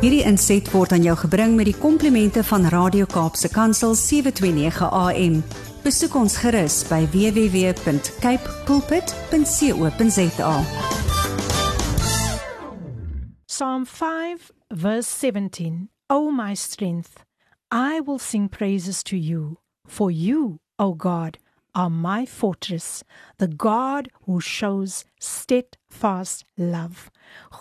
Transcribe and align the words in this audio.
Hierdie 0.00 0.22
inset 0.24 0.64
word 0.72 0.94
aan 0.96 1.02
jou 1.04 1.12
gebring 1.26 1.58
met 1.58 1.66
die 1.68 1.76
komplimente 1.76 2.40
van 2.48 2.64
Radio 2.72 3.04
Kaapse 3.04 3.50
Kansel 3.52 3.92
729 3.92 4.86
AM. 4.96 5.34
Besoek 5.84 6.14
ons 6.16 6.38
gerus 6.40 6.78
by 6.88 7.02
www.cape 7.12 8.54
pulpit.co.za. 8.64 10.54
Psalm 13.44 13.84
5, 13.84 14.48
verse 14.72 15.12
17. 15.20 15.90
O 16.08 16.30
my 16.32 16.56
strength, 16.56 17.26
I 17.70 18.00
will 18.00 18.18
sing 18.18 18.48
praises 18.48 19.02
to 19.02 19.20
you, 19.20 19.58
for 19.86 20.10
you, 20.10 20.60
O 20.78 20.94
God, 20.94 21.36
are 21.74 21.90
my 21.90 22.24
fortress, 22.24 23.04
the 23.36 23.48
God 23.48 24.08
who 24.24 24.40
shows 24.40 25.04
steadfast 25.20 26.46
love. 26.56 27.10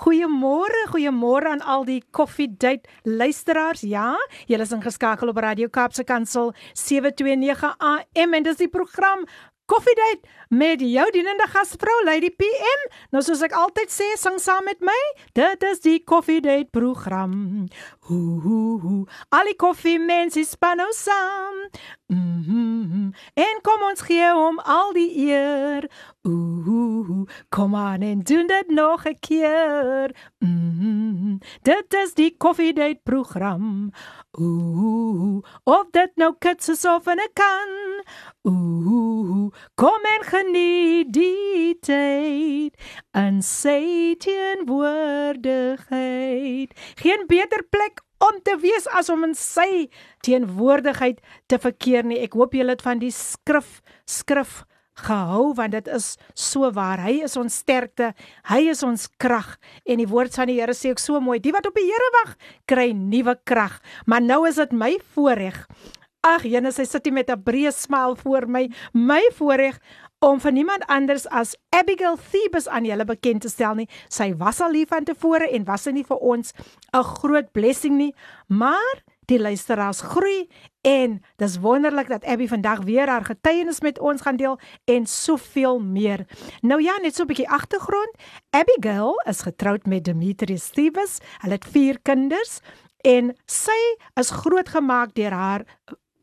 Goeiemôre, 0.02 0.86
goeiemôre 0.92 1.50
aan 1.52 1.62
al 1.62 1.86
die 1.86 2.04
Coffee 2.12 2.48
Date 2.48 2.90
luisteraars. 3.04 3.82
Ja, 3.82 4.14
julle 4.48 4.66
is 4.68 4.74
ingeskakel 4.76 5.32
op 5.32 5.38
Radio 5.38 5.68
Kaapse 5.68 6.04
Kansel 6.04 6.54
729 6.74 7.76
AM 7.80 8.34
en 8.34 8.44
dis 8.44 8.60
die 8.62 8.70
program 8.72 9.26
Coffee 9.70 9.94
Date 9.96 10.26
met 10.50 10.82
jou 10.82 11.12
dienende 11.12 11.46
gasvrou 11.48 12.04
Lady 12.04 12.32
PM. 12.34 12.86
Nou 13.14 13.22
soos 13.22 13.44
ek 13.46 13.54
altyd 13.54 13.92
sê, 13.94 14.08
sing 14.18 14.40
saam 14.42 14.66
met 14.66 14.82
my. 14.82 14.98
Dit 15.38 15.62
is 15.70 15.84
die 15.84 16.00
Coffee 16.02 16.42
Date 16.42 16.74
program. 16.74 17.68
Ooh, 18.10 19.06
al 19.30 19.52
die 19.52 19.58
koffie 19.62 20.00
mense 20.02 20.42
span 20.50 20.82
nou 20.82 20.90
saam. 20.98 21.68
Mm 22.10 22.44
-hmm. 22.48 23.14
En 23.34 23.62
kom 23.62 23.86
ons 23.90 24.02
gee 24.02 24.32
hom 24.34 24.58
al 24.60 24.94
die 24.94 25.30
eer. 25.30 25.86
Ooh, 26.26 27.30
kom 27.50 27.76
aan 27.76 28.02
en 28.02 28.20
doen 28.26 28.48
dit 28.48 28.68
nog 28.68 29.06
'n 29.06 29.20
keer. 29.20 30.16
Mm 30.40 30.78
-hmm. 30.80 31.38
Dit 31.62 31.94
is 31.94 32.14
die 32.14 32.38
Coffee 32.38 32.74
Date 32.74 33.00
program. 33.04 33.92
Ooh, 34.38 35.42
of 35.66 35.90
dit 35.92 36.12
nou 36.22 36.36
kits 36.38 36.70
is 36.70 36.86
of 36.86 37.08
'n 37.08 37.18
kan. 37.34 38.04
Ooh, 38.46 39.50
kom 39.76 40.06
en 40.06 40.24
geniet 40.24 41.14
die 41.14 41.80
tyd 41.82 42.76
en 43.12 43.42
sê 43.42 44.16
teenwoordigheid. 44.18 46.70
Geen 47.02 47.24
beter 47.28 47.64
plek 47.70 48.02
om 48.20 48.42
te 48.44 48.58
wees 48.62 48.88
as 48.88 49.10
om 49.10 49.24
in 49.24 49.36
sy 49.36 49.90
teenwoordigheid 50.22 51.20
te 51.48 51.60
verkeer 51.60 52.06
nie. 52.06 52.20
Ek 52.20 52.34
hoop 52.34 52.54
julle 52.54 52.70
het 52.70 52.82
van 52.82 53.00
die 53.00 53.12
skrif 53.12 53.82
skrif 54.06 54.64
gehou 55.06 55.54
want 55.58 55.72
dit 55.72 55.88
is 55.88 56.18
so 56.34 56.70
waar. 56.76 57.02
Hy 57.04 57.24
is 57.28 57.38
ons 57.40 57.62
sterkte, 57.64 58.14
hy 58.50 58.62
is 58.72 58.84
ons 58.84 59.08
krag 59.22 59.58
en 59.86 60.02
die 60.02 60.10
woord 60.10 60.36
van 60.36 60.52
die 60.52 60.60
Here 60.60 60.76
sê 60.76 60.92
ook 60.94 61.00
so 61.00 61.20
mooi: 61.24 61.40
Die 61.40 61.54
wat 61.56 61.68
op 61.70 61.78
die 61.78 61.88
Here 61.88 62.12
wag, 62.20 62.36
kry 62.68 62.92
nuwe 62.92 63.38
krag. 63.44 63.80
Maar 64.06 64.22
nou 64.22 64.46
is 64.48 64.60
dit 64.62 64.72
my 64.72 64.98
voorreg. 65.16 65.66
Ag, 66.20 66.44
Jene, 66.44 66.74
sy 66.76 66.84
sit 66.84 67.06
hier 67.08 67.14
met 67.16 67.30
'n 67.32 67.44
breë 67.44 67.72
smile 67.72 68.16
voor 68.16 68.48
my. 68.48 68.70
My 68.94 69.24
voorreg 69.38 69.80
om 70.20 70.40
vir 70.40 70.52
niemand 70.52 70.84
anders 70.92 71.28
as 71.32 71.56
Abigail 71.72 72.18
Thebus 72.32 72.68
aan 72.68 72.86
julle 72.86 73.06
bekend 73.06 73.42
te 73.42 73.50
stel 73.50 73.76
nie. 73.76 73.88
Sy 74.10 74.34
was 74.36 74.60
al 74.62 74.72
lief 74.72 74.90
van 74.90 75.06
tevore 75.08 75.48
en 75.48 75.64
was 75.64 75.88
sy 75.88 75.92
nie 75.92 76.04
vir 76.04 76.18
ons 76.18 76.54
'n 76.94 77.04
groot 77.04 77.52
blessing 77.54 77.96
nie, 77.98 78.14
maar 78.48 79.04
die 79.30 79.40
luisteraars 79.40 80.02
groei 80.02 80.48
en 80.82 81.20
dis 81.42 81.58
wonderlik 81.62 82.10
dat 82.10 82.26
Abby 82.26 82.48
vandag 82.48 82.82
weer 82.88 83.10
haar 83.10 83.26
getuienis 83.26 83.82
met 83.86 84.00
ons 84.00 84.22
gaan 84.22 84.38
deel 84.40 84.60
en 84.86 85.06
soveel 85.06 85.80
meer. 85.80 86.26
Nou 86.62 86.82
ja, 86.82 86.98
net 86.98 87.16
so 87.16 87.24
'n 87.24 87.28
bietjie 87.28 87.50
agtergrond. 87.50 88.12
Abigail 88.50 89.22
is 89.28 89.42
getroud 89.42 89.86
met 89.86 90.04
Demetrius 90.04 90.70
Thebus. 90.70 91.20
Hulle 91.42 91.54
het 91.54 91.66
4 91.66 92.00
kinders 92.02 92.60
en 93.02 93.36
sy 93.46 93.96
is 94.16 94.30
grootgemaak 94.30 95.14
deur 95.14 95.32
haar 95.32 95.64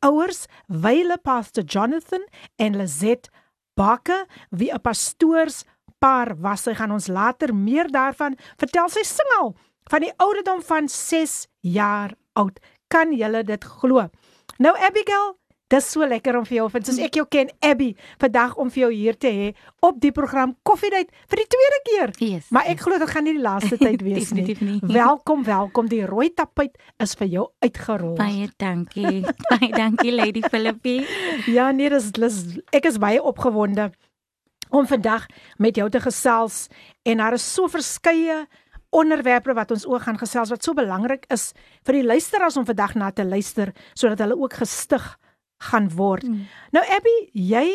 ouers, 0.00 0.46
wyle 0.66 1.18
pastor 1.18 1.64
Jonathan 1.64 2.26
en 2.56 2.76
Lizet 2.76 3.30
Bakke, 3.74 4.26
wie 4.50 4.72
'n 4.72 4.80
pastoorspaar 4.80 6.36
was. 6.40 6.62
Sy 6.62 6.74
gaan 6.74 6.92
ons 6.92 7.06
later 7.06 7.54
meer 7.54 7.90
daarvan 7.90 8.36
vertel. 8.56 8.88
Sy 8.88 9.02
sing 9.02 9.28
al 9.38 9.56
van 9.90 10.00
die 10.00 10.12
ouderdom 10.16 10.62
van 10.62 10.88
6 10.88 11.46
jaar 11.60 12.14
oud. 12.32 12.60
Kan 12.92 13.12
julle 13.16 13.42
dit 13.46 13.64
glo? 13.64 14.06
Nou 14.62 14.72
Abigail, 14.78 15.34
dis 15.72 15.88
so 15.90 16.06
lekker 16.06 16.36
om 16.38 16.44
vir 16.46 16.60
jou, 16.60 16.66
want 16.70 16.86
soos 16.86 17.00
ek 17.02 17.18
jou 17.18 17.24
ken, 17.30 17.50
Abby, 17.66 17.88
vandag 18.22 18.54
om 18.62 18.70
vir 18.70 18.84
jou 18.84 18.90
hier 18.92 19.18
te 19.18 19.32
hê 19.34 19.48
op 19.84 19.98
die 20.02 20.12
program 20.14 20.54
Coffee 20.66 20.92
Date 20.94 21.10
vir 21.26 21.42
die 21.42 21.48
tweede 21.56 21.80
keer. 21.88 22.14
Yes, 22.22 22.50
maar 22.54 22.70
ek 22.70 22.84
glo 22.86 23.00
dit 23.02 23.10
gaan 23.10 23.26
nie 23.26 23.34
die 23.34 23.42
laaste 23.42 23.78
tyd 23.82 24.04
wees 24.06 24.30
nie. 24.36 24.54
nie. 24.60 24.78
Welkom, 24.86 25.42
welkom. 25.48 25.90
Die 25.90 26.04
rooi 26.06 26.28
tapuit 26.30 26.78
is 27.02 27.16
vir 27.18 27.32
jou 27.32 27.46
uitgerol. 27.64 28.14
Baie 28.20 28.46
dankie. 28.62 29.24
baie 29.50 29.72
dankie 29.74 30.14
Lady 30.14 30.44
Philippie. 30.46 31.00
Ja, 31.50 31.72
nee, 31.74 31.90
dis, 31.90 32.12
dis 32.14 32.42
ek 32.70 32.86
is 32.92 33.00
baie 33.02 33.18
opgewonde 33.22 33.90
om 34.70 34.86
vandag 34.86 35.26
met 35.62 35.76
jou 35.78 35.90
te 35.90 36.00
gesels 36.02 36.66
en 37.06 37.22
daar 37.22 37.36
is 37.36 37.44
so 37.54 37.66
verskeie 37.70 38.44
onderwerpe 38.90 39.54
wat 39.54 39.70
ons 39.70 39.86
ook 39.86 40.02
gaan 40.06 40.18
gesels 40.18 40.50
wat 40.50 40.64
so 40.64 40.74
belangrik 40.74 41.24
is 41.32 41.52
vir 41.86 42.00
die 42.00 42.06
luisteraars 42.06 42.56
om 42.56 42.66
vandag 42.66 42.94
na 42.94 43.10
te 43.10 43.24
luister 43.24 43.72
sodat 43.94 44.18
hulle 44.24 44.38
ook 44.38 44.58
gestig 44.62 45.04
gaan 45.70 45.88
word. 45.96 46.26
Mm. 46.28 46.46
Nou 46.76 46.84
Abby, 46.96 47.16
jy 47.32 47.66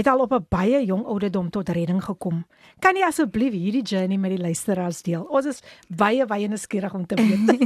het 0.00 0.08
al 0.08 0.24
op 0.24 0.32
'n 0.32 0.46
baie 0.48 0.84
jong 0.84 1.04
ouderdom 1.04 1.50
tot 1.50 1.68
redding 1.68 2.04
gekom. 2.04 2.46
Kan 2.78 2.96
jy 2.96 3.04
asseblief 3.04 3.52
hierdie 3.52 3.82
journey 3.82 4.16
met 4.16 4.30
die 4.30 4.40
luisteraars 4.40 5.02
deel? 5.02 5.22
Ons 5.22 5.46
is 5.46 5.62
baie 5.88 6.26
baie 6.26 6.48
nuuskierig 6.48 6.94
om 6.94 7.06
te 7.06 7.14
weet. 7.14 7.60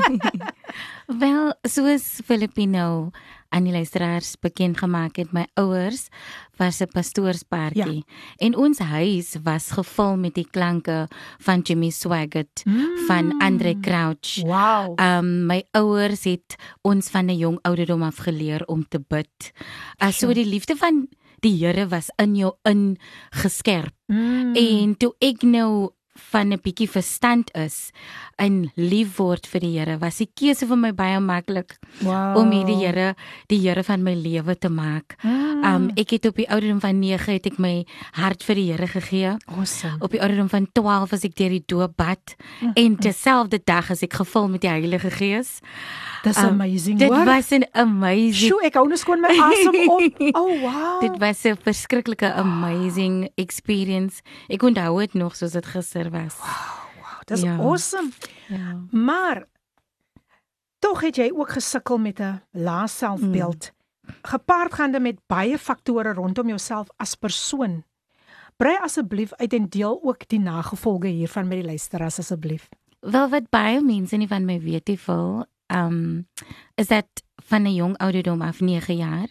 Wel, 1.23 1.55
soos 1.63 2.21
Filipino 2.25 3.11
aan 3.55 3.65
die 3.65 3.73
luisteraars 3.73 4.35
bekend 4.41 4.79
gemaak 4.79 5.17
het, 5.17 5.33
my 5.33 5.47
ouers 5.55 6.09
was 6.57 6.81
'n 6.81 6.91
pastoorspaartjie 6.91 8.03
ja. 8.03 8.47
en 8.47 8.57
ons 8.57 8.79
huis 8.79 9.37
was 9.43 9.71
gevul 9.71 10.17
met 10.17 10.35
die 10.35 10.49
klanke 10.51 11.09
van 11.39 11.61
Jimmy 11.61 11.91
Swaggart, 11.91 12.63
mm. 12.65 13.07
van 13.07 13.39
Andre 13.39 13.81
Crouch. 13.81 14.43
Wow. 14.43 14.99
Um 15.01 15.47
my 15.47 15.65
ouers 15.71 16.25
het 16.25 16.57
ons 16.83 17.09
van 17.09 17.27
'n 17.27 17.37
jong 17.37 17.59
ouderdom 17.63 18.03
af 18.03 18.17
geleer 18.17 18.65
om 18.67 18.89
te 18.89 19.01
bid. 19.09 19.53
As 19.99 20.19
so 20.19 20.33
die 20.33 20.47
liefde 20.47 20.77
van 20.77 21.09
die 21.45 21.55
Here 21.61 21.87
was 21.93 22.11
in 22.21 22.37
jou 22.39 22.55
ingeskerp. 22.69 23.95
Mm. 24.13 24.55
En 24.59 24.97
toe 25.01 25.15
ek 25.25 25.45
nou 25.49 25.94
van 26.15 26.53
'n 26.53 26.61
bietjie 26.63 26.89
verstand 26.91 27.51
is 27.55 27.91
en 28.37 28.71
lief 28.75 29.17
word 29.19 29.47
vir 29.47 29.61
die 29.61 29.73
Here, 29.79 29.99
was 29.99 30.19
die 30.19 30.29
keuse 30.35 30.67
vir 30.67 30.77
my 30.77 30.93
baie 30.93 31.19
maklik 31.21 31.77
wow. 32.03 32.37
om 32.39 32.51
hierdie 32.51 32.79
Here 32.79 33.15
die 33.49 33.59
Here 33.59 33.83
van 33.83 34.03
my 34.03 34.15
lewe 34.15 34.55
te 34.59 34.69
maak. 34.69 35.17
Mm. 35.23 35.65
Um 35.65 35.91
ek 35.97 36.11
het 36.11 36.27
op 36.27 36.37
die 36.37 36.49
ouderdom 36.49 36.81
van 36.81 37.01
9 37.01 37.33
het 37.33 37.47
ek 37.47 37.59
my 37.59 37.87
hart 38.13 38.43
vir 38.43 38.55
die 38.55 38.73
Here 38.73 38.87
gegee. 38.87 39.37
Awesome. 39.47 39.99
Op 40.01 40.11
die 40.11 40.21
ouderdom 40.21 40.49
van 40.49 40.69
12 40.73 41.11
was 41.11 41.25
ek 41.25 41.35
deur 41.35 41.51
die 41.51 41.65
doop 41.67 41.97
bad 41.97 42.37
mm. 42.61 42.73
en 42.75 42.97
dieselfde 42.97 43.61
dag 43.65 43.91
as 43.91 44.03
ek 44.03 44.15
gevul 44.15 44.49
met 44.49 44.61
die 44.61 44.71
Heilige 44.71 45.11
Gees. 45.11 45.61
Dis 46.25 46.39
um, 46.39 46.55
amazing. 46.55 46.99
Dit 46.99 47.11
hoor? 47.13 47.25
was 47.25 47.51
'n 47.51 47.67
amazing. 47.73 48.49
Sjoe, 48.51 48.63
ek 48.65 48.75
hou 48.75 48.87
net 48.89 48.99
skoon 48.99 49.21
my 49.21 49.29
asem 49.29 49.77
op. 49.89 50.23
Oh 50.41 50.61
wow. 50.61 51.01
Dit 51.01 51.19
was 51.19 51.45
'n 51.45 51.57
verskriklike 51.61 52.33
amazing 52.33 53.29
experience. 53.35 54.23
Ek 54.49 54.63
onthou 54.63 54.99
dit 55.01 55.15
nog 55.15 55.37
soos 55.37 55.53
dit 55.53 55.67
gister 55.67 56.04
was. 56.11 56.37
Wow, 56.37 57.03
wow. 57.03 57.21
Dis 57.25 57.41
ja. 57.41 57.57
awesome. 57.57 58.11
Ja. 58.49 58.81
Maar 58.91 59.45
tog 60.79 61.01
het 61.01 61.17
jy 61.17 61.31
ook 61.35 61.51
gesukkel 61.51 61.99
met 61.99 62.21
'n 62.21 62.43
lae 62.51 62.89
selfbeeld. 62.89 63.73
Mm. 63.73 64.15
Gepaardgaande 64.23 65.01
met 65.01 65.19
baie 65.27 65.59
faktore 65.59 66.13
rondom 66.13 66.47
jouself 66.47 66.89
as 66.97 67.15
persoon. 67.15 67.85
Brei 68.57 68.77
asseblief 68.77 69.33
uit 69.33 69.53
en 69.53 69.69
deel 69.69 70.01
ook 70.03 70.29
die 70.29 70.41
nagevolge 70.41 71.07
hiervan 71.07 71.49
met 71.49 71.59
die 71.59 71.67
luisteraars 71.67 72.19
asseblief. 72.19 72.69
Wel 73.01 73.29
wat 73.29 73.51
baie 73.51 73.83
mense 73.83 74.17
nie 74.17 74.29
van 74.29 74.45
my 74.45 74.61
weet 74.61 74.89
nie, 74.89 75.01
vol 75.01 75.45
um 75.67 76.29
is 76.75 76.87
dat 76.87 77.07
van 77.45 77.63
'n 77.63 77.75
jong 77.75 77.97
ouderdom 77.97 78.43
af 78.43 78.61
9 78.61 78.97
jaar 78.97 79.29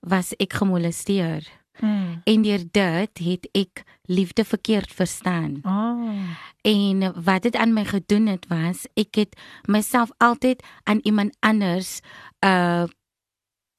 was 0.00 0.36
ek 0.36 0.52
gemolesteer. 0.52 1.48
Mm. 1.80 2.20
En 2.24 2.42
deur 2.42 2.64
dit 2.70 3.18
het 3.18 3.48
ek 3.52 3.82
liefde 4.10 4.44
verkeerd 4.44 4.92
verstaan. 4.92 5.60
Oh. 5.62 6.18
En 6.60 7.22
wat 7.22 7.42
dit 7.42 7.56
aan 7.56 7.72
my 7.72 7.84
gedoen 7.84 8.26
het 8.26 8.46
was 8.50 8.86
ek 8.94 9.14
het 9.14 9.36
myself 9.64 10.10
altyd 10.18 10.62
aan 10.82 11.00
iemand 11.02 11.36
anders 11.40 12.00
uh 12.44 12.84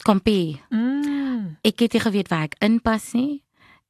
compare. 0.04 0.58
Mm. 0.70 1.58
Ek 1.62 1.80
het 1.80 1.94
nie 1.94 2.02
geweet 2.02 2.30
waar 2.32 2.48
ek 2.50 2.56
inpas 2.66 3.12
nie. 3.14 3.44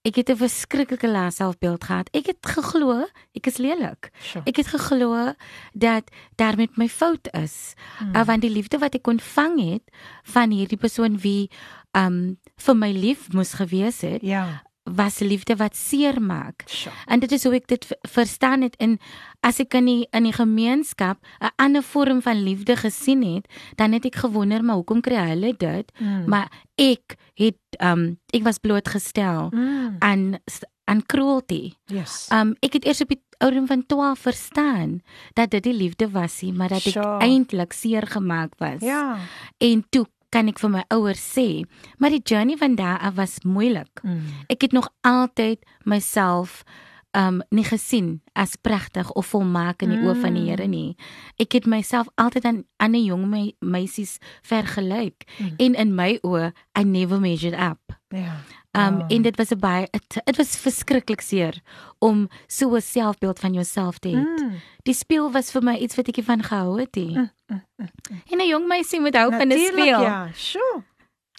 Ek 0.04 0.16
het 0.16 0.30
'n 0.30 0.36
verskriklike 0.36 1.08
lae 1.08 1.32
selfbeeld 1.32 1.84
gehad. 1.84 2.10
Ek 2.12 2.26
het 2.26 2.42
geglo 2.42 3.06
ek 3.34 3.48
is 3.48 3.58
lelik. 3.58 4.10
Sure. 4.20 4.44
Ek 4.46 4.56
het 4.56 4.68
geglo 4.68 5.34
dat 5.74 6.04
daar 6.36 6.58
met 6.58 6.78
my 6.78 6.90
fout 6.90 7.28
is. 7.32 7.74
Hmm. 7.98 8.16
Uh, 8.16 8.26
want 8.26 8.42
die 8.42 8.50
liefde 8.50 8.78
wat 8.78 8.96
ek 8.96 9.08
ontvang 9.08 9.72
het 9.72 9.84
van 10.24 10.52
hierdie 10.52 10.78
persoon 10.78 11.18
wie 11.18 11.50
um 11.92 12.40
vir 12.56 12.76
my 12.76 12.92
lief 12.92 13.32
moes 13.34 13.54
gewees 13.54 14.02
het, 14.02 14.22
Ja. 14.22 14.64
Was 14.96 15.20
liefde 15.20 15.56
wat 15.56 15.76
seer 15.76 16.22
maak. 16.22 16.64
Sjoe. 16.68 16.92
En 17.06 17.20
dit 17.20 17.32
is 17.32 17.44
hoe 17.44 17.56
ek 17.56 17.68
dit 17.68 17.88
verstaan 18.10 18.62
het 18.62 18.76
en 18.78 18.98
as 19.40 19.60
ek 19.60 19.74
in 19.74 19.86
die 19.86 20.08
in 20.12 20.24
die 20.24 20.34
gemeenskap 20.34 21.18
'n 21.40 21.50
ander 21.56 21.84
vorm 21.84 22.22
van 22.22 22.44
liefde 22.44 22.76
gesien 22.76 23.24
het, 23.24 23.48
dan 23.76 23.92
het 23.92 24.06
ek 24.06 24.16
gewonder 24.16 24.64
maar 24.64 24.76
hoekom 24.76 25.02
kry 25.02 25.28
hulle 25.30 25.54
dit? 25.58 25.92
Mm. 26.00 26.26
Maar 26.30 26.52
ek 26.76 27.16
het 27.36 27.58
um 27.80 28.18
ek 28.34 28.44
was 28.44 28.58
blootgestel 28.58 29.50
Mm. 29.52 29.96
aan 30.00 30.40
aan 30.86 31.06
cruelty. 31.06 31.72
Yes. 31.86 32.28
Um 32.34 32.56
ek 32.60 32.74
het 32.74 32.86
eers 32.86 33.02
op 33.02 33.08
die 33.08 33.22
ouderdom 33.38 33.68
van 33.68 33.86
12 33.86 34.20
verstaan 34.20 35.02
dat 35.34 35.50
dit 35.50 35.64
die 35.64 35.74
liefde 35.74 36.10
was 36.10 36.42
nie, 36.42 36.54
maar 36.54 36.68
dat 36.70 36.86
ek 36.86 36.94
Sure. 36.94 37.18
eintlik 37.20 37.74
seer 37.74 38.08
gemaak 38.08 38.54
was. 38.58 38.82
ja. 38.82 39.18
En 39.58 39.86
toe 39.90 40.06
kan 40.32 40.48
ek 40.48 40.60
vir 40.64 40.70
my 40.74 40.84
ouers 40.96 41.22
sê, 41.36 41.64
maar 42.00 42.10
die 42.14 42.22
journey 42.24 42.56
van 42.58 42.76
daar 42.80 43.00
af 43.04 43.16
was 43.20 43.40
moeilik. 43.44 44.02
Mm. 44.04 44.22
Ek 44.50 44.62
het 44.62 44.72
nog 44.72 44.90
altyd 45.02 45.60
myself 45.84 46.64
um 47.12 47.42
nie 47.52 47.66
gesien 47.68 48.22
as 48.40 48.56
pragtig 48.56 49.10
of 49.20 49.28
volmaak 49.34 49.82
in 49.84 49.90
die 49.92 50.00
oë 50.00 50.14
van 50.22 50.34
die 50.38 50.46
Here 50.48 50.68
nie. 50.68 50.96
Ek 51.38 51.52
het 51.58 51.66
myself 51.68 52.08
altyd 52.16 52.46
aan 52.48 52.62
ander 52.80 53.02
jong 53.04 53.26
me 53.28 53.42
meisies 53.60 54.18
vergelyk 54.48 55.28
Mm. 55.40 55.54
en 55.58 55.76
in 55.76 55.96
my 55.96 56.20
oë 56.24 56.54
I 56.80 56.84
never 56.84 57.20
measured 57.20 57.60
up. 57.60 57.98
Ja. 58.10 58.40
Um 58.74 59.02
Ah. 59.02 59.06
en 59.10 59.22
dit 59.22 59.36
was 59.38 59.50
'n 59.52 59.60
baie 59.60 59.88
dit 60.26 60.38
was 60.38 60.56
verskriklik 60.58 61.22
seer 61.22 61.62
om 62.00 62.30
so 62.48 62.76
'n 62.76 62.82
selfbeeld 62.82 63.40
van 63.40 63.54
jouself 63.54 63.98
te 64.00 64.10
hê. 64.10 64.16
Mm. 64.16 64.54
Die 64.84 64.94
speel 64.94 65.32
was 65.32 65.52
vir 65.52 65.62
my 65.64 65.76
iets 65.76 65.96
wat 65.96 66.08
ek 66.08 66.24
van 66.24 66.44
gehou 66.44 66.80
het 66.80 66.96
nie. 66.96 67.18
Mm, 67.18 67.30
mm, 67.48 67.88
En 68.32 68.38
'n 68.40 68.48
jong 68.48 68.68
meisie 68.68 69.00
moet 69.02 69.16
hou 69.16 69.32
van 69.32 69.48
'n 69.52 69.60
speel. 69.68 70.02
Ja, 70.02 70.30
sjoe. 70.34 70.84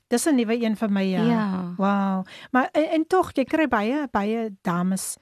Dis 0.09 0.27
'n 0.27 0.35
nuwe 0.35 0.63
een 0.65 0.77
vir 0.77 0.91
my 0.91 1.03
ja. 1.03 1.23
Ja. 1.23 1.75
Wow. 1.77 2.27
Maar 2.51 2.69
en, 2.73 2.85
en 2.91 3.07
tog 3.07 3.31
jy 3.35 3.45
kry 3.45 3.67
baie 3.69 4.09
baie 4.11 4.51
dames 4.63 5.17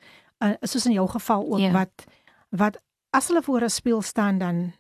uh, 0.45 0.53
soos 0.63 0.87
in 0.87 0.93
jou 0.93 1.09
geval 1.09 1.47
ook 1.53 1.59
Ja. 1.61 1.71
wat 1.73 2.05
wat 2.51 2.83
as 3.11 3.29
hulle 3.29 3.43
voor 3.43 3.61
'n 3.63 3.69
spieël 3.71 4.03
staan 4.03 4.39
dan 4.39 4.73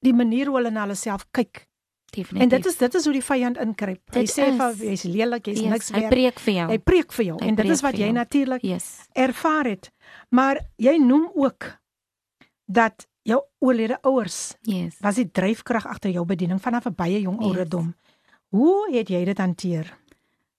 die 0.00 0.14
manier 0.14 0.46
hoe 0.46 0.56
hulle 0.56 0.70
na 0.70 0.80
hulle 0.80 0.94
self 0.94 1.26
kyk. 1.30 1.68
Definitief. 2.10 2.42
En 2.42 2.48
dit 2.48 2.66
is 2.66 2.76
dit 2.76 2.94
is 2.94 3.04
hoe 3.04 3.12
die 3.12 3.22
vyand 3.24 3.56
inkruip. 3.58 4.00
Hy 4.12 4.20
Dit 4.20 4.30
sê 4.38 4.48
is. 4.48 4.56
van 4.56 4.74
jy's 4.74 5.02
lelik, 5.02 5.46
jy's 5.46 5.60
yes, 5.60 5.70
niks 5.70 5.90
hy 5.90 6.00
werd. 6.00 6.10
preek 6.10 6.38
vir 6.40 6.54
jou. 6.54 6.68
Hy 6.70 6.78
preek 6.78 7.12
vir 7.12 7.24
jou 7.24 7.36
Hy 7.40 7.46
en 7.48 7.54
dit 7.54 7.66
is 7.70 7.80
wat 7.82 7.94
vir 7.94 8.00
jy 8.06 8.10
natuurlik 8.12 8.62
yes. 8.62 9.06
ervaar 9.14 9.64
het. 9.64 9.90
Maar 10.30 10.60
jy 10.78 10.96
noem 10.98 11.30
ook 11.34 11.64
dat 12.66 13.06
jou 13.22 13.40
oorlede 13.58 13.98
ouers 14.02 14.54
Yes. 14.62 14.96
was 15.00 15.14
die 15.14 15.30
dryfkrag 15.30 15.86
agter 15.86 16.10
jou 16.10 16.24
bediening 16.24 16.60
vanaf 16.60 16.86
'n 16.86 16.94
baie 16.94 17.20
jong 17.20 17.38
Yes. 17.38 17.46
ouderdom. 17.46 17.94
Hoe 18.50 18.92
het 18.92 19.08
jy 19.08 19.24
dit 19.24 19.38
hanteer? 19.38 19.98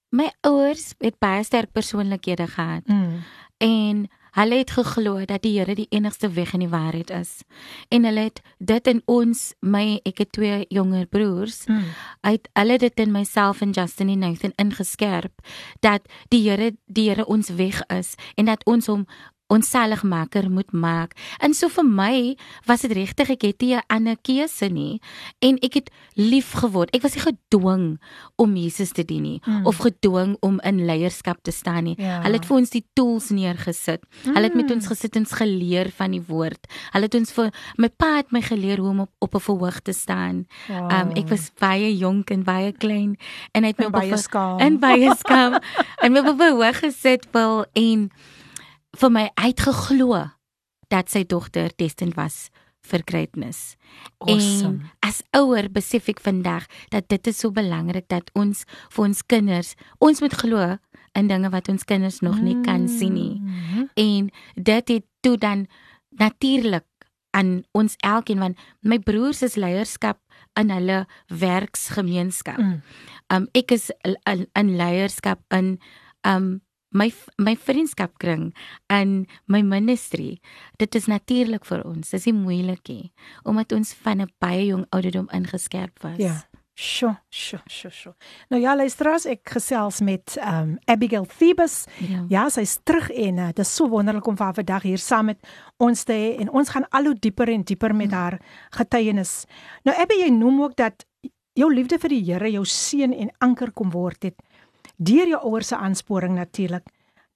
My 0.10 0.32
ouers 0.42 0.94
het 1.00 1.20
baie 1.20 1.44
sterk 1.44 1.72
persoonlikhede 1.72 2.48
gehad 2.48 2.84
Mm. 2.88 3.24
en 3.58 4.08
hulle 4.32 4.56
het 4.62 4.72
geglo 4.72 5.26
dat 5.26 5.42
die 5.42 5.58
Here 5.60 5.76
die 5.76 5.88
enigste 5.90 6.30
weg 6.30 6.54
en 6.54 6.60
die 6.60 6.70
waarheid 6.72 7.10
is. 7.10 7.42
En 7.90 8.04
hulle 8.08 8.20
het 8.30 8.42
dit 8.58 8.88
in 8.88 9.02
ons, 9.06 9.54
my 9.60 10.00
ek 10.08 10.18
het 10.24 10.32
twee 10.32 10.66
jonger 10.70 11.06
broers, 11.06 11.66
Mm. 11.68 11.84
uit 12.22 12.50
hulle 12.54 12.78
dit 12.78 13.00
in 13.00 13.12
myself 13.12 13.62
en 13.62 13.70
Justin 13.72 14.10
en 14.10 14.20
Nathan 14.20 14.54
ingeskerp 14.56 15.34
dat 15.80 16.02
die 16.30 16.50
Here 16.50 16.72
die 16.86 17.10
Here 17.10 17.26
ons 17.26 17.50
weg 17.50 17.82
is 17.88 18.16
en 18.36 18.46
dat 18.46 18.66
ons 18.66 18.86
hom 18.88 19.06
ons 19.52 19.68
saligmaker 19.70 20.48
moet 20.50 20.72
maak. 20.72 21.12
En 21.44 21.54
so 21.54 21.68
vir 21.68 21.84
my 21.86 22.38
was 22.70 22.82
dit 22.86 22.92
regtig 22.96 23.30
ek 23.36 23.42
het 23.42 23.62
nie 23.62 23.76
'n 23.76 23.84
ander 23.90 24.16
keuse 24.24 24.70
nie 24.72 25.02
en 25.42 25.58
ek 25.62 25.74
het 25.74 25.90
lief 26.16 26.52
geword. 26.54 26.90
Ek 26.96 27.02
was 27.04 27.16
nie 27.16 27.24
gedwing 27.24 28.00
om 28.38 28.56
Jesus 28.56 28.92
te 28.92 29.04
dien 29.04 29.22
nie 29.24 29.42
Mm. 29.46 29.66
of 29.66 29.78
gedwing 29.78 30.38
om 30.42 30.60
in 30.64 30.86
leierskap 30.86 31.44
te 31.44 31.52
staan 31.52 31.84
nie. 31.84 31.96
Ja. 31.98 32.22
Hulle 32.22 32.36
het 32.38 32.46
vir 32.46 32.58
ons 32.58 32.70
die 32.70 32.86
tools 32.94 33.30
neergesit. 33.30 34.02
Hulle 34.24 34.44
het 34.48 34.56
met 34.56 34.66
Mm. 34.70 34.72
ons 34.76 34.88
gesit 34.88 35.16
en 35.16 35.22
ons 35.22 35.32
geleer 35.32 35.92
van 35.92 36.12
die 36.12 36.22
woord. 36.28 36.68
Hulle 36.94 37.04
het 37.06 37.16
ons 37.16 37.32
vir 37.32 37.52
my 37.78 37.90
pa 37.90 38.16
het 38.18 38.32
my 38.32 38.42
geleer 38.42 38.78
hoe 38.78 38.90
om 38.90 39.00
op, 39.00 39.10
op 39.20 39.36
'n 39.36 39.40
verhoog 39.40 39.80
te 39.82 39.92
staan. 39.94 40.48
Wow. 40.68 40.92
Um 40.92 41.12
ek 41.16 41.30
was 41.30 41.52
baie 41.60 41.98
jonk 41.98 42.30
en 42.32 42.44
baie 42.44 42.72
klein 42.72 43.18
en 43.54 43.64
hy 43.64 43.68
het 43.70 43.78
my 43.80 43.86
En 43.86 43.94
op 43.94 43.96
'n 43.96 44.00
baie 44.10 44.18
skaam. 44.18 44.60
En 44.60 44.80
baie 44.80 45.16
skaam. 45.18 45.54
en 46.02 46.12
my 46.12 46.20
op 46.20 46.26
'n 46.28 46.38
verhoog 46.38 46.80
gesit 46.80 47.28
wil 47.32 47.66
en 47.74 48.12
vir 48.98 49.12
my 49.12 49.30
uitgeglo 49.40 50.26
dat 50.92 51.10
sy 51.10 51.24
dogter 51.24 51.72
destined 51.78 52.18
was 52.18 52.50
vir 52.82 53.04
greatness. 53.06 53.76
awesome. 54.20 54.82
En 54.82 55.10
as 55.10 55.22
ouer 55.38 55.70
besef 55.70 56.10
ek 56.10 56.20
vandag 56.20 56.66
dat 56.90 57.08
dit 57.10 57.28
is 57.28 57.40
so 57.44 57.54
belangrik 57.54 58.08
dat 58.10 58.32
ons 58.34 58.66
vir 58.90 59.06
ons 59.06 59.22
kinders, 59.22 59.76
ons 60.00 60.22
moet 60.22 60.34
glo 60.34 60.78
in 61.18 61.28
dinge 61.28 61.52
wat 61.54 61.70
ons 61.70 61.86
kinders 61.86 62.22
nog 62.22 62.40
nie 62.42 62.58
kan 62.66 62.88
sien 62.90 63.14
nie. 63.14 63.40
Mhm. 63.40 63.86
En 63.96 64.32
dit 64.56 64.88
het 64.88 65.06
toe 65.22 65.38
dan 65.38 65.68
natuurlik 66.10 66.86
aan 67.32 67.64
ons 67.72 67.96
elkeen 68.04 68.40
want 68.40 68.60
my 68.82 69.00
broers 69.00 69.42
is 69.42 69.56
leierskap 69.56 70.20
in 70.60 70.70
hulle 70.70 71.06
werksgemeenskap. 71.28 72.60
Mm. 72.60 72.82
Um 73.32 73.48
ek 73.56 73.72
is 73.72 73.92
in 74.28 74.48
in 74.54 74.76
leierskap 74.76 75.40
in 75.56 75.78
um 76.28 76.62
my 76.92 77.10
my 77.38 77.56
vriendskapkring 77.56 78.52
en 78.92 79.26
my 79.48 79.62
ministry. 79.62 80.40
Dit 80.78 80.96
is 80.96 81.08
natuurlik 81.08 81.66
vir 81.66 81.86
ons. 81.88 82.12
Dis 82.12 82.28
nie 82.30 82.38
moeilik 82.38 82.88
nie 82.90 83.12
omdat 83.44 83.72
ons 83.72 83.94
van 84.04 84.22
'n 84.22 84.32
baie 84.40 84.66
jong 84.66 84.86
ouderdom 84.92 85.28
ingeskerp 85.32 86.00
was. 86.04 86.18
Ja. 86.18 86.48
Sjoe, 86.74 87.18
sjoe, 87.30 87.60
sjoe, 87.68 87.92
sjoe. 87.92 88.14
Nou 88.50 88.62
ja, 88.62 88.76
luisteraars, 88.76 89.26
ek 89.26 89.50
gesels 89.54 90.00
met 90.02 90.38
um 90.40 90.78
Abigail 90.86 91.26
Thebus. 91.26 91.86
Ja. 92.00 92.26
Ja, 92.30 92.50
sy's 92.50 92.80
terug 92.84 93.10
en 93.10 93.38
uh, 93.38 93.46
dit 93.52 93.60
is 93.60 93.76
so 93.76 93.90
wonderlik 93.90 94.28
om 94.28 94.38
haar 94.40 94.54
vandag 94.54 94.82
hier 94.82 94.98
saam 94.98 95.26
met 95.26 95.38
ons 95.78 96.04
te 96.04 96.14
hê 96.14 96.40
en 96.40 96.50
ons 96.50 96.70
gaan 96.70 96.88
al 96.90 97.04
hoe 97.04 97.16
dieper 97.20 97.50
en 97.50 97.64
dieper 97.64 97.96
met 97.96 98.12
haar 98.12 98.40
getuienis. 98.72 99.46
Nou 99.84 99.98
Abby, 99.98 100.24
jy 100.24 100.30
noem 100.30 100.62
ook 100.62 100.76
dat 100.76 101.06
jou 101.54 101.74
liefde 101.74 102.00
vir 102.00 102.10
die 102.10 102.24
Here 102.32 102.52
jou 102.52 102.66
seën 102.66 103.14
en 103.14 103.30
anker 103.40 103.72
kom 103.72 103.92
word 103.92 104.24
het 104.24 104.42
deur 105.02 105.28
jou 105.28 105.40
ouers 105.50 105.68
se 105.72 105.76
aansporing 105.78 106.36
natuurlik. 106.38 106.86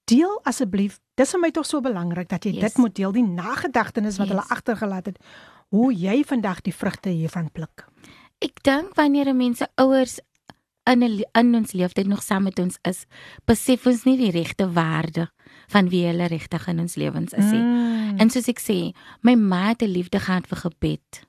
Deel 0.06 0.36
asseblief, 0.46 1.00
dis 1.18 1.32
vir 1.34 1.42
my 1.42 1.50
tog 1.52 1.66
so 1.66 1.82
belangrik 1.82 2.30
dat 2.30 2.44
jy 2.46 2.52
Yes. 2.54 2.62
dit 2.62 2.78
moet 2.78 2.96
deel, 2.96 3.12
die 3.12 3.24
nagedagtenis 3.26 4.18
wat 4.18 4.28
Yes. 4.28 4.36
hulle 4.36 4.50
agtergelaat 4.50 5.06
het. 5.06 5.18
Hoe 5.70 5.94
jy 5.94 6.24
vandag 6.24 6.62
die 6.62 6.74
vrugte 6.74 7.10
hiervan 7.10 7.50
pluk. 7.52 7.88
Ek 8.42 8.62
dink 8.64 8.94
wanneer 8.96 9.28
'n 9.30 9.38
mens 9.38 9.58
se 9.58 9.68
ouers 9.78 10.20
in 10.86 11.04
'n 11.04 11.24
in 11.34 11.56
ons 11.56 11.72
lewenstyd 11.74 12.08
nog 12.08 12.22
saam 12.22 12.44
met 12.44 12.60
ons 12.60 12.78
is, 12.84 13.06
besef 13.46 13.86
ons 13.88 14.04
nie 14.06 14.18
die 14.18 14.32
regte 14.32 14.72
waarde 14.72 15.30
van 15.70 15.90
wie 15.90 16.06
hulle 16.06 16.28
regtig 16.28 16.68
in 16.68 16.80
ons 16.80 16.96
lewens 16.96 17.34
is 17.34 17.52
nie. 17.52 17.62
Mm. 17.62 18.20
En 18.20 18.30
soos 18.30 18.48
ek 18.48 18.60
sê, 18.60 18.94
my 19.22 19.34
ma 19.36 19.68
het 19.70 19.82
'n 19.82 19.88
liefde 19.90 20.20
gehad 20.20 20.46
vir 20.48 20.58
gebed. 20.58 21.26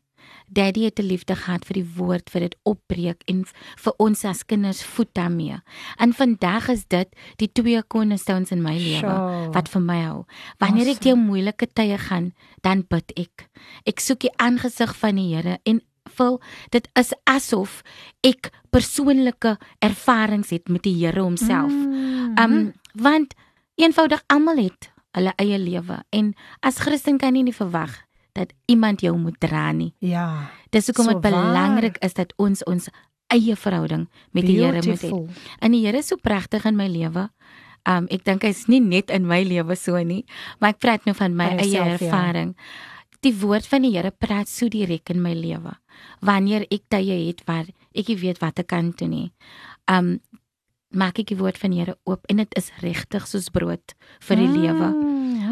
Daddy 0.48 0.84
het 0.84 0.98
'n 0.98 1.06
liefde 1.06 1.36
gehad 1.36 1.64
vir 1.64 1.74
die 1.74 1.90
woord, 1.96 2.30
vir 2.30 2.40
dit 2.40 2.56
opbreek 2.62 3.22
en 3.26 3.44
vir 3.76 3.94
ons 3.98 4.24
as 4.24 4.46
kinders 4.46 4.82
voed 4.82 5.08
daarmee. 5.12 5.60
En 5.96 6.12
vandag 6.12 6.68
is 6.68 6.84
dit 6.86 7.08
die 7.36 7.52
twee 7.52 7.82
cornerstones 7.86 8.50
in 8.50 8.62
my 8.62 8.76
lewe 8.78 9.50
wat 9.52 9.68
vir 9.68 9.80
my 9.80 10.02
hou. 10.02 10.24
Wanneer 10.58 10.88
ek 10.88 11.00
deur 11.00 11.16
moeilike 11.16 11.66
tye 11.72 11.98
gaan, 11.98 12.32
dan 12.60 12.84
bid 12.88 13.12
ek. 13.16 13.48
Ek 13.84 14.00
soek 14.00 14.20
die 14.20 14.36
aangesig 14.36 14.96
van 14.96 15.16
die 15.16 15.34
Here 15.34 15.58
en 15.64 15.80
voel 16.14 16.40
dit 16.70 16.88
is 16.94 17.12
asof 17.24 17.82
ek 18.26 18.50
persoonlike 18.70 19.56
ervarings 19.78 20.50
het 20.50 20.68
met 20.68 20.82
die 20.82 20.94
Here 20.94 21.20
homself. 21.20 21.72
Mm. 21.72 22.38
Um 22.38 22.72
want 22.94 23.34
eenvoudig 23.74 24.22
almal 24.26 24.56
het 24.56 24.92
hulle 25.16 25.32
eie 25.36 25.58
lewe 25.58 26.02
en 26.10 26.34
as 26.60 26.78
Christen 26.78 27.18
kan 27.18 27.36
jy 27.36 27.42
nie 27.42 27.56
verwag 27.56 28.05
dat 28.36 28.52
iemand 28.70 29.00
jou 29.00 29.16
moet 29.18 29.38
dra 29.40 29.70
nie. 29.72 29.94
ja. 30.04 30.50
Dis 30.70 30.86
hoekom 30.90 31.06
So 31.08 31.12
dit 31.16 31.22
belangrik 31.30 31.96
is 32.04 32.12
dat 32.14 32.32
ons 32.36 32.62
ons 32.68 32.88
eie 33.32 33.56
verhouding 33.56 34.06
met 34.36 34.44
die 34.46 34.58
Here 34.60 34.74
moet 34.76 34.84
hê. 34.84 35.08
Beautiful. 35.08 35.28
En 35.60 35.72
die 35.72 35.80
Here 35.86 35.98
is 35.98 36.06
so 36.12 36.16
pragtig 36.20 36.64
in 36.68 36.76
my 36.76 36.86
lewe. 36.92 37.30
Um 37.88 38.06
ek 38.10 38.24
dink 38.26 38.42
hy's 38.44 38.66
nie 38.68 38.80
net 38.82 39.10
in 39.14 39.26
my 39.26 39.40
lewe 39.46 39.76
so 39.78 39.96
nie, 40.02 40.24
maar 40.60 40.74
ek 40.74 40.82
praat 40.82 41.06
nou 41.06 41.14
van 41.16 41.34
my 41.38 41.48
Van 41.54 41.58
eie 41.64 41.70
jouself, 41.70 42.00
ja. 42.00 42.06
ervaring. 42.10 42.54
Die 43.22 43.32
woord 43.40 43.66
van 43.66 43.82
die 43.86 43.94
Here 43.96 44.10
praat 44.10 44.48
so 44.52 44.68
direk 44.68 45.10
in 45.10 45.22
my 45.22 45.32
lewe. 45.34 45.72
Wanneer 46.20 46.66
ek 46.70 46.82
tye 46.92 47.16
het 47.28 47.42
waar 47.46 47.66
ek 47.94 48.08
nie 48.12 48.18
weet 48.20 48.42
wat 48.42 48.58
ek 48.62 48.66
kan 48.74 48.90
doen 48.98 49.10
nie. 49.10 49.28
Um 49.88 50.18
maak 50.96 51.18
ek 51.18 51.28
die 51.32 51.38
woord 51.40 51.58
van 51.58 51.72
die 51.74 51.80
Here 51.82 51.96
oop 52.04 52.26
en 52.30 52.36
dit 52.42 52.54
is 52.58 52.70
regtig 52.82 53.26
soos 53.26 53.48
brood 53.50 53.94
vir 54.28 54.36
die 54.36 54.48
lewe. 54.52 54.92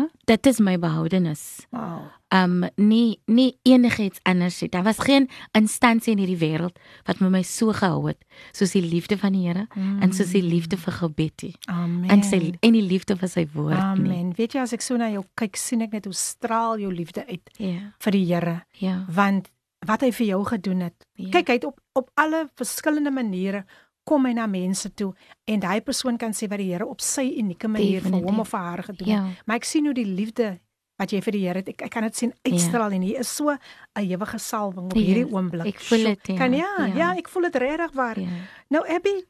Mm. 0.04 0.20
Dit 0.30 0.46
is 0.46 0.58
my 0.60 0.76
behoudenis. 0.78 1.66
Wow. 1.70 2.02
Um 2.34 2.64
nie 2.76 3.20
nie 3.30 3.58
enigiets 3.62 4.18
anders 4.26 4.60
nie. 4.60 4.68
Daar 4.72 4.82
was 4.82 4.98
geen 4.98 5.28
instansie 5.52 6.12
in 6.16 6.18
hierdie 6.18 6.38
wêreld 6.40 6.78
wat 7.06 7.20
met 7.22 7.30
my 7.30 7.42
so 7.46 7.72
gehou 7.72 8.08
het 8.08 8.18
soos 8.52 8.72
die 8.74 8.82
liefde 8.82 9.18
van 9.20 9.32
die 9.36 9.44
Here 9.46 9.66
en 9.76 10.12
soos 10.12 10.32
die 10.34 10.42
liefde 10.42 10.76
vir 10.76 10.92
gebed 10.92 11.42
nie. 11.46 11.54
Amen. 11.70 12.10
En 12.10 12.22
sy 12.26 12.54
en 12.60 12.72
die 12.72 12.82
liefde 12.82 13.16
vir 13.16 13.28
sy 13.28 13.46
woord 13.54 13.76
nie. 14.00 14.10
Amen. 14.10 14.32
Weet 14.36 14.52
jy 14.56 14.60
as 14.60 14.72
ek 14.72 14.82
so 14.82 14.96
na 14.96 15.10
jou 15.12 15.24
kyk, 15.38 15.56
sien 15.56 15.82
ek 15.82 15.92
net 15.92 16.04
hoe 16.10 16.14
straal 16.14 16.78
jou 16.82 16.92
liefde 16.92 17.26
uit 17.28 17.50
Ja. 17.58 17.92
vir 18.00 18.12
die 18.12 18.24
Here, 18.34 18.62
Ja. 18.80 19.04
want 19.08 19.50
wat 19.86 20.00
hy 20.00 20.10
vir 20.12 20.26
jou 20.26 20.44
gedoen 20.44 20.80
het. 20.80 21.06
Ja. 21.14 21.30
Kyk, 21.30 21.46
hy 21.48 21.52
het 21.54 21.64
op 21.64 21.78
op 21.94 22.08
alle 22.18 22.48
verskillende 22.56 23.10
maniere 23.10 23.64
kom 24.04 24.26
hy 24.26 24.32
na 24.36 24.46
mense 24.46 24.90
toe 24.94 25.12
en 25.48 25.60
daai 25.60 25.80
persoon 25.80 26.16
kan 26.18 26.32
sê 26.32 26.48
wat 26.48 26.58
die 26.58 26.72
Here 26.72 26.86
op 26.86 27.00
sy 27.00 27.24
unieke 27.40 27.68
manier 27.68 28.00
vir 28.04 28.12
hom 28.20 28.40
of 28.40 28.48
vir 28.48 28.60
haar 28.60 28.82
gedoen 28.82 29.08
het. 29.08 29.16
Ja. 29.16 29.42
Maar 29.46 29.56
ek 29.56 29.64
sien 29.64 29.84
hoe 29.86 29.94
die 29.94 30.04
liefde 30.06 30.58
wat 30.98 31.10
jy 31.10 31.20
vir 31.22 31.32
die 31.32 31.40
Here 31.46 31.58
het, 31.58 31.68
ek, 31.68 31.82
ek 31.82 31.90
kan 31.90 32.02
dit 32.02 32.16
sien 32.16 32.32
uitstraal 32.46 32.92
en 32.92 33.02
hier 33.02 33.18
is 33.20 33.28
so 33.36 33.50
'n 33.50 33.58
ewige 34.00 34.38
salwing 34.38 34.86
op 34.92 34.96
Ja, 34.96 35.02
hierdie 35.02 35.32
oomblik. 35.32 35.66
ek 35.66 35.80
voel 35.80 36.04
dit, 36.04 36.26
ja, 36.28 36.36
Kan 36.36 36.52
ja, 36.52 36.72
ja, 36.78 36.94
ja. 36.94 37.14
ek 37.16 37.28
voel 37.28 37.42
dit 37.42 37.56
regtig 37.56 37.92
waar. 37.92 38.20
Ja. 38.20 38.28
Nou 38.70 38.84
Abby, 38.88 39.24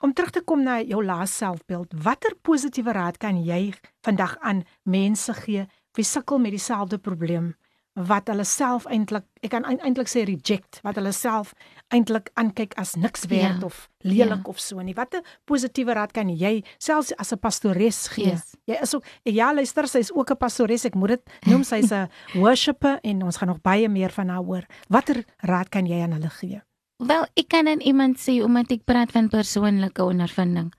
om 0.00 0.12
terug 0.12 0.30
te 0.30 0.40
kom 0.42 0.62
na 0.62 0.80
jou 0.82 1.04
laaste 1.04 1.36
selfbeeld, 1.36 1.92
watter 2.02 2.34
positiewe 2.42 2.92
raad 2.92 3.16
kan 3.18 3.42
jy 3.44 3.72
vandag 4.04 4.36
aan 4.40 4.62
mense 4.84 5.32
gee 5.34 5.66
wie 5.94 6.04
sukkel 6.04 6.38
met 6.38 6.50
dieselfde 6.50 6.98
probleem 6.98 7.56
wat 7.94 8.28
hulle 8.28 8.44
self 8.44 8.84
eintlik 8.86 9.24
ek 9.42 9.50
kan 9.50 9.64
eintlik 9.64 10.06
sê 10.06 10.22
reject 10.24 10.78
wat 10.84 10.94
hulle 10.94 11.12
self 11.12 11.52
eintlik 11.94 12.30
aankyk 12.34 12.74
as 12.78 12.94
niks 12.96 13.24
werd 13.26 13.60
Ja, 13.60 13.66
of 13.66 13.88
lelik 14.04 14.44
ja. 14.44 14.50
of 14.50 14.58
so 14.60 14.80
nie. 14.82 14.94
Watter 14.94 15.22
positiewe 15.44 15.94
raad 15.94 16.12
kan 16.12 16.28
jy 16.28 16.62
selfs 16.78 17.12
as 17.18 17.32
'n 17.32 17.38
pastores 17.38 18.08
gee? 18.08 18.24
Yes. 18.30 18.54
Jy 18.66 18.76
is 18.82 18.94
ook 18.94 19.04
ja, 19.24 19.52
luister, 19.54 19.88
sy 19.88 19.98
is 19.98 20.12
ook 20.12 20.30
'n 20.30 20.36
pastores. 20.36 20.84
Ek 20.84 20.94
moet 20.94 21.08
dit 21.08 21.22
noem 21.46 21.64
sy's 21.64 21.90
'n 21.92 22.08
worshipper 22.42 22.98
en 23.02 23.22
ons 23.22 23.36
gaan 23.36 23.48
nog 23.48 23.60
baie 23.62 23.88
meer 23.88 24.10
van 24.10 24.28
haar 24.28 24.44
hoor. 24.44 24.64
Watter 24.88 25.24
raad 25.38 25.68
kan 25.68 25.86
jy 25.86 26.02
aan 26.02 26.12
hulle 26.12 26.30
gee? 26.30 26.60
Wel, 26.98 27.26
ek 27.36 27.48
kan 27.48 27.68
aan 27.68 27.80
iemand 27.80 28.18
sê 28.18 28.42
omdat 28.42 28.70
ek 28.72 28.84
praat 28.84 29.12
van 29.12 29.28
persoonlike 29.28 30.02
ondervinding. 30.02 30.72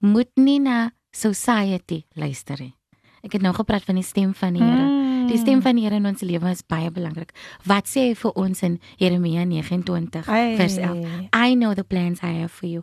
Moet 0.00 0.30
nie 0.36 0.58
na 0.60 0.90
society 1.12 2.04
luister 2.14 2.58
nie. 2.60 2.74
Ek 3.22 3.32
het 3.32 3.42
nou 3.42 3.54
gepraat 3.54 3.84
van 3.84 3.94
die 3.94 4.02
stem 4.04 4.34
van 4.34 4.52
die 4.54 4.62
Here. 4.62 5.01
Die 5.28 5.38
stem 5.38 5.62
van 5.62 5.76
die 5.78 5.84
Here 5.84 5.98
in 5.98 6.06
ons 6.06 6.22
lewe 6.26 6.50
is 6.50 6.62
baie 6.66 6.90
belangrik. 6.90 7.32
Wat 7.68 7.88
sê 7.90 8.08
hy 8.08 8.14
vir 8.18 8.32
ons 8.38 8.62
in 8.66 8.78
Jeremia 9.00 9.44
29 9.44 10.28
Ai. 10.28 10.56
vers 10.56 10.76
11? 10.76 11.28
I 11.34 11.54
know 11.54 11.74
the 11.74 11.84
plans 11.84 12.22
I 12.22 12.32
have 12.40 12.52
for 12.52 12.66
you. 12.66 12.82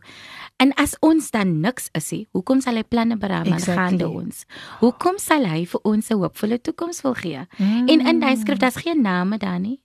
En 0.58 0.74
as 0.80 0.96
ons 1.06 1.32
dan 1.32 1.60
niks 1.62 1.90
is 1.98 2.12
nie, 2.12 2.28
hoekom 2.36 2.62
sal 2.62 2.80
hy 2.80 2.84
planne 2.84 3.18
beraam 3.18 3.48
Exactly. 3.48 3.76
aangaande 3.76 4.10
ons? 4.10 4.46
Hoekom 4.80 5.20
sal 5.20 5.46
hy 5.46 5.66
vir 5.66 5.82
ons 5.84 6.10
'n 6.10 6.20
hoopvolle 6.20 6.62
toekoms 6.62 7.02
wil 7.02 7.14
gee? 7.14 7.46
Mm. 7.58 7.88
En 7.90 8.08
in 8.08 8.20
daai 8.20 8.36
skrif 8.38 8.58
daar's 8.58 8.76
geen 8.76 9.02
name 9.02 9.38
daar 9.38 9.60
nie. 9.60 9.80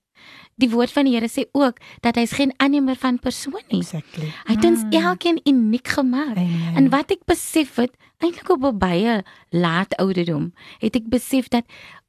Die 0.56 0.70
woord 0.70 0.92
van 0.94 1.04
die 1.04 1.14
Here 1.16 1.28
sê 1.28 1.48
ook 1.52 1.80
dat 2.00 2.14
hy's 2.14 2.32
geen 2.32 2.52
aannemer 2.62 2.96
van 2.96 3.18
persoon 3.18 3.62
nie. 3.70 3.80
Exactly. 3.80 4.30
Hy 4.46 4.54
het 4.54 4.64
ons 4.64 4.84
elkeen 4.94 5.40
uniek 5.44 5.88
gemaak. 5.88 6.36
Amen. 6.36 6.76
En 6.76 6.90
wat 6.90 7.10
ek 7.10 7.24
besef 7.26 7.74
het, 7.76 7.90
eintlik 8.22 8.48
op 8.48 8.62
'n 8.62 8.78
baie 8.78 9.22
laat 9.50 9.96
ouderdom, 9.96 10.52
het 10.78 10.96
ek 10.96 11.08
besef 11.08 11.48
dat 11.48 11.64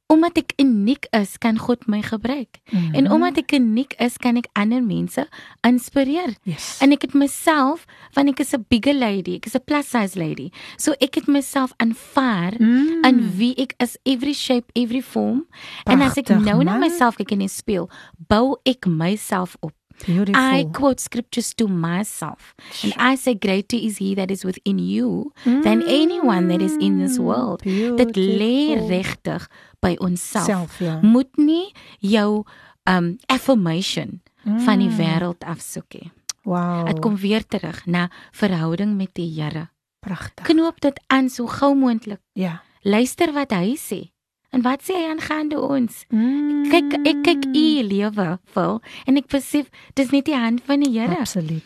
omdat 0.08 0.36
ek 0.38 0.52
uniek 0.62 1.06
is, 1.10 1.36
kan 1.38 1.58
God 1.58 1.86
my 1.90 2.02
gebruik. 2.02 2.60
Mhm. 2.70 2.94
En 2.94 3.10
omdat 3.10 3.36
ek 3.42 3.52
uniek 3.58 3.94
is, 3.98 4.16
kan 4.16 4.36
ek 4.36 4.46
ander 4.54 4.82
mense 4.82 5.26
inspireer. 5.66 6.36
Yes. 6.46 6.78
En 6.80 6.92
ek 6.94 7.02
het 7.02 7.14
myself, 7.14 7.84
want 8.14 8.28
ek 8.28 8.40
is 8.40 8.52
'n 8.54 8.64
bigger 8.68 8.94
lady, 8.94 9.34
ek 9.36 9.46
is 9.46 9.54
'n 9.56 9.64
plus 9.66 9.88
size 9.90 10.18
lady. 10.18 10.50
So 10.76 10.92
ek 11.00 11.14
het 11.14 11.26
myself 11.26 11.72
aanvaar 11.78 12.54
Mm. 12.58 13.04
in 13.04 13.36
wie 13.36 13.54
ek 13.56 13.74
is, 13.78 13.98
every 14.04 14.32
shape, 14.32 14.70
every 14.74 15.02
form. 15.02 15.46
en 15.86 16.00
as 16.02 16.16
ek 16.16 16.28
nou 16.28 16.62
na 16.64 16.78
man. 16.78 16.80
myself 16.80 17.16
kyk 17.16 17.32
in 17.32 17.38
die 17.38 17.48
spieël, 17.48 17.88
bou 18.28 18.56
ek 18.64 18.86
myself 18.86 19.56
op. 19.60 19.72
Beautiful. 20.04 20.42
I 20.42 20.64
quote 20.72 21.00
scriptures 21.00 21.54
to 21.54 21.66
myself. 21.68 22.54
And 22.82 22.92
I 22.98 23.16
say, 23.16 23.34
Greater 23.34 23.76
is 23.76 23.98
he 23.98 24.14
that 24.14 24.30
is 24.30 24.44
within 24.44 24.78
you 24.78 25.32
than 25.44 25.82
anyone 25.88 26.48
that 26.48 26.60
is 26.60 26.76
in 26.78 26.98
this 26.98 27.18
world. 27.18 27.62
Dit 27.62 28.16
lê 28.16 28.74
Beautiful. 28.76 28.88
regtig 28.88 29.46
by 29.80 29.96
onsself. 30.00 30.44
Self, 30.46 30.78
ja. 30.78 30.98
Moet 31.02 31.36
nie 31.36 31.72
jou 32.00 32.44
um 32.88 33.16
affirmation 33.26 34.20
van 34.44 34.78
die 34.78 34.88
Mm. 34.88 34.96
wêreld 34.96 35.38
afsoek 35.44 35.92
nie. 35.94 36.10
Wow. 36.44 36.86
Dit 36.86 37.00
kom 37.00 37.16
weer 37.16 37.42
terug 37.46 37.86
na 37.86 38.10
verhouding 38.32 38.96
met 38.96 39.14
die 39.14 39.40
Here. 39.42 39.68
pragtig. 40.00 40.44
Knoop 40.46 40.80
dit 40.80 41.00
aan 41.06 41.28
so 41.28 41.46
gou 41.46 41.74
moontlik. 41.74 42.20
Ja. 42.32 42.62
Luister 42.82 43.32
wat 43.32 43.50
hy 43.50 43.74
sê. 43.76 44.10
En 44.54 44.62
wat 44.62 44.82
sê 44.86 44.94
hy 44.96 45.08
aangaande 45.10 45.58
ons? 45.60 46.04
Mm. 46.14 46.68
Kyk, 46.70 46.94
ek 47.08 47.22
kyk 47.26 47.46
u 47.50 47.64
lewe, 47.86 48.26
Phil, 48.54 48.78
en 49.06 49.18
ek 49.20 49.28
besef 49.32 49.68
dis 49.98 50.12
net 50.14 50.26
die 50.28 50.36
hand 50.36 50.62
van 50.66 50.84
die 50.84 50.92
Here 50.96 51.18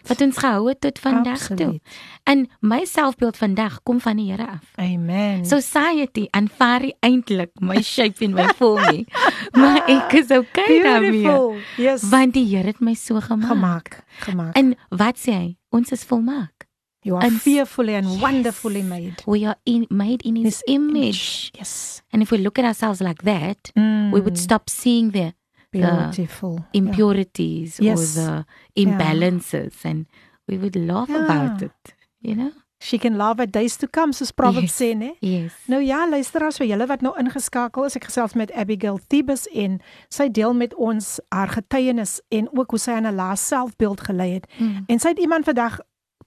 wat 0.09 0.23
ons 0.25 0.39
gehou 0.41 0.69
het 0.69 0.81
tot 0.81 0.99
vandag 0.99 1.45
toe. 1.59 1.81
En 2.29 2.47
my 2.61 2.81
selfbeeld 2.89 3.37
vandag 3.37 3.81
kom 3.83 4.01
van 4.01 4.17
die 4.17 4.31
Here 4.31 4.47
af. 4.57 4.65
Amen. 4.81 5.45
Society 5.47 6.27
aanvaar 6.37 6.89
eintlik 7.07 7.53
my 7.61 7.83
shape 7.93 8.25
en 8.25 8.35
my 8.35 8.49
vorm 8.59 8.83
nie. 8.91 9.07
maar 9.53 9.85
ek 9.87 10.17
is 10.23 10.31
okay 10.35 10.81
daarmee. 10.83 11.61
Yes. 11.77 12.09
Want 12.11 12.35
die 12.35 12.47
Here 12.49 12.73
het 12.73 12.81
my 12.81 12.95
so 12.95 13.21
gemaak. 13.21 13.49
gemaak. 13.53 14.01
Gemaak. 14.27 14.57
En 14.57 14.75
wat 14.89 15.21
sê 15.21 15.37
hy? 15.37 15.49
Ons 15.71 15.93
is 15.95 16.03
volmaak. 16.05 16.60
You 17.03 17.17
are 17.17 17.25
and- 17.27 17.41
fearfully 17.41 17.95
and 17.95 18.21
wonderfully 18.21 18.83
made. 18.83 19.23
We 19.27 19.47
are 19.47 19.57
in, 19.65 19.87
made 19.91 20.23
in 20.25 20.37
his, 20.37 20.45
His 20.45 20.63
image. 20.67 21.51
Yes. 21.57 22.03
And 22.13 22.23
if 22.23 22.31
we 22.31 22.39
look 22.39 22.59
at 22.59 22.65
ourselves 22.65 23.01
like 23.01 23.23
that, 23.25 23.71
we 24.13 24.21
would 24.21 24.35
Mm. 24.37 24.39
stop 24.39 24.69
seeing 24.69 25.11
the 25.13 25.33
beautiful. 25.73 26.55
Yeah. 26.73 26.81
impurities 26.83 27.79
Yes. 27.81 28.17
or 28.19 28.45
the 28.75 28.83
imbalances 28.85 29.85
and 29.85 30.07
we 30.49 30.59
would 30.59 30.77
laugh 30.77 31.09
Ja. 31.09 31.25
about 31.25 31.63
it, 31.63 31.95
you 32.21 32.35
know? 32.35 32.51
She 32.83 32.97
can 32.99 33.17
laugh 33.19 33.39
at 33.41 33.53
days 33.53 33.77
to 33.77 33.87
come 33.87 34.13
soos 34.15 34.33
Proverbs 34.33 34.79
Yes. 34.79 34.81
sê, 34.81 34.95
né? 34.97 35.11
Yes. 35.21 35.53
Nou 35.69 35.83
ja, 35.83 36.07
luisteraars 36.09 36.57
vir 36.59 36.67
julle 36.69 36.87
wat 36.89 37.03
nou 37.03 37.13
ingeskakel 37.19 37.85
is, 37.85 37.97
ek 37.97 38.05
gesels 38.09 38.33
met 38.35 38.51
Abigail 38.53 38.99
Thebus 39.07 39.47
en 39.53 39.81
sy 40.09 40.29
deel 40.31 40.55
met 40.55 40.75
ons 40.75 41.21
haar 41.29 41.49
getuienis 41.49 42.21
en 42.31 42.49
ook 42.57 42.71
hoe 42.71 42.79
sy 42.79 42.91
aan 42.93 43.07
'n 43.07 43.15
laaste 43.15 43.47
selfbeeld 43.55 44.01
gelei 44.01 44.33
het. 44.33 44.47
Mm. 44.59 44.85
En 44.89 44.99
sy 44.99 45.09
het 45.09 45.19
iemand 45.19 45.45
vandag 45.45 45.79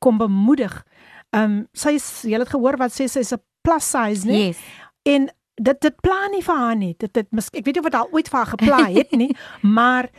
kom 0.03 0.19
bemoedig. 0.21 0.75
Um 1.33 1.63
sy 1.73 1.95
is 1.97 2.07
jy 2.27 2.37
het 2.39 2.51
gehoor 2.53 2.77
wat 2.81 2.91
sê 2.93 3.07
sy's 3.09 3.31
'n 3.33 3.41
plus 3.63 3.87
size, 3.95 4.27
né? 4.27 4.49
Yes. 4.49 4.59
En 5.07 5.29
dit 5.55 5.79
dit 5.81 5.95
pla 6.01 6.27
nie 6.31 6.41
vir 6.43 6.55
haar 6.57 6.75
nie. 6.75 6.95
Dit 6.99 7.13
dit 7.13 7.27
ek 7.31 7.65
weet 7.65 7.75
nie 7.75 7.83
of 7.83 7.89
dit 7.91 7.95
al 7.99 8.09
ooit 8.11 8.29
vir 8.29 8.37
haar 8.39 8.51
gepla 8.57 8.81
het 8.89 9.11
nie, 9.11 9.31
maar 9.77 10.09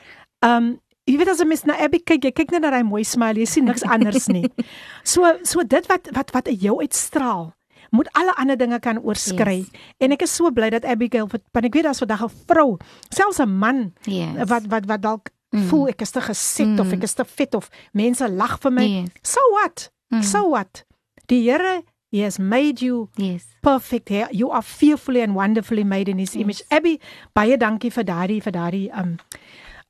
um 0.44 0.78
jy 1.06 1.18
weet 1.20 1.28
as 1.28 1.40
'n 1.42 1.48
mens 1.48 1.64
na 1.64 1.76
Abby 1.76 1.98
kyk, 2.00 2.24
jy 2.24 2.32
kyk 2.32 2.50
net 2.50 2.62
na 2.62 2.70
daai 2.70 2.82
mooi 2.84 3.04
smile, 3.04 3.38
jy 3.38 3.46
sien 3.46 3.64
niks 3.64 3.82
anders 3.84 4.28
nie. 4.28 4.48
So 5.04 5.20
so 5.42 5.62
dit 5.62 5.86
wat 5.88 6.08
wat 6.12 6.30
wat 6.32 6.48
jou 6.48 6.80
uitstraal 6.80 7.52
moet 7.94 8.08
alle 8.18 8.32
ander 8.40 8.56
dinge 8.56 8.78
kan 8.80 8.98
oorskry. 8.98 9.58
Yes. 9.58 9.70
En 10.00 10.12
ek 10.12 10.22
is 10.22 10.34
so 10.34 10.50
bly 10.50 10.70
dat 10.70 10.84
Abigail 10.84 11.28
want 11.30 11.64
ek 11.66 11.74
weet 11.74 11.84
daar's 11.84 11.98
vandag 12.02 12.24
'n 12.24 12.32
vrou, 12.48 12.78
selfs 13.10 13.38
'n 13.38 13.48
man 13.58 13.92
Yes. 14.06 14.48
wat 14.48 14.66
wat 14.66 14.86
wat 14.86 15.02
dalk 15.02 15.30
Mm. 15.54 15.68
voel 15.70 15.88
ek 15.88 16.00
is 16.02 16.11
te 16.11 16.20
gesit 16.20 16.66
mm. 16.66 16.80
of 16.80 16.87
Mm. 16.87 16.92
ek 16.99 17.02
is 17.06 17.14
te 17.14 17.25
vet 17.25 17.54
of 17.54 17.68
mense 17.92 18.28
lag 18.28 18.58
vir 18.61 18.73
my. 18.73 18.84
Yes. 18.84 19.08
So 19.23 19.40
what? 19.52 19.90
Mm. 20.11 20.23
So 20.23 20.49
what? 20.50 20.84
Die 21.30 21.42
Here 21.46 21.82
he 22.11 22.23
has 22.23 22.38
made 22.38 22.82
you 22.84 23.08
Yes. 23.16 23.46
perfect 23.62 24.08
here. 24.08 24.28
You 24.30 24.50
are 24.50 24.62
fearfully 24.62 25.23
and 25.23 25.34
wonderfully 25.34 25.84
made 25.84 26.11
in 26.11 26.18
his 26.18 26.34
image. 26.34 26.62
Abby, 26.70 26.99
baie 27.34 27.56
dankie 27.56 27.90
vir 27.90 28.04
daardie 28.04 28.40
vir 28.42 28.52
daardie 28.52 28.90
um 28.99 29.16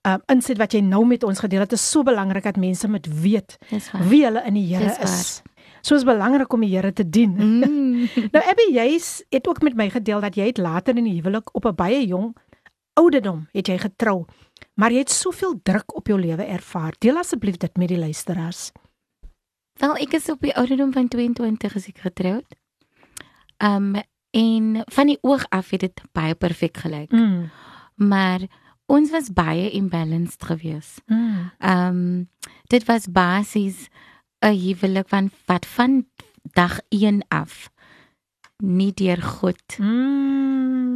um 0.07 0.21
insit 0.29 0.59
wat 0.59 0.73
jy 0.75 0.81
nou 0.85 1.05
met 1.07 1.25
ons 1.25 1.39
gedeel 1.41 1.61
het. 1.65 1.71
Dit 1.71 1.79
is 1.79 1.91
so 1.91 2.03
belangrik 2.03 2.45
dat 2.45 2.57
mense 2.57 2.89
moet 2.89 3.07
weet 3.23 3.57
wie 4.09 4.25
hulle 4.25 4.43
in 4.47 4.55
die 4.55 4.67
Here 4.75 4.97
is. 5.03 5.43
So 5.83 5.95
is 5.97 6.05
belangrik 6.05 6.53
om 6.53 6.61
die 6.61 6.71
Here 6.77 6.93
te 6.93 7.05
dien. 7.09 7.33
Mm. 7.37 8.09
Nou 8.33 8.45
Abby, 8.45 8.69
jy 8.73 8.95
is- 8.95 9.23
het 9.31 9.49
ook 9.49 9.63
met 9.63 9.75
my 9.77 9.89
gedeel 9.91 10.21
dat 10.21 10.35
jy 10.37 10.47
het 10.47 10.59
later 10.59 10.97
in 10.97 11.05
die 11.05 11.21
huwelik 11.23 11.49
op 11.55 11.65
'n 11.67 11.75
baie 11.75 12.07
jong 12.07 12.35
ouderdom 12.95 13.49
het 13.53 13.67
jy 13.69 13.79
getrou. 13.79 14.25
Maar 14.75 14.93
jy 14.93 15.05
het 15.05 15.11
soveel 15.11 15.61
druk 15.63 15.95
op 15.97 16.07
jou 16.07 16.19
lewe 16.21 16.43
ervaar. 16.43 16.95
Deel 16.99 17.17
asseblief 17.17 17.57
dit 17.57 17.77
met 17.77 17.89
die 17.89 17.99
luisteraars. 17.99 18.71
Wel, 19.79 19.97
ek 19.97 20.19
is 20.19 20.29
op 20.31 20.43
die 20.43 20.55
ouderdom 20.55 20.93
van 20.93 21.09
22 21.09 21.77
as 21.77 21.89
ek 21.91 22.03
getroud. 22.07 22.59
Um 23.59 23.95
en 24.35 24.83
van 24.91 25.07
die 25.07 25.19
oog 25.23 25.45
af 25.55 25.71
het 25.71 25.85
dit 25.87 26.01
baie 26.13 26.35
perfek 26.35 26.77
gelyk. 26.83 27.13
Mm. 27.15 27.51
Maar 27.95 28.43
ons 28.91 29.11
was 29.15 29.31
baie 29.31 29.71
imbalanced 29.71 30.43
geweest. 30.43 31.03
Mm. 31.07 31.51
Um 31.59 32.01
dit 32.67 32.85
was 32.91 33.07
basies 33.07 33.89
'n 34.43 34.59
huwelik 34.59 35.09
van 35.09 35.31
wat 35.47 35.67
van 35.67 36.07
dag 36.43 36.81
1 36.89 37.23
af 37.29 37.71
nie 38.59 38.93
deur 38.95 39.23
God 39.23 39.79
Mm. 39.79 40.94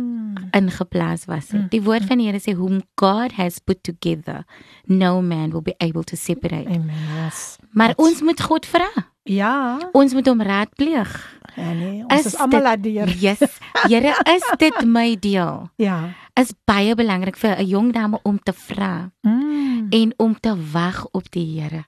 Ingeplaas 0.51 1.25
was 1.27 1.51
nie. 1.53 1.61
Mm, 1.63 1.69
Die 1.71 1.83
woord 1.83 2.05
van 2.05 2.19
die 2.19 2.27
Here 2.27 2.39
sê 2.41 2.55
whom 2.57 2.81
God 2.97 3.33
has 3.33 3.59
put 3.59 3.83
together 3.83 4.45
no 4.87 5.21
man 5.23 5.51
will 5.51 5.63
be 5.63 5.75
able 5.79 6.03
to 6.05 6.17
separate. 6.17 6.67
Amen. 6.69 6.91
Yes. 7.25 7.57
Maar 7.73 7.89
That's- 7.95 8.07
ons 8.09 8.23
moet 8.23 8.41
God 8.41 8.67
vra. 8.67 8.89
Ja. 9.29 9.79
Ons 9.93 10.15
moet 10.15 10.27
hom 10.27 10.41
raadpleeg. 10.43 11.37
Ja 11.57 11.73
nee, 11.73 12.03
ons 12.07 12.21
Is 12.21 12.27
is 12.27 12.37
almal 12.37 12.61
dit- 12.61 12.63
laat 12.69 12.83
deur. 12.83 13.09
Yes. 13.19 13.41
Here, 13.89 14.15
is 14.35 14.45
dit 14.59 14.85
my 14.97 15.17
deel? 15.19 15.71
Ja. 15.77 16.15
Is 16.39 16.53
baie 16.67 16.95
belangrik 16.95 17.37
vir 17.37 17.57
'n 17.59 17.67
jong 17.67 17.93
dame 17.93 18.19
om 18.23 18.39
te 18.39 18.53
vra 18.53 19.11
Mm. 19.23 19.87
en 19.91 20.13
om 20.17 20.35
te 20.41 20.55
wag 20.73 21.07
op 21.13 21.31
die 21.31 21.61
Here. 21.61 21.85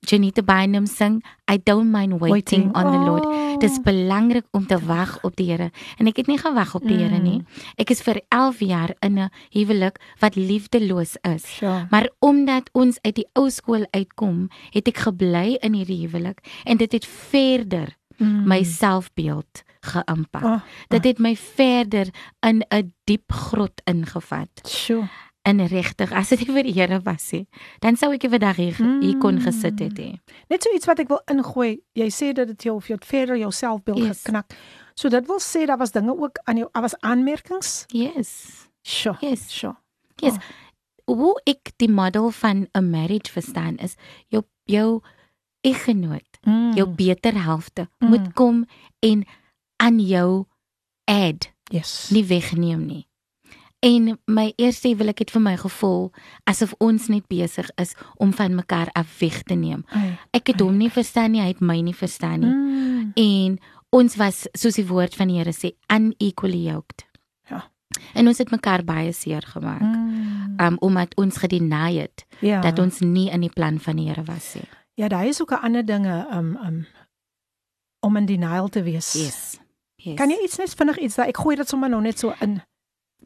Janita 0.00 0.42
Bynum 0.42 0.86
sing 0.86 1.22
I 1.50 1.58
don't 1.62 1.90
mind 1.90 2.18
waiting, 2.20 2.72
Waiting. 2.72 2.76
on 2.76 2.92
the 2.92 2.98
Lord. 2.98 3.24
Oh. 3.24 3.58
Dis 3.58 3.78
belangrik 3.80 4.44
om 4.50 4.66
te 4.66 4.78
wag 4.78 5.18
op 5.22 5.36
die 5.36 5.50
Here. 5.50 5.70
En 5.98 6.06
ek 6.06 6.16
het 6.16 6.26
nie 6.26 6.38
gewag 6.38 6.74
op 6.74 6.82
die 6.82 6.96
Here 6.96 7.16
Mm. 7.18 7.22
nie. 7.22 7.42
Ek 7.76 7.90
is 7.90 8.02
vir 8.02 8.20
11 8.28 8.58
jaar 8.60 8.94
in 9.00 9.18
'n 9.18 9.30
huwelik 9.50 9.98
wat 10.18 10.34
liefdeloos 10.36 11.16
is. 11.22 11.56
Sure. 11.56 11.86
Maar 11.90 12.08
omdat 12.20 12.70
ons 12.72 12.98
uit 13.02 13.14
die 13.14 13.26
ou 13.34 13.50
skool 13.50 13.86
uitkom, 13.90 14.48
het 14.70 14.88
ek 14.88 14.96
gebly 14.98 15.58
in 15.62 15.72
hierdie 15.74 16.06
huwelik 16.08 16.40
en 16.64 16.76
dit 16.76 16.92
het 16.92 17.06
verder 17.06 17.96
Mm. 18.18 18.46
my 18.46 18.62
selfbeeld 18.62 19.62
geïmpak. 19.86 20.42
Oh, 20.44 20.60
Dit 20.88 21.04
het 21.04 21.18
my 21.18 21.36
verder 21.36 22.08
in 22.40 22.62
'n 22.70 22.92
diep 23.04 23.32
grot 23.32 23.80
ingevat. 23.84 24.48
sure. 24.64 25.08
En 25.44 25.66
regtig, 25.66 26.12
as 26.12 26.28
dit 26.28 26.38
nie 26.38 26.54
vir 26.54 26.62
die 26.62 26.72
Here 26.72 27.00
was 27.02 27.32
nie, 27.32 27.48
dan 27.80 27.96
sou 27.96 28.12
ek 28.14 28.22
vandag 28.30 28.56
hier, 28.56 28.76
hier 29.00 29.18
kon 29.18 29.40
gesit 29.40 29.78
het 29.78 29.96
hè. 29.98 30.12
Net 30.48 30.62
so 30.62 30.70
iets 30.74 30.86
wat 30.86 30.98
ek 31.00 31.08
wil 31.08 31.20
ingooi. 31.26 31.80
Jy 31.94 32.08
sê 32.10 32.32
dat 32.32 32.46
dit 32.46 32.62
jou 32.62 32.76
of 32.76 32.86
jy 32.86 32.94
het 32.94 33.04
verder 33.04 33.36
jou 33.36 33.50
selfbeeld 33.50 33.98
Yes. 33.98 34.22
geknak. 34.22 34.52
So 34.94 35.08
dit 35.08 35.26
wil 35.26 35.40
sê 35.40 35.66
daar 35.66 35.78
was 35.78 35.90
dinge 35.90 36.14
ook 36.16 36.38
aan 36.44 36.56
jou, 36.56 36.68
daar 36.72 36.82
was 36.82 36.94
aanmerkings. 37.00 37.84
Yes. 37.88 38.68
Sure. 38.82 39.16
Yes. 39.20 39.50
Sure. 39.58 39.76
Yes. 40.16 40.34
Oh. 41.06 41.16
Hoe 41.16 41.40
ek 41.44 41.72
die 41.76 41.90
model 41.90 42.30
van 42.30 42.68
'n 42.72 42.90
marriage 42.90 43.32
verstaan 43.32 43.76
is 43.78 43.96
jou 44.28 44.44
jou 44.64 45.00
eggenoot, 45.60 46.38
Mm. 46.46 46.72
jou 46.74 46.88
beter 46.88 47.32
helfte 47.42 47.88
Mm. 47.98 48.08
moet 48.08 48.32
kom 48.34 48.64
en 49.00 49.24
aan 49.82 49.98
jou 50.00 50.44
add, 51.10 51.50
yes. 51.74 52.10
nie 52.14 52.24
wegneem 52.24 52.86
nie. 52.86 53.06
En 53.82 54.12
my 54.30 54.52
eerste 54.62 54.92
huwelik 54.92 55.18
het 55.24 55.32
vir 55.34 55.42
my 55.42 55.56
gevoel 55.58 56.12
asof 56.46 56.70
ons 56.78 57.08
net 57.10 57.24
besig 57.26 57.66
is 57.82 57.96
om 58.22 58.30
van 58.32 58.54
mekaar 58.54 58.92
af 58.94 59.16
weg 59.18 59.40
te 59.42 59.56
neem. 59.58 59.82
Ek 60.30 60.52
het 60.52 60.62
hom 60.62 60.76
nie 60.78 60.90
verstaan 60.90 61.34
nie, 61.34 61.40
hy 61.42 61.48
het 61.50 61.60
my 61.64 61.80
nie 61.82 61.96
verstaan 61.98 62.44
nie. 62.44 62.52
Mm. 62.52 63.08
En 63.18 63.56
ons 63.90 64.14
was 64.20 64.44
soos 64.54 64.78
die 64.78 64.86
woord 64.86 65.18
van 65.18 65.32
die 65.32 65.40
Here 65.40 65.50
sê 65.52 65.72
unequally 65.90 66.62
yoked. 66.70 67.02
Ja. 67.50 67.64
En 68.14 68.30
ons 68.30 68.38
het 68.38 68.54
mekaar 68.54 68.84
baie 68.86 69.10
seer 69.12 69.42
gemaak. 69.50 69.82
Mm. 69.82 70.54
Um 70.62 70.76
omdat 70.78 71.16
ons 71.18 71.36
gedeny 71.42 71.96
het 71.98 72.22
Ja. 72.38 72.60
dat 72.60 72.78
ons 72.78 73.00
nie 73.00 73.30
in 73.30 73.40
die 73.40 73.50
plan 73.52 73.80
van 73.82 73.96
die 73.96 74.06
Here 74.08 74.22
was 74.22 74.54
nie. 74.54 74.68
Ja, 74.94 75.08
daar 75.08 75.26
is 75.26 75.42
ook 75.42 75.50
'n 75.50 75.62
ander 75.64 75.84
dinge 75.84 76.26
um 76.30 76.56
um 76.66 76.86
om 78.00 78.16
in 78.16 78.26
denial 78.26 78.68
te 78.68 78.82
wees. 78.82 79.12
Yes. 79.12 79.51
Yes. 80.04 80.16
Kan 80.18 80.30
jy 80.30 80.36
iets 80.44 80.58
net 80.58 80.74
vinnig 80.74 80.98
iets 80.98 81.16
daai 81.16 81.28
ek 81.28 81.36
gooi 81.36 81.56
dit 81.56 81.68
sommer 81.68 81.88
nou 81.90 82.00
net 82.02 82.18
so 82.18 82.34
in. 82.40 82.60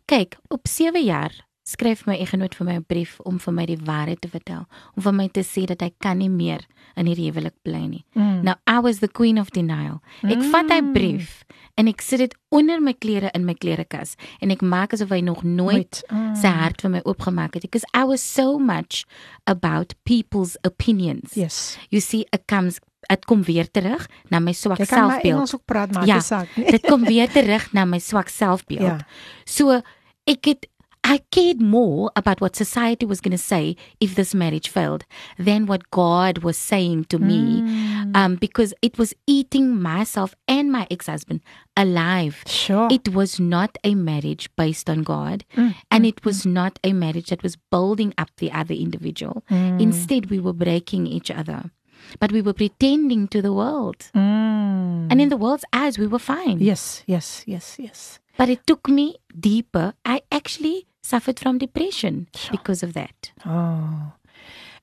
kyk, 0.06 0.36
op 0.50 0.68
7 0.68 1.02
jaar 1.04 1.32
skryf 1.66 2.04
my 2.06 2.14
eggenoot 2.22 2.54
vir 2.54 2.64
my 2.66 2.74
'n 2.76 2.84
brief 2.86 3.18
om 3.26 3.38
vir 3.40 3.52
my 3.52 3.64
die 3.66 3.76
waarheid 3.76 4.20
te 4.20 4.28
vertel, 4.28 4.66
om 4.96 5.02
vir 5.02 5.12
my 5.12 5.28
te 5.28 5.40
sê 5.42 5.66
dat 5.66 5.80
hy 5.82 5.90
kan 6.00 6.18
nie 6.18 6.28
meer 6.28 6.60
in 6.96 7.06
hierdie 7.06 7.26
huwelik 7.32 7.54
bly 7.64 7.86
nie. 7.88 8.04
Mm. 8.14 8.44
Now 8.44 8.54
I 8.68 8.78
was 8.78 9.00
the 9.00 9.08
queen 9.08 9.36
of 9.38 9.50
denial. 9.50 10.00
Ek 10.22 10.38
Mm. 10.38 10.50
vat 10.52 10.70
hy 10.70 10.80
brief 10.92 11.44
en 11.76 11.88
ek 11.88 12.00
sit 12.00 12.18
dit 12.18 12.34
onder 12.52 12.80
my 12.80 12.92
klere 12.94 13.30
in 13.34 13.44
my 13.44 13.54
klerekas 13.54 14.14
en 14.40 14.50
ek 14.52 14.62
maak 14.62 14.92
asof 14.92 15.08
hy 15.10 15.20
nog 15.20 15.42
nooit 15.42 16.04
Mm. 16.08 16.36
sy 16.36 16.46
hart 16.48 16.80
vir 16.82 16.90
my 16.90 17.00
oopgemaak 17.04 17.54
het 17.54 17.62
because 17.62 17.84
I 17.92 18.04
was 18.04 18.20
so 18.22 18.58
much 18.60 19.04
about 19.44 19.94
people's 20.04 20.56
opinions. 20.62 21.34
Yes. 21.34 21.76
You 21.90 22.00
see 22.00 22.26
it 22.32 22.46
comes 22.46 22.78
dit 23.08 23.24
kom 23.24 23.42
weer 23.42 23.70
terug 23.70 24.06
na 24.30 24.38
my 24.38 24.52
swak 24.52 24.78
Jy 24.78 24.86
kan 24.86 24.98
maar 25.00 25.10
selfbeeld. 25.10 25.34
Engels 25.34 25.54
ook 25.54 25.64
praat 25.64 25.92
maar 25.92 26.06
Ja, 26.06 26.20
saak. 26.20 26.48
Dit 26.54 26.86
kom 26.86 27.04
weer 27.04 27.28
terug 27.38 27.72
na 27.72 27.84
my 27.84 27.98
swak 27.98 28.28
selfbeeld. 28.28 28.80
Ja. 28.82 29.06
So 29.44 29.80
ek 30.24 30.44
het 30.44 30.66
I 31.08 31.20
cared 31.30 31.60
more 31.60 32.10
about 32.16 32.40
what 32.40 32.56
society 32.56 33.06
was 33.06 33.20
going 33.20 33.30
to 33.36 33.38
say 33.42 33.76
if 34.00 34.14
this 34.16 34.34
marriage 34.34 34.68
failed 34.68 35.04
than 35.38 35.66
what 35.66 35.88
God 35.90 36.42
was 36.42 36.56
saying 36.58 37.04
to 37.08 37.18
me 37.18 37.62
Mm. 37.62 38.16
um 38.16 38.34
because 38.40 38.74
it 38.82 38.98
was 38.98 39.14
eating 39.26 39.80
myself 39.80 40.34
and 40.48 40.72
my 40.72 40.84
ex-husband 40.90 41.40
alive. 41.76 42.42
Sure. 42.46 42.88
It 42.90 43.14
was 43.14 43.38
not 43.38 43.78
a 43.84 43.94
marriage 43.94 44.48
based 44.56 44.90
on 44.90 45.02
God 45.04 45.44
Mm, 45.56 45.74
and 45.90 46.04
it 46.06 46.24
was 46.24 46.44
not 46.44 46.78
a 46.82 46.92
marriage 46.92 47.28
that 47.30 47.42
was 47.42 47.56
building 47.70 48.12
up 48.18 48.30
the 48.38 48.50
other 48.50 48.74
individual. 48.74 49.44
Mm. 49.48 49.80
Instead 49.80 50.28
we 50.30 50.40
were 50.40 50.52
breaking 50.54 51.06
each 51.06 51.30
other. 51.30 51.70
But 52.20 52.32
we 52.32 52.42
were 52.42 52.52
pretending 52.52 53.28
to 53.28 53.42
the 53.42 53.52
world. 53.52 54.10
Mm. 54.14 55.08
And 55.10 55.20
in 55.20 55.28
the 55.28 55.36
world's 55.36 55.64
eyes 55.72 55.98
we 55.98 56.06
were 56.06 56.18
fine. 56.18 56.58
Yes, 56.60 57.02
yes, 57.06 57.42
yes, 57.46 57.76
yes. 57.78 58.18
But 58.36 58.48
it 58.48 58.66
took 58.66 58.88
me 58.88 59.16
deeper. 59.38 59.94
I 60.04 60.22
actually 60.30 60.86
suffered 61.02 61.38
from 61.38 61.58
depression 61.58 62.28
Sure. 62.34 62.50
because 62.52 62.82
of 62.82 62.92
that. 62.94 63.32
Oh. 63.44 64.12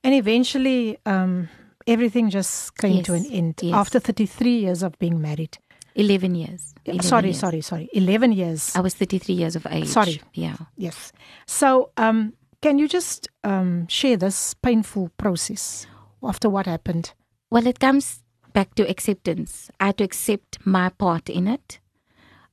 And 0.02 0.14
eventually 0.14 0.98
um 1.06 1.48
everything 1.86 2.30
just 2.30 2.76
came 2.76 3.02
to 3.02 3.14
an 3.14 3.26
end 3.26 3.60
yes. 3.62 3.74
after 3.74 4.00
33 4.00 4.58
years 4.58 4.82
of 4.82 4.98
being 4.98 5.20
married. 5.20 5.58
11 5.96 6.34
years. 6.34 6.74
11 6.86 7.02
sorry, 7.02 7.28
years. 7.28 7.38
sorry, 7.38 7.60
sorry. 7.60 7.88
11 7.92 8.32
years. 8.32 8.74
I 8.74 8.80
was 8.80 8.94
33 8.94 9.34
years 9.34 9.54
of 9.56 9.66
age. 9.70 9.86
Sorry. 9.86 10.20
Yeah. 10.32 10.56
Yes. 10.76 11.12
So, 11.46 11.90
um, 11.96 12.32
can 12.60 12.78
you 12.78 12.88
just 12.88 13.28
um, 13.44 13.86
share 13.88 14.16
this 14.16 14.54
painful 14.54 15.10
process 15.18 15.86
after 16.28 16.48
what 16.50 16.66
happened? 16.66 17.12
Well, 17.50 17.66
it 17.66 17.78
comes 17.78 18.22
back 18.52 18.74
to 18.74 18.88
acceptance. 18.88 19.70
I 19.80 19.86
had 19.86 19.98
to 19.98 20.04
accept 20.04 20.58
my 20.64 20.88
part 20.90 21.28
in 21.28 21.46
it. 21.48 21.80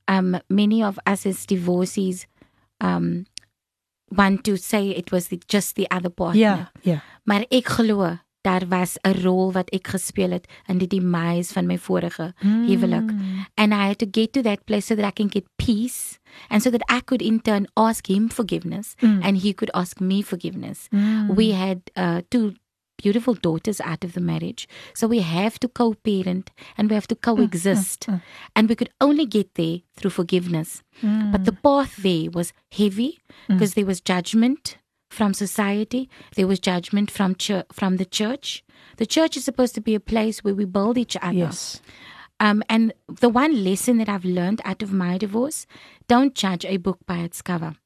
Um, 0.08 0.38
many 0.48 0.82
of 0.82 0.98
us 1.06 1.26
as 1.26 1.46
divorcees 1.46 2.26
um, 2.80 3.26
want 4.10 4.44
to 4.44 4.56
say 4.56 4.88
it 4.90 5.12
was 5.12 5.28
the, 5.28 5.40
just 5.48 5.76
the 5.76 5.88
other 5.90 6.10
partner. 6.10 6.40
Yeah, 6.40 6.66
yeah. 6.82 7.00
Maar 7.24 7.44
ek 7.50 7.68
glo 7.68 8.18
daar 8.42 8.66
was 8.68 8.98
'n 9.06 9.22
rol 9.22 9.52
wat 9.52 9.70
ek 9.70 9.86
gespeel 9.86 10.30
het 10.30 10.46
in 10.66 10.78
die 10.78 10.88
demise 10.88 11.52
van 11.52 11.66
my 11.66 11.78
vorige 11.78 12.34
huwelik. 12.42 13.10
Mm. 13.12 13.46
And 13.54 13.72
I 13.72 13.86
had 13.86 13.98
to 13.98 14.06
get 14.10 14.32
to 14.32 14.42
that 14.42 14.64
place 14.66 14.86
so 14.86 14.94
that 14.96 15.06
I 15.06 15.12
can 15.12 15.28
get 15.28 15.46
peace 15.56 16.18
and 16.50 16.60
so 16.62 16.70
that 16.70 16.82
I 16.90 17.00
could 17.00 17.22
in 17.22 17.40
turn 17.40 17.66
ask 17.76 18.08
him 18.08 18.28
forgiveness 18.28 18.96
Mm. 19.00 19.20
and 19.22 19.36
he 19.38 19.52
could 19.54 19.70
ask 19.74 20.00
me 20.00 20.22
forgiveness. 20.22 20.88
Mm. 20.90 21.36
We 21.36 21.52
had 21.52 21.78
uh, 21.96 22.22
two 22.30 22.54
beautiful 23.02 23.34
daughters 23.34 23.80
out 23.80 24.04
of 24.04 24.12
the 24.12 24.20
marriage. 24.20 24.68
So 24.94 25.06
we 25.06 25.20
have 25.20 25.58
to 25.60 25.68
co 25.68 25.94
parent 25.94 26.50
and 26.76 26.88
we 26.88 26.94
have 26.94 27.08
to 27.08 27.16
coexist. 27.16 28.06
mm. 28.06 28.22
And 28.54 28.68
we 28.68 28.74
could 28.74 28.90
only 29.00 29.26
get 29.26 29.54
there 29.54 29.78
through 29.96 30.10
forgiveness. 30.10 30.82
Mm. 31.02 31.32
But 31.32 31.44
the 31.44 31.52
path 31.52 31.96
there 31.96 32.30
was 32.30 32.52
heavy 32.70 33.20
because 33.48 33.74
there 33.74 33.86
was 33.86 34.00
judgment 34.00 34.78
from 35.10 35.34
society, 35.34 36.08
there 36.36 36.46
was 36.46 36.58
judgment 36.58 37.10
from 37.10 37.34
church, 37.34 37.66
from 37.72 37.96
the 37.98 38.06
church. 38.06 38.64
The 38.96 39.06
church 39.06 39.36
is 39.36 39.44
supposed 39.44 39.74
to 39.74 39.80
be 39.80 39.94
a 39.94 40.00
place 40.00 40.42
where 40.42 40.54
we 40.54 40.64
build 40.64 40.96
each 40.96 41.16
other. 41.20 41.34
yes. 41.46 41.80
Um, 42.40 42.62
and 42.68 42.92
the 43.06 43.28
one 43.28 43.62
lesson 43.62 43.98
that 43.98 44.08
I've 44.08 44.24
learned 44.24 44.60
out 44.64 44.82
of 44.82 44.92
my 44.92 45.16
divorce 45.16 45.66
don't 46.08 46.34
judge 46.34 46.64
a 46.64 46.76
book 46.76 46.98
by 47.06 47.18
its 47.18 47.40
cover. 47.40 47.76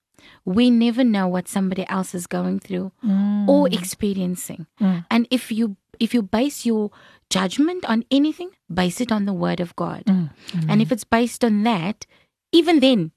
We 0.45 0.71
never 0.71 1.03
know 1.05 1.27
what 1.29 1.49
somebody 1.49 1.87
else 1.89 2.15
is 2.15 2.27
going 2.27 2.61
through 2.61 2.93
Mm. 3.05 3.49
or 3.49 3.69
experiencing. 3.69 4.67
Mm. 4.81 5.05
And 5.11 5.27
if 5.31 5.51
you 5.51 5.77
if 5.99 6.13
you 6.13 6.23
base 6.23 6.67
your 6.67 6.91
judgment 7.31 7.85
on 7.89 8.05
anything, 8.11 8.51
base 8.73 9.01
it 9.01 9.11
on 9.11 9.25
the 9.25 9.33
word 9.33 9.61
of 9.61 9.75
God. 9.77 10.05
Mm. 10.05 10.31
And 10.69 10.83
if 10.83 10.93
it's 10.93 11.05
based 11.05 11.43
on 11.45 11.63
that, 11.65 12.05
even 12.53 12.81
then, 12.81 13.13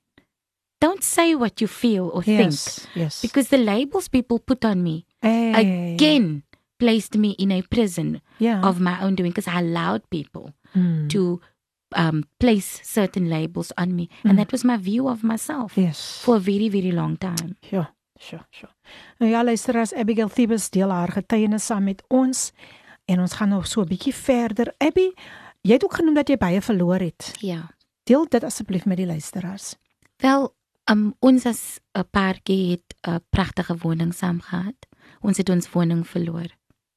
don't 0.82 1.04
say 1.04 1.36
what 1.36 1.60
you 1.60 1.68
feel 1.68 2.08
or 2.14 2.24
think. 2.24 2.40
Yes, 2.56 2.88
yes. 2.96 3.22
Because 3.22 3.50
the 3.50 3.58
labels 3.58 4.08
people 4.08 4.40
put 4.40 4.64
on 4.64 4.82
me 4.82 5.06
Hey. 5.22 5.94
again 5.96 6.44
placed 6.80 7.18
me 7.18 7.32
in 7.32 7.52
a 7.52 7.62
prison 7.64 8.22
yeah. 8.40 8.62
of 8.64 8.80
my 8.80 9.02
own 9.04 9.16
doing 9.16 9.32
because 9.32 9.48
I 9.52 9.60
allowed 9.60 10.10
people 10.10 10.54
Mm. 10.76 11.10
to 11.10 11.42
um, 11.98 12.24
place 12.38 12.80
certain 12.84 13.28
labels 13.30 13.72
on 13.78 13.96
me. 13.96 14.10
Mm. 14.24 14.30
And 14.30 14.40
that 14.40 14.52
was 14.52 14.64
my 14.64 14.78
view 14.78 15.08
of 15.08 15.24
myself 15.24 15.78
yes. 15.78 16.22
for 16.24 16.36
a 16.36 16.40
very, 16.40 16.70
very 16.70 16.92
long 16.92 17.18
time. 17.18 17.56
Ja, 17.72 17.94
sure, 18.20 18.46
sure. 18.50 18.74
Nou 19.18 19.32
ja, 19.32 19.44
luisteraars, 19.44 19.94
Abigail 19.94 20.30
Thebes 20.30 20.70
deel 20.70 20.90
haar 20.90 21.12
getuienis 21.12 21.66
saam 21.66 21.84
met 21.84 22.04
ons 22.08 22.52
en 23.06 23.20
ons 23.20 23.34
gaan 23.34 23.50
nog 23.50 23.68
so 23.68 23.82
'n 23.82 23.88
bietjie 23.88 24.14
verder. 24.14 24.74
Abby, 24.78 25.12
jy 25.62 25.74
het 25.74 25.84
ook 25.84 25.94
genoem 25.94 26.14
dat 26.14 26.30
jy 26.30 26.38
baie 26.38 26.62
verloor 26.62 27.00
het. 27.00 27.34
Ja. 27.40 27.70
Deel 28.04 28.26
dit 28.30 28.44
asseblief 28.44 28.86
met 28.86 28.98
die 28.98 29.06
luisteraars. 29.06 29.76
Wel, 30.18 30.56
um, 30.92 31.16
ons 31.20 31.46
as 31.46 31.80
'n 31.94 32.08
paartjie 32.12 32.72
het 32.72 32.96
'n 33.08 33.24
pragtige 33.30 33.78
woning 33.78 34.14
saam 34.14 34.42
gehad. 34.42 34.88
Ons 35.22 35.38
het 35.38 35.50
ons 35.50 35.72
woning 35.72 36.08
verloor. 36.08 36.48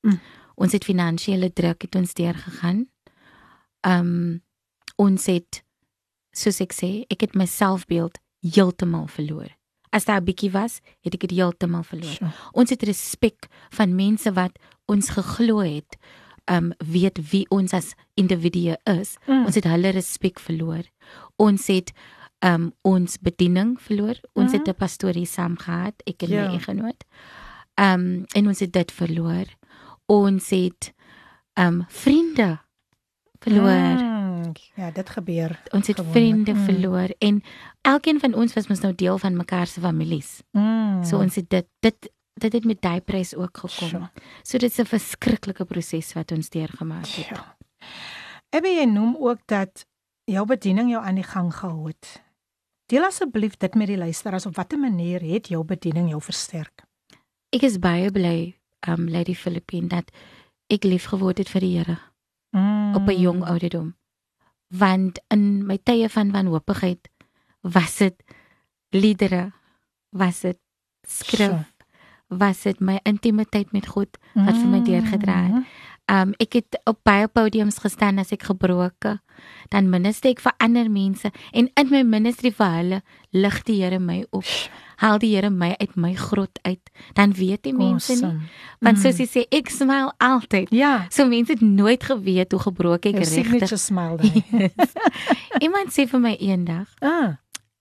Mm. 0.01 0.21
Ons 0.55 0.73
het 0.73 0.85
finansiële 0.85 1.53
druk 1.53 1.83
het 1.83 1.95
ons 1.95 2.15
deurgegaan. 2.15 2.91
Um 3.81 4.43
ons 4.99 5.27
het 5.27 5.63
soos 6.35 6.61
ek 6.61 6.73
sê, 6.73 7.05
ek 7.11 7.21
het 7.21 7.35
my 7.35 7.45
selfbeeld 7.47 8.19
heeltemal 8.43 9.07
verloor. 9.07 9.49
As 9.93 10.05
daar 10.05 10.21
'n 10.21 10.25
bietjie 10.25 10.51
was, 10.53 10.81
het 11.03 11.15
ek 11.15 11.21
dit 11.21 11.31
heeltemal 11.31 11.83
verloor. 11.83 12.15
Sure. 12.17 12.33
Ons 12.53 12.71
het 12.71 12.83
respek 12.83 13.49
van 13.71 13.95
mense 13.95 14.33
wat 14.33 14.59
ons 14.89 15.11
geglo 15.11 15.59
het, 15.61 15.97
um 16.51 16.73
weet 16.79 17.31
wie 17.31 17.47
ons 17.51 17.73
as 17.73 17.95
individue 18.17 18.77
is. 18.85 19.17
Mm. 19.27 19.45
Ons 19.47 19.55
het 19.55 19.65
hulle 19.65 19.91
respek 19.93 20.41
verloor. 20.41 20.83
Ons 21.39 21.67
het 21.67 21.93
um 22.41 22.73
ons 22.83 23.19
bediening 23.19 23.79
verloor. 23.81 24.17
Ons 24.35 24.53
Mhm. 24.53 24.59
het 24.59 24.69
'n 24.69 24.75
pastorie 24.75 25.27
saam 25.27 25.57
gehad, 25.59 25.95
ek 26.07 26.23
en 26.23 26.29
Ja. 26.31 26.49
my 26.49 26.55
eggenoot. 26.57 27.05
Um 27.77 28.25
en 28.35 28.47
ons 28.49 28.59
het 28.61 28.73
dit 28.73 28.91
verloor. 28.93 29.45
Ons 30.09 30.51
het 30.51 30.93
um 31.55 31.85
vriende 31.89 32.59
verloor. 33.41 33.99
Mm, 34.03 34.22
ja, 34.75 34.91
dit 34.91 35.11
gebeur. 35.11 35.55
Ons 35.71 35.87
het 35.87 35.97
Gewoonlik, 35.97 36.17
vriende 36.17 36.53
mm. 36.53 36.65
verloor 36.65 37.15
en 37.19 37.43
elkeen 37.81 38.21
van 38.21 38.35
ons 38.35 38.53
was 38.53 38.69
mos 38.69 38.81
nou 38.81 38.95
deel 38.95 39.19
van 39.19 39.37
mekaar 39.37 39.67
se 39.67 39.81
families. 39.81 40.41
Mm. 40.51 41.05
So 41.05 41.19
ons 41.19 41.35
het 41.35 41.51
dit 41.51 41.69
dit 41.81 42.11
dit 42.43 42.53
het 42.53 42.65
met 42.65 42.81
daai 42.83 43.01
prys 43.01 43.35
ook 43.37 43.59
gekom. 43.65 43.89
Sure. 43.89 44.11
So 44.43 44.59
dit 44.59 44.71
is 44.71 44.79
'n 44.79 44.89
verskriklike 44.89 45.65
proses 45.65 46.13
wat 46.13 46.33
ons 46.33 46.49
deurgemaak 46.49 47.07
het. 47.07 47.29
Ja. 47.29 47.57
Ebbe 48.51 48.69
jy 48.69 48.85
noem 48.85 49.17
ook 49.17 49.41
dat 49.47 49.87
jou 50.25 50.47
bediening 50.47 50.91
jou 50.91 51.05
aan 51.05 51.15
die 51.15 51.25
gang 51.25 51.55
gehou 51.55 51.87
het. 51.87 52.23
Deel 52.87 53.05
asseblief 53.05 53.57
dit 53.57 53.75
met 53.75 53.87
die 53.87 53.97
luisteraars 53.97 54.47
op 54.47 54.57
watter 54.57 54.79
manier 54.79 55.21
het 55.21 55.49
jou 55.49 55.65
bediening 55.65 56.09
jou 56.09 56.23
versterk? 56.23 56.85
Ek 57.51 57.63
is 57.63 57.79
baie 57.79 58.11
bly 58.11 58.59
um 58.89 59.09
Lady 59.09 59.35
Philippine 59.35 59.89
dat 59.89 60.11
ek 60.67 60.85
lief 60.85 61.05
geword 61.05 61.39
het 61.39 61.49
vir 61.49 61.61
die 61.61 61.79
Here 61.79 61.99
Mm. 62.53 62.95
op 62.95 63.09
'n 63.09 63.21
jong 63.21 63.45
ouderdom. 63.45 63.97
Want 64.73 65.21
in 65.29 65.67
my 65.67 65.77
tye 65.83 66.09
van 66.09 66.31
wanhoopigheid 66.33 67.09
was 67.61 67.97
dit 68.01 68.15
liedere, 68.91 69.53
was 70.17 70.41
dit 70.41 70.59
skrif, 71.09 71.39
Sure. 71.51 71.67
was 72.29 72.63
dit 72.63 72.81
my 72.81 72.99
intimiteit 73.05 73.73
met 73.73 73.87
God 73.87 74.17
wat 74.35 74.57
vir 74.57 74.69
my 74.73 74.81
deurgedra 74.85 75.35
het. 75.43 75.65
Mm. 76.09 76.21
Um 76.23 76.35
ek 76.39 76.53
het 76.53 76.81
op 76.85 76.99
baie 77.05 77.29
podiums 77.29 77.79
gestaan 77.79 78.19
as 78.19 78.33
ek 78.33 78.43
gebroke, 78.43 79.21
dan 79.71 79.89
minister 79.91 80.31
ek 80.31 80.41
vir 80.41 80.53
ander 80.61 80.91
mense 80.91 81.31
en 81.53 81.69
in 81.77 81.91
my 81.91 82.03
ministry 82.03 82.51
vir 82.51 82.67
hulle 82.71 83.03
lig 83.33 83.63
die 83.65 83.83
Here 83.83 83.99
my 83.99 84.25
op. 84.31 84.45
Haal 84.99 85.19
die 85.19 85.31
Here 85.35 85.51
my 85.51 85.75
uit 85.81 85.97
my 85.97 86.13
grot 86.15 86.59
uit. 86.67 86.91
Dan 87.15 87.33
weet 87.33 87.63
die 87.63 87.73
mense 87.73 88.13
nie, 88.13 88.23
Awesome. 88.23 88.41
want 88.81 88.99
Mm. 88.99 89.03
soos 89.03 89.19
jy 89.19 89.27
sê 89.27 89.47
ek 89.51 89.71
smile 89.71 90.13
altyd. 90.19 90.69
Ja, 90.71 91.07
So 91.11 91.27
mense 91.27 91.53
het 91.53 91.61
nooit 91.63 92.03
geweet 92.03 92.53
hoe 92.53 92.61
gebroke 92.61 93.09
ek 93.09 93.15
jou 93.15 93.25
signature 93.25 93.61
regtig. 93.61 93.79
smile 93.81 94.17
daai. 94.17 94.71
Iemand 95.65 95.93
sê 95.93 96.07
vir 96.09 96.21
my 96.21 96.37
eendag, 96.41 96.89
ah, 97.01 97.37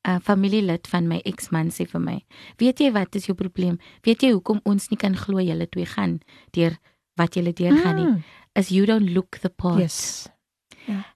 'n 0.07 0.19
familielid 0.21 0.87
van 0.87 1.07
my 1.07 1.21
eksman 1.25 1.69
sê 1.69 1.85
vir 1.87 1.99
my, 2.01 2.23
"Weet 2.57 2.79
jy 2.79 2.91
wat 2.91 3.15
is 3.15 3.25
jou 3.25 3.35
probleem? 3.35 3.77
Weet 4.03 4.21
jy 4.23 4.31
hoekom 4.31 4.59
ons 4.63 4.89
nie 4.89 4.97
kan 4.97 5.15
glo 5.15 5.37
julle 5.39 5.67
twee 5.69 5.85
gaan 5.85 6.19
deur 6.53 6.77
wat 7.15 7.33
julle 7.35 7.53
deurgaan 7.53 7.95
nie? 7.95 8.05
mm. 8.05 8.23
Is 8.55 8.69
you 8.69 8.85
don't 8.85 9.09
look 9.13 9.37
the 9.41 9.49
part." 9.49 9.79
Yes. 9.79 10.27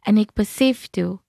En 0.05 0.17
ek 0.17 0.33
besef 0.33 0.87
toe 0.93 1.19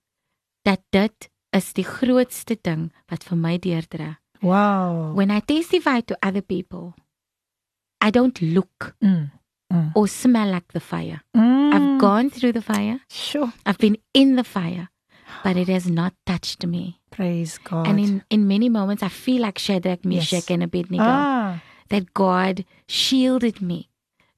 dat 0.62 0.80
dit 0.90 1.30
is 1.56 1.72
die 1.72 1.84
grootste 1.84 2.58
ding 2.62 2.92
wat 3.10 3.24
vir 3.24 3.36
my 3.38 3.58
deurdra. 3.58 4.18
Wow. 4.42 5.14
When 5.16 5.30
I 5.30 5.40
testify 5.40 6.00
to 6.00 6.14
other 6.22 6.42
people, 6.42 6.94
I 8.04 8.10
don't 8.10 8.40
look 8.40 8.94
Mm. 9.00 9.30
Mm. 9.72 9.90
or 9.94 10.06
smell 10.08 10.50
like 10.52 10.72
the 10.72 10.80
fire. 10.80 11.22
Mm. 11.34 11.72
I've 11.74 11.98
gone 12.00 12.30
through 12.30 12.52
the 12.52 12.62
fire. 12.62 13.00
Sure. 13.10 13.52
I've 13.64 13.78
been 13.78 13.96
in 14.14 14.36
the 14.36 14.44
fire, 14.44 14.90
but 15.42 15.56
it 15.56 15.68
has 15.68 15.86
not 15.90 16.12
touched 16.24 16.64
me. 16.66 17.00
Praise 17.10 17.58
God. 17.58 17.88
And 17.88 17.98
in 17.98 18.22
in 18.30 18.46
many 18.46 18.68
moments 18.68 19.02
I 19.02 19.08
feel 19.08 19.42
like 19.42 19.58
Shadrach, 19.58 20.04
Meshach 20.04 20.32
Yes. 20.46 20.50
and 20.50 20.62
Abednego 20.62 21.02
ah, 21.04 21.60
that 21.88 22.12
God 22.14 22.64
shielded 22.88 23.60
me 23.60 23.88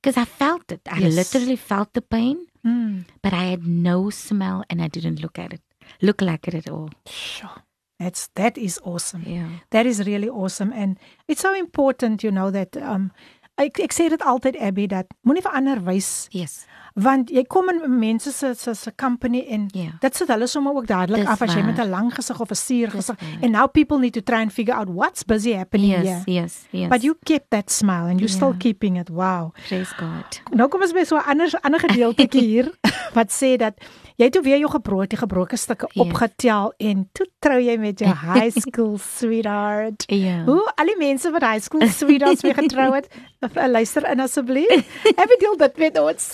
because 0.03 0.17
I 0.21 0.25
felt 0.25 0.71
it. 0.73 0.81
I 0.91 0.99
Yes. 1.01 1.15
literally 1.15 1.57
felt 1.57 1.93
the 1.93 2.03
pain, 2.03 2.47
mm. 2.65 3.05
but 3.23 3.33
I 3.33 3.45
had 3.51 3.67
no 3.67 4.11
smell 4.11 4.65
and 4.71 4.81
I 4.83 4.89
didn't 4.89 5.21
look 5.21 5.39
at 5.39 5.53
it. 5.53 5.63
Look 6.03 6.21
like 6.21 6.47
it 6.49 6.55
at 6.55 6.69
all. 6.69 6.91
sure. 7.07 7.63
That's 7.99 8.29
that 8.37 8.57
is 8.57 8.79
awesome. 8.85 9.25
Yeah. 9.27 9.49
That 9.71 9.85
is 9.87 10.07
really 10.07 10.29
awesome 10.29 10.73
and 10.73 10.99
it's 11.27 11.41
so 11.43 11.53
important 11.53 12.23
you 12.23 12.31
know 12.31 12.51
that 12.53 12.77
um 12.77 13.11
ek 13.59 13.81
ek 13.83 13.91
sê 13.91 14.07
dit 14.09 14.23
altyd 14.23 14.55
Abby 14.63 14.87
dat 14.87 15.07
moenie 15.27 15.43
vir 15.43 15.55
ander 15.59 15.81
wys 15.83 16.29
Yes. 16.31 16.67
Want 16.99 17.31
jy 17.31 17.45
kom 17.47 17.69
in 17.71 17.99
mense 17.99 18.33
se 18.33 18.55
se 18.55 18.75
se 18.75 18.91
company 18.97 19.45
en 19.49 19.67
Ja. 19.73 19.91
dit 20.01 20.17
sit 20.17 20.29
hulle 20.29 20.47
sommer 20.47 20.73
ook 20.75 20.87
dadelik 20.87 21.27
af 21.29 21.43
as 21.43 21.55
jy 21.55 21.63
met 21.63 21.77
waar. 21.77 21.87
'n 21.87 21.91
lang 21.91 22.15
gesig 22.15 22.41
of 22.41 22.51
'n 22.51 22.55
suur 22.55 22.91
gesig 22.91 23.17
waar. 23.21 23.43
and 23.43 23.53
now 23.53 23.67
people 23.71 23.99
need 23.99 24.13
to 24.13 24.21
try 24.21 24.41
and 24.41 24.53
figure 24.53 24.75
out 24.79 24.89
what's 24.89 25.23
busy 25.25 25.53
happening 25.53 25.91
Yes, 25.91 26.05
here. 26.05 26.23
yes, 26.27 26.67
yes. 26.71 26.89
But 26.89 27.03
you 27.03 27.15
kept 27.25 27.51
that 27.51 27.71
smile 27.71 28.07
and 28.11 28.19
you're 28.21 28.33
still 28.35 28.51
Ja. 28.53 28.59
keeping 28.59 28.97
it. 28.99 29.09
Wow. 29.11 29.53
praise 29.69 29.95
God. 29.99 30.41
Nou 30.53 30.69
kom 30.69 30.83
ons 30.83 30.93
by 30.93 31.05
so 31.05 31.17
'n 31.17 31.23
ander 31.27 31.51
ander 31.63 31.81
gedeeltjie 31.81 32.41
hier 32.47 32.73
wat 33.15 33.31
sê 33.31 33.57
dat 33.57 33.75
jy 34.19 34.29
toe 34.35 34.43
weer 34.43 34.59
jou 34.59 34.71
gebroke 34.73 35.17
gebroke 35.17 35.57
stukke 35.57 35.87
Yes. 35.93 36.03
opgetel 36.07 36.73
en 36.79 37.05
toe 37.15 37.27
trou 37.39 37.59
jy 37.63 37.77
met 37.79 37.99
jou 38.03 38.11
high 38.35 38.51
school 38.59 38.99
sweetheart. 38.99 40.05
Ja. 40.11 40.43
Hoe 40.45 40.65
al 40.77 40.91
die 40.91 40.99
mense 40.99 41.31
wat 41.31 41.43
high 41.47 41.63
school 41.63 41.87
sweethearts 41.89 42.43
mee 42.43 42.55
getrou 42.55 42.93
het, 42.95 43.07
eh, 43.47 43.67
luister 43.71 44.05
in 44.11 44.21
asseblief. 44.21 44.75
Heb 45.07 45.29
jy 45.35 45.39
deel 45.39 45.57
dit 45.57 45.79
met 45.79 45.99
ons? 46.03 46.33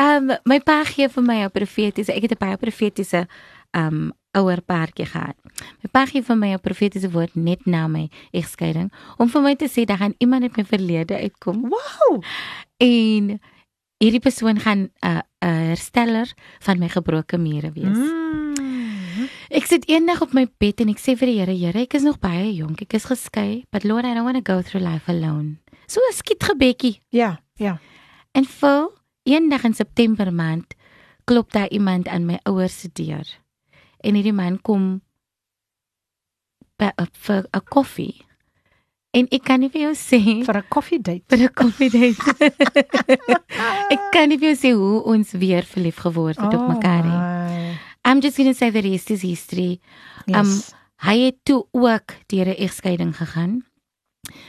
Ehm 0.00 0.30
um, 0.30 0.36
my 0.48 0.60
pa 0.64 0.84
gee 0.88 1.08
vir 1.08 1.22
my 1.26 1.38
'n 1.44 1.50
profetiese, 1.50 2.12
ek 2.14 2.22
het 2.22 2.32
'n 2.32 2.38
baie 2.40 2.56
profetiese 2.56 3.26
ehm 3.74 3.86
um, 3.86 4.12
ouer 4.32 4.60
paartjie 4.62 5.06
gehad. 5.06 5.34
My 5.82 5.88
pa 5.90 6.06
gee 6.06 6.22
vir 6.22 6.36
my 6.36 6.54
'n 6.54 6.60
profetiese 6.60 7.10
woord 7.10 7.34
net 7.34 7.66
na 7.66 7.88
my 7.88 8.08
egskeiding 8.32 8.92
om 9.18 9.28
vir 9.28 9.42
my 9.42 9.54
te 9.56 9.66
sê 9.68 9.84
dat 9.84 9.98
gaan 9.98 10.14
iemand 10.18 10.42
uit 10.42 10.56
my 10.56 10.64
verlede 10.64 11.18
uitkom 11.18 11.68
Wow. 11.68 12.22
en 12.78 13.40
hierdie 14.00 14.22
persoon 14.24 14.60
gaan 14.60 14.88
'n 14.88 14.90
uh, 15.04 15.22
'n 15.44 15.68
hersteller 15.72 16.32
van 16.60 16.78
my 16.78 16.88
gebroke 16.88 17.38
mure 17.38 17.72
wees. 17.72 17.96
Mm. 17.96 18.54
Mm. 18.56 19.28
Ek 19.50 19.66
sit 19.66 19.88
eendag 19.88 20.22
op 20.22 20.32
my 20.32 20.46
bed 20.58 20.80
en 20.80 20.88
ek 20.88 21.00
sê 21.00 21.16
vir 21.18 21.26
die 21.26 21.38
Here, 21.38 21.56
Here, 21.56 21.80
ek 21.84 21.94
is 21.94 22.06
nog 22.06 22.18
baie 22.18 22.54
jonk, 22.54 22.80
ek 22.82 22.94
is 22.94 23.04
geskei, 23.04 23.64
but 23.70 23.84
Lord, 23.84 24.04
I 24.04 24.14
don't 24.14 24.24
want 24.24 24.38
to 24.40 24.52
go 24.52 24.62
through 24.62 24.84
life 24.84 25.08
alone. 25.08 25.58
So 25.86 26.00
'n 26.00 26.14
skietgebedjie. 26.14 27.00
Ja, 27.10 27.40
ja. 27.56 27.78
En 28.32 28.44
vir 28.44 28.90
eendag 29.22 29.64
in 29.64 29.74
September 29.74 30.32
maand 30.32 30.74
klop 31.24 31.52
daar 31.52 31.68
iemand 31.68 32.08
aan 32.08 32.26
my 32.26 32.38
ouers 32.42 32.80
se 32.80 32.88
deur. 32.92 33.26
En 34.00 34.14
hierdie 34.14 34.32
man 34.32 34.60
kom 34.62 35.02
by 36.78 36.90
vir 37.12 37.44
'n 37.52 37.64
koffie. 37.68 38.29
En 39.10 39.26
ek 39.30 39.42
kan 39.42 39.60
nie 39.60 39.68
vir 39.68 39.82
jou 39.88 39.94
sê 39.98 40.20
Vir 40.46 40.56
'n 40.58 40.68
koffiedate. 40.68 41.24
vir 41.28 41.38
'n 41.48 41.54
koffie 41.54 41.90
date. 41.90 42.22
ek 43.94 44.00
kan 44.12 44.28
nie 44.28 44.38
vir 44.38 44.54
jou 44.54 44.58
sê 44.58 44.70
hoe 44.76 45.02
ons 45.02 45.32
weer 45.32 45.62
verlief 45.62 45.96
geword 45.96 46.38
het 46.38 46.54
op 46.54 46.68
mekaar 46.68 47.04
nie. 47.04 47.78
I'm 48.04 48.20
just 48.20 48.36
going 48.36 48.48
to 48.52 48.54
say 48.56 48.70
the 48.70 48.80
rest 48.80 49.10
is 49.10 49.22
history. 49.22 49.80
Um, 50.28 50.44
Yes. 50.46 50.74
Hy 51.00 51.18
het 51.18 51.36
toe 51.44 51.66
ook 51.72 52.12
deur 52.28 52.46
'n 52.46 52.56
egskeiding 52.60 53.16
gegaan. 53.16 53.64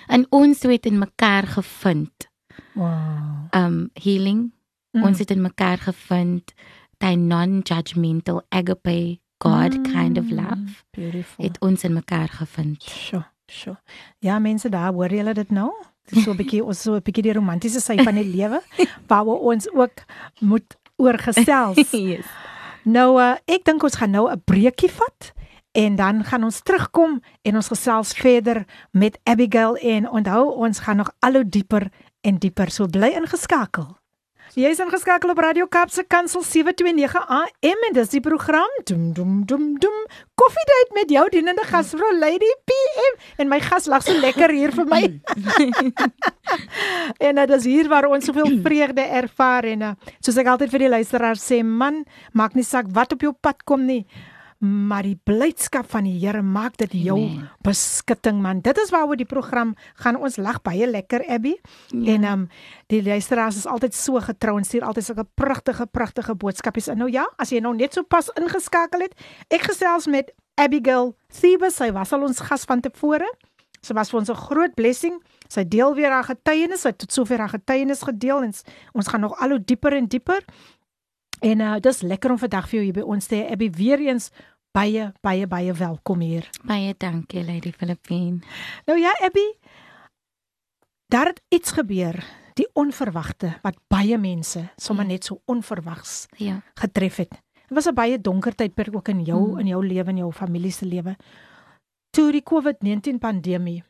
En 0.08 0.26
ons 0.30 0.60
twee 0.60 0.76
het 0.76 0.86
in 0.86 1.00
mekaar 1.00 1.48
gevind. 1.48 2.30
wow. 2.76 3.48
Um 3.56 3.90
healing 3.94 4.52
Mm. 4.94 5.04
Ons 5.04 5.20
het 5.20 5.32
in 5.32 5.42
mekaar 5.42 5.78
gevind 5.78 6.54
daai 7.00 7.16
non-judgmental 7.16 8.42
agape 8.50 9.20
God 9.40 9.78
mm. 9.78 9.84
kind 9.84 10.18
of 10.18 10.30
love. 10.30 10.84
Beautiful. 10.92 11.46
Het 11.46 11.60
ons 11.62 11.84
in 11.84 11.94
mekaar 11.94 12.28
gevind. 12.30 12.84
Sjoe, 12.84 13.24
sjoe. 13.52 13.78
Ja, 14.20 14.40
mense 14.40 14.70
daar, 14.70 14.94
hoor 14.94 15.14
julle 15.14 15.34
dit 15.34 15.52
nou? 15.52 15.72
Dit 16.10 16.18
is 16.18 16.24
so 16.24 16.32
'n 16.32 16.38
bietjie 16.38 16.64
ons 16.64 16.82
so 16.82 16.96
'n 16.96 17.02
bietjie 17.04 17.24
die 17.24 17.34
romantiese 17.34 17.80
sy 17.80 17.98
van 18.04 18.16
die 18.16 18.26
lewe 18.26 18.62
waaroor 19.10 19.40
ons 19.40 19.70
ook 19.74 20.04
moet 20.40 20.78
oorgesels. 20.98 21.92
yes. 22.12 22.26
nou 22.84 23.20
uh, 23.22 23.36
ek 23.46 23.64
dink 23.66 23.84
ons 23.84 23.96
gaan 23.96 24.12
nou 24.12 24.30
'n 24.32 24.42
breekie 24.46 24.92
vat 24.92 25.34
en 25.72 25.96
dan 25.96 26.24
gaan 26.24 26.44
ons 26.44 26.62
terugkom 26.62 27.22
en 27.42 27.56
ons 27.56 27.68
gesels 27.68 28.14
verder 28.14 28.66
met 28.92 29.20
Abigail 29.24 29.76
en 29.76 30.10
onthou 30.10 30.52
ons 30.56 30.80
gaan 30.80 30.98
nog 30.98 31.12
al 31.20 31.34
hoe 31.34 31.50
dieper 31.50 31.92
en 32.22 32.38
dieper 32.38 32.70
so 32.72 32.88
bly 32.88 33.14
ingeskakel. 33.16 34.01
Jy 34.52 34.68
is 34.68 34.82
ingeskakel 34.84 35.32
op 35.32 35.40
Radio 35.40 35.64
Kapse 35.72 36.04
Kansel 36.04 36.42
729 36.44 37.22
AM 37.24 37.84
en 37.88 37.94
dis 37.96 38.10
die 38.12 38.20
program 38.20 38.74
Dum 38.84 39.14
Dum 39.16 39.46
Dum 39.48 39.78
Dum 39.80 39.96
Coffee 40.36 40.68
Date 40.68 40.92
met 40.98 41.14
jou 41.14 41.24
dienende 41.32 41.64
gasvrou 41.70 42.10
Lady 42.18 42.50
PM 42.68 43.16
en 43.40 43.48
my 43.48 43.62
gas 43.64 43.88
lag 43.88 44.04
so 44.04 44.12
lekker 44.12 44.52
hier 44.52 44.74
vir 44.76 44.90
my. 44.92 45.00
en 47.30 47.40
uh, 47.40 47.46
dis 47.54 47.70
hier 47.72 47.88
waar 47.88 48.10
ons 48.12 48.28
soveel 48.28 48.58
vreugde 48.66 49.08
ervaar 49.22 49.70
en 49.72 49.88
uh, 49.88 49.94
soos 50.20 50.42
ek 50.44 50.52
altyd 50.52 50.76
vir 50.76 50.84
die 50.84 50.92
luisteraars 50.98 51.48
sê, 51.48 51.62
man, 51.64 52.04
maak 52.36 52.60
nie 52.60 52.68
saak 52.68 52.92
wat 52.92 53.16
op 53.16 53.24
jou 53.24 53.32
pad 53.32 53.64
kom 53.64 53.88
nie 53.88 54.04
maar 54.62 55.08
die 55.08 55.18
blydskap 55.18 55.88
van 55.90 56.06
die 56.06 56.20
Here 56.22 56.44
maak 56.46 56.76
dit 56.78 56.92
jou 57.08 57.18
Amen. 57.18 57.50
beskutting 57.66 58.42
man. 58.42 58.60
Dit 58.62 58.78
is 58.78 58.92
waaroor 58.94 59.18
die 59.18 59.26
program 59.26 59.74
gaan 60.04 60.20
ons 60.22 60.38
lag 60.38 60.60
baie 60.62 60.86
lekker 60.86 61.26
Abby. 61.26 61.56
Ja. 61.90 62.14
En 62.14 62.24
ehm 62.24 62.34
um, 62.34 62.48
die 62.94 63.02
luisteraars 63.04 63.58
is 63.58 63.66
altyd 63.66 63.96
so 63.96 64.20
getrou 64.22 64.58
en 64.58 64.64
stuur 64.64 64.84
altyd 64.86 65.06
sulke 65.06 65.26
pragtige 65.34 65.86
pragtige 65.86 66.36
boodskapies 66.36 66.88
in. 66.88 66.98
Nou 66.98 67.10
ja, 67.10 67.26
as 67.38 67.50
jy 67.50 67.60
nou 67.60 67.74
net 67.76 67.94
so 67.94 68.04
pas 68.04 68.30
ingeskakel 68.38 69.02
het, 69.02 69.16
ek 69.50 69.66
gesels 69.72 70.06
met 70.06 70.30
Abigail 70.62 71.16
Thebus. 71.40 71.80
Sy 71.82 71.90
was 71.92 72.14
al 72.14 72.28
ons 72.28 72.40
gas 72.40 72.68
van 72.70 72.82
tevore. 72.82 73.30
Sy 73.82 73.96
was 73.98 74.12
vir 74.12 74.20
ons 74.20 74.30
'n 74.30 74.36
groot 74.36 74.76
blessing. 74.76 75.18
Sy 75.48 75.64
deel 75.68 75.96
weer 75.96 76.12
haar 76.12 76.24
getuienis. 76.24 76.82
Sy 76.82 76.90
het 76.90 76.98
tot 76.98 77.12
sover 77.12 77.40
haar 77.40 77.50
getuienis 77.50 78.04
gedeel 78.04 78.44
en 78.44 78.54
ons 78.94 79.08
gaan 79.08 79.22
nog 79.22 79.40
al 79.42 79.50
hoe 79.50 79.64
dieper 79.66 79.94
en 79.94 80.08
dieper. 80.08 80.46
En 81.42 81.60
uh 81.60 81.76
dis 81.80 82.02
lekker 82.02 82.32
om 82.32 82.38
vandag 82.38 82.68
vir 82.70 82.78
jou 82.78 82.84
hier 82.84 82.94
by 82.94 83.02
ons 83.02 83.26
te 83.26 83.36
hê. 83.36 83.52
Abby 83.52 83.70
weer 83.74 84.00
eens 84.00 84.30
baie 84.76 85.12
baie 85.24 85.48
baie 85.48 85.74
welkom 85.76 86.22
hier. 86.24 86.48
Baie 86.68 86.94
dankie 86.98 87.44
Lady 87.44 87.72
Filippine. 87.76 88.40
Nou 88.88 88.98
ja, 89.00 89.12
Abby, 89.26 89.46
daar 91.12 91.32
het 91.34 91.42
iets 91.52 91.72
gebeur, 91.76 92.22
die 92.56 92.68
onverwagte 92.80 93.56
wat 93.64 93.78
baie 93.92 94.18
mense 94.18 94.68
sommer 94.78 95.06
net 95.08 95.24
so 95.28 95.42
onverwags 95.46 96.26
Ja. 96.38 96.62
getref 96.76 97.16
het. 97.16 97.30
Dit 97.32 97.78
was 97.78 97.88
'n 97.88 97.94
baie 97.96 98.22
donker 98.22 98.56
tydperk 98.56 98.96
ook 98.96 99.08
in 99.08 99.24
jou 99.24 99.52
Mm. 99.54 99.60
in 99.60 99.68
jou 99.68 99.86
lewe 99.88 100.10
en 100.10 100.18
jou 100.18 100.32
familie 100.32 100.72
se 100.72 100.86
lewe. 100.86 101.16
Toe 102.12 102.32
die 102.32 102.44
COVID-19 102.44 103.20
pandemie 103.20 103.84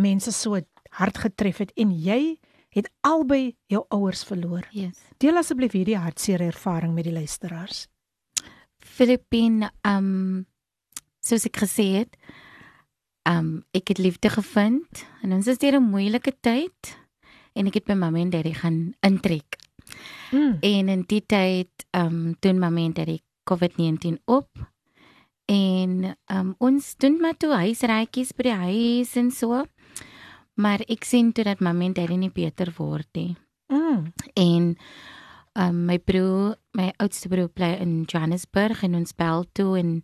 mense 0.00 0.32
so 0.32 0.58
hard 0.90 1.18
getref 1.18 1.58
het 1.58 1.72
en 1.76 1.90
jy 1.92 2.38
het 2.70 2.90
albei 3.00 3.56
jou 3.66 3.84
ouers 3.88 4.24
verloor. 4.24 4.66
Yes. 4.70 4.98
Deel 5.18 5.36
asseblief 5.36 5.72
hierdie 5.72 5.96
hartseer 5.96 6.40
ervaring 6.40 6.94
met 6.94 7.04
die 7.04 7.12
luisteraars. 7.12 7.86
Filippine, 9.00 9.70
um 9.88 10.44
soos 11.24 11.46
ek 11.48 11.62
gesê 11.62 11.86
het, 12.02 12.16
um 13.28 13.62
ek 13.76 13.94
het 13.94 14.00
liefde 14.02 14.28
gevind 14.28 15.04
en 15.24 15.32
ons 15.38 15.48
is 15.48 15.60
deur 15.60 15.78
'n 15.80 15.88
moeilike 15.88 16.34
tyd 16.44 16.96
en 17.56 17.66
ek 17.66 17.80
het 17.80 17.86
by 17.88 17.96
mamma 17.96 18.20
en 18.20 18.30
daddy 18.30 18.52
gaan 18.52 18.92
intrek. 19.00 19.56
Mm. 20.32 20.58
En 20.60 20.88
in 20.88 21.04
die 21.08 21.24
tyd 21.24 21.72
um 21.96 22.36
doen 22.40 22.58
mamma 22.58 22.80
en 22.80 22.92
daddy 22.92 23.18
COVID-19 23.48 24.20
op. 24.26 24.48
En 25.48 26.16
um 26.28 26.54
ons 26.58 26.96
doen 26.96 27.20
maar 27.20 27.36
toe 27.36 27.54
huisrytjies 27.56 28.36
by 28.36 28.42
die 28.42 28.60
huis 28.68 29.16
en 29.16 29.30
so. 29.30 29.64
Maar 30.60 30.84
ek 30.88 31.04
sien 31.04 31.32
toe 31.32 31.44
dat 31.44 31.60
mamma 31.60 31.84
en 31.84 31.92
daddy 31.92 32.16
nie 32.16 32.30
beter 32.30 32.68
word 32.76 33.08
nie. 33.14 33.36
Mm. 33.72 34.12
En 34.34 34.76
um 35.58 35.86
my 35.86 35.98
broer, 35.98 36.56
my 36.74 36.92
oudste 37.02 37.28
broer 37.28 37.48
bly 37.48 37.72
in 37.80 38.04
Johannesburg 38.06 38.82
en 38.82 38.94
ons 38.94 39.12
bel 39.16 39.44
toe 39.52 39.78
en 39.78 40.02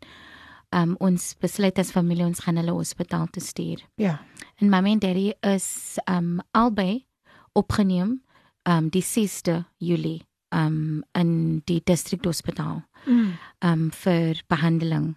um 0.75 0.97
ons 1.01 1.35
besluit 1.41 1.79
as 1.79 1.93
familie 1.95 2.25
ons 2.27 2.41
gaan 2.43 2.57
hulle 2.59 2.73
hospitaal 2.75 3.29
toe 3.33 3.43
stuur. 3.43 3.85
Ja. 3.97 4.19
En 4.61 4.69
mamma 4.71 4.91
en 4.91 4.99
daddy 4.99 5.33
is 5.47 5.99
um 6.11 6.41
albei 6.53 7.07
opgeneem 7.55 8.21
um 8.69 8.89
die 8.91 9.03
6de 9.03 9.65
Julie 9.79 10.23
um 10.55 11.05
in 11.15 11.63
die 11.67 11.81
distrikshospitaal 11.85 12.83
Mm. 13.07 13.33
um 13.63 13.91
vir 13.91 14.41
behandeling. 14.49 15.15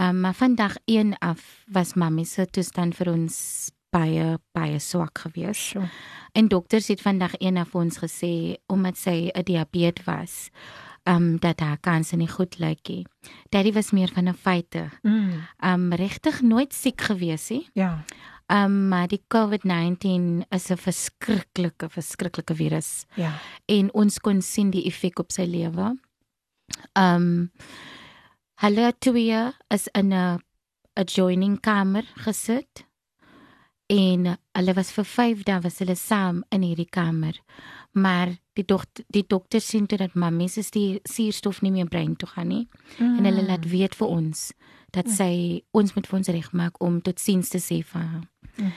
Um 0.00 0.20
maar 0.20 0.34
vandag 0.34 0.76
1 0.86 1.14
af 1.20 1.64
was 1.68 1.94
mamma 1.94 2.24
se 2.24 2.46
toestand 2.46 2.94
vir 2.96 3.10
ons 3.12 3.70
baie 3.94 4.38
baie 4.56 4.78
swak 4.82 5.18
geweest. 5.24 5.60
Sure. 5.74 5.88
En 6.34 6.48
dokters 6.50 6.88
het 6.90 7.02
vandag 7.04 7.36
eendag 7.38 7.68
vir 7.70 7.80
ons 7.84 7.98
gesê 8.02 8.32
omdat 8.66 8.96
sy 8.98 9.30
'n 9.34 9.42
diabetes 9.46 10.04
was, 10.06 10.50
ehm 11.06 11.16
um, 11.16 11.38
dat 11.38 11.60
haar 11.60 11.78
kanse 11.78 12.16
nie 12.16 12.28
goed 12.28 12.58
lyk 12.58 12.88
nie. 12.88 13.06
Daddy 13.50 13.72
was 13.72 13.92
meer 13.92 14.08
van 14.14 14.28
'n 14.28 14.34
fighter. 14.34 14.98
Mm. 15.02 15.30
Ehm 15.60 15.92
um, 15.92 15.92
regtig 15.92 16.40
nooit 16.42 16.72
siek 16.74 17.00
gewees 17.00 17.50
nie. 17.50 17.68
Ja. 17.74 18.04
Ehm 18.46 18.64
um, 18.64 18.88
maar 18.88 19.08
die 19.08 19.22
COVID-19 19.28 20.42
is 20.50 20.70
'n 20.70 20.76
verskriklike 20.76 21.88
verskriklike 21.88 22.54
virus 22.54 23.04
Ja. 23.14 23.32
en 23.66 23.92
ons 23.94 24.18
kon 24.18 24.42
sien 24.42 24.70
die 24.70 24.84
effek 24.86 25.18
op 25.18 25.30
sy 25.32 25.44
lewe. 25.44 25.96
Ehm 26.92 27.14
um, 27.16 27.50
hulle 28.54 28.94
twee 28.98 29.52
is 29.68 29.88
in 29.92 30.12
'n 30.12 30.40
adjoining 30.94 31.60
kamer 31.60 32.04
gesit 32.14 32.84
en 33.86 34.36
hulle 34.54 34.74
was 34.74 34.90
vir 34.92 35.04
5 35.04 35.42
dae 35.44 35.60
was 35.60 35.78
hulle 35.78 35.94
saam 35.96 36.42
in 36.50 36.62
hierdie 36.62 36.88
kamer. 36.90 37.38
Maar 37.92 38.36
die 38.54 38.64
dok 38.64 38.84
die 39.12 39.24
dokter 39.28 39.60
sien 39.60 39.86
toe 39.86 39.98
dat 39.98 40.14
mammie 40.14 40.48
se 40.48 40.62
stuur- 40.62 41.00
suurstof 41.04 41.60
nie 41.62 41.70
meer 41.70 41.86
brein 41.88 42.16
toe 42.16 42.28
gaan 42.28 42.48
nie 42.48 42.68
Mm. 42.98 43.18
en 43.18 43.24
hulle 43.24 43.42
laat 43.46 43.64
weet 43.70 43.94
vir 43.94 44.08
ons 44.08 44.52
dat 44.92 45.08
sy 45.08 45.62
ons 45.72 45.94
moet 45.94 46.06
vir 46.06 46.16
ons 46.18 46.28
regmaak 46.28 46.80
om 46.82 47.00
tot 47.00 47.18
siens 47.18 47.48
te 47.48 47.58
sê 47.58 47.82
vir 47.84 48.00
haar. 48.02 48.28
Mm. 48.58 48.72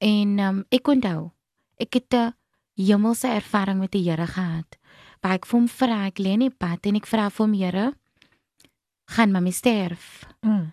En 0.00 0.38
um, 0.38 0.64
ek 0.70 0.88
onthou 0.88 1.30
ek 1.78 1.94
het 1.94 2.14
'n 2.14 2.34
hemelse 2.76 3.28
ervaring 3.28 3.78
met 3.80 3.90
die 3.92 4.02
Here 4.10 4.26
gehad. 4.26 4.76
Waar 5.22 5.32
ek 5.34 5.46
vir 5.46 5.58
hom 5.60 5.68
vra, 5.68 6.06
ek 6.06 6.18
lê 6.18 6.32
in 6.32 6.40
die 6.40 6.50
pad 6.50 6.86
en 6.86 6.96
ek 6.96 7.06
vra 7.06 7.28
vir 7.30 7.46
hom, 7.46 7.52
Here, 7.54 7.94
gaan 9.06 9.32
mammie 9.32 9.52
sterf? 9.52 10.24
Mm. 10.42 10.72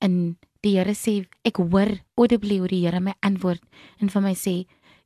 En 0.00 0.38
die 0.64 0.76
Here 0.76 0.94
sê, 0.94 1.22
ek 1.46 1.60
hoor 1.62 1.98
audibly 2.18 2.58
hoe 2.58 2.70
die 2.70 2.82
Here 2.86 3.00
my 3.00 3.14
antwoord 3.22 3.62
en 4.02 4.10
vir 4.12 4.24
my 4.24 4.34
sê, 4.34 4.56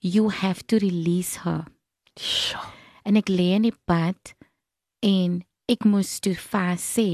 you 0.01 0.31
have 0.31 0.67
to 0.67 0.79
release 0.83 1.43
her. 1.45 1.67
Sjoe. 2.19 2.73
En 3.05 3.19
ek 3.19 3.31
lê 3.33 3.53
in 3.57 3.67
die 3.67 3.77
pad 3.89 4.35
en 5.03 5.41
ek 5.71 5.87
moes 5.89 6.19
toe 6.23 6.35
vir 6.39 6.67
haar 6.69 6.81
sê 6.81 7.09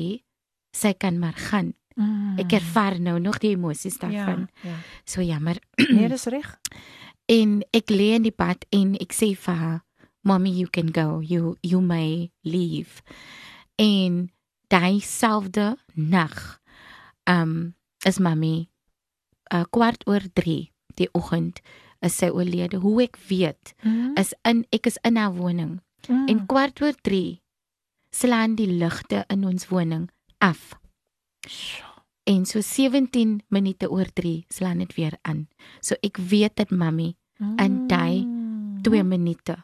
sy 0.76 0.92
kan 1.00 1.18
maar 1.20 1.36
gaan. 1.48 1.72
Mm. 1.98 2.38
Ek 2.44 2.54
ervaar 2.60 2.98
nou 3.02 3.16
nog 3.22 3.40
die 3.42 3.54
emosies 3.56 3.98
daarvan. 3.98 4.46
Ja. 4.62 4.70
ja. 4.70 4.78
So 5.08 5.24
jammer. 5.24 5.60
Nee, 5.88 6.08
dis 6.08 6.28
reg. 6.30 6.48
En 7.28 7.58
ek 7.76 7.90
lê 7.92 8.12
in 8.16 8.26
die 8.28 8.34
pad 8.34 8.64
en 8.74 8.94
ek 9.00 9.16
sê 9.16 9.32
vir 9.36 9.56
haar, 9.62 9.80
"Mommy, 10.22 10.50
you 10.50 10.68
can 10.68 10.92
go. 10.92 11.20
You 11.20 11.56
you 11.62 11.80
may 11.80 12.30
leave." 12.42 13.02
En 13.76 14.30
daai 14.68 15.00
selfde 15.00 15.76
nag, 15.94 16.60
um 17.26 17.74
is 18.06 18.18
'n 18.18 18.68
uh, 19.54 19.64
kwart 19.70 20.06
oor 20.06 20.20
3 20.32 20.70
die 20.94 21.08
oggend 21.12 21.60
is 22.00 22.16
sy 22.16 22.28
oorlede. 22.30 22.76
Hoe 22.76 23.02
ek 23.02 23.16
weet, 23.28 23.74
Mm. 23.82 24.16
is 24.16 24.34
in 24.44 24.66
ek 24.70 24.86
is 24.86 24.98
in 25.04 25.16
haar 25.16 25.34
woning 25.34 25.80
Mm. 26.08 26.28
en 26.28 26.46
kwart 26.46 26.80
oor 26.82 26.94
3 27.02 27.40
slaan 28.10 28.54
die 28.54 28.66
ligte 28.70 29.24
in 29.28 29.44
ons 29.44 29.68
woning 29.68 30.10
af. 30.38 30.74
En 32.24 32.44
so 32.46 32.60
17 32.60 33.42
minute 33.48 33.88
oor 33.90 34.06
3 34.12 34.44
slaan 34.48 34.78
dit 34.78 34.94
weer 34.94 35.18
aan. 35.22 35.48
So 35.80 35.94
ek 36.02 36.16
weet 36.16 36.56
dat 36.56 36.70
mommy 36.70 37.16
in 37.58 37.86
daai 37.88 38.24
Mm. 38.24 38.82
2 38.82 39.02
minute. 39.04 39.56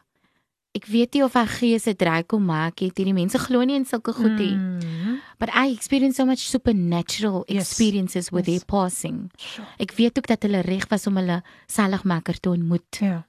Ek 0.75 0.85
weet 0.91 1.13
nie 1.15 1.23
of 1.23 1.33
haar 1.33 1.47
gees 1.47 1.87
'n 1.87 1.95
draai 1.95 2.23
kom 2.27 2.45
maak 2.45 2.79
het. 2.79 2.97
Hierdie 2.97 3.13
mense 3.13 3.37
glo 3.39 3.63
nie 3.63 3.75
in 3.75 3.85
sulke 3.85 4.13
goed 4.13 4.37
nie. 4.37 4.55
Mm. 4.55 5.19
But 5.39 5.49
I 5.55 5.71
experienced 5.71 6.17
so 6.17 6.25
much 6.25 6.39
supernatural 6.39 7.43
Yes. 7.47 7.69
experiences 7.71 8.29
with 8.31 8.45
Yes. 8.47 8.55
their 8.57 8.65
passing. 8.65 9.31
Sjoe. 9.37 9.65
Ek 9.79 9.91
weet 9.95 10.17
ook 10.17 10.27
dat 10.27 10.41
hulle 10.43 10.61
reg 10.61 10.87
was 10.89 11.07
om 11.07 11.15
hulle 11.15 11.43
saligmaker 11.67 12.39
te 12.39 12.49
ontmoet. 12.49 12.97
Ja. 12.99 13.25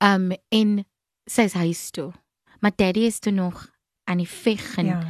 Um 0.00 0.32
en 0.50 0.84
sy's 1.26 1.52
huis 1.52 1.90
toe. 1.90 2.12
Maar 2.60 2.72
daddy 2.76 3.00
is 3.06 3.18
toe 3.18 3.32
nog 3.32 3.68
aan 4.04 4.18
die 4.18 4.28
veg 4.28 4.76
en 4.78 4.86
Ja. 4.86 5.02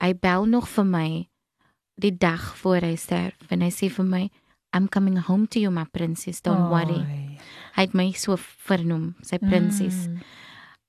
hy 0.00 0.14
bel 0.14 0.44
nog 0.46 0.68
vir 0.68 0.84
my 0.84 1.28
die 2.00 2.16
dag 2.18 2.56
voor 2.56 2.80
hy 2.80 2.96
sterf 2.96 3.50
en 3.50 3.60
hy 3.60 3.70
sê 3.70 3.90
vir 3.90 4.04
my 4.04 4.30
I'm 4.74 4.88
coming 4.88 5.18
home 5.18 5.46
to 5.48 5.60
you 5.60 5.70
my 5.70 5.84
princess 5.84 6.40
don't 6.40 6.70
worry. 6.70 7.04
Ai. 7.04 7.38
Hy 7.74 7.82
het 7.82 7.92
my 7.94 8.12
so 8.12 8.36
vernoem, 8.38 9.14
sy 9.22 9.36
prinses. 9.38 10.06
Mm. 10.08 10.20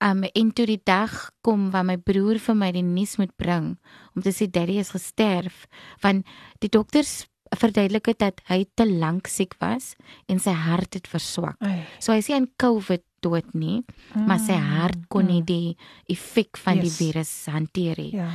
Um 0.03 0.23
en 0.27 0.49
toe 0.51 0.65
die 0.67 0.81
dag 0.83 1.11
kom 1.41 1.69
waar 1.71 1.85
my 1.87 1.95
broer 1.97 2.39
vir 2.43 2.55
my 2.59 2.71
die 2.75 2.83
nuus 2.83 3.15
moet 3.17 3.31
bring 3.39 3.77
om 4.15 4.21
te 4.25 4.33
sê 4.35 4.49
daddy 4.51 4.79
is 4.81 4.91
gesterf 4.91 5.65
want 6.03 6.25
die 6.59 6.69
dokters 6.69 7.25
verduidelik 7.53 8.09
het 8.11 8.19
dat 8.19 8.41
hy 8.49 8.65
te 8.75 8.85
lank 8.89 9.27
siek 9.29 9.53
was 9.61 9.93
en 10.27 10.39
sy 10.41 10.51
hart 10.57 10.97
het 10.97 11.07
verswak. 11.07 11.57
Ai. 11.61 11.83
So 12.01 12.11
hy 12.11 12.21
sê 12.25 12.33
aan 12.35 12.49
COVID 12.59 13.03
dood 13.23 13.53
nie, 13.55 13.83
maar 14.27 14.41
sy 14.41 14.57
hart 14.59 15.05
kon 15.13 15.29
nie 15.29 15.43
die 15.47 15.77
effek 16.11 16.57
van 16.57 16.81
Yes. 16.81 16.83
die 16.83 17.05
virus 17.05 17.33
hanteer 17.47 17.95
nie. 18.01 18.13
Ja. 18.17 18.31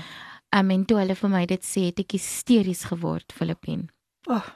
Um 0.56 0.70
en 0.70 0.84
toe 0.88 0.96
hulle 1.02 1.14
vir 1.14 1.28
my 1.30 1.44
dit 1.46 1.60
sê, 1.66 1.90
het 1.90 1.98
ek 2.00 2.12
hysteries 2.16 2.84
geword, 2.88 3.32
Filippin. 3.36 3.90
Oh. 4.28 4.46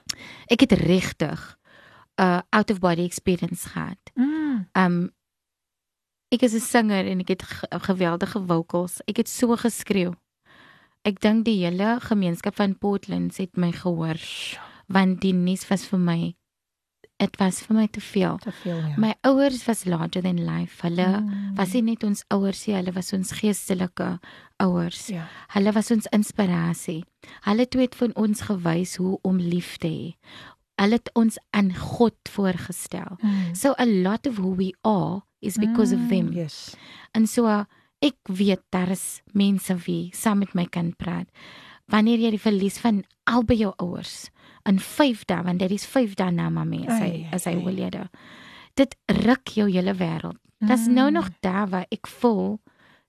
Ek 0.48 0.60
het 0.64 0.72
regtig 0.72 1.40
'n 2.18 2.22
uh, 2.22 2.40
out 2.52 2.70
of 2.70 2.80
body 2.80 3.04
experience 3.04 3.68
gehad. 3.68 3.98
Mm. 4.16 4.68
Um 4.74 5.10
ek 6.32 6.42
is 6.42 6.54
'n 6.54 6.60
sanger 6.60 7.06
en 7.06 7.20
ek 7.20 7.28
het 7.28 7.42
ge 7.42 7.66
geweldige 7.88 8.40
vocals. 8.46 9.00
Ek 9.06 9.16
het 9.18 9.28
so 9.28 9.56
geskreeu. 9.56 10.14
Ek 11.04 11.20
dink 11.20 11.44
die 11.44 11.64
hele 11.66 11.98
gemeenskap 12.00 12.54
van 12.56 12.78
Portland 12.78 13.36
het 13.36 13.56
my 13.56 13.72
gehoor 13.72 14.16
want 14.88 15.20
die 15.20 15.32
nuus 15.32 15.68
was 15.68 15.86
vir 15.86 15.98
my 15.98 16.34
dit 17.18 17.36
was 17.38 17.60
vir 17.62 17.76
my 17.76 17.86
te 17.86 18.00
veel. 18.00 18.38
Te 18.38 18.52
veel 18.52 18.76
ja. 18.76 18.94
My 18.98 19.14
ouers 19.22 19.64
was 19.66 19.84
larger 19.84 20.22
than 20.22 20.44
life. 20.44 20.82
Hulle 20.82 21.20
Mm. 21.20 21.54
was 21.54 21.72
nie 21.72 21.82
net 21.82 22.02
ons 22.04 22.24
ouers 22.30 22.66
nie, 22.66 22.74
hulle 22.76 22.92
was 22.92 23.12
ons 23.12 23.30
geestelike 23.32 24.18
ouers. 24.58 25.06
ja. 25.08 25.28
Hulle 25.54 25.72
was 25.72 25.90
ons 25.90 26.06
inspirasie. 26.12 27.04
Hulle 27.44 27.66
twee 27.68 27.84
het 27.84 27.94
van 27.94 28.12
ons 28.16 28.40
gewys 28.40 28.96
hoe 28.96 29.18
om 29.22 29.36
lief 29.38 29.76
te 29.78 29.86
hê. 29.88 30.14
Hulle 30.80 30.92
het 30.94 31.10
ons 31.14 31.38
aan 31.52 31.74
God 31.74 32.14
voorgestel. 32.28 33.16
Mm. 33.22 33.54
So 33.54 33.74
a 33.78 33.86
lot 33.86 34.26
of 34.26 34.36
who 34.38 34.54
we 34.56 34.74
are 34.84 35.22
is 35.42 35.58
because 35.58 35.92
of 35.94 36.08
them. 36.08 36.32
Yes. 36.32 36.76
En 37.14 37.26
so 37.26 37.46
ek 38.02 38.16
weet 38.28 38.62
daar 38.74 38.90
is 38.90 39.22
mense 39.34 39.74
wie 39.86 40.10
saam 40.14 40.38
met 40.42 40.54
my 40.54 40.66
kan 40.66 40.92
praat. 40.96 41.28
Wanneer 41.90 42.18
jy 42.18 42.30
die 42.30 42.40
verlies 42.42 42.78
van 42.82 43.02
albei 43.30 43.56
jou 43.62 43.72
ouers 43.82 44.30
in 44.66 44.78
5 44.78 45.24
dae, 45.26 45.42
want 45.42 45.58
dit 45.58 45.70
is 45.74 45.84
5 45.86 46.14
dae 46.18 46.30
na 46.30 46.48
mamma 46.50 46.76
as 46.86 47.00
hy 47.02 47.10
Ai, 47.10 47.28
as 47.34 47.44
hy 47.50 47.54
oorlede. 47.58 48.08
Dit 48.78 48.94
ruk 49.26 49.48
jou 49.58 49.68
hele 49.70 49.94
wêreld. 49.98 50.38
Dit's 50.62 50.86
nou 50.86 51.10
nog 51.10 51.28
daar 51.42 51.66
waar 51.68 51.86
ek 51.90 52.06
voel 52.06 52.60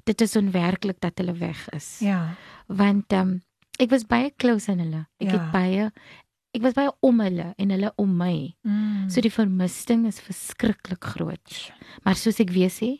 dit 0.06 0.22
is 0.22 0.36
onwerklik 0.36 0.98
dat 1.00 1.18
hulle 1.22 1.34
weg 1.38 1.70
is. 1.72 2.00
Ja. 2.02 2.36
Want 2.68 3.14
ehm 3.14 3.22
um, 3.38 3.42
ek 3.80 3.90
was 3.90 4.04
baie 4.06 4.32
close 4.38 4.70
aan 4.72 4.80
hulle. 4.84 5.06
Ek 5.20 5.32
Ja. 5.32 5.38
het 5.38 5.52
baie 5.52 5.92
ek 6.54 6.62
was 6.62 6.74
baie 6.74 6.92
om 7.02 7.20
hulle 7.20 7.54
en 7.58 7.70
hulle 7.70 7.92
om 7.98 8.18
my. 8.18 8.56
Mm. 8.64 9.10
So 9.10 9.22
die 9.22 9.32
vermisting 9.32 10.06
is 10.08 10.20
verskriklik 10.22 11.04
groot. 11.04 11.72
Maar 12.04 12.16
soos 12.16 12.40
ek 12.40 12.50
weer 12.52 12.70
sê, 12.70 13.00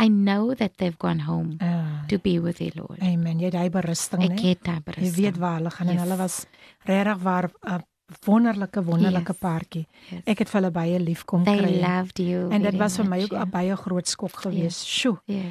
I 0.00 0.08
know 0.08 0.54
that 0.54 0.76
they've 0.78 0.96
gone 0.98 1.20
home 1.22 1.56
Ah, 1.60 2.06
to 2.08 2.18
be 2.18 2.38
with 2.40 2.56
their 2.56 2.72
Lord. 2.74 2.98
Amen. 3.02 3.38
Jy 3.38 3.44
het 3.50 3.54
hy 3.54 3.68
berusting, 3.68 4.22
Ek 4.22 4.30
né? 4.30 4.42
het 4.48 4.62
daai 4.64 4.76
Jy 4.76 4.82
berusting. 4.84 5.24
weet 5.24 5.36
waar 5.38 5.56
hulle 5.58 5.70
gaan 5.70 5.88
en 5.88 5.94
Yes. 5.94 6.02
hulle 6.02 6.16
was 6.16 6.46
regtig 6.86 7.18
waar 7.22 7.50
'n 7.66 7.82
wonderlike 8.26 8.82
wonderlike 8.84 9.32
Yes. 9.32 9.38
paartjie. 9.38 9.86
Yes. 10.10 10.22
Ek 10.26 10.38
het 10.38 10.48
vir 10.48 10.60
hulle 10.60 10.70
baie 10.72 10.98
lief 10.98 11.24
kom 11.24 11.44
They 11.44 11.58
kry. 11.58 11.80
loved 11.80 12.18
you. 12.18 12.50
En 12.50 12.62
dit 12.62 12.76
was 12.76 12.96
vir 12.96 13.04
my 13.08 13.22
ook 13.22 13.30
ja. 13.32 13.42
'n 13.44 13.50
baie 13.50 13.76
groot 13.76 14.08
skok 14.08 14.32
geweest. 14.36 14.86
Sjoe. 14.86 15.20
Ja. 15.26 15.42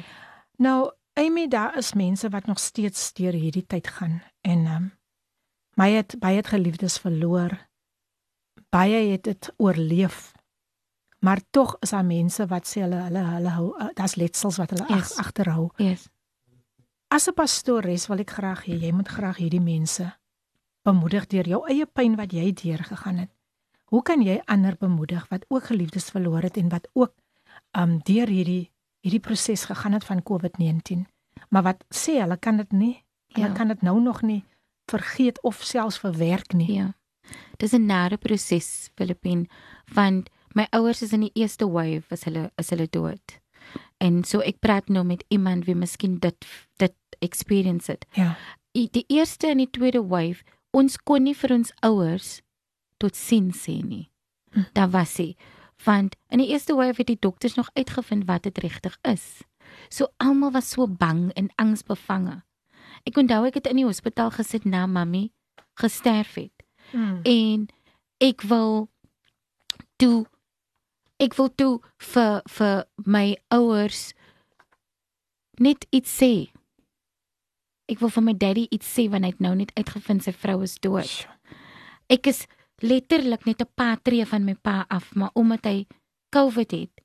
Nou, 0.58 0.90
Amy, 1.14 1.46
daar 1.48 1.76
is 1.78 1.92
mense 1.94 2.28
wat 2.28 2.46
nog 2.46 2.58
steeds 2.58 3.12
deur 3.12 3.32
hierdie 3.32 3.66
tyd 3.66 3.86
gaan 3.86 4.22
en 4.40 4.66
um, 4.66 4.92
my 5.76 5.90
het 5.90 6.16
baie 6.20 6.36
het 6.36 6.46
geliefdes 6.52 6.98
verloor. 6.98 7.54
Baie 8.70 9.10
het 9.12 9.24
dit 9.24 9.50
oorleef. 9.56 10.32
Maar 11.22 11.40
tog 11.50 11.76
is 11.80 11.90
daar 11.90 12.04
mense 12.04 12.46
wat 12.46 12.66
sê 12.66 12.82
hulle 12.82 12.98
hulle 13.06 13.22
hulle 13.28 13.48
hou 13.56 13.68
uh, 13.78 13.88
daar's 13.94 14.14
letsels 14.18 14.56
wat 14.58 14.70
hulle 14.74 14.86
Yes. 14.88 15.16
agterhou. 15.18 15.70
Yes. 15.78 16.08
As 17.08 17.28
'n 17.28 17.34
pastoores 17.34 18.06
wil 18.08 18.18
ek 18.18 18.30
graag 18.30 18.64
hê 18.66 18.74
jy 18.80 18.92
moet 18.92 19.08
graag 19.08 19.36
hierdie 19.36 19.60
mense 19.60 20.12
bemoedig 20.84 21.26
deur 21.26 21.46
jou 21.48 21.62
eie 21.68 21.86
pyn 21.86 22.16
wat 22.16 22.32
jy 22.32 22.52
deurgegaan 22.52 23.16
het. 23.16 23.30
Hoe 23.84 24.02
kan 24.02 24.22
jy 24.22 24.40
ander 24.46 24.76
bemoedig 24.76 25.28
wat 25.28 25.44
ook 25.48 25.64
geliefdes 25.64 26.10
verloor 26.10 26.42
het 26.42 26.56
en 26.56 26.68
wat 26.68 26.88
ook 26.92 27.14
um 27.76 27.98
deur 27.98 28.26
hierdie 28.26 28.72
hierdie 29.00 29.20
proses 29.20 29.64
gegaan 29.64 29.92
het 29.92 30.04
van 30.04 30.22
COVID-19, 30.22 31.06
maar 31.50 31.62
wat 31.62 31.84
sê 31.94 32.20
hulle 32.20 32.36
kan 32.36 32.56
dit 32.56 32.72
nie, 32.72 33.04
hulle 33.34 33.46
Ja. 33.48 33.52
kan 33.54 33.68
dit 33.68 33.82
nou 33.82 34.00
nog 34.00 34.22
nie 34.22 34.44
vergeet 34.92 35.40
of 35.42 35.62
selfs 35.64 36.00
verwerk 36.02 36.52
nie. 36.52 36.72
Ja. 36.72 36.88
Dis 37.56 37.72
'n 37.72 37.86
nare 37.86 38.16
proses, 38.16 38.90
Filippin, 38.96 39.48
want 39.94 40.30
my 40.54 40.66
ouers 40.70 41.02
is 41.02 41.12
in 41.12 41.20
die 41.20 41.34
eerste 41.34 41.68
wave 41.70 42.04
as 42.10 42.24
hulle 42.24 42.50
as 42.56 42.70
hulle 42.70 42.88
dood. 42.90 43.40
En 43.98 44.24
so 44.24 44.40
ek 44.40 44.58
praat 44.60 44.88
nou 44.88 45.04
met 45.04 45.24
iemand 45.28 45.64
wie 45.64 45.74
miskien 45.74 46.18
dit 46.18 46.46
dit 46.76 46.94
experience 47.18 47.90
het. 47.90 48.06
Ja. 48.12 48.36
Die 48.72 49.04
eerste 49.06 49.46
en 49.46 49.62
die 49.62 49.70
tweede 49.70 50.02
wave, 50.08 50.42
ons 50.70 50.96
kon 50.96 51.22
nie 51.22 51.36
vir 51.36 51.52
ons 51.52 51.72
ouers 51.80 52.40
tot 52.98 53.16
sien 53.16 53.52
sê 53.52 53.82
nie. 53.84 54.10
Hm. 54.52 54.68
Daar 54.72 54.90
was 54.90 55.16
hy. 55.16 55.36
Want 55.84 56.16
in 56.28 56.38
die 56.38 56.48
eerste 56.48 56.74
wave 56.74 57.02
het 57.02 57.06
die 57.06 57.20
dokters 57.20 57.54
nog 57.54 57.70
uitgevind 57.74 58.26
wat 58.26 58.42
dit 58.42 58.58
regtig 58.58 58.98
is. 59.02 59.42
So 59.88 60.08
almal 60.16 60.52
was 60.52 60.70
so 60.70 60.86
bang 60.86 61.30
en 61.32 61.50
angsbevange. 61.56 62.42
Ek 63.06 63.16
onthou 63.16 63.44
ek 63.46 63.54
het 63.54 63.66
in 63.66 63.76
die 63.76 63.84
hospitaal 63.88 64.30
gesit 64.30 64.64
na 64.64 64.86
mammy 64.86 65.30
gesterf 65.80 66.34
het 66.34 66.52
Mm. 66.92 67.20
en 67.24 67.68
ek 68.20 68.42
wil 68.42 68.90
toe 69.96 70.26
ek 71.18 71.34
wil 71.38 71.48
toe 71.54 71.80
vir 72.12 72.42
vir 72.48 72.84
my 73.06 73.36
ouers 73.50 74.12
net 75.60 75.86
iets 75.90 76.12
sê. 76.20 76.50
Ek 77.88 78.00
wil 78.00 78.10
vir 78.10 78.22
my 78.26 78.34
daddy 78.34 78.66
iets 78.70 78.88
sê 78.98 79.08
want 79.08 79.24
hy 79.24 79.30
het 79.30 79.40
nou 79.40 79.54
net 79.56 79.72
uitgevind 79.78 80.24
sy 80.26 80.32
vrou 80.36 80.60
is 80.66 80.76
dood. 80.84 81.26
Ek 82.12 82.26
is 82.26 82.46
letterlik 82.82 83.46
net 83.46 83.62
'n 83.62 83.70
paar 83.74 83.96
tree 84.02 84.24
van 84.26 84.44
my 84.44 84.54
pa 84.54 84.84
af, 84.90 85.14
maar 85.14 85.30
omdat 85.34 85.64
hy 85.64 85.86
COVID 86.34 86.70
het 86.70 87.00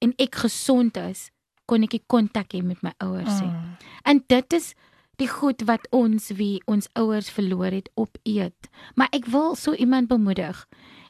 en 0.00 0.14
ek 0.18 0.34
gesond 0.34 0.96
is, 0.96 1.30
kon 1.66 1.82
ek 1.82 1.92
nie 1.92 2.04
kontak 2.06 2.54
hê 2.54 2.62
met 2.62 2.82
my 2.82 2.94
ouers 3.00 3.40
nie. 3.40 3.50
Mm. 3.50 3.76
En 4.04 4.24
dit 4.28 4.52
is 4.52 4.74
die 5.18 5.28
goed 5.28 5.64
wat 5.66 5.86
ons 5.90 6.28
wie 6.38 6.60
ons 6.70 6.88
ouers 6.94 7.30
verloor 7.30 7.72
het 7.74 7.88
op 7.98 8.18
eet. 8.24 8.68
Maar 8.94 9.08
ek 9.12 9.26
wil 9.26 9.54
so 9.58 9.74
iemand 9.74 10.08
bemoedig 10.08 10.66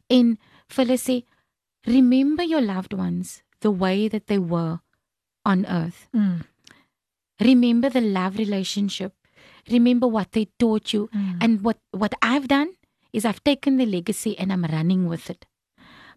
en 0.09 0.37
vir 0.73 0.85
hulle 0.85 0.99
sê 0.99 1.17
remember 1.87 2.45
your 2.45 2.63
loved 2.65 2.95
ones 2.97 3.43
the 3.61 3.71
way 3.73 4.09
that 4.09 4.27
they 4.27 4.39
were 4.41 4.79
on 5.45 5.65
earth. 5.67 6.09
Mm. 6.13 6.41
Remember 7.41 7.91
the 7.91 8.01
love 8.03 8.37
relationship. 8.39 9.15
Remember 9.71 10.09
what 10.09 10.33
they 10.33 10.47
taught 10.59 10.93
you 10.93 11.09
Mm. 11.13 11.37
and 11.43 11.63
what 11.63 11.79
what 11.93 12.15
I've 12.23 12.49
done 12.49 12.73
is 13.13 13.25
I've 13.25 13.43
taken 13.45 13.77
the 13.77 13.87
legacy 13.87 14.37
and 14.39 14.53
I'm 14.53 14.65
running 14.65 15.07
with 15.09 15.31
it. 15.31 15.47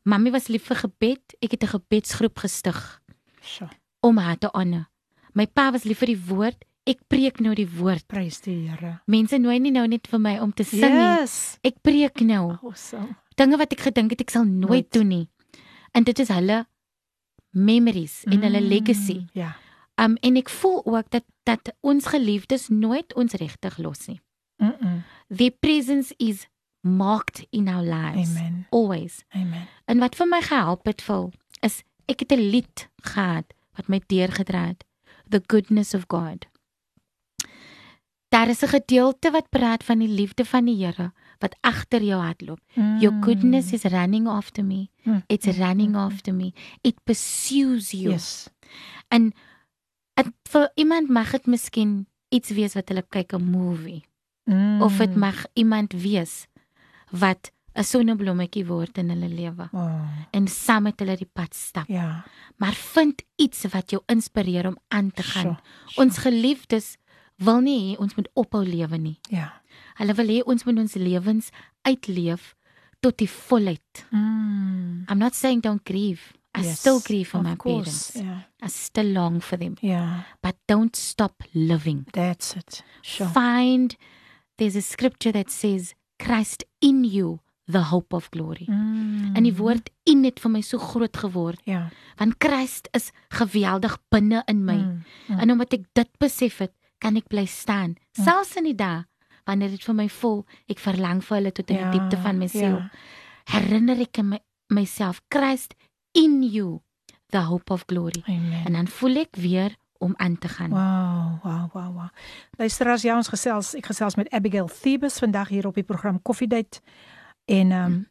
Mamy 0.04 0.32
was 0.32 0.48
lief 0.50 0.64
vir 0.68 0.76
gebed. 0.88 1.36
Ek 1.42 1.52
het 1.52 1.64
'n 1.64 1.68
gebedsgroep 1.78 2.40
gestig 2.40 3.02
Sjoe. 3.42 3.70
om 4.02 4.18
haar 4.18 4.38
te 4.38 4.50
honor. 4.54 4.88
My 5.34 5.46
pa 5.46 5.72
was 5.72 5.84
lief 5.84 6.00
vir 6.00 6.08
die 6.08 6.24
woord. 6.28 6.66
Ek 6.90 6.98
preek 7.08 7.40
nou 7.40 7.54
die 7.56 7.68
woord. 7.70 8.08
Prys 8.08 8.40
die 8.42 8.68
Here. 8.68 9.02
Mense 9.06 9.38
nooi 9.38 9.60
nie 9.60 9.72
nou 9.72 9.88
net 9.88 10.08
vir 10.08 10.20
my 10.20 10.40
om 10.40 10.52
te 10.54 10.64
sing 10.64 10.82
nie. 10.82 11.20
Yes. 11.22 11.58
Ek 11.64 11.76
preek 11.82 12.22
nou. 12.26 12.58
Awesome. 12.64 13.16
Dinge 13.38 13.58
wat 13.58 13.72
ek 13.74 13.80
gedink 13.80 14.12
het 14.12 14.22
ek 14.22 14.30
sal 14.30 14.44
nooit, 14.46 14.70
Nooit. 14.70 14.92
doen 14.92 15.08
nie. 15.08 15.30
En 15.94 16.04
dit 16.04 16.20
is 16.20 16.28
hulle 16.28 16.66
memories 17.52 18.24
en 18.26 18.42
hulle 18.42 18.62
Mm, 18.62 18.68
legacy. 18.68 19.26
Ja. 19.34 19.56
Um 19.98 20.18
en 20.22 20.36
ek 20.38 20.50
voel 20.50 20.82
ook 20.86 21.10
dat 21.10 21.24
dat 21.44 21.74
ons 21.82 22.06
geliefdes 22.06 22.68
nooit 22.70 23.14
ons 23.16 23.34
regtig 23.34 23.78
los 23.78 24.08
nie. 24.08 24.20
Mm. 24.58 24.74
-mm. 24.80 25.04
Their 25.38 25.52
presence 25.52 26.14
is 26.18 26.48
marked 26.82 27.46
in 27.50 27.68
our 27.68 27.84
lives. 27.84 28.30
Amen. 28.30 28.66
Always. 28.70 29.24
Amen. 29.30 29.68
En 29.86 30.00
wat 30.00 30.16
vir 30.16 30.28
my 30.28 30.42
gehelp 30.42 30.86
het 30.86 31.02
vol 31.02 31.32
is 31.62 31.84
ek 32.08 32.20
het 32.20 32.32
'n 32.32 32.50
lied 32.50 32.90
gehad 33.04 33.54
wat 33.76 33.88
my 33.88 34.02
deurgedra 34.08 34.66
het. 34.68 34.84
The 35.30 35.42
goodness 35.48 35.94
of 35.94 36.04
God. 36.08 36.46
Daar 38.32 38.48
is 38.50 38.62
'n 38.64 38.68
gedeelte 38.68 39.32
wat 39.32 39.50
praat 39.50 39.84
van 39.84 40.00
die 40.00 40.08
liefde 40.08 40.46
van 40.46 40.66
die 40.66 40.86
Here 40.86 41.12
wat 41.40 41.56
agter 41.62 42.02
jou 42.04 42.22
hardloop. 42.22 42.60
Your 43.00 43.24
goodness 43.24 43.72
is 43.74 43.84
running 43.84 44.28
after 44.28 44.64
me. 44.66 44.88
Mm. 45.04 45.24
It's 45.28 45.46
running 45.58 45.96
after 45.96 46.34
me. 46.34 46.54
It 46.82 46.96
pursues 47.04 47.92
you. 47.92 48.12
Yes. 48.12 48.50
En 49.08 49.34
en 50.14 50.34
vir 50.50 50.72
iemand 50.76 51.10
mag 51.10 51.32
dit 51.32 51.46
miskien 51.46 52.08
iets 52.30 52.50
wees 52.50 52.74
wat 52.74 52.88
hulle 52.90 53.06
kyk 53.10 53.34
'n 53.34 53.44
movie 53.44 54.04
Mm. 54.46 54.82
of 54.82 54.98
dit 54.98 55.16
mag 55.16 55.46
iemand 55.54 55.94
wees 55.94 56.48
wat 57.12 57.52
'n 57.74 57.84
sonneblommetjie 57.84 58.66
word 58.66 58.98
in 58.98 59.10
hulle 59.10 59.28
lewe 59.30 59.70
Oh, 59.74 60.08
en 60.32 60.48
saam 60.48 60.84
met 60.84 61.00
hulle 61.00 61.18
die 61.18 61.30
pad 61.34 61.54
stap. 61.56 61.88
ja. 61.88 62.24
Maar 62.58 62.74
vind 62.74 63.24
iets 63.36 63.66
wat 63.72 63.90
jou 63.90 64.02
inspireer 64.06 64.68
om 64.68 64.78
aan 64.88 65.12
te 65.12 65.24
gaan. 65.24 65.42
Sjoe, 65.88 66.04
Ons 66.06 66.18
geliefdes 66.18 66.98
wil 67.46 67.62
nie 67.66 67.78
hê 67.82 68.00
ons 68.02 68.16
moet 68.18 68.30
ophou 68.40 68.64
lewe 68.66 68.98
nie. 69.02 69.18
Ja. 69.34 69.50
Hulle 70.00 70.16
wil 70.18 70.34
hê 70.34 70.42
ons 70.46 70.66
moet 70.68 70.84
ons 70.84 70.98
lewens 71.00 71.50
uitleef 71.88 72.54
tot 73.02 73.18
die 73.18 73.30
volheid. 73.30 74.06
Mm. 74.12 75.08
I'm 75.10 75.20
not 75.20 75.36
saying 75.36 75.64
don't 75.66 75.84
grieve. 75.86 76.34
I 76.54 76.66
Yes, 76.66 76.80
still 76.80 77.00
grieve 77.00 77.30
for 77.30 77.42
my 77.42 77.56
course, 77.56 78.12
parents. 78.12 78.50
Ja. 78.60 78.66
I 78.68 78.70
still 78.70 79.14
long 79.14 79.40
for 79.42 79.58
them. 79.58 79.78
Ja. 79.82 80.26
But 80.42 80.56
don't 80.68 80.96
stop 80.96 81.44
living. 81.54 82.06
That's 82.12 82.56
it. 82.56 82.84
Sure. 83.02 83.30
Find 83.30 83.96
there's 84.58 84.76
a 84.76 84.82
scripture 84.82 85.32
that 85.32 85.50
says 85.50 85.96
Christ 86.20 86.66
in 86.82 87.06
you 87.06 87.40
the 87.72 87.80
hope 87.80 88.14
of 88.14 88.30
glory. 88.30 88.68
Mm. 88.68 89.32
En 89.34 89.44
die 89.44 89.56
woord 89.56 89.90
in 90.04 90.26
het 90.28 90.42
vir 90.44 90.52
my 90.52 90.62
so 90.66 90.78
groot 90.82 91.18
geword 91.18 91.62
ja. 91.64 91.88
want 92.20 92.36
Christ 92.44 92.90
is 92.98 93.12
geweldig 93.30 93.98
binne 94.12 94.44
in 94.52 94.66
my. 94.66 94.78
Mm. 94.78 95.04
Mm. 95.28 95.40
En 95.40 95.52
omdat 95.56 95.80
ek 95.80 95.88
dit 95.98 96.12
besef 96.20 96.60
het, 96.66 96.76
kan 97.01 97.17
ek 97.17 97.29
bly 97.29 97.45
staan, 97.47 97.97
Mm. 98.19 98.25
selfs 98.25 98.57
in 98.57 98.65
die 98.65 98.75
dae 98.75 99.05
wanneer 99.47 99.71
dit 99.71 99.85
vir 99.85 99.95
my 99.95 100.09
voel 100.09 100.45
ek 100.69 100.79
verlang 100.79 101.23
vir 101.25 101.37
hulle 101.37 101.53
tot 101.53 101.71
in 101.71 101.77
die 101.77 101.99
diepte 101.99 102.17
van 102.23 102.39
my 102.39 102.47
siel. 102.49 102.79
Ja. 102.81 102.91
Herinner 103.45 104.01
ek 104.01 104.19
my, 104.25 104.41
myself 104.69 105.21
Christ 105.31 105.75
in 106.15 106.43
you 106.43 106.81
the 107.31 107.39
hope 107.47 107.71
of 107.73 107.85
glory. 107.87 108.23
Amen. 108.27 108.65
En 108.67 108.73
dan 108.73 108.87
voel 108.89 109.17
ek 109.17 109.37
weer 109.37 109.77
om 109.99 110.15
aan 110.17 110.39
te 110.39 110.49
gaan. 110.49 110.71
Wow, 110.71 111.45
wow, 111.45 111.71
wow, 111.73 111.95
wow. 111.95 112.09
Luisteraars, 112.59 113.03
ja, 113.03 113.17
ons 113.17 113.29
gesels, 113.29 113.75
ek 113.75 113.87
gesels 113.87 114.17
met 114.17 114.29
Abigail 114.31 114.69
Thebus 114.69 115.19
vandag 115.19 115.49
hier 115.49 115.67
op 115.67 115.75
die 115.75 115.85
program 115.87 116.23
Koffiedייט. 116.23 116.81
En 117.45 117.71
ehm 117.73 117.85
um, 117.93 118.07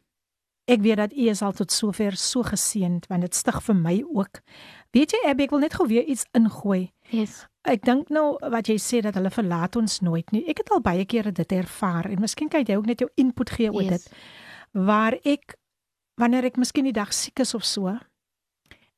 ek 0.66 0.80
weet 0.82 0.96
dat 0.96 1.12
u 1.12 1.28
is 1.30 1.42
al 1.42 1.52
tot 1.52 1.70
sover 1.72 2.16
so 2.16 2.42
geseënd 2.42 3.06
want 3.06 3.20
dit 3.22 3.34
stig 3.34 3.60
vir 3.62 3.74
my 3.76 4.00
ook. 4.08 4.40
Weet 4.90 5.12
jy 5.14 5.28
Abby, 5.30 5.44
ek 5.46 5.50
wil 5.54 5.60
net 5.62 5.74
gou 5.78 5.86
weer 5.86 6.02
iets 6.04 6.24
ingooi. 6.34 6.92
Yes. 7.14 7.44
Ek 7.63 7.83
dink 7.85 8.09
nou 8.09 8.37
wat 8.49 8.67
jy 8.67 8.77
sê 8.81 9.01
dat 9.05 9.13
hulle 9.15 9.29
verlaat 9.29 9.75
ons 9.77 9.99
nooit 10.01 10.31
nie. 10.33 10.43
Ek 10.49 10.57
het 10.63 10.71
al 10.73 10.81
baie 10.81 11.05
kere 11.05 11.31
dit 11.31 11.51
ervaar 11.51 12.05
en 12.09 12.19
miskien 12.21 12.49
kan 12.49 12.63
jy 12.65 12.75
ook 12.75 12.85
net 12.89 12.99
jou 12.99 13.09
input 13.21 13.49
gee 13.49 13.69
oor 13.71 13.83
Yes. 13.83 14.03
dit 14.03 14.13
waar 14.73 15.13
ek 15.25 15.55
wanneer 16.17 16.45
ek 16.45 16.57
miskien 16.57 16.83
die 16.85 16.93
dag 16.95 17.13
siek 17.13 17.39
is 17.39 17.53
of 17.53 17.63
so 17.65 17.97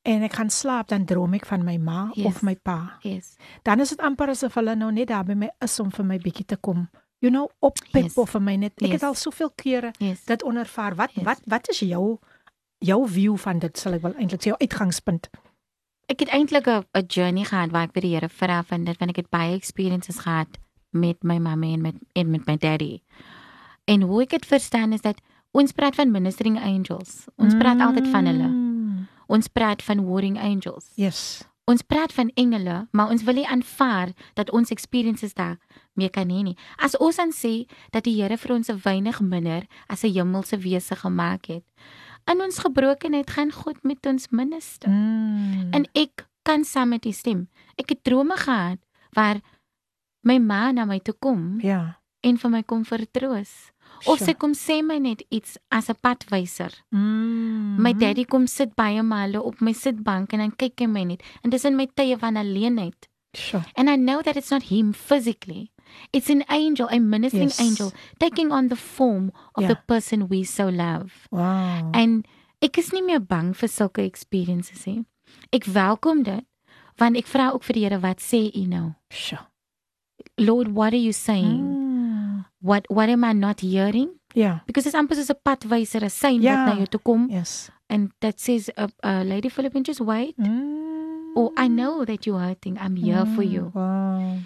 en 0.06 0.23
ek 0.23 0.34
gaan 0.34 0.49
slaap 0.49 0.88
dan 0.88 1.06
droom 1.06 1.34
ek 1.34 1.45
van 1.45 1.63
my 1.65 1.78
ma 1.78 2.12
Yes. 2.15 2.26
of 2.26 2.43
my 2.43 2.56
pa. 2.56 2.99
Yes. 3.04 3.36
Dan 3.63 3.80
is 3.80 3.89
dit 3.89 3.99
amper 3.99 4.30
asof 4.30 4.54
hulle 4.56 4.76
nou 4.76 4.91
net 4.91 5.08
daar 5.08 5.23
by 5.26 5.34
my 5.34 5.49
is 5.62 5.80
om 5.80 5.91
vir 5.91 6.06
my 6.06 6.17
bietjie 6.19 6.45
te 6.45 6.56
kom. 6.58 6.89
You 7.19 7.32
know, 7.32 7.49
op 7.61 7.76
pip 7.91 8.03
Yes. 8.03 8.18
of 8.18 8.30
vir 8.30 8.41
my 8.41 8.55
net. 8.55 8.74
Ek 8.82 8.88
Yes. 8.88 8.91
het 8.91 9.03
al 9.03 9.16
soveel 9.16 9.49
kere 9.55 9.91
Yes. 9.99 10.26
dit 10.26 10.43
ondervaar. 10.43 10.95
Wat 10.95 11.11
Yes. 11.16 11.26
wat 11.26 11.39
wat 11.47 11.70
is 11.70 11.80
jou 11.80 12.20
jou 12.80 13.07
view 13.07 13.38
van 13.38 13.59
dit 13.59 13.78
sal 13.78 13.93
ek 13.93 14.01
wel 14.01 14.14
eintlik 14.20 14.41
sê 14.41 14.45
jou 14.51 14.57
uitgangspunt. 14.59 15.30
Ek 16.12 16.20
het 16.20 16.30
eintlik 16.30 16.68
'n 16.68 17.06
journey 17.08 17.43
gehad 17.43 17.72
waar 17.72 17.84
ek 17.84 17.93
by 17.93 17.99
die 17.99 18.14
Here 18.16 18.30
vra 18.30 18.64
van 18.64 18.84
dit 18.84 18.97
want 18.97 19.12
ek 19.12 19.16
het 19.16 19.30
baie 19.30 19.56
experiences 19.56 20.20
gehad 20.20 20.47
met 20.91 21.24
my 21.24 21.38
mamma 21.38 21.68
en 21.68 21.82
met 21.82 21.95
en 22.14 22.32
met 22.32 22.45
my 22.45 22.58
daddy. 22.58 23.01
En 23.86 24.01
hoe 24.01 24.22
ek 24.22 24.30
dit 24.30 24.45
verstaan 24.45 24.93
is 24.93 25.01
dat 25.01 25.22
ons 25.51 25.72
praat 25.72 25.95
van 25.95 26.12
ministering 26.12 26.60
angels. 26.60 27.26
Ons 27.36 27.56
praat 27.56 27.80
altyd 27.80 28.08
van 28.08 28.26
hulle. 28.26 28.47
Mm. 28.47 29.08
Ons 29.28 29.47
praat 29.47 29.84
van 29.84 30.06
warring 30.06 30.39
angels. 30.39 30.91
Yes. 30.95 31.47
Ons 31.64 31.82
praat 31.82 32.12
van 32.14 32.32
engele, 32.36 32.88
maar 32.91 33.10
ons 33.10 33.24
wil 33.24 33.34
nie 33.34 33.47
aanvaar 33.47 34.12
dat 34.34 34.51
ons 34.51 34.70
experiences 34.70 35.34
daar 35.34 35.58
mee 35.93 36.10
kan 36.10 36.30
hê 36.30 36.41
nie. 36.43 36.58
As 36.76 36.97
ons 36.97 37.16
dan 37.16 37.32
sê 37.32 37.70
dat 37.91 38.04
die 38.04 38.22
Here 38.22 38.38
vir 38.38 38.56
ons 38.56 38.70
'n 38.70 38.82
weinig 38.84 39.22
minder 39.22 39.64
as 39.88 40.04
'n 40.04 40.14
hemelse 40.14 40.58
wese 40.58 40.95
gemaak 40.95 41.45
het, 41.45 41.64
in 42.32 42.41
ons 42.41 42.59
gebrokenheid 42.63 43.30
gaan 43.30 43.51
God 43.51 43.84
met 43.84 44.05
ons 44.05 44.30
minister. 44.30 44.89
Mm. 44.89 45.71
En 45.76 45.88
ek 45.93 46.28
kan 46.43 46.63
saam 46.63 46.89
met 46.95 47.03
die 47.03 47.15
stem. 47.15 47.47
Ek 47.80 47.89
het 47.89 48.03
drome 48.03 48.38
gehad 48.38 48.80
waar 49.15 49.41
my 50.24 50.39
ma 50.39 50.71
na 50.71 50.86
my 50.86 50.99
toe 50.99 51.15
kom 51.19 51.59
ja. 51.63 51.99
en 52.24 52.39
vir 52.39 52.51
my 52.51 52.63
kom 52.63 52.86
vertroos. 52.88 53.71
Of 54.03 54.19
Sure. 54.19 54.26
sy 54.26 54.34
kom 54.34 54.53
sê 54.57 54.82
my 54.84 54.97
net 54.99 55.24
iets 55.30 55.57
as 55.71 55.89
'n 55.89 55.95
padwyser. 56.01 56.71
Mm. 56.91 57.78
My 57.80 57.93
daddy 57.93 58.26
kom 58.26 58.47
sit 58.47 58.76
baie 58.76 59.03
male 59.03 59.41
op 59.41 59.61
my 59.61 59.71
sitbank 59.74 60.34
en 60.34 60.39
dan 60.39 60.55
kyk 60.55 60.80
hy 60.80 60.88
my 60.88 61.03
net. 61.03 61.24
En 61.43 61.49
dis 61.49 61.65
in 61.65 61.76
my 61.76 61.88
tye 61.95 62.17
van 62.17 62.36
alleenheid. 62.36 63.07
Sure. 63.34 63.65
And 63.76 63.89
I 63.89 63.95
know 63.95 64.21
that 64.21 64.36
it's 64.36 64.51
not 64.51 64.63
him 64.63 64.93
physically. 64.93 65.72
It's 66.12 66.30
an 66.30 66.44
angel, 66.50 66.88
a 66.91 67.00
ministering 67.00 67.50
Yes. 67.50 67.60
angel 67.60 67.91
taking 68.20 68.52
on 68.52 68.68
the 68.70 68.76
form 68.76 69.32
of 69.56 69.64
Ja. 69.64 69.68
the 69.70 69.76
person 69.88 70.28
we 70.30 70.44
so 70.44 70.70
love. 70.70 71.28
Wow. 71.32 71.91
En 71.94 72.24
ek 72.62 72.78
is 72.78 72.91
nie 72.94 73.02
meer 73.02 73.20
bang 73.20 73.54
vir 73.56 73.68
sulke 73.70 74.04
experiences 74.06 74.86
nie. 74.86 75.06
Ek 75.52 75.66
welkom 75.66 76.24
dit 76.24 76.46
want 76.98 77.18
ek 77.18 77.26
vra 77.26 77.52
ook 77.54 77.64
vir 77.64 77.74
die 77.74 77.84
Here 77.84 78.00
wat 78.00 78.18
sê 78.20 78.52
u 78.56 78.66
nou? 78.68 78.94
Sure. 79.10 79.41
Lord, 80.38 80.68
what 80.76 80.94
are 80.94 81.02
you 81.02 81.12
saying? 81.14 81.62
Mm. 81.62 82.46
What 82.62 82.86
what 82.89 83.10
am 83.10 83.24
I 83.24 83.34
not 83.34 83.60
hearing? 83.62 84.10
Yeah. 84.36 84.60
Because 84.66 84.86
it's 84.88 84.96
amper 84.96 85.16
soos 85.16 85.30
'n 85.30 85.36
padwyser, 85.44 86.02
'n 86.04 86.10
sein 86.10 86.41
Ja. 86.41 86.66
wat 86.66 86.66
na 86.74 86.76
jou 86.80 86.86
toe 86.88 87.00
kom 87.04 87.30
Yes. 87.30 87.70
and 87.89 88.12
that 88.22 88.39
says 88.39 88.70
uh, 88.78 88.88
uh, 89.04 89.24
Lady 89.26 89.50
Philippine 89.50 89.84
just 89.84 90.00
wait. 90.02 90.36
Mm. 90.38 91.36
Or 91.36 91.52
I 91.58 91.68
know 91.68 92.06
that 92.06 92.26
you're 92.26 92.39
hurting. 92.39 92.78
I'm 92.80 92.96
here 92.96 93.26
for 93.36 93.41
you. 93.44 93.72
Wow. 93.74 94.38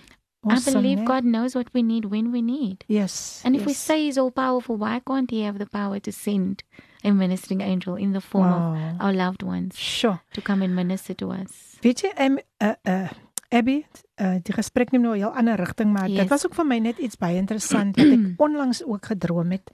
I 0.49 0.53
Awesome, 0.55 0.81
believe 0.81 0.99
né? 1.01 1.05
God 1.05 1.23
knows 1.23 1.55
what 1.55 1.67
we 1.73 1.81
need 1.83 2.05
when 2.05 2.31
we 2.31 2.41
need. 2.41 2.83
Yes. 2.87 3.41
And 3.45 3.55
if 3.55 3.65
we 3.65 3.71
yes. 3.71 3.81
say 3.81 4.05
He's 4.05 4.17
all 4.17 4.31
powerful, 4.31 4.77
why 4.77 4.99
can't 4.99 5.29
He 5.31 5.41
have 5.45 5.57
the 5.59 5.65
power 5.65 5.99
to 5.99 6.11
send 6.11 6.63
a 7.03 7.11
ministering 7.11 7.61
angel 7.61 7.95
in 7.95 8.11
the 8.13 8.21
form 8.21 8.51
wow. 8.51 8.73
of 8.73 9.01
our 9.01 9.13
loved 9.13 9.43
ones 9.43 9.75
Sure. 9.77 10.19
to 10.33 10.41
come 10.41 10.61
and 10.63 10.73
minister 10.75 11.13
to 11.15 11.31
us? 11.31 11.77
Weet 11.81 12.01
jy, 12.01 12.11
um, 12.17 12.39
uh, 12.61 12.73
uh, 12.87 13.09
Abby, 13.49 13.85
uh, 14.19 14.39
die 14.43 14.53
gesprek 14.53 14.91
neem 14.91 15.01
nou 15.01 15.13
'n 15.13 15.17
heel 15.19 15.35
ander 15.35 15.55
rigting, 15.55 15.91
maar 15.93 16.09
Yes. 16.09 16.17
dit 16.19 16.29
was 16.29 16.45
ook 16.45 16.55
vir 16.55 16.65
my 16.65 16.79
net 16.79 16.97
iets 16.97 17.15
baie 17.17 17.37
interessant 17.37 17.95
wat 17.95 18.05
ek 18.07 18.19
onlangs 18.47 18.83
ook 18.83 19.05
gedroom 19.05 19.51
het 19.51 19.71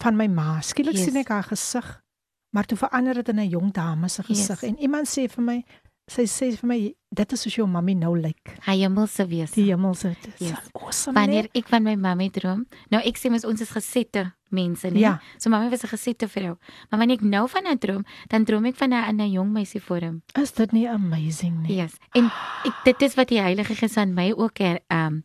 van 0.00 0.16
my 0.16 0.26
ma. 0.26 0.60
Skielik 0.60 0.94
Yes. 0.96 1.04
sien 1.04 1.16
ek 1.16 1.28
haar 1.28 1.42
gesig, 1.44 2.02
maar 2.50 2.64
toe 2.64 2.76
verander 2.78 3.14
dit 3.14 3.28
in 3.28 3.38
'n 3.38 3.48
jong 3.48 3.72
dame 3.72 4.08
se 4.08 4.22
gesig 4.22 4.60
Yes. 4.60 4.70
en 4.70 4.78
iemand 4.78 5.06
sê 5.06 5.28
vir 5.30 5.44
my, 5.44 5.64
sy 6.08 6.24
sê 6.26 6.50
vir 6.56 6.66
my, 6.68 6.78
dit 7.14 7.32
is 7.32 7.40
soos 7.44 7.54
jou 7.54 7.66
mammie 7.68 7.94
nou 7.94 8.14
lyk. 8.16 8.54
Hy 8.66 8.78
hemelse 8.82 9.26
wese. 9.28 9.54
Die 9.54 9.68
hemelse. 9.70 10.14
Is 10.40 10.48
Yes. 10.50 10.70
awesome. 10.74 11.14
Wanneer 11.14 11.44
né? 11.44 11.50
ek 11.54 11.68
van 11.68 11.82
my 11.84 11.94
mamma 11.96 12.28
droom, 12.32 12.66
nou 12.90 13.00
ek 13.04 13.16
sê 13.20 13.30
mos 13.30 13.44
ons 13.44 13.60
is 13.60 13.70
gesette 13.70 14.32
mense, 14.50 14.88
nee. 14.90 15.02
Ja. 15.02 15.18
So 15.38 15.50
mamma 15.50 15.68
was 15.70 15.84
'n 15.84 15.88
gesette 15.88 16.28
vrou. 16.28 16.56
Maar 16.90 16.98
wanneer 17.00 17.18
ek 17.18 17.24
nou 17.24 17.46
van 17.48 17.64
haar 17.66 17.78
droom, 17.78 18.04
dan 18.28 18.44
droom 18.44 18.64
ek 18.66 18.76
van 18.76 18.92
haar 18.92 19.08
in 19.10 19.20
'n 19.20 19.30
jong 19.32 19.52
meisie 19.52 19.80
vorm. 19.80 20.22
is 20.34 20.52
dit 20.52 20.72
nie 20.72 20.88
amazing 20.88 21.62
nie? 21.66 21.76
Yes. 21.76 21.92
En 22.14 22.24
ek 22.64 22.74
dit 22.84 23.02
is 23.02 23.14
wat 23.14 23.28
die 23.28 23.40
Heilige 23.40 23.74
Gees 23.74 23.96
aan 23.96 24.14
my 24.14 24.32
ook 24.32 24.58
her, 24.58 24.80
um 24.90 25.24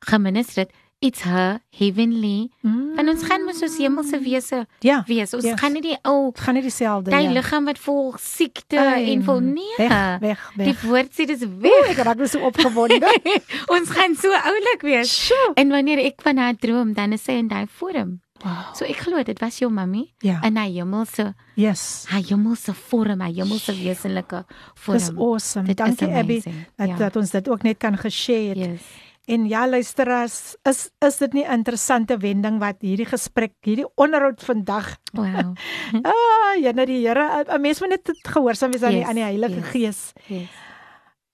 geminister 0.00 0.62
het. 0.64 0.72
It's 1.00 1.22
her 1.22 1.60
heavenly. 1.70 2.50
Mm. 2.66 2.96
Want 2.96 3.08
ons 3.08 3.22
gaan 3.22 3.44
mos 3.46 3.58
soos 3.62 3.76
hemelse 3.78 4.18
wese 4.24 4.64
Ja. 4.82 5.04
wees. 5.06 5.32
Ons 5.34 5.44
Yes. 5.44 5.60
gaan 5.60 5.72
nie 5.72 5.82
die 5.82 5.96
ou 6.02 6.32
Dit 6.32 6.40
gaan 6.42 6.54
nie 6.54 6.62
dieselfde 6.62 7.10
daai 7.10 7.22
ja. 7.28 7.30
liggaam 7.32 7.64
wat 7.64 7.78
vol 7.78 8.14
siekte 8.18 8.78
Ai, 8.80 9.12
en 9.12 9.22
vol 9.22 9.40
nee. 9.40 9.76
Weg, 9.78 10.18
weg, 10.20 10.50
Die 10.56 10.64
weg. 10.64 10.82
woord 10.82 11.12
sê 11.14 11.26
dis 11.26 11.44
weg. 11.46 11.90
ek 11.94 12.02
raak 12.04 12.16
nou 12.18 12.26
so 12.26 12.40
opgewonde. 12.40 12.98
ons 13.76 13.90
gaan 13.90 14.16
so 14.16 14.28
oulik 14.32 14.82
wees. 14.82 15.06
Sjoe. 15.26 15.52
En 15.54 15.68
wanneer 15.70 15.98
ek 15.98 16.20
van 16.22 16.36
haar 16.36 16.56
droom, 16.56 16.92
dan 16.94 17.12
is 17.12 17.22
sy 17.22 17.32
in 17.38 17.48
daai 17.48 17.66
vorm. 17.78 18.20
Wow. 18.42 18.74
So 18.74 18.84
ek 18.84 18.96
glo 19.02 19.22
dit 19.22 19.38
was 19.40 19.58
jou 19.58 19.70
mammie 19.70 20.12
Ja. 20.22 20.40
in 20.42 20.56
haar 20.56 20.66
hemelse 20.70 21.34
Yes. 21.54 22.06
haar 22.08 22.22
hemelse 22.22 22.74
vorm, 22.74 23.20
haar 23.20 23.30
hemelse 23.34 23.72
wesenlike 23.74 24.44
vorm. 24.74 24.98
Dis 24.98 25.10
awesome. 25.16 25.66
Dit 25.66 25.76
Dankie 25.76 26.08
Abby 26.10 26.42
dat 26.76 26.88
Ja. 26.88 26.96
dat 26.96 27.16
ons 27.16 27.30
dit 27.30 27.48
ook 27.48 27.62
net 27.62 27.78
kan 27.78 27.96
geshare 27.96 28.48
het. 28.58 28.80
Yes. 28.80 28.82
En 29.28 29.44
ja, 29.48 29.66
luisteraars, 29.68 30.56
is 30.64 30.90
is 31.04 31.16
dit 31.18 31.32
nie 31.32 31.44
'n 31.44 31.52
interessante 31.52 32.16
wending 32.16 32.58
wat 32.58 32.76
hierdie 32.80 33.06
gesprek, 33.06 33.52
hierdie 33.60 33.86
onderhoud 33.94 34.40
vandag. 34.44 34.96
Wow. 35.12 35.52
Ah, 36.12 36.54
ja, 36.60 36.70
net 36.72 36.86
die 36.86 37.06
Here, 37.06 37.44
'n 37.44 37.60
mens 37.60 37.80
moet 37.80 37.88
net 37.90 38.08
gehoorsaam 38.22 38.70
wees 38.72 38.82
aan 38.82 38.90
die 38.90 38.98
Yes, 38.98 39.08
aan 39.08 39.14
die 39.14 39.22
Heilige 39.24 39.60
yes. 39.60 39.68
Gees. 39.70 40.12
Yes. 40.26 40.48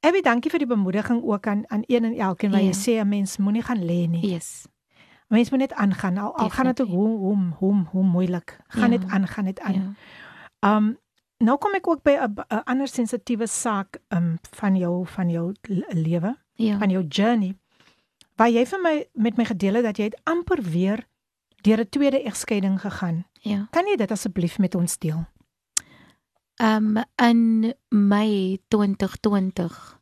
Abby, 0.00 0.20
dankie 0.20 0.50
vir 0.50 0.58
die 0.58 0.66
bemoediging 0.68 1.22
ook 1.22 1.46
aan 1.46 1.62
aan 1.70 1.82
een 1.86 2.04
en 2.04 2.14
elkeen 2.18 2.50
wat 2.50 2.60
Ja. 2.60 2.66
jy 2.66 2.72
sê 2.74 3.00
'n 3.00 3.08
mens 3.08 3.36
moenie 3.38 3.62
gaan 3.62 3.78
lê 3.86 4.08
nie. 4.08 4.26
Yes. 4.32 4.66
Mens 5.28 5.50
moet 5.50 5.60
net 5.60 5.72
aangaan. 5.72 6.18
Al, 6.18 6.36
al 6.36 6.50
gaan 6.50 6.66
dit 6.66 6.80
ook 6.80 6.88
hoe 6.88 7.18
hoe 7.18 7.38
hoe 7.58 7.84
hoe 7.90 8.04
moeilik. 8.04 8.58
Gaan 8.68 8.90
Ja. 8.92 8.98
net 8.98 9.10
aan, 9.10 9.26
gaan 9.26 9.44
net 9.44 9.60
aan. 9.60 9.96
Ja. 10.62 10.76
Um 10.76 10.98
nou 11.38 11.58
kom 11.58 11.74
ek 11.74 11.86
ook 11.88 12.02
by 12.02 12.10
'n 12.18 12.62
ander 12.64 12.88
sensitiewe 12.88 13.46
saak 13.46 13.98
um 14.08 14.38
van 14.50 14.76
jou 14.76 15.06
van 15.06 15.30
jou 15.30 15.54
lewe, 15.88 16.36
Ja. 16.54 16.78
van 16.78 16.90
jou 16.90 17.04
journey. 17.08 17.54
Waar 18.36 18.50
jy 18.50 18.64
vir 18.66 18.80
my 18.82 18.94
met 19.14 19.36
my 19.38 19.44
gedeel 19.44 19.78
het 19.78 19.84
dat 19.84 19.98
jy 19.98 20.04
het 20.10 20.20
amper 20.26 20.62
weer 20.62 21.06
deur 21.62 21.80
'n 21.80 21.88
tweede 21.88 22.22
egskeiding 22.22 22.80
gegaan. 22.80 23.24
Ja. 23.32 23.68
Kan 23.70 23.86
jy 23.86 23.96
dit 23.96 24.10
asseblief 24.10 24.58
met 24.58 24.74
ons 24.74 24.98
deel? 24.98 25.24
Um 26.62 26.96
in 27.16 27.74
Mei 27.88 28.58
2020 28.68 30.00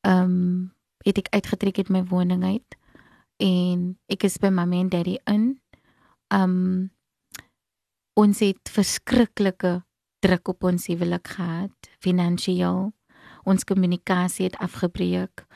um 0.00 0.74
het 1.04 1.18
ek 1.18 1.28
uitgetrek 1.28 1.78
uit 1.78 1.88
my 1.88 2.04
woning 2.04 2.44
uit 2.44 2.76
en 3.36 3.98
ek 4.06 4.24
is 4.24 4.38
by 4.38 4.48
mamma 4.48 4.76
en 4.76 4.88
daddy 4.88 5.18
in. 5.24 5.60
Um 6.28 6.90
ons 8.14 8.38
het 8.38 8.70
verskriklike 8.70 9.84
druk 10.20 10.48
op 10.48 10.64
ons 10.64 10.86
huwelik 10.86 11.28
gehad, 11.28 11.90
finansiëel. 12.04 12.92
Ons 13.44 13.64
kommunikasie 13.64 14.44
het 14.44 14.56
afgebreek. 14.60 15.46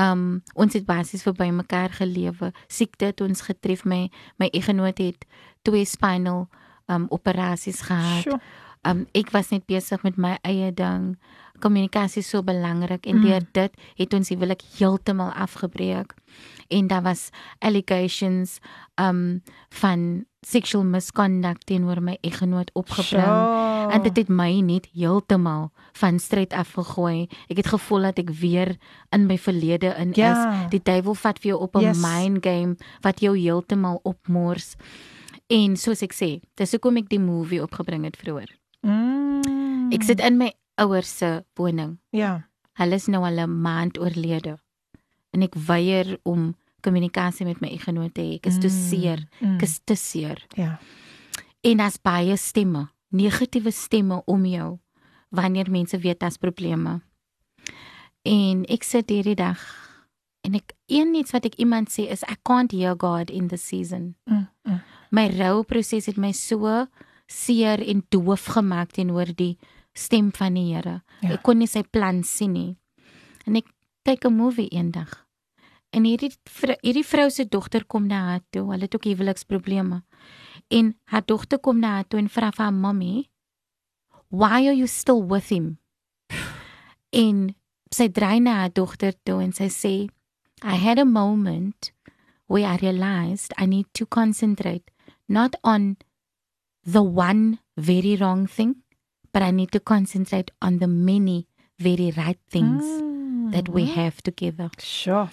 Um 0.00 0.42
ons 0.54 0.72
het 0.72 0.86
basies 0.88 1.22
verby 1.22 1.50
mekaar 1.52 1.92
gelewe. 1.92 2.52
Siekte 2.66 3.10
het 3.10 3.20
ons 3.20 3.40
getref. 3.40 3.84
My 3.84 4.10
my 4.40 4.48
eggenoot 4.52 4.98
het 4.98 5.26
twee 5.62 5.84
spinal 5.84 6.48
um 6.86 7.06
operasies 7.10 7.80
gehad. 7.80 8.22
Sjoe. 8.22 8.40
Um 8.88 9.06
ek 9.12 9.30
was 9.30 9.52
net 9.52 9.66
besig 9.66 10.02
met 10.02 10.16
my 10.16 10.38
eie 10.42 10.72
ding. 10.74 11.18
Kommunikasie 11.62 12.22
so 12.26 12.42
belangrik 12.42 13.06
en 13.06 13.16
Mm. 13.16 13.22
deur 13.22 13.44
dit 13.52 13.72
het 13.96 14.14
ons 14.14 14.28
huwelik 14.28 14.62
heeltemal 14.78 15.30
afgebreek. 15.30 16.14
En 16.68 16.86
daar 16.86 17.02
was 17.02 17.30
allegations 17.58 18.58
um 19.00 19.42
van 19.70 20.24
sexual 20.40 20.84
misconduct 20.84 21.66
teenoor 21.66 22.02
my 22.02 22.16
eggenoot 22.20 22.70
opgebring. 22.74 23.22
Sjoe. 23.22 23.90
En 23.92 24.02
dit 24.02 24.16
het 24.16 24.28
my 24.28 24.60
net 24.60 24.88
heeltemal 24.94 25.70
van 25.92 26.18
stryd 26.18 26.52
afgegooi. 26.52 27.28
Ek 27.48 27.56
het 27.56 27.66
gevoel 27.66 28.00
dat 28.10 28.18
ek 28.18 28.30
weer 28.30 28.76
in 29.10 29.26
my 29.26 29.38
verlede 29.38 29.94
in 29.98 30.10
Ja. 30.14 30.32
is. 30.64 30.70
Die 30.70 30.80
duiwel 30.82 31.14
vat 31.14 31.38
vir 31.38 31.48
jou 31.52 31.60
op 31.62 31.76
'n 31.76 31.80
Yes. 31.80 31.98
mind 32.02 32.38
game 32.46 32.76
wat 33.00 33.20
jou 33.20 33.38
heeltemal 33.38 34.00
opmors. 34.02 34.74
En 35.46 35.76
soos 35.76 36.02
ek 36.02 36.12
sê, 36.14 36.40
dis 36.56 36.70
hoekom 36.72 36.96
ek 36.96 37.08
die 37.08 37.20
movie 37.20 37.62
opgebring 37.62 38.04
het 38.04 38.16
vroeër. 38.16 38.48
Mm. 38.80 39.92
Ek 39.92 40.02
sit 40.02 40.20
in 40.20 40.36
my 40.38 40.52
ouers 40.74 41.16
se 41.18 41.44
woning. 41.54 41.98
Ja. 42.10 42.48
Hulle 42.78 42.94
is 42.94 43.06
nou 43.06 43.24
al 43.24 43.38
'n 43.46 43.60
maand 43.62 43.98
oorlede. 43.98 44.58
En 45.30 45.42
ek 45.42 45.54
weier 45.54 46.18
om 46.22 46.54
kommunikasie 46.80 47.46
met 47.46 47.60
my 47.60 47.68
eggenoot 47.68 48.14
te 48.14 48.20
hê. 48.20 48.34
Ek 48.34 48.46
is 48.46 48.58
te 48.58 48.66
Mm. 48.68 48.88
seer. 48.90 49.28
Mm. 49.40 49.54
Ek 49.54 49.62
is 49.62 49.80
te 49.84 49.94
seer. 49.94 50.46
Ja. 50.56 50.78
En 51.60 51.80
as 51.80 51.96
baie 52.02 52.36
stemme, 52.36 52.88
negatiewe 53.12 53.70
stemme 53.70 54.22
om 54.26 54.44
jou 54.46 54.78
wanneer 55.30 55.70
mense 55.70 55.98
weet 55.98 56.18
daar's 56.20 56.36
probleme. 56.36 57.00
En 58.24 58.64
ek 58.70 58.82
sit 58.82 59.10
hierdie 59.10 59.34
dag 59.38 59.58
en 60.46 60.54
ek 60.54 60.72
een 60.86 61.14
iets 61.14 61.32
wat 61.34 61.44
ek 61.44 61.54
iemand 61.62 61.90
sê 61.90 62.08
is 62.10 62.22
I 62.28 62.36
can't 62.46 62.72
hear 62.72 62.94
God 62.98 63.30
in 63.30 63.48
the 63.48 63.56
season. 63.56 64.14
Mm. 64.30 64.48
Mm. 64.64 64.80
My 65.10 65.28
rouproses 65.28 66.06
het 66.06 66.16
my 66.16 66.32
so 66.32 66.86
seer 67.26 67.80
en 67.88 68.04
doof 68.08 68.44
gemaak 68.54 68.92
teenoor 68.92 69.34
die 69.36 69.56
stem 69.94 70.30
van 70.32 70.54
die 70.54 70.74
Here. 70.74 71.02
Ja. 71.20 71.36
Ek 71.36 71.42
kon 71.42 71.58
nie 71.58 71.68
sy 71.70 71.82
plan 71.82 72.22
sien 72.24 72.52
nie. 72.52 72.76
En 73.46 73.56
ek 73.56 73.68
kyk 74.04 74.24
'n 74.26 74.36
movie 74.36 74.68
eendag. 74.68 75.26
En 75.92 76.04
hierdie 76.04 76.32
vrou, 76.48 76.76
hierdie 76.82 77.04
vrou 77.04 77.30
se 77.30 77.44
dogter 77.44 77.84
kom 77.84 78.06
na 78.06 78.20
haar 78.28 78.40
toe. 78.50 78.70
Hulle 78.70 78.88
het 78.88 78.94
ook 78.94 79.04
huweliksprobleme. 79.04 80.02
En 80.70 80.96
haar 81.04 81.24
dogter 81.26 81.58
kom 81.58 81.78
na 81.80 81.88
haar 81.88 82.08
toe 82.08 82.18
en 82.18 82.28
vra 82.28 82.50
vir 82.50 82.64
haar 82.64 82.72
mommy, 82.72 83.28
"Why 84.28 84.66
are 84.66 84.76
you 84.76 84.86
still 84.86 85.22
with 85.26 85.48
him?" 85.48 85.78
En 87.12 87.54
sy 87.90 88.08
draai 88.08 88.40
na 88.40 88.54
haar 88.62 88.72
dogter 88.72 89.12
toe 89.24 89.42
en 89.42 89.52
sy 89.52 89.68
sê, 89.68 90.08
I 90.64 90.76
had 90.76 90.98
a 90.98 91.04
moment 91.04 91.92
where 92.46 92.64
I 92.64 92.76
realized 92.76 93.52
I 93.58 93.66
need 93.66 93.86
to 93.94 94.06
concentrate 94.06 94.90
not 95.28 95.56
on 95.62 95.96
the 96.84 97.02
one 97.02 97.58
very 97.76 98.16
wrong 98.16 98.46
thing, 98.46 98.81
but 99.32 99.42
I 99.42 99.50
need 99.50 99.70
to 99.72 99.80
concentrate 99.80 100.50
on 100.60 100.78
the 100.78 100.86
many 100.86 101.46
very 101.78 102.12
right 102.16 102.38
things 102.50 102.84
that 103.52 103.68
we 103.68 103.86
have 103.86 104.22
together. 104.22 104.70
Sure. 104.78 105.28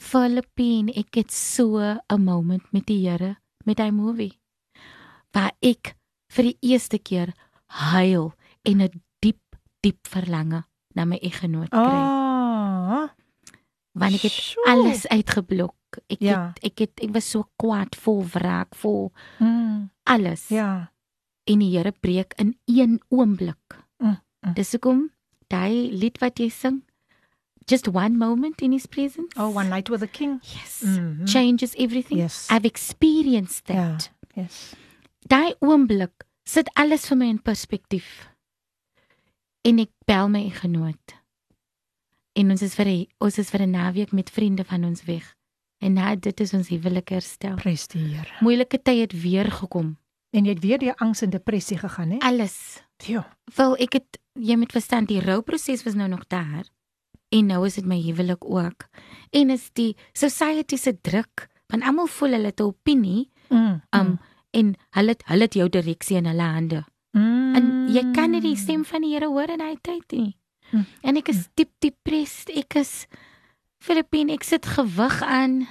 Philippine, 0.00 0.92
ek 0.96 1.14
het 1.20 1.30
so 1.32 1.76
'n 1.78 2.24
moment 2.24 2.62
met 2.72 2.86
die 2.86 3.06
Here 3.08 3.36
met 3.64 3.78
hy 3.78 3.90
movie. 3.90 4.40
Waar 5.32 5.52
ek 5.62 5.94
vir 6.32 6.42
die 6.44 6.56
eerste 6.62 6.98
keer 6.98 7.34
huil 7.66 8.32
en 8.64 8.80
'n 8.82 9.02
diep 9.20 9.40
diep 9.82 10.06
verlange 10.08 10.64
na 10.94 11.04
my 11.04 11.16
eggenoot 11.22 11.68
kry. 11.70 11.78
Ah. 11.78 13.08
Want 13.92 14.14
ek 14.14 14.22
het 14.22 14.32
sjoe. 14.32 14.64
alles 14.66 15.06
uitgeblok. 15.08 15.74
Ek 16.08 16.20
Ja. 16.20 16.52
het 16.54 16.64
ek 16.64 16.78
het 16.78 17.00
ek 17.02 17.12
was 17.12 17.30
so 17.30 17.44
kwaad, 17.56 17.94
vol 17.96 18.24
wraak, 18.24 18.74
vol 18.74 19.12
Mm, 19.38 19.90
alles. 20.04 20.48
ja. 20.48 20.90
En 21.44 21.58
die 21.58 21.76
Here 21.76 21.92
breek 21.92 22.32
in 22.36 22.58
een 22.66 23.00
oomblik. 23.08 23.78
Mm, 23.98 24.18
mm. 24.40 24.54
Dis 24.54 24.70
hoekom 24.72 25.10
daai 25.48 25.90
lied 25.92 26.18
wat 26.18 26.38
jy 26.38 26.48
sing, 26.48 26.82
just 27.66 27.88
one 27.88 28.16
moment 28.16 28.60
in 28.62 28.72
his 28.72 28.86
presence. 28.86 29.34
Oh, 29.36 29.54
one 29.56 29.68
night 29.68 29.88
with 29.88 30.00
the 30.00 30.06
king. 30.08 30.38
yes. 30.42 30.80
Mhm. 30.84 31.26
Changes 31.26 31.74
everything. 31.74 32.18
Yes. 32.18 32.46
I've 32.50 32.64
experienced 32.64 33.68
Ja. 33.68 33.74
that. 33.74 34.10
Yes. 34.34 34.74
Daai 35.26 35.54
oomblik 35.60 36.24
sit 36.44 36.70
alles 36.74 37.06
vir 37.08 37.16
my 37.16 37.26
in 37.28 37.42
perspektief. 37.42 38.28
En 39.64 39.78
ek 39.78 39.90
bel 40.06 40.28
my 40.28 40.48
genoot. 40.50 41.14
En 42.32 42.50
ons 42.50 42.62
is 42.62 42.74
vir 42.74 42.86
'n 42.86 43.06
ons 43.20 43.38
is 43.38 43.50
vir 43.50 43.60
'n 43.62 43.70
naweek 43.70 44.12
met 44.12 44.30
vriende 44.30 44.64
van 44.64 44.84
ons 44.84 45.04
weg. 45.04 45.34
En 45.80 45.92
na 45.94 46.14
dit 46.14 46.40
is 46.40 46.52
ons 46.54 46.68
huwelik 46.68 47.08
herstel. 47.08 47.56
Prys 47.56 47.86
die 47.88 48.00
Here. 48.14 48.30
Moeilike 48.40 48.82
tye 48.82 49.00
het 49.00 49.12
weer 49.22 49.50
gekom. 49.50 49.96
En 50.30 50.44
jy 50.44 50.52
het 50.54 50.62
weer 50.62 50.78
deur 50.78 50.94
angs 51.02 51.22
en 51.22 51.30
depressie 51.30 51.78
gegaan, 51.78 52.10
hè? 52.10 52.18
Alles. 52.18 52.82
Ja. 53.06 53.36
Wel, 53.56 53.76
ek 53.76 53.92
het 53.92 54.18
jy 54.38 54.56
moet 54.56 54.72
verstaan 54.72 55.04
die 55.04 55.20
rouproses 55.20 55.82
was 55.82 55.94
nou 55.94 56.08
nog 56.08 56.26
daar. 56.28 56.64
En 57.28 57.46
nou 57.46 57.66
is 57.66 57.74
dit 57.74 57.84
my 57.86 57.98
huwelik 58.02 58.44
ook. 58.44 58.86
En 59.30 59.50
is 59.50 59.70
die 59.72 59.96
society 60.12 60.76
se 60.76 61.00
druk 61.00 61.48
want 61.70 61.82
almal 61.86 62.06
voel 62.06 62.30
hulle 62.34 62.46
het 62.46 62.60
'n 62.60 62.62
opinie 62.64 63.30
Mm. 63.50 63.80
um 63.90 64.18
en 64.52 64.74
hulle 64.90 65.14
hulle 65.24 65.42
het 65.42 65.54
jou 65.54 65.68
direksie 65.68 66.16
in 66.16 66.26
hulle 66.26 66.42
hande. 66.42 66.84
mm. 67.12 67.54
En 67.54 67.88
jy 67.88 68.10
kan 68.12 68.30
nie 68.30 68.40
die 68.40 68.56
stem 68.56 68.84
van 68.84 69.00
die 69.02 69.12
Here 69.14 69.26
hoor 69.26 69.48
in 69.50 69.60
hy 69.60 69.76
tyd 69.82 70.10
nie. 70.12 70.36
Mm. 70.70 70.86
En 71.02 71.16
ek 71.16 71.28
is 71.28 71.48
diep 71.54 71.70
depressed. 71.78 72.50
Ek 72.56 72.74
is 72.74 73.06
Filippine, 73.82 74.32
ek 74.32 74.42
sit 74.44 74.66
gewig 74.66 75.22
aan. 75.22 75.66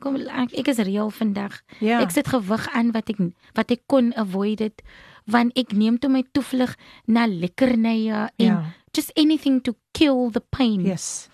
Kom 0.00 0.16
ek, 0.16 0.52
ek 0.58 0.68
is 0.68 0.78
reël 0.82 1.10
vandag. 1.10 1.60
Ja. 1.80 2.00
Ek 2.02 2.10
sit 2.10 2.26
gewig 2.28 2.66
aan 2.74 2.90
wat 2.92 3.10
ek 3.10 3.20
wat 3.54 3.70
ek 3.70 3.84
kon 3.86 4.12
avoid 4.18 4.60
it 4.60 4.82
want 5.30 5.54
ek 5.56 5.72
neem 5.72 5.96
toe 5.98 6.10
my 6.10 6.22
toevlug 6.36 6.74
na 7.06 7.26
lekkernye 7.26 8.28
en 8.36 8.44
ja. 8.50 8.74
just 8.92 9.12
anything 9.16 9.60
to 9.62 9.74
kill 9.92 10.30
the 10.30 10.40
pain. 10.52 10.84
Yes. 10.84 11.28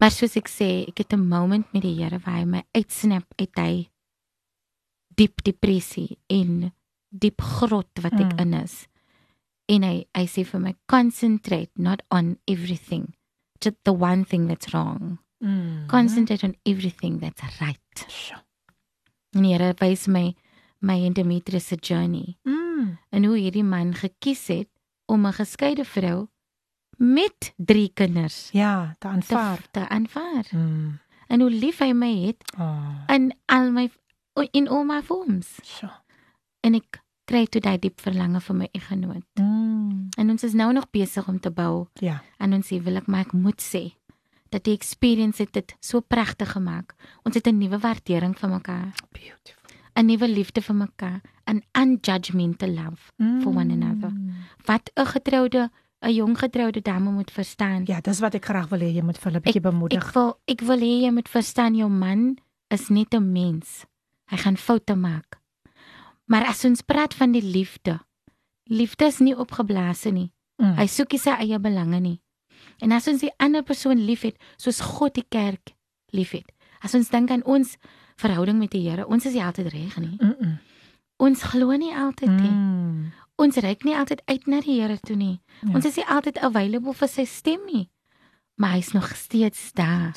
Maar 0.00 0.10
soos 0.14 0.36
ek 0.38 0.48
sê, 0.48 0.88
ek 0.88 0.98
het 0.98 1.12
'n 1.12 1.28
moment 1.28 1.66
met 1.72 1.82
die 1.82 1.94
Here 1.94 2.18
waar 2.24 2.38
hy 2.38 2.44
my 2.44 2.62
uitsnap 2.74 3.24
uit 3.38 3.54
hy 3.56 3.88
diep 5.16 5.42
depressie 5.44 6.18
en 6.30 6.72
diep 7.10 7.40
grot 7.40 7.90
wat 8.02 8.12
ek 8.14 8.32
Mm. 8.34 8.38
in 8.40 8.54
is. 8.54 8.86
En 9.68 9.82
hy 9.82 10.06
hy 10.14 10.24
sê 10.26 10.44
vir 10.44 10.60
my 10.60 10.74
concentrate 10.86 11.70
not 11.76 12.02
on 12.10 12.38
everything, 12.46 13.14
just 13.60 13.76
the 13.84 13.92
one 13.92 14.24
thing 14.24 14.46
that's 14.48 14.72
wrong. 14.72 15.18
Mm. 15.38 15.86
Concentrate 15.86 16.42
on 16.46 16.54
everything 16.64 17.20
that's 17.20 17.58
right. 17.60 18.04
Sjoe. 18.08 18.42
En 19.30 19.44
Here 19.44 19.74
wys 19.78 20.06
my 20.06 20.34
my 20.80 21.04
endometrius 21.04 21.66
se 21.66 21.76
journey 21.80 22.38
Mm. 22.42 22.98
en 23.10 23.24
hoe 23.24 23.36
hierdie 23.38 23.64
man 23.64 23.94
gekies 23.94 24.46
het 24.46 24.68
om 25.06 25.26
'n 25.26 25.32
geskeide 25.32 25.84
vrou 25.84 26.28
met 26.96 27.52
3 27.56 27.90
kinders 27.94 28.48
Ja, 28.52 28.90
te 28.92 28.98
te, 28.98 29.06
aanvaar. 29.08 29.70
te 29.70 29.88
aanvaar. 29.88 30.46
Mm. 30.50 30.98
En 31.26 31.40
hoe 31.40 31.50
lief 31.50 31.78
hy 31.78 31.92
my 31.92 32.26
het 32.26 32.52
Oh. 32.58 33.02
in 33.06 33.32
al 33.46 33.70
my 33.70 33.90
in 34.52 34.68
al 34.68 34.84
my 34.84 35.02
vorms. 35.02 35.58
Sjoe. 35.62 35.90
En 36.60 36.74
ek 36.74 37.02
kry 37.24 37.46
toe 37.46 37.60
daai 37.60 37.78
diep 37.78 38.00
verlange 38.00 38.40
vir 38.40 38.56
my 38.56 38.68
eggenoot. 38.72 39.24
Mm. 39.40 40.08
En 40.18 40.30
ons 40.30 40.42
is 40.44 40.52
nou 40.52 40.72
nog 40.72 40.90
besig 40.90 41.28
om 41.28 41.40
te 41.40 41.50
bou 41.50 41.86
Ja. 41.94 42.22
aan 42.36 42.52
ons 42.52 42.68
huwelik, 42.68 43.06
maar 43.06 43.20
ek 43.20 43.32
moet 43.32 43.62
sê 43.62 43.94
dat 44.50 44.64
die 44.64 44.74
experience 44.74 45.42
het 45.42 45.52
dit 45.52 45.76
so 45.80 46.00
pragtig 46.00 46.52
gemaak. 46.52 46.94
Ons 47.24 47.34
het 47.34 47.46
'n 47.46 47.58
nuwe 47.58 47.78
waardering 47.78 48.38
vir 48.38 48.48
mekaar, 48.48 48.94
Beautiful. 49.12 49.58
'n 49.94 50.06
nuwe 50.06 50.28
liefde 50.28 50.62
vir 50.62 50.74
mekaar, 50.74 51.20
'n 51.46 51.62
unjudgmental 51.72 52.70
love 52.70 53.12
for 53.42 53.52
one 53.52 53.72
another. 53.72 54.12
Wat 54.64 54.90
'n 54.94 55.06
getroude, 55.06 55.70
'n 56.00 56.14
jong 56.14 56.38
getroude 56.38 56.80
dame 56.80 57.10
moet 57.10 57.30
verstaan. 57.30 57.82
Ja, 57.84 58.00
dis 58.00 58.20
wat 58.20 58.34
ek 58.34 58.44
graag 58.44 58.68
wil 58.68 58.80
hê 58.80 58.94
jy 58.94 59.02
moet 59.02 59.18
vir 59.18 59.32
hulle 59.32 59.38
'n 59.38 59.42
bietjie 59.42 59.60
bemoedig. 59.60 60.06
Ek 60.06 60.12
wil 60.14 60.38
ek 60.46 60.60
wil 60.60 60.78
hê 60.78 61.02
jy 61.02 61.10
moet 61.10 61.28
verstaan 61.28 61.74
jou 61.74 61.90
man 61.90 62.38
is 62.68 62.88
net 62.88 63.14
'n 63.14 63.32
mens. 63.32 63.84
Hy 64.30 64.36
gaan 64.36 64.56
foute 64.56 64.94
maak. 64.94 65.40
Maar 66.26 66.46
as 66.46 66.64
ons 66.64 66.82
praat 66.82 67.14
van 67.14 67.32
die 67.32 67.42
liefde, 67.42 68.00
liefde 68.64 69.04
is 69.04 69.18
nie 69.18 69.36
opgeblaas 69.36 70.04
nie. 70.04 70.32
Mm. 70.62 70.74
Hy 70.76 70.86
soek 70.86 71.12
nie 71.12 71.18
sy 71.18 71.30
eie 71.30 71.58
belange 71.58 72.00
nie. 72.00 72.20
En 72.78 72.92
as 72.92 73.08
ons 73.10 73.20
die 73.20 73.32
ander 73.42 73.62
persoon 73.62 73.98
liefhet 74.06 74.36
soos 74.56 74.80
God 74.80 75.14
die 75.14 75.26
kerk 75.28 75.74
liefhet. 76.14 76.46
As 76.80 76.94
ons 76.94 77.10
dink 77.10 77.30
aan 77.30 77.42
ons 77.44 77.76
verhouding 78.16 78.58
met 78.58 78.70
die 78.70 78.84
Here, 78.88 79.06
ons 79.06 79.26
is 79.26 79.34
nie 79.34 79.42
altyd 79.44 79.72
reg 79.72 79.96
nie. 79.98 80.16
Mm. 80.20 80.34
-mm. 80.40 80.58
Ons 81.18 81.42
glo 81.42 81.74
nie 81.76 81.94
altyd 81.94 82.30
nie. 82.30 82.50
Mm. 82.50 83.12
Ons 83.36 83.56
reik 83.56 83.84
nie 83.84 83.94
altyd 83.96 84.22
uit 84.26 84.46
na 84.46 84.60
die 84.60 84.80
Here 84.80 84.98
toe 84.98 85.16
nie. 85.16 85.40
Ja. 85.62 85.74
Ons 85.74 85.84
is 85.84 85.96
nie 85.96 86.06
altyd 86.06 86.38
available 86.38 86.94
vir 86.94 87.08
sy 87.08 87.24
stem 87.24 87.60
nie. 87.72 87.88
Maar 88.54 88.70
hy's 88.70 88.92
nog 88.92 89.10
steeds 89.16 89.72
daar. 89.72 90.14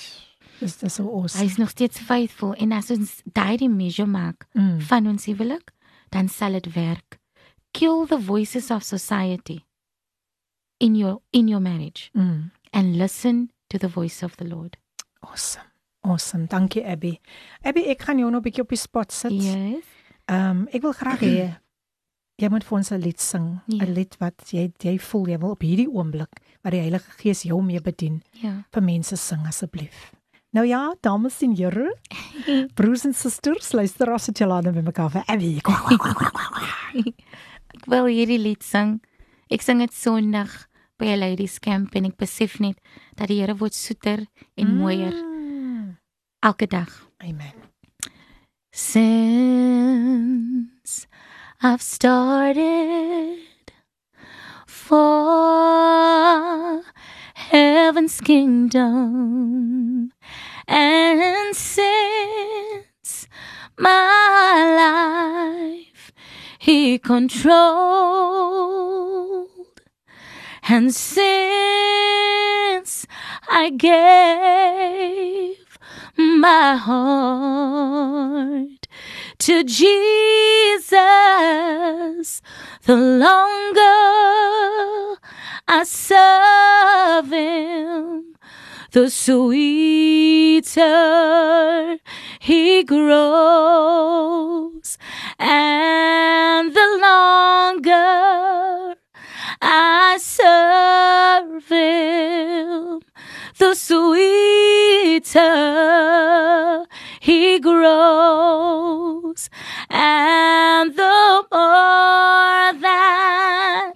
Dis 0.59 0.77
dis 0.77 0.93
so 0.95 1.09
awesome. 1.09 1.43
Hy's 1.43 1.57
nog 1.57 1.69
steeds 1.69 1.99
faithful 1.99 2.53
en 2.53 2.71
as 2.71 2.91
ons 2.91 3.21
daai 3.33 3.57
die 3.57 3.69
measure 3.69 4.07
maak 4.07 4.45
Mm. 4.53 4.79
van 4.81 5.07
ons 5.07 5.25
huwelik, 5.25 5.71
dan 6.09 6.29
sal 6.29 6.51
dit 6.51 6.73
werk. 6.73 7.19
Kill 7.71 8.05
the 8.07 8.19
voices 8.21 8.69
of 8.71 8.83
society 8.83 9.63
in 10.81 10.95
your 10.97 11.21
in 11.31 11.47
your 11.47 11.61
marriage 11.61 12.09
Mm. 12.17 12.49
and 12.73 12.95
listen 12.97 13.51
to 13.69 13.77
the 13.77 13.87
voice 13.87 14.23
of 14.25 14.35
the 14.37 14.45
Lord. 14.45 14.77
Awesome. 15.21 15.67
Awesome. 16.03 16.47
Dankie 16.49 16.83
Abby. 16.83 17.19
Abby, 17.63 17.83
ek 17.93 18.01
gaan 18.01 18.17
jou 18.17 18.29
nou 18.31 18.39
'n 18.41 18.43
bietjie 18.43 18.63
op 18.63 18.69
die 18.69 18.77
spot 18.77 19.11
sit. 19.11 19.31
Yes. 19.31 19.85
Ehm 20.25 20.49
um, 20.51 20.67
ek 20.73 20.81
wil 20.81 20.93
graag 20.93 21.19
hê 21.19 21.57
jy 22.41 22.49
moet 22.49 22.63
vir 22.63 22.77
ons 22.77 22.91
'n 22.91 22.99
lied 23.01 23.19
sing, 23.21 23.59
'n 23.69 23.75
Ja. 23.77 23.85
lied 23.85 24.15
wat 24.19 24.41
jy 24.51 24.71
jy 24.83 24.97
voel 24.99 25.27
jy 25.27 25.37
wil 25.37 25.51
op 25.51 25.61
hierdie 25.61 25.87
oomblik 25.89 26.31
wat 26.63 26.71
die 26.73 26.79
Heilige 26.81 27.11
Gees 27.21 27.43
jou 27.43 27.61
mee 27.61 27.79
bedien 27.81 28.23
Ja. 28.41 28.63
vir 28.73 28.81
mense 28.83 29.15
sing 29.15 29.45
asseblief. 29.47 30.11
Nou 30.53 30.65
ja, 30.67 30.93
dames 31.01 31.41
en 31.43 31.55
here, 31.55 31.95
broers 32.75 33.05
en 33.05 33.13
susters, 33.13 33.71
luister 33.73 34.11
as 34.11 34.25
dit 34.25 34.39
julle 34.39 34.53
aan 34.53 34.73
by 34.73 34.81
mekaar 34.81 35.09
vir 35.11 35.23
Abby. 35.27 35.61
Ek 37.75 37.85
wil 37.87 38.05
hierdie 38.11 38.39
lied 38.39 38.63
sing. 38.63 38.99
Ek 39.51 39.61
sing 39.61 39.79
dit 39.79 39.93
Sondag 39.93 40.67
by 41.01 41.07
'n 41.09 41.17
ladies 41.19 41.57
camp 41.59 41.95
en 41.97 42.05
ek 42.05 42.17
besef 42.21 42.59
net 42.61 42.77
dat 43.17 43.27
die 43.27 43.39
Here 43.41 43.55
word 43.57 43.73
soeter 43.73 44.27
en 44.55 44.67
mooier 44.77 45.13
Mm. 45.13 45.97
elke 46.45 46.67
dag. 46.67 46.89
Amen. 47.23 47.53
Since 49.71 51.07
I've 51.63 51.81
started 51.81 53.39
for 54.67 56.83
heaven's 57.33 58.19
kingdom, 58.21 60.11
and 60.67 61.55
since 61.55 63.27
my 63.77 64.75
life 64.81 66.11
He 66.59 66.99
controlled, 66.99 67.61
and 70.71 70.95
since 70.95 71.11
I 73.49 73.71
gave 73.71 75.77
my 76.15 76.77
heart 76.77 78.87
to 79.39 79.65
Jesus, 79.65 80.93
the 82.85 82.95
longer 82.95 83.81
I 85.67 85.83
serve 85.83 87.31
Him, 87.31 88.35
the 88.91 89.09
sweeter 89.09 90.77
He 92.39 92.85
grows, 92.85 93.17
and 95.37 96.73
the 96.73 96.97
longer 97.01 99.00
I 99.61 100.17
serve 100.19 101.67
him, 101.67 103.01
the 103.59 103.75
sweeter 103.75 105.37
he 107.19 107.59
grows, 107.59 109.49
and 109.89 110.95
the 110.95 111.45
more 111.51 112.73
that 112.81 113.93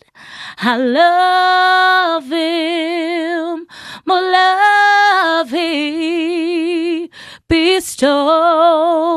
I 0.59 0.77
love 0.77 2.29
him, 2.29 3.67
more 4.05 4.21
love 4.21 5.49
him 5.49 6.44
bestows, 7.47 9.07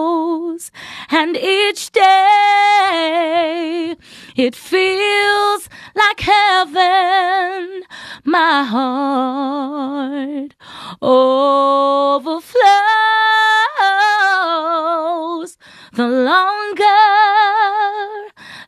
and 1.10 1.36
each 1.36 1.90
day 1.92 3.96
it 4.36 4.54
feels 4.54 5.68
like 5.94 6.20
heaven. 6.20 7.82
My 8.24 8.64
heart 8.64 10.54
overflows 11.00 12.58
the 15.92 16.06
longer 16.06 16.84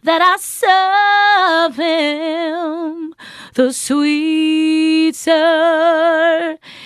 that 0.02 0.22
I 0.22 0.36
serve 0.38 1.76
him, 1.76 3.14
the 3.54 3.72
sweeter 3.72 5.28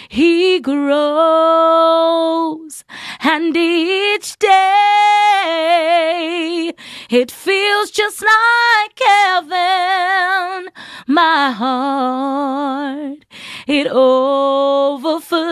he 0.08 0.60
grows. 0.60 2.33
And 3.26 3.56
each 3.56 4.38
day 4.38 4.52
it 7.08 7.30
feels 7.30 7.90
just 7.90 8.22
like 8.22 9.00
heaven. 9.00 10.68
My 11.06 11.50
heart, 11.50 13.24
it 13.66 13.86
overflows 13.86 15.46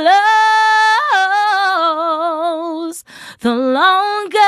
the 3.40 3.54
longer 3.54 4.38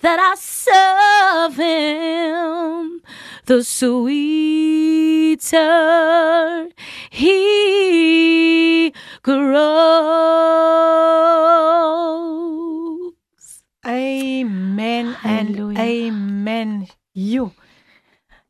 that 0.00 0.20
I 0.20 0.36
serve 0.36 1.56
him, 1.56 3.02
the 3.46 3.62
sweeter 3.64 4.08
he 7.10 8.92
grows. 11.84 13.62
Amen 13.86 15.16
and 15.24 15.48
Halleluja. 15.56 15.78
amen. 15.78 16.86
You. 17.14 17.52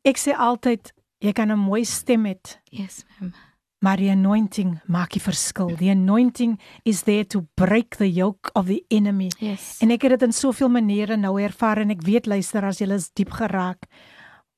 Ek 0.05 0.17
sê 0.21 0.33
altyd 0.37 0.91
jy 1.21 1.33
kan 1.33 1.51
'n 1.51 1.59
mooi 1.59 1.83
stem 1.85 2.23
hê, 2.25 2.35
Yes, 2.71 3.03
ma'am. 3.19 3.33
maar 3.81 3.97
die 3.97 4.09
anointing 4.11 4.79
maak 4.87 5.09
die 5.11 5.19
verskil. 5.21 5.75
The 5.75 5.89
anointing 5.89 6.59
is 6.85 7.03
there 7.03 7.23
to 7.25 7.41
break 7.55 7.97
the 7.97 8.07
yoke 8.09 8.49
of 8.55 8.67
the 8.67 8.83
enemy. 8.89 9.29
Yes. 9.39 9.77
En 9.81 9.91
ek 9.91 10.01
het 10.03 10.11
dit 10.11 10.21
in 10.23 10.31
soveel 10.33 10.69
maniere 10.69 11.17
nou 11.17 11.41
ervaar 11.41 11.77
en 11.79 11.89
ek 11.91 12.01
weet 12.03 12.25
luister 12.27 12.63
as 12.65 12.79
jy 12.79 12.91
is 12.93 13.09
diep 13.13 13.31
geraak. 13.31 13.85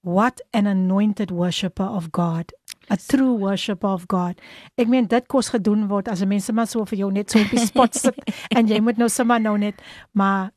What 0.07 0.39
an 0.53 0.67
anointed 0.67 1.31
worshipper 1.31 1.83
of 1.83 2.13
God. 2.13 2.53
A 2.89 2.95
true 2.95 3.33
worshipper 3.33 3.87
of 3.87 4.07
God. 4.07 4.39
Ek 4.79 4.87
meen 4.87 5.09
dit 5.11 5.25
kos 5.27 5.49
gedoen 5.51 5.89
word 5.89 6.07
as 6.07 6.21
'n 6.23 6.29
mens 6.31 6.47
maar 6.55 6.69
so 6.71 6.85
vir 6.87 6.99
jou 6.99 7.09
net 7.11 7.29
so 7.29 7.41
op 7.43 7.51
die 7.51 7.59
spot 7.59 7.91
sit 7.93 8.15
en 8.57 8.71
jy 8.71 8.79
moet 8.79 8.95
nou 8.97 9.09
sommer 9.11 9.41
nou 9.43 9.57
net 9.57 9.75
maar 10.13 10.53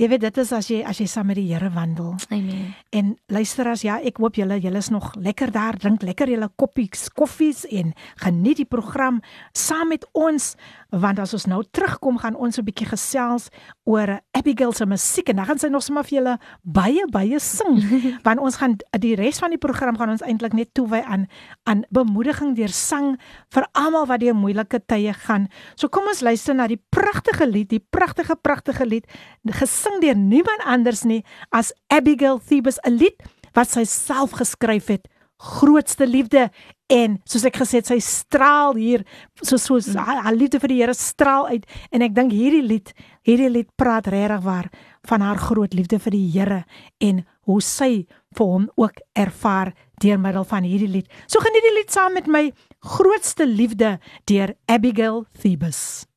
jy 0.00 0.08
weet 0.08 0.22
dit 0.24 0.38
is 0.40 0.52
as 0.56 0.68
jy 0.72 0.80
as 0.86 1.00
jy 1.02 1.06
saam 1.10 1.28
met 1.28 1.36
die 1.36 1.48
Here 1.50 1.68
wandel. 1.74 2.14
Amen. 2.32 2.72
En 2.96 3.12
luisteraars, 3.28 3.82
ja, 3.84 3.98
ek 4.06 4.20
hoop 4.22 4.38
julle 4.40 4.56
julle 4.62 4.80
is 4.80 4.88
nog 4.92 5.10
lekker 5.20 5.52
daar, 5.52 5.76
drink 5.80 6.04
lekker 6.06 6.30
julle 6.32 6.48
koppies 6.60 7.08
koffies 7.16 7.66
en 7.68 7.92
geniet 8.22 8.62
die 8.62 8.68
program 8.68 9.20
saam 9.56 9.92
met 9.92 10.06
ons 10.16 10.54
want 10.90 11.20
as 11.22 11.34
ons 11.36 11.46
nou 11.46 11.60
terugkom 11.70 12.18
gaan 12.18 12.34
ons 12.34 12.58
'n 12.58 12.64
bietjie 12.64 12.86
gesels 12.86 13.48
oor 13.84 14.20
Abigail 14.32 14.72
se 14.72 14.86
musiek 14.86 15.28
en 15.28 15.36
dan 15.36 15.46
gaan 15.46 15.58
sy 15.58 15.68
nog 15.68 15.82
sommer 15.82 16.04
vir 16.04 16.18
julle 16.18 16.38
baie 16.62 17.04
baie 17.10 17.38
sing 17.38 17.78
want 18.26 18.40
ons 18.40 18.56
gaan 18.56 18.76
die 18.98 19.14
res 19.14 19.38
van 19.38 19.50
die 19.50 19.58
program 19.58 19.96
gaan 19.96 20.10
ons 20.10 20.22
eintlik 20.22 20.52
net 20.52 20.74
toewy 20.74 21.02
aan 21.06 21.26
aan 21.64 21.84
bemoediging 21.90 22.56
deur 22.56 22.68
sang 22.68 23.18
vir 23.54 23.66
almal 23.72 24.06
wat 24.06 24.20
deur 24.20 24.34
moeilike 24.34 24.80
tye 24.86 25.12
gaan. 25.12 25.48
So 25.76 25.88
kom 25.88 26.06
ons 26.08 26.20
luister 26.20 26.54
na 26.54 26.66
die 26.66 26.80
pragtige 26.90 27.46
lied, 27.46 27.68
die 27.70 27.84
pragtige 27.90 28.36
pragtige 28.36 28.86
lied 28.86 29.06
gesing 29.46 29.89
deur 29.98 30.14
niemand 30.14 30.62
anders 30.64 31.02
nie 31.02 31.24
as 31.50 31.72
Abigail 31.90 32.38
Thebus, 32.38 32.78
'n 32.86 32.96
lied 32.96 33.18
wat 33.56 33.70
sy 33.70 33.84
self 33.84 34.38
geskryf 34.38 34.86
het. 34.86 35.08
Grootste 35.40 36.06
liefde 36.06 36.50
en 36.86 37.18
soos 37.24 37.44
ek 37.48 37.56
gesê 37.56 37.80
het, 37.80 37.86
sy 37.88 37.98
straal 37.98 38.74
hier 38.76 39.04
soos 39.42 39.64
soos 39.64 39.94
haar, 39.94 40.22
haar 40.22 40.36
liefde 40.36 40.60
vir 40.60 40.68
die 40.68 40.80
Here 40.82 40.94
straal 40.94 41.46
uit 41.48 41.64
en 41.90 42.02
ek 42.02 42.14
dink 42.14 42.32
hierdie 42.32 42.62
lied, 42.62 42.92
hierdie 43.24 43.48
lied 43.48 43.70
praat 43.76 44.06
regtig 44.06 44.42
waar 44.44 44.68
van 45.08 45.20
haar 45.24 45.38
groot 45.38 45.74
liefde 45.74 45.98
vir 45.98 46.10
die 46.10 46.30
Here 46.30 46.64
en 47.00 47.24
hoe 47.48 47.60
sy 47.60 48.06
vir 48.36 48.46
hom 48.46 48.68
ook 48.76 49.00
ervaar 49.18 49.72
deur 50.02 50.20
middel 50.20 50.44
van 50.44 50.62
hierdie 50.62 50.92
lied. 50.92 51.08
So 51.26 51.40
geniet 51.40 51.66
die 51.66 51.76
lied 51.78 51.90
saam 51.90 52.14
met 52.14 52.28
my 52.28 52.50
Grootste 52.80 53.44
liefde 53.46 53.98
deur 54.24 54.54
Abigail 54.66 55.26
Thebus. 55.42 56.09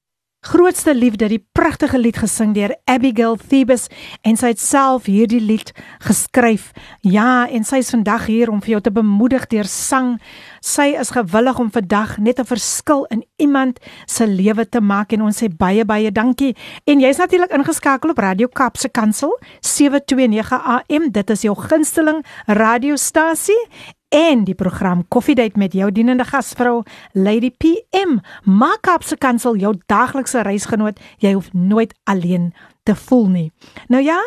Grootste 0.44 0.92
liefde, 0.94 1.30
die 1.32 1.40
pragtige 1.56 1.96
lied 1.96 2.18
gesing 2.20 2.52
deur 2.52 2.74
Abigail 2.92 3.38
Thebus 3.40 3.86
en 4.28 4.36
sy 4.36 4.50
het 4.52 4.60
self 4.60 5.06
hierdie 5.08 5.40
lied 5.40 5.70
geskryf. 6.04 6.66
Ja, 7.00 7.46
en 7.48 7.64
sy 7.64 7.80
is 7.80 7.94
vandag 7.94 8.26
hier 8.28 8.52
om 8.52 8.60
vir 8.60 8.74
jou 8.74 8.82
te 8.84 8.92
bemoedig 8.92 9.46
deur 9.54 9.70
sang. 9.72 10.18
Sy 10.60 10.90
is 11.00 11.14
gewillig 11.16 11.62
om 11.64 11.72
vandag 11.72 12.18
net 12.20 12.44
'n 12.44 12.50
verskil 12.52 13.06
in 13.10 13.24
iemand 13.40 13.80
se 14.06 14.28
lewe 14.28 14.66
te 14.68 14.82
maak 14.82 15.14
en 15.14 15.22
ons 15.22 15.44
sê 15.44 15.48
baie 15.48 15.86
baie 15.86 16.12
dankie. 16.12 16.56
En 16.84 17.00
jy's 17.00 17.18
natuurlik 17.18 17.52
ingeskakel 17.52 18.10
op 18.10 18.18
Radio 18.18 18.48
Kapse 18.48 18.90
Kansel 18.90 19.40
729 19.62 20.52
AM. 20.52 21.12
Dit 21.12 21.30
is 21.30 21.42
jou 21.42 21.56
gunsteling 21.56 22.26
radiostasie 22.48 23.70
en 24.13 24.45
die 24.45 24.55
program 24.55 25.05
Koffiedייט 25.09 25.57
met 25.57 25.73
jou 25.73 25.91
dienende 25.93 26.25
gasvrou 26.25 26.83
Lady 27.13 27.51
PM. 27.51 28.19
Maak 28.45 28.81
Kapse 28.81 29.17
Kansel 29.17 29.57
jou 29.57 29.75
daglikse 29.87 30.43
reisgenoot. 30.43 31.01
Jy 31.19 31.33
hoef 31.33 31.53
nooit 31.53 31.95
alleen 32.05 32.53
te 32.83 32.95
voel 32.97 33.29
nie. 33.29 33.49
Nou 33.89 34.03
ja, 34.03 34.19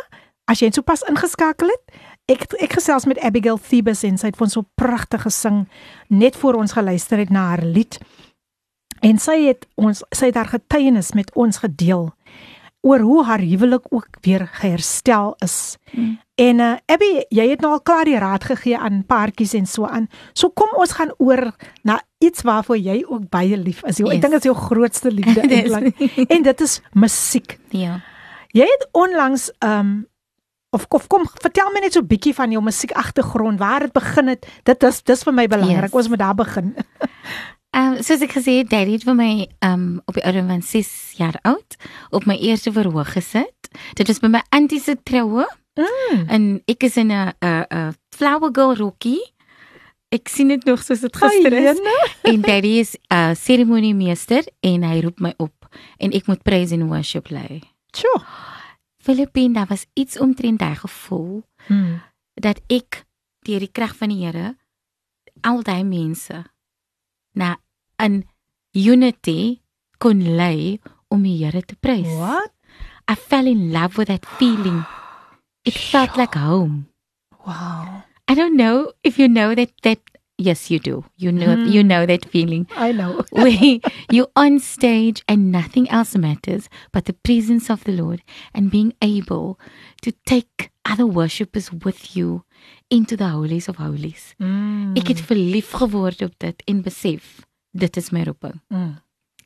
as 0.46 0.62
jy 0.62 0.72
sopas 0.72 1.04
ingeskakel 1.10 1.72
het, 1.74 2.02
ek 2.32 2.46
ek 2.62 2.78
gesels 2.78 3.08
met 3.10 3.20
Abigail 3.20 3.60
Thebus 3.60 4.04
en 4.08 4.18
sy 4.18 4.30
het 4.32 4.38
vir 4.39 4.48
ons 4.48 4.58
so 4.60 4.68
pragtig 4.80 5.26
gesing 5.26 5.66
net 6.10 6.38
voor 6.39 6.62
ons 6.62 6.76
geluister 6.78 7.22
het 7.22 7.34
na 7.34 7.52
haar 7.54 7.66
lied. 7.66 7.98
En 9.02 9.18
sy 9.18 9.39
het 9.48 9.66
ons 9.82 10.04
sy 10.14 10.30
het 10.30 10.38
haar 10.38 10.52
getuienis 10.54 11.14
met 11.18 11.34
ons 11.34 11.64
gedeel 11.64 12.12
oor 12.87 13.03
hoe 13.03 13.24
haar 13.26 13.43
huwelik 13.43 13.91
ook 13.91 14.20
weer 14.20 14.47
geherstel 14.53 15.34
is. 15.43 15.76
Mm. 15.91 16.16
En 16.37 16.59
uh, 16.61 16.72
Abby, 16.87 17.11
jy 17.32 17.49
het 17.51 17.62
nou 17.64 17.72
al 17.76 17.82
klaar 17.82 18.07
die 18.07 18.18
raad 18.20 18.45
gegee 18.45 18.78
aan 18.78 19.03
paartjies 19.09 19.55
en 19.59 19.66
so 19.66 19.89
aan. 19.89 20.07
So 20.37 20.53
kom 20.55 20.74
ons 20.78 20.93
gaan 20.99 21.14
oor 21.18 21.49
na 21.82 22.01
iets 22.22 22.45
waarvoor 22.47 22.78
jy 22.78 23.01
ook 23.09 23.28
baie 23.32 23.57
lief 23.57 23.82
is. 23.82 23.99
Yes. 23.99 24.05
Yes. 24.05 24.18
Ek 24.18 24.26
dink 24.26 24.37
dit 24.37 24.45
is 24.45 24.51
jou 24.51 24.59
grootste 24.59 25.12
liefde 25.12 25.47
eintlik. 25.49 26.05
En 26.34 26.45
dit 26.47 26.66
is 26.66 26.80
musiek. 26.93 27.59
Ja. 27.74 28.01
Jy 28.57 28.68
het 28.68 28.87
onlangs 28.93 29.51
um 29.64 30.07
of, 30.76 30.84
of 30.93 31.07
kom 31.09 31.24
vertel 31.41 31.70
my 31.72 31.80
net 31.80 31.97
so 31.97 32.05
'n 32.05 32.11
bietjie 32.11 32.34
van 32.37 32.53
jou 32.53 32.62
musiekagtergrond, 32.62 33.59
waar 33.59 33.80
dit 33.80 33.93
begin 33.93 34.28
het. 34.28 34.47
Dit 34.62 34.82
is 34.82 35.03
dis 35.03 35.22
vir 35.22 35.32
my 35.32 35.47
belangrik. 35.47 35.93
Yes. 35.93 35.99
Ons 36.05 36.09
moet 36.09 36.18
daar 36.18 36.34
begin. 36.34 36.74
Ehm 37.77 37.93
um, 37.97 38.03
soos 38.03 38.22
ek 38.24 38.33
gesê 38.33 38.53
het, 38.62 38.70
Daddy 38.72 38.95
het 38.97 39.05
vir 39.05 39.14
my 39.18 39.31
ehm 39.61 39.72
um, 39.72 40.01
op 40.09 40.14
die 40.16 40.24
ouderdom 40.24 40.49
van 40.55 40.62
6 40.64 40.91
jaar 41.18 41.37
oud 41.45 41.77
op 42.11 42.24
my 42.27 42.37
eerste 42.41 42.72
verhoog 42.72 43.12
gesit. 43.12 43.68
Dit 43.99 44.09
was 44.09 44.20
by 44.22 44.31
my 44.33 44.43
auntie 44.51 44.81
se 44.81 44.97
troue 45.03 45.47
Mm. 45.77 46.22
en 46.33 46.45
ek 46.72 46.83
is 46.89 46.97
in 46.97 47.11
'n 47.12 47.35
'n 47.45 47.95
flower 48.16 48.49
girl 48.53 48.74
rokkie. 48.77 49.20
Ek 50.09 50.29
sien 50.29 50.49
dit 50.49 50.64
nog 50.64 50.83
soos 50.83 51.01
dit 51.01 51.16
gister 51.16 51.53
is. 51.53 51.81
En 52.33 52.41
Daddy 52.41 52.79
is 52.81 52.95
'n 52.97 53.14
uh, 53.14 53.35
seremoniemeester 53.35 54.45
en 54.61 54.83
hy 54.83 55.01
roep 55.01 55.20
my 55.20 55.35
op 55.37 55.68
en 55.99 56.12
ek 56.12 56.27
moet 56.27 56.43
praise 56.43 56.72
and 56.74 56.89
worship 56.89 57.29
lei. 57.31 57.61
Sjoe. 57.97 58.22
Filippine, 59.03 59.53
daar 59.55 59.66
was 59.68 59.87
iets 59.95 60.18
omtrent 60.18 60.59
daai 60.59 60.74
gevoel 60.74 61.43
Mm. 61.68 62.01
dat 62.35 62.61
ek 62.68 63.05
deur 63.41 63.59
die 63.59 63.72
krag 63.72 63.97
van 63.97 64.09
die 64.09 64.24
Here 64.24 64.57
al 65.43 65.62
daai 65.62 65.85
mense 65.85 66.45
na 67.35 67.57
'n 67.99 68.25
unity 68.75 69.61
kon 69.99 70.37
lei 70.37 70.79
om 71.09 71.23
die 71.23 71.39
Here 71.45 71.63
te 71.63 71.77
prys. 71.81 72.09
What? 72.19 72.53
I 73.09 73.15
fell 73.15 73.47
in 73.47 73.73
love 73.73 73.97
with 73.99 74.09
that 74.09 74.27
feeling. 74.27 74.85
It 75.65 75.75
felt 75.75 76.17
like 76.17 76.35
home. 76.35 76.87
Wow. 77.47 78.03
I 78.29 78.35
don't 78.35 78.57
know 78.57 78.93
if 79.05 79.19
you 79.19 79.29
know 79.29 79.55
that 79.55 79.71
that 79.83 79.99
yes 80.37 80.71
you 80.71 80.79
do. 80.79 81.05
You 81.17 81.31
know 81.33 81.55
Mhm. 81.57 81.73
you 81.73 81.83
know 81.83 82.05
that 82.07 82.25
feeling 82.29 82.67
I 82.77 82.93
know. 82.93 83.23
where 83.31 83.79
you're 84.11 84.31
on 84.37 84.59
stage 84.59 85.23
and 85.29 85.51
nothing 85.53 85.89
else 85.89 86.19
matters 86.19 86.69
but 86.93 87.05
the 87.07 87.13
presence 87.15 87.71
of 87.71 87.85
the 87.85 87.93
Lord 87.93 88.21
and 88.53 88.71
being 88.71 88.93
able 89.01 89.59
to 90.03 90.13
take 90.27 90.71
other 90.85 91.07
worshippers 91.07 91.71
with 91.73 92.17
you 92.17 92.45
into 92.91 93.17
the 93.17 93.29
holies 93.29 93.69
of 93.69 93.77
holies. 93.77 94.35
Mm. 94.39 94.95
Ek 94.97 95.09
het 95.15 95.21
verlief 95.21 95.71
geword 95.73 96.23
op 96.23 96.35
dit 96.39 96.63
en 96.67 96.83
besef 96.83 97.47
dit 97.77 97.97
is 97.97 98.11
my 98.11 98.22
roeping. 98.24 98.61
mm. 98.68 98.95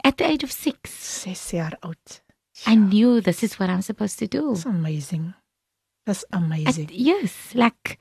At 0.02 0.16
the 0.16 0.24
age 0.24 0.42
of 0.44 0.50
6, 0.50 0.90
6 1.22 1.50
jaar 1.50 1.76
oud. 1.80 2.20
I 2.66 2.74
knew 2.76 3.20
this 3.20 3.42
is 3.42 3.56
what 3.58 3.68
I'm 3.70 3.82
supposed 3.82 4.18
to 4.18 4.26
do. 4.28 4.52
That's 4.54 4.64
amazing. 4.66 5.34
That's 6.06 6.24
At, 6.30 6.40
amazing. 6.42 6.88
yes, 6.92 7.52
like 7.54 7.96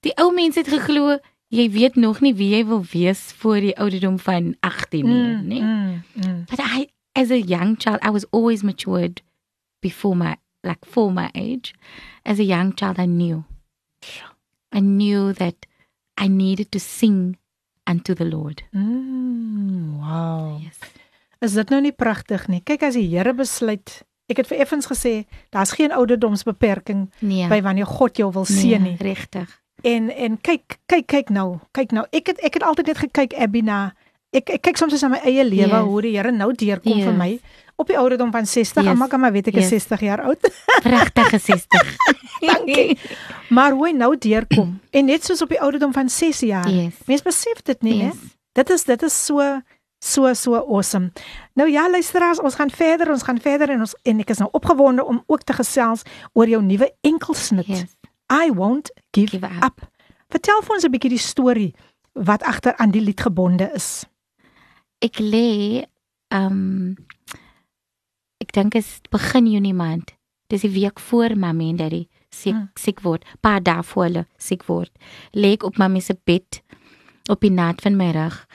die 0.00 0.12
ou 0.20 0.32
mense 0.32 0.58
het 0.60 0.68
geglo 0.68 1.18
jy 1.48 1.66
weet 1.72 1.96
nog 1.96 2.20
nie 2.20 2.34
wie 2.34 2.50
jy 2.54 2.64
wil 2.68 2.84
wees 2.92 3.32
voor 3.40 3.60
die 3.60 3.74
ouderdom 3.76 4.18
van 4.18 4.54
18 4.60 5.04
nie, 5.06 5.34
Mm, 5.34 5.46
nee. 5.48 5.62
mm, 5.62 6.02
mm. 6.14 6.44
But 6.50 6.60
I, 6.60 6.88
as 7.14 7.30
a 7.30 7.38
young 7.40 7.76
child, 7.80 7.98
I 8.04 8.10
was 8.10 8.24
always 8.30 8.62
matured 8.62 9.22
before 9.82 10.14
my, 10.16 10.36
like, 10.62 10.84
for 10.86 11.10
my 11.12 11.30
age. 11.34 11.74
As 12.24 12.38
a 12.38 12.44
young 12.44 12.74
child, 12.76 12.98
I 12.98 13.06
knew. 13.06 13.44
I 14.72 14.80
knew 14.80 15.32
that 15.32 15.66
I 16.16 16.28
needed 16.28 16.70
to 16.72 16.78
sing 16.78 17.36
unto 17.88 18.14
the 18.14 18.24
Lord. 18.28 18.62
Mm, 18.72 19.98
wow. 20.00 20.58
Yes. 20.62 20.78
Is 21.40 21.52
dit 21.56 21.68
nou 21.72 21.80
nie 21.80 21.92
pragtig 21.96 22.46
nie? 22.48 22.60
Kyk 22.64 22.82
as 22.90 22.94
die 22.98 23.06
Here 23.08 23.32
besluit. 23.34 24.02
Ek 24.30 24.36
het 24.42 24.46
vir 24.50 24.60
Effens 24.62 24.86
gesê, 24.86 25.24
daar's 25.50 25.72
geen 25.74 25.90
ouderdomsbeperking 25.92 27.08
Nee. 27.18 27.48
by 27.50 27.60
wanneer 27.62 27.86
God 27.86 28.16
jou 28.20 28.28
wil 28.32 28.44
seën 28.46 28.82
nie. 28.82 28.96
Regtig. 29.00 29.48
En 29.82 30.10
en 30.12 30.36
kyk, 30.40 30.76
kyk, 30.86 31.06
kyk 31.06 31.28
nou, 31.34 31.58
kyk 31.72 31.90
nou. 31.96 32.04
Ek 32.12 32.26
het 32.26 32.38
ek 32.44 32.54
het 32.60 32.62
altyd 32.62 32.86
net 32.92 32.98
gekyk 33.00 33.34
Abby 33.40 33.60
na 33.64 33.92
ek 34.32 34.50
ek 34.50 34.62
kyk 34.68 34.76
soms 34.78 35.02
aan 35.02 35.10
my 35.16 35.22
eie 35.24 35.42
lewe 35.44 35.72
Yes. 35.72 35.86
hoe 35.88 36.02
die 36.02 36.12
Here 36.16 36.30
nou 36.32 36.52
deurkom 36.52 36.96
Yes. 37.00 37.04
vir 37.08 37.16
my 37.16 37.40
op 37.80 37.88
die 37.90 37.96
ouderdom 37.98 38.30
van 38.34 38.46
60. 38.46 38.82
Yes. 38.82 38.90
Almal 38.92 39.08
kan 39.08 39.20
maar 39.20 39.32
weet 39.32 39.46
ek 39.50 39.56
is 39.60 39.68
Yes. 39.70 39.86
60 39.88 40.00
jaar 40.06 40.22
oud. 40.28 40.50
Pragtige 40.86 41.38
60. 41.38 41.96
Dankie. 42.50 42.98
maar 43.48 43.72
hoe 43.76 43.86
hy 43.88 43.92
nou 43.96 44.12
deurkom 44.18 44.76
en 44.96 45.04
net 45.10 45.24
soos 45.24 45.42
op 45.42 45.48
die 45.52 45.60
ouderdom 45.60 45.92
van 45.92 46.08
6 46.08 46.40
jaar. 46.46 46.68
Yes. 46.68 46.94
Mens 47.06 47.22
besef 47.26 47.62
dit 47.62 47.82
nie, 47.82 47.96
Yes. 48.04 48.14
hè? 48.14 48.36
Dit 48.52 48.70
is 48.70 48.84
dit 48.84 49.02
is 49.06 49.16
so 49.26 49.60
so 50.02 50.32
so 50.34 50.54
awesome. 50.56 51.12
Nou 51.54 51.68
ja, 51.70 51.90
luisteraars, 51.90 52.40
ons 52.40 52.54
gaan 52.56 52.70
verder, 52.70 53.10
ons 53.12 53.22
gaan 53.22 53.40
verder 53.40 53.68
en 53.70 53.80
ons 53.84 53.94
en 54.02 54.20
ek 54.20 54.30
is 54.30 54.38
nou 54.40 54.48
opgewonde 54.56 55.04
om 55.04 55.22
ook 55.26 55.42
te 55.44 55.52
gesels 55.52 56.02
oor 56.32 56.48
jou 56.48 56.62
nuwe 56.62 56.88
enkelsnit. 57.04 57.66
Yes. 57.68 57.96
I 58.32 58.50
won't 58.54 58.90
give, 59.12 59.30
Give 59.36 59.46
up. 59.46 59.64
up. 59.64 59.80
Vertel 60.30 60.62
vir 60.62 60.74
ons 60.74 60.84
'n 60.84 60.90
bietjie 60.90 61.10
die 61.10 61.18
storie 61.18 61.74
wat 62.14 62.42
agter 62.42 62.76
aan 62.76 62.90
die 62.90 63.00
lied 63.02 63.20
gebonde 63.20 63.70
is. 63.74 64.04
Ek 65.02 65.18
lê 65.20 65.84
um 66.32 66.94
ek 68.50 68.56
dink 68.58 68.74
is 68.74 68.98
begin 69.14 69.46
Junie 69.46 69.76
maand. 69.76 70.10
Dis 70.50 70.64
die 70.66 70.72
week 70.74 70.98
voor 70.98 71.36
mamma 71.38 71.68
en 71.70 71.76
daddy 71.78 72.06
siek 72.34 72.54
Hmm. 72.56 72.70
siek 72.74 73.00
word. 73.06 73.22
Paar 73.40 73.62
dae 73.62 73.82
voor 73.82 74.04
hulle 74.04 74.26
siek 74.38 74.64
word. 74.66 74.90
Lê 75.32 75.52
ek 75.54 75.62
op 75.62 75.78
mamma 75.78 76.00
se 76.00 76.16
bed 76.26 76.60
op 77.30 77.40
die 77.40 77.50
naad 77.50 77.80
van 77.80 77.96
my 77.96 78.10
rug 78.10 78.46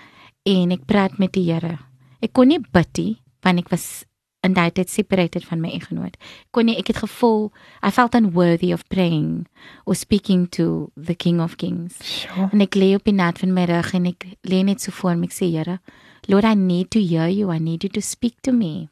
en 0.45 0.71
ek 0.71 0.85
praat 0.85 1.17
met 1.17 1.31
die 1.31 1.45
Here. 1.47 1.79
Ek 2.21 2.33
kon 2.33 2.47
nie 2.47 2.59
bid 2.59 2.97
nie 2.97 3.15
want 3.41 3.59
ek 3.59 3.69
was 3.71 4.03
in 4.43 4.53
daai 4.53 4.71
tyd 4.71 4.89
separated 4.89 5.45
van 5.45 5.61
my 5.61 5.69
eggenoot. 5.71 6.17
Kon 6.51 6.65
nie 6.65 6.75
ek 6.77 6.87
het 6.91 6.97
gevoel 6.97 7.51
I 7.81 7.89
felt 7.89 8.15
unworthy 8.15 8.73
of 8.73 8.83
praying 8.89 9.47
or 9.85 9.95
speaking 9.95 10.47
to 10.49 10.91
the 10.97 11.15
King 11.15 11.39
of 11.39 11.55
Kings. 11.55 11.95
Sjoe. 12.03 12.49
En 12.51 12.59
ek 12.61 12.75
lê 12.75 12.95
op 12.95 13.05
die 13.05 13.15
naad 13.15 13.39
van 13.39 13.53
my 13.53 13.63
rug 13.65 13.93
en 13.93 14.05
ek 14.11 14.25
lê 14.43 14.61
net 14.63 14.81
so 14.81 14.91
voor 14.91 15.15
my 15.15 15.25
ek 15.25 15.31
sê 15.31 15.47
Here, 15.55 15.79
Lord, 16.27 16.43
I 16.43 16.55
need 16.55 16.91
to 16.91 16.99
hear 16.99 17.29
you. 17.29 17.49
I 17.51 17.59
need 17.59 17.83
you 17.83 17.89
to 17.91 18.01
speak 18.01 18.41
to 18.41 18.51
me. 18.51 18.89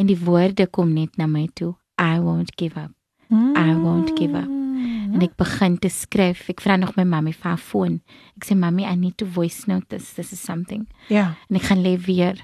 En 0.00 0.08
die 0.08 0.18
woorde 0.18 0.64
kom 0.72 0.94
net 0.96 1.18
na 1.20 1.28
my 1.28 1.44
toe. 1.52 1.74
I 2.00 2.16
won't 2.24 2.54
give 2.56 2.80
up. 2.80 2.94
I 3.30 3.74
won't 3.76 4.16
give 4.18 4.34
up. 4.34 4.48
Mm. 4.48 5.12
En 5.14 5.24
ek 5.26 5.34
begin 5.38 5.76
te 5.78 5.90
skryf. 5.92 6.46
Ek 6.48 6.62
vra 6.64 6.78
nog 6.80 6.94
my 6.96 7.04
mammy 7.04 7.34
vir 7.36 7.50
haar 7.52 7.60
foon. 7.60 7.98
Ek 8.40 8.48
sê 8.48 8.56
mammy, 8.56 8.86
I 8.88 8.96
need 8.96 9.18
to 9.20 9.28
voice 9.28 9.68
note 9.68 9.90
this. 9.92 10.14
This 10.16 10.32
is 10.32 10.40
something. 10.40 10.86
Ja. 11.12 11.34
En 11.50 11.60
ek 11.60 11.68
gaan 11.68 11.84
lê 11.84 11.96
weer 12.00 12.40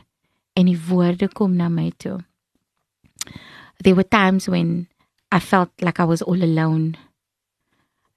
en 0.56 0.68
die 0.68 0.78
woorde 0.88 1.30
kom 1.32 1.56
na 1.56 1.70
my 1.72 1.88
toe. 2.02 2.18
There 3.82 3.96
were 3.96 4.08
times 4.08 4.48
when 4.48 4.88
I 5.32 5.40
felt 5.40 5.72
like 5.80 6.00
I 6.00 6.06
was 6.08 6.22
all 6.22 6.42
alone. 6.42 6.96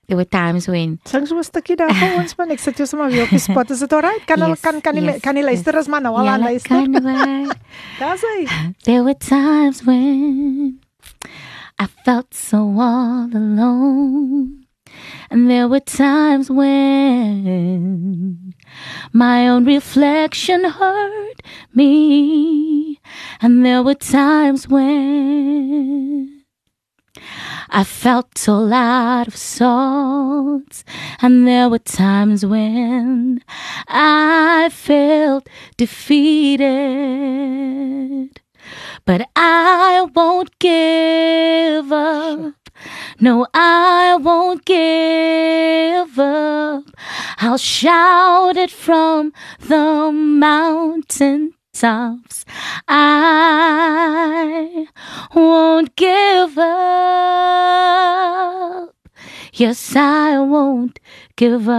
There 0.10 0.18
were 0.18 0.26
times 0.26 0.68
when 0.68 0.98
Sing 1.06 1.28
so 1.28 1.38
'n 1.38 1.44
stukkie 1.44 1.76
daar 1.78 1.94
vir 1.94 2.16
ons 2.18 2.36
man. 2.36 2.50
Ek 2.50 2.60
sit 2.60 2.80
jou 2.82 2.88
sommer 2.90 3.12
weer 3.14 3.28
op 3.28 3.30
die 3.30 3.38
spot. 3.38 3.70
Is 3.70 3.84
dit 3.86 3.94
alright? 3.94 4.26
Kan 4.26 4.42
yes, 4.42 4.60
kan 4.60 4.82
kan 4.82 4.98
yes, 4.98 5.22
kan 5.22 5.38
jy 5.38 5.44
luister 5.44 5.78
as 5.78 5.88
man 5.88 6.02
nou 6.02 6.16
al 6.18 6.28
aan 6.28 6.42
luister? 6.42 6.82
Daar's 8.02 8.24
hy. 8.26 8.74
There 8.90 9.04
were 9.04 9.14
times 9.14 9.86
when 9.86 10.80
I 11.78 11.86
felt 12.04 12.34
so 12.34 12.58
all 12.58 13.30
alone. 13.30 14.66
And 15.30 15.48
there 15.48 15.68
were 15.68 15.80
times 15.80 16.50
when 16.50 18.56
my 19.14 19.48
own 19.48 19.66
reflection 19.66 20.64
hurt 20.64 21.42
me. 21.72 23.00
And 23.44 23.64
there 23.64 23.84
were 23.84 23.94
times 23.94 24.68
when 24.68 26.39
I 27.70 27.84
felt 27.84 28.48
all 28.48 28.74
out 28.74 29.28
of 29.28 29.36
sorts. 29.36 30.84
And 31.22 31.48
there 31.48 31.70
were 31.70 31.80
times 31.80 32.46
when 32.46 33.44
I 33.88 34.70
felt 34.72 35.48
defeated. 35.78 36.70
But 39.06 39.30
I 39.36 40.08
won't 40.14 40.58
give 40.60 41.92
up. 41.92 42.54
No, 43.20 43.48
I 43.54 44.18
won't 44.20 44.66
give 44.66 46.20
up. 46.20 46.84
I'll 47.38 47.58
shout 47.58 48.56
it 48.58 48.72
from 48.72 49.34
the 49.60 50.12
mountain 50.12 51.54
tops. 51.72 52.44
I 52.88 54.88
won't 55.34 55.96
give 55.96 56.58
up. 56.58 56.68
Yes, 59.54 59.96
I 59.96 60.40
won't 60.40 61.00
give 61.36 61.68
up. 61.68 61.76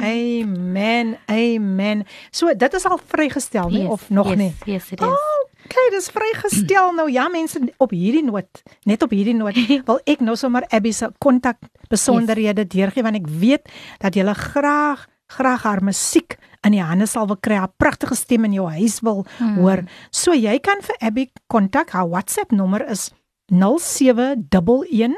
Amen. 0.00 1.18
Amen. 1.28 2.06
So 2.30 2.54
dit 2.54 2.74
is 2.74 2.84
al 2.84 3.00
vrygestel 3.06 3.68
nie 3.68 3.88
of 3.88 4.10
nog 4.10 4.28
yes, 4.28 4.38
nie? 4.38 4.54
Yes, 4.64 4.92
it 4.92 5.00
is. 5.00 5.46
Okay, 5.68 5.90
dis 5.92 6.08
vrygestel 6.08 6.94
nou. 6.96 7.10
Ja 7.12 7.26
mense, 7.28 7.60
op 7.76 7.90
hierdie 7.92 8.24
noot, 8.24 8.62
net 8.88 9.02
op 9.04 9.12
hierdie 9.12 9.36
noot, 9.36 9.58
wil 9.90 10.00
ek 10.08 10.24
nou 10.24 10.32
sommer 10.40 10.64
Abby 10.72 10.94
se 10.96 11.10
kontak 11.20 11.60
besonderhede 11.92 12.64
yes. 12.64 12.72
deurgee 12.72 13.04
want 13.04 13.20
ek 13.20 13.28
weet 13.28 13.68
dat 14.00 14.16
jy 14.16 14.24
graag 14.32 15.04
graag 15.28 15.62
haar 15.62 15.84
musiek 15.84 16.38
in 16.66 16.74
die 16.74 16.82
hande 16.82 17.06
sal 17.06 17.28
wil 17.30 17.38
kry, 17.40 17.56
haar 17.60 17.72
pragtige 17.76 18.16
stem 18.18 18.44
in 18.48 18.58
jou 18.58 18.66
huis 18.70 18.98
wil 19.06 19.24
hmm. 19.38 19.56
hoor. 19.62 19.84
So 20.10 20.34
jy 20.34 20.58
kan 20.58 20.82
vir 20.84 20.96
Abby 21.00 21.28
kontak. 21.46 21.94
Haar 21.94 22.10
WhatsApp 22.10 22.52
nommer 22.52 22.82
is 22.90 23.10
0711 23.52 25.16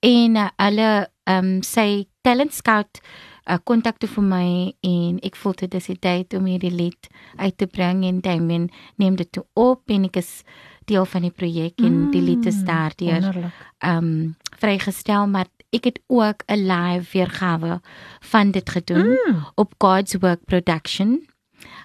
en 0.00 0.36
uh, 0.36 0.48
hulle 0.56 1.08
um, 1.30 1.62
sy 1.62 2.06
talent 2.26 2.54
scout 2.54 3.00
uh, 3.46 3.58
kontakte 3.64 4.08
vir 4.10 4.24
my 4.26 4.48
en 4.86 5.18
ek 5.22 5.38
voel 5.38 5.54
dit 5.62 5.74
is 5.78 5.88
die 5.92 5.98
tyd 5.98 6.34
om 6.38 6.48
hierdie 6.50 6.74
lied 6.74 7.08
uit 7.38 7.56
te 7.58 7.66
bring 7.66 8.04
en 8.08 8.20
Damien 8.24 8.70
neem 8.96 9.16
dit 9.16 9.30
toe 9.32 9.44
op 9.54 9.90
en 9.90 10.08
ek 10.10 10.20
is 10.22 10.42
deel 10.84 11.04
van 11.04 11.22
die 11.22 11.30
projek 11.30 11.80
en 11.80 11.92
mm, 11.92 12.10
die 12.10 12.22
lied 12.22 12.46
is 12.46 12.62
daardeur 12.64 13.52
ehm 13.78 13.96
um, 13.96 14.36
vrygestel 14.62 15.26
maar 15.26 15.46
ek 15.72 15.84
het 15.84 16.00
ook 16.06 16.42
'n 16.46 16.66
live 16.66 17.10
weergawe 17.12 17.80
van 18.20 18.50
dit 18.50 18.70
gedoen 18.70 19.06
mm. 19.06 19.46
op 19.54 19.74
God's 19.78 20.14
Work 20.20 20.44
Production. 20.44 21.26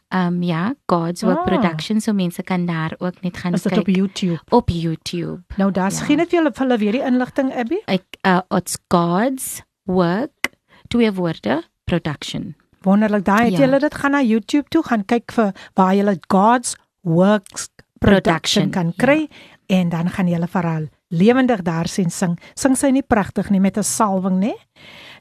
Ehm 0.08 0.34
um, 0.34 0.44
ja, 0.44 0.76
God's 0.86 1.22
Work 1.22 1.38
ah. 1.38 1.46
Production 1.46 2.02
so 2.02 2.14
mense 2.14 2.44
kan 2.44 2.66
daar 2.66 2.96
ook 2.98 3.22
net 3.22 3.38
gaan 3.38 3.52
kyk. 3.52 3.66
Is 3.66 3.70
dit 3.72 3.78
op 3.78 3.88
YouTube? 3.88 4.40
Op 4.50 4.70
YouTube. 4.70 5.42
Nou 5.56 5.72
daar's 5.72 6.00
ja. 6.00 6.06
geen 6.06 6.18
net 6.18 6.30
vir 6.30 6.38
hulle 6.38 6.52
vir 6.54 6.66
hulle 6.66 6.78
weer 6.78 6.92
die 6.92 7.04
inligting 7.04 7.54
Abby? 7.54 7.82
Ek 7.86 8.04
uh 8.22 8.40
it's 8.48 8.78
God's 8.88 9.62
Work 9.84 10.52
twee 10.88 11.14
woorde 11.14 11.64
production. 11.84 12.56
Wonderlik. 12.82 13.26
Daai 13.26 13.44
het 13.44 13.58
ja. 13.58 13.66
julle 13.66 13.80
dit 13.80 13.96
gaan 13.96 14.12
na 14.12 14.22
YouTube 14.22 14.70
toe 14.70 14.84
gaan 14.84 15.06
kyk 15.06 15.32
vir 15.32 15.52
waar 15.74 15.96
julle 15.96 16.18
God's 16.28 16.76
Works 17.02 17.70
production, 18.00 18.70
kan 18.70 18.94
kry 18.96 19.28
ja. 19.28 19.28
en 19.68 19.90
dan 19.90 20.10
gaan 20.10 20.28
julle 20.28 20.48
verhaal 20.48 20.88
lewendig 21.08 21.62
daar 21.62 21.88
sien 21.88 22.10
sing. 22.10 22.38
Sing 22.56 22.76
sy 22.78 22.92
nie 22.92 23.04
pragtig 23.04 23.50
nie 23.50 23.60
met 23.60 23.78
'n 23.78 23.84
salwing 23.84 24.40
nê? 24.40 24.54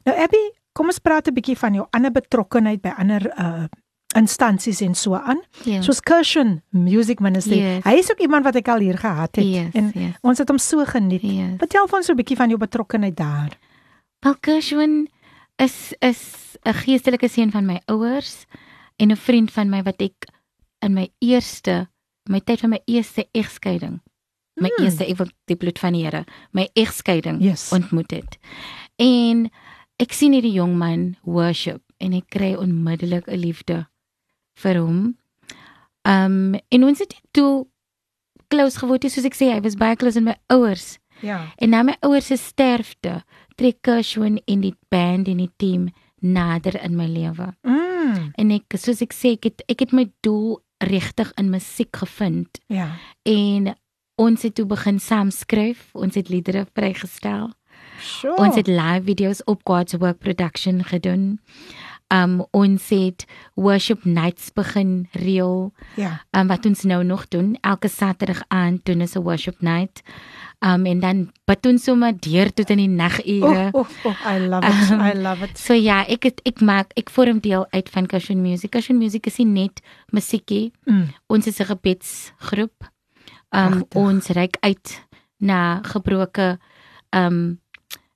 Nou 0.05 0.15
Abby, 0.15 0.43
kom 0.73 0.87
ons 0.87 0.99
praat 0.99 1.27
'n 1.27 1.33
bietjie 1.33 1.57
van 1.57 1.73
jou 1.73 1.87
ander 1.91 2.11
betrokkeheid 2.11 2.81
by 2.81 2.93
ander 2.97 3.31
uh 3.37 3.67
instansies 4.15 4.81
en 4.81 4.95
so 4.95 5.13
aan. 5.13 5.41
Yeah. 5.63 5.75
Ja. 5.75 5.81
Soos 5.81 5.99
Cushion 5.99 6.61
Music 6.69 7.19
Ministry. 7.19 7.59
Yes. 7.59 7.83
Hy 7.83 7.97
is 7.99 8.11
ook 8.11 8.19
iemand 8.19 8.43
wat 8.43 8.55
ek 8.55 8.67
al 8.67 8.79
hier 8.79 8.97
gehad 8.97 9.35
het 9.35 9.45
yes, 9.45 9.73
en 9.73 9.91
yes. 9.93 10.15
ons 10.21 10.37
het 10.37 10.49
hom 10.49 10.57
so 10.57 10.85
geniet. 10.85 11.21
Yes. 11.21 11.57
Vertel 11.59 11.87
vir 11.87 11.97
ons 11.97 12.05
so 12.05 12.13
'n 12.13 12.17
bietjie 12.17 12.37
van 12.37 12.49
jou 12.49 12.59
betrokkeheid 12.59 13.15
daar. 13.15 13.57
Wel 14.19 14.35
Cushion 14.39 15.07
is 15.57 15.93
is 15.99 16.57
'n 16.63 16.73
geestelike 16.73 17.27
seun 17.27 17.51
van 17.51 17.65
my 17.65 17.81
ouers 17.85 18.45
en 18.97 19.11
'n 19.11 19.15
vriend 19.15 19.51
van 19.51 19.69
my 19.69 19.83
wat 19.83 20.01
ek 20.01 20.27
in 20.79 20.93
my 20.93 21.09
eerste 21.19 21.87
my 22.29 22.39
tyd 22.39 22.63
van 22.65 22.75
my 22.75 22.81
eerste 22.85 23.27
egskeiding 23.33 23.99
my 24.57 24.71
hmm. 24.73 24.85
eerste 24.85 25.05
ek 25.05 25.19
wil 25.21 25.31
die 25.49 25.59
bloed 25.59 25.79
van 25.79 25.97
die 25.97 26.03
Here 26.05 26.25
my 26.57 26.67
egskeiding 26.75 27.41
yes. 27.43 27.69
ontmoet 27.75 28.11
het 28.11 28.37
en 29.01 29.47
ek 30.01 30.13
sien 30.13 30.35
hierdie 30.35 30.55
jong 30.57 30.75
man 30.77 31.15
worship 31.23 31.81
en 32.03 32.13
ek 32.17 32.29
kry 32.33 32.53
onmiddellik 32.57 33.27
'n 33.27 33.41
liefde 33.41 33.85
vir 34.57 34.81
hom 34.81 35.17
um 36.07 36.55
en 36.55 36.83
ons 36.83 36.99
het 36.99 37.17
toe 37.31 37.67
close 38.47 38.79
geword 38.79 39.09
soos 39.09 39.27
ek 39.27 39.37
sê 39.37 39.51
hy 39.53 39.61
was 39.61 39.77
baie 39.79 39.95
close 39.95 40.17
in 40.17 40.29
my 40.29 40.37
ouers 40.53 40.97
ja 41.21 41.47
en 41.57 41.73
na 41.73 41.83
my 41.83 41.97
ouers 42.05 42.29
se 42.31 42.37
sterfte 42.37 43.21
trek 43.57 43.81
Kershwin 43.81 44.37
in 44.45 44.61
die 44.61 44.75
band 44.93 45.27
en 45.27 45.41
die 45.41 45.53
team 45.57 45.89
nader 46.21 46.77
in 46.83 46.95
my 46.97 47.07
lewe 47.09 47.51
mm. 47.63 48.33
en 48.37 48.51
ek 48.51 48.77
soos 48.77 49.01
ek 49.01 49.13
sê 49.13 49.35
ek 49.37 49.49
het, 49.49 49.65
ek 49.69 49.85
het 49.85 49.93
my 49.93 50.07
doel 50.25 50.57
regtig 50.77 51.31
in 51.35 51.49
musiek 51.49 51.95
gevind 51.95 52.59
ja 52.67 52.91
en 53.23 53.75
ons 54.17 54.41
het 54.41 54.55
toe 54.57 54.65
begin 54.65 54.99
saam 54.99 55.29
skryf, 55.31 55.89
ons 55.93 56.15
het 56.17 56.29
liedere 56.33 56.65
vrygestel. 56.73 57.51
Sure. 58.01 58.35
Ons 58.41 58.57
het 58.57 58.69
live 58.69 59.05
video's 59.05 59.43
op 59.45 59.61
God's 59.63 59.97
Work 60.01 60.19
Production 60.25 60.83
gedoen. 60.83 61.37
Um 62.13 62.39
ons 62.55 62.89
het 62.89 63.25
worship 63.53 64.05
nights 64.05 64.49
begin 64.55 65.09
reël. 65.11 65.73
Ja. 65.99 66.23
Um 66.31 66.49
wat 66.49 66.65
ons 66.65 66.81
nou 66.87 67.03
nog 67.03 67.27
doen, 67.27 67.57
elke 67.61 67.89
Saterdag 67.91 68.41
aand 68.47 68.85
doen 68.85 69.01
ons 69.01 69.15
'n 69.15 69.21
worship 69.21 69.61
night. 69.61 70.01
Um 70.59 70.85
en 70.85 70.99
dan 70.99 71.31
bid 71.45 71.65
ons 71.65 71.83
sommer 71.83 72.15
deur 72.17 72.49
tot 72.53 72.69
in 72.73 72.77
die 72.77 72.89
nagure. 72.89 73.69
Oh, 73.73 73.85
oh, 73.85 74.05
oh, 74.09 74.21
I 74.25 74.39
love 74.39 74.65
it. 74.65 74.91
Um, 74.91 75.01
I 75.01 75.13
love 75.13 75.43
it. 75.45 75.57
So 75.57 75.73
ja, 75.77 76.01
ek 76.09 76.23
het, 76.23 76.41
ek 76.49 76.63
maak 76.65 76.95
ek 76.97 77.11
vorm 77.13 77.39
deel 77.39 77.67
uit 77.69 77.89
van 77.93 78.07
Cushion 78.09 78.41
Music. 78.41 78.71
Cushion 78.73 78.97
Music 78.97 79.27
is 79.29 79.37
nie 79.37 79.45
net 79.45 79.81
musiekie. 80.11 80.71
Mm. 80.89 81.13
Ons 81.29 81.47
is 81.47 81.59
'n 81.59 81.69
gebedsgroep 81.69 82.89
um 83.51 83.69
Prachtig. 83.69 83.95
ons 84.01 84.27
reik 84.27 84.57
uit 84.59 85.07
na 85.37 85.81
gebroke 85.83 86.57
um 87.13 87.61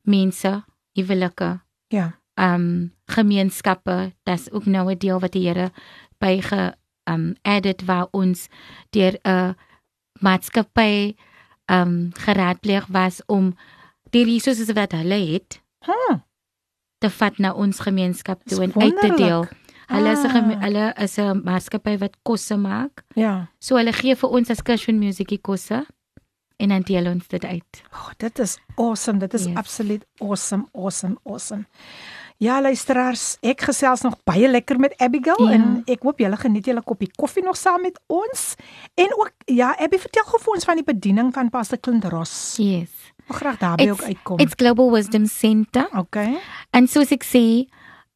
mense, 0.02 0.64
huwelike. 0.98 1.62
Ja. 1.88 2.18
Um 2.36 2.94
gemeenskappe, 3.06 4.14
dis 4.24 4.52
ook 4.52 4.66
nou 4.66 4.90
'n 4.92 4.98
deel 4.98 5.20
wat 5.20 5.32
die 5.32 5.48
Here 5.48 5.72
by 6.20 6.42
ge 6.42 6.74
um 7.06 7.36
added 7.44 7.86
waar 7.86 8.08
ons 8.12 8.48
deur 8.90 9.14
'n 9.24 9.56
maatskappy 10.20 11.16
um 11.72 12.12
geraadpleeg 12.26 12.90
was 12.92 13.22
om 13.26 13.54
die 14.12 14.26
resources 14.28 14.74
wat 14.76 14.92
hulle 14.92 15.20
het. 15.32 15.62
Huh. 15.86 16.20
te 17.02 17.10
vat 17.10 17.38
na 17.42 17.50
ons 17.58 17.80
gemeenskap 17.82 18.44
toe 18.46 18.60
en 18.62 18.74
uit 18.78 19.00
te 19.02 19.10
deel. 19.18 19.48
Hulle 19.92 20.12
is 20.12 20.24
'n 20.24 20.38
ah. 20.38 20.62
hulle 20.62 20.94
is 21.06 21.18
'n 21.18 21.42
maatskappy 21.44 21.98
wat 21.98 22.16
kosse 22.24 22.58
maak. 22.58 23.04
Ja. 23.16 23.50
So 23.60 23.76
hulle 23.76 23.94
gee 23.94 24.16
vir 24.16 24.30
ons 24.30 24.50
as 24.50 24.62
Cushion 24.62 25.00
Music 25.00 25.42
kosse 25.42 25.86
en 26.58 26.70
dan 26.70 26.82
deel 26.82 27.08
ons 27.08 27.28
dit 27.28 27.46
uit. 27.46 27.84
Oh, 27.94 28.12
dit 28.18 28.40
is 28.40 28.58
awesome. 28.76 29.20
Dit 29.20 29.34
is 29.34 29.46
yes. 29.46 29.56
absoluut 29.56 30.06
awesome, 30.20 30.68
awesome, 30.74 31.18
awesome. 31.24 31.66
Ja, 32.42 32.56
luisteraars, 32.62 33.36
ek 33.46 33.68
gesels 33.70 34.02
nog 34.02 34.16
baie 34.26 34.48
lekker 34.50 34.80
met 34.82 34.96
Abigail 34.98 35.44
ja. 35.46 35.60
en 35.60 35.66
ek 35.86 36.02
hoop 36.08 36.24
julle 36.24 36.40
geniet 36.42 36.66
julle 36.72 36.82
koppie 36.82 37.12
koffie 37.14 37.44
nog 37.46 37.60
saam 37.60 37.84
met 37.86 38.00
ons. 38.10 38.56
En 38.98 39.14
ook 39.20 39.30
ja, 39.46 39.76
Abby 39.78 40.00
vertel 40.02 40.26
gou 40.26 40.40
vir 40.42 40.56
ons 40.56 40.66
van 40.66 40.82
die 40.82 40.88
bediening 40.88 41.30
van 41.36 41.52
Pastor 41.54 41.78
Clint 41.78 42.08
Ross. 42.10 42.56
Yes. 42.58 43.12
Ek 43.28 43.38
graag 43.44 43.62
daarby 43.62 43.92
ook 43.94 44.02
uitkom. 44.02 44.42
It's 44.42 44.58
Global 44.58 44.90
Wisdom 44.96 45.30
Center. 45.30 45.86
Okay. 46.02 46.34
En 46.74 46.90
soos 46.90 47.14
ek 47.14 47.28
sê, 47.30 47.46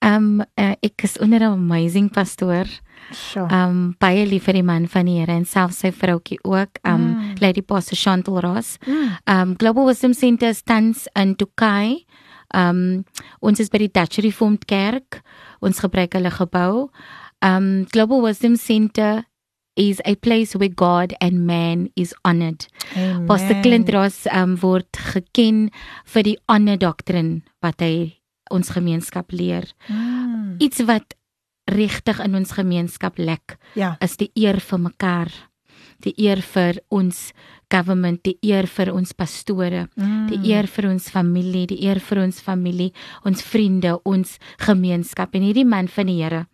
Ehm 0.06 0.40
um, 0.40 0.46
uh, 0.60 0.74
ek 0.86 1.02
is 1.02 1.18
onder 1.18 1.40
'n 1.40 1.44
amazing 1.58 2.12
pastoor. 2.12 2.68
Sure. 3.12 3.50
Um, 3.54 3.96
baie 3.98 4.26
lief 4.26 4.44
vir 4.44 4.54
die 4.54 4.64
man 4.64 4.88
van 4.88 5.06
die 5.06 5.20
Here 5.20 5.32
en 5.32 5.46
selfs 5.46 5.80
sy 5.80 5.92
vroutjie 5.92 6.40
ook, 6.44 6.78
um, 6.84 7.02
mm. 7.02 7.34
Lady 7.40 7.62
Pastor 7.62 7.98
Chantal 7.98 8.40
Ross. 8.40 8.78
Mm. 8.86 8.94
Mm. 8.94 9.18
um, 9.26 9.56
Global 9.58 9.86
Wisdom 9.86 10.14
Center 10.14 10.54
stands 10.54 11.08
in 11.14 11.36
Tukai. 11.36 12.05
Ehm 12.56 12.80
um, 12.80 13.06
ons 13.44 13.60
is 13.60 13.70
by 13.70 13.84
die 13.84 13.92
Dutch 13.92 14.24
Reformed 14.24 14.66
Kerk. 14.70 15.22
Ons 15.60 15.84
gebruik 15.84 16.16
hulle 16.16 16.32
gebou. 16.32 16.90
Ehm 17.44 17.56
um, 17.56 17.88
Global 17.92 18.24
Wisdom 18.24 18.56
Center 18.56 19.26
is 19.76 20.02
a 20.06 20.16
place 20.16 20.56
where 20.56 20.72
God 20.72 21.14
and 21.20 21.46
man 21.46 21.90
is 21.96 22.16
honored. 22.24 22.66
Pastor 23.28 23.62
Clint 23.62 23.92
Ross 23.92 24.26
um, 24.32 24.56
word 24.62 24.88
geken 24.96 25.70
vir 26.14 26.24
die 26.24 26.38
honor 26.48 26.80
doctrine 26.80 27.44
wat 27.60 27.84
hy 27.84 28.16
ons 28.56 28.72
gemeenskap 28.72 29.36
leer. 29.36 29.68
Mm. 29.90 30.56
Iets 30.64 30.86
wat 30.88 31.18
regtig 31.72 32.22
in 32.24 32.38
ons 32.38 32.54
gemeenskap 32.56 33.18
lek, 33.18 33.58
ja. 33.76 33.96
is 34.00 34.16
die 34.22 34.30
eer 34.38 34.62
vir 34.64 34.82
mekaar. 34.86 35.34
Die 36.06 36.14
eer 36.22 36.40
vir 36.46 36.80
ons 36.94 37.32
government, 37.72 38.22
die 38.24 38.38
eer 38.46 38.68
vir 38.68 38.92
ons 38.94 39.14
pastore, 39.14 39.86
mm. 39.96 40.28
die 40.32 40.52
eer 40.52 40.68
vir 40.68 40.90
ons 40.90 41.10
familie, 41.12 41.66
die 41.68 41.82
eer 41.86 42.00
vir 42.00 42.22
ons 42.24 42.40
familie, 42.44 42.92
ons 43.26 43.44
vriende, 43.46 43.96
ons 44.06 44.38
gemeenskap. 44.66 45.36
En 45.36 45.46
hierdie 45.46 45.66
man 45.68 45.90
van 45.92 46.10
die 46.12 46.20
Here 46.22 46.46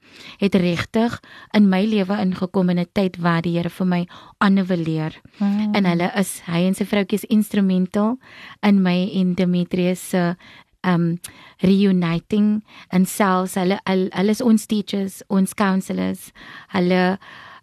het 0.41 0.55
regtig 0.59 1.19
in 1.55 1.69
my 1.71 1.83
lewe 1.87 2.17
ingekom 2.19 2.69
in 2.69 2.79
'n 2.79 2.89
tyd 2.93 3.17
waar 3.17 3.41
die 3.41 3.57
Here 3.57 3.69
vir 3.69 3.87
my 3.87 4.07
ander 4.39 4.65
wil 4.65 4.83
leer. 4.83 5.21
Mm. 5.39 5.75
En 5.75 5.85
hulle 5.85 6.11
is 6.15 6.41
hy 6.45 6.65
en 6.67 6.73
sy 6.73 6.85
vroutjie 6.85 7.19
is 7.21 7.29
instrumental 7.29 8.17
in 8.63 8.81
my 8.81 9.09
en 9.13 9.35
Demetrius 9.35 10.09
se 10.09 10.35
um 10.83 11.19
reuniting 11.61 12.63
and 12.89 13.07
selfs 13.07 13.55
hulle 13.55 13.79
hulle 13.85 14.31
is 14.31 14.41
ons 14.41 14.65
teachers, 14.65 15.21
ons 15.29 15.53
counselors. 15.53 16.31
Hulle 16.73 17.19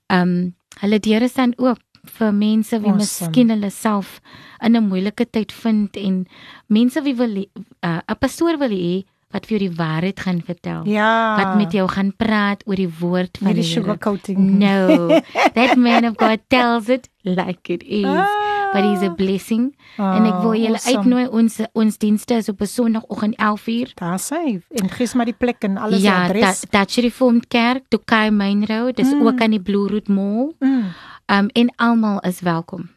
um 0.08 0.54
hulle 0.82 1.00
deure 1.02 1.28
staan 1.28 1.54
oop 1.58 1.80
vir 2.18 2.32
mense 2.32 2.80
wie 2.80 2.92
awesome. 2.92 3.28
miskien 3.28 3.52
hulle 3.54 3.70
self 3.70 4.20
in 4.62 4.76
'n 4.76 4.88
moeilike 4.88 5.26
tyd 5.30 5.52
vind 5.52 5.96
en 5.96 6.26
mense 6.66 7.02
wie 7.02 7.14
wil 7.14 7.36
uh, 7.36 7.44
'n 7.44 8.02
uh, 8.08 8.18
pastoor 8.18 8.58
wil 8.58 8.70
hê 8.70 9.04
wat 9.30 9.44
vir 9.46 9.58
jou 9.58 9.68
die 9.68 9.76
waarheid 9.76 10.20
gaan 10.20 10.40
vertel. 10.40 10.86
Ja. 10.88 11.36
Wat 11.36 11.56
met 11.56 11.72
jou 11.72 11.88
gaan 11.88 12.16
praat 12.16 12.62
oor 12.64 12.80
die 12.80 12.88
woord 13.00 13.38
van 13.42 13.52
die 13.52 13.62
sugarcoating. 13.62 14.38
No. 14.56 15.20
That 15.56 15.76
man 15.76 16.08
of 16.08 16.16
God 16.16 16.40
tells 16.48 16.88
it 16.88 17.10
like 17.22 17.68
it 17.68 17.82
is. 17.84 18.08
Ah 18.08 18.37
but 18.72 18.84
he's 18.84 19.02
a 19.02 19.10
blessing. 19.10 19.76
Oh, 19.98 20.16
en 20.16 20.26
ek 20.28 20.40
wil 20.42 20.54
julle 20.58 20.78
awesome. 20.78 21.02
uitnooi 21.02 21.26
ons 21.40 21.58
ons 21.72 21.98
dienste 21.98 22.34
is 22.34 22.48
op 22.48 22.60
'n 22.60 22.66
Sondagoggend 22.66 23.36
11:00. 23.36 23.94
Daar 23.94 24.20
sê 24.20 24.60
en 24.68 24.90
gee 24.90 25.08
maar 25.14 25.24
die 25.24 25.38
plek 25.38 25.62
en 25.62 25.76
alles 25.76 26.02
ja, 26.02 26.24
adres. 26.24 26.40
Ja, 26.40 26.46
dat 26.46 26.70
dat 26.70 27.04
Reformed 27.04 27.48
Kerk, 27.48 27.88
Tokai 27.88 28.30
Main 28.30 28.66
Road, 28.66 28.96
dis 28.96 29.12
mm. 29.12 29.26
ook 29.26 29.40
aan 29.40 29.50
die 29.50 29.62
Blue 29.62 29.88
Route 29.88 30.12
Mall. 30.12 30.54
Mm. 30.58 30.84
Um 31.26 31.46
en 31.52 31.72
almal 31.76 32.20
is 32.20 32.40
welkom. 32.40 32.88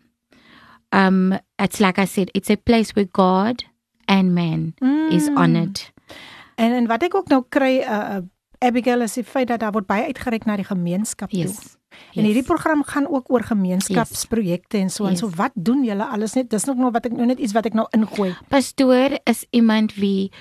Um 0.90 1.40
it's 1.56 1.80
like 1.80 2.02
I 2.02 2.06
said, 2.06 2.30
it's 2.32 2.50
a 2.50 2.56
place 2.56 2.94
where 2.94 3.10
God 3.12 3.64
and 4.06 4.34
man 4.34 4.74
mm. 4.80 5.12
is 5.12 5.30
honored. 5.34 5.92
En 6.56 6.72
en 6.72 6.88
wat 6.88 7.04
ek 7.04 7.16
ook 7.16 7.28
nou 7.28 7.44
kry 7.50 7.80
uh 7.82 8.22
Abigail 8.62 9.02
is 9.02 9.14
die 9.18 9.24
feit 9.26 9.48
dat 9.48 9.60
daar 9.60 9.72
word 9.74 9.88
baie 9.90 10.06
uitgereik 10.06 10.46
na 10.46 10.56
die 10.56 10.68
gemeenskap 10.68 11.32
yes. 11.34 11.56
toe. 11.56 11.81
En 12.14 12.24
hierdie 12.24 12.44
program 12.44 12.84
gaan 12.84 13.08
ook 13.08 13.32
oor 13.32 13.44
gemeenskapsprojekte 13.44 14.78
yes. 14.78 14.84
en 14.84 14.90
so 14.90 15.04
en 15.06 15.16
yes. 15.16 15.20
so 15.20 15.30
wat 15.36 15.52
doen 15.54 15.84
julle 15.84 16.06
alles 16.06 16.34
net 16.34 16.50
dis 16.50 16.66
nog 16.66 16.78
nog 16.78 16.92
wat 16.92 17.06
ek 17.06 17.16
nou 17.18 17.26
net 17.26 17.40
iets 17.40 17.54
wat 17.54 17.66
ek 17.66 17.78
nou 17.78 17.88
ingooi. 17.96 18.34
Pastoor 18.48 19.20
is 19.24 19.46
iemand 19.50 19.96
wie 19.96 20.32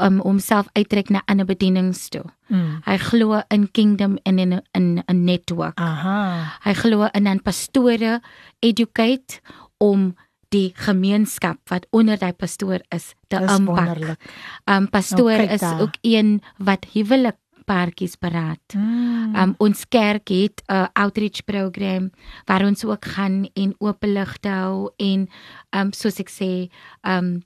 um 0.00 0.20
homself 0.24 0.68
uittrek 0.72 1.10
na 1.12 1.22
ander 1.26 1.46
bedienings 1.46 2.08
toe. 2.08 2.24
Mm. 2.48 2.80
Hy 2.86 2.96
glo 2.96 3.42
in 3.52 3.68
kingdom 3.70 4.16
en 4.24 4.38
in 4.38 4.54
'n 4.54 4.62
in 4.72 5.02
'n 5.06 5.24
netwerk. 5.24 5.78
Aha. 5.80 6.58
Hy 6.64 6.74
glo 6.74 7.08
in 7.12 7.26
aan 7.26 7.42
pastore 7.42 8.20
educate 8.60 9.40
om 9.78 10.14
die 10.48 10.72
gemeenskap 10.74 11.58
wat 11.70 11.86
onder 11.90 12.18
daai 12.18 12.32
pastoor 12.32 12.80
is 12.88 13.14
te 13.28 13.36
impak. 13.36 14.16
Um 14.66 14.88
pastoor 14.90 15.36
Nou, 15.36 15.46
kyk 15.46 15.50
is 15.50 15.60
daar. 15.60 15.80
ook 15.80 15.94
een 16.02 16.42
wat 16.58 16.86
huwelik 16.92 17.36
paartjies 17.70 18.18
beraad. 18.18 18.74
Mm. 18.74 19.34
Um 19.38 19.54
ons 19.62 19.86
kerk 19.88 20.28
het 20.34 20.62
'n 20.66 20.90
outreach 20.98 21.44
program 21.46 22.10
waar 22.46 22.66
ons 22.66 22.84
ook 22.84 23.04
gaan 23.04 23.46
en 23.54 23.74
openligte 23.78 24.48
hou 24.48 24.90
en 24.98 25.28
um 25.70 25.92
soos 25.92 26.20
ek 26.20 26.30
sê 26.30 26.70
um 27.02 27.42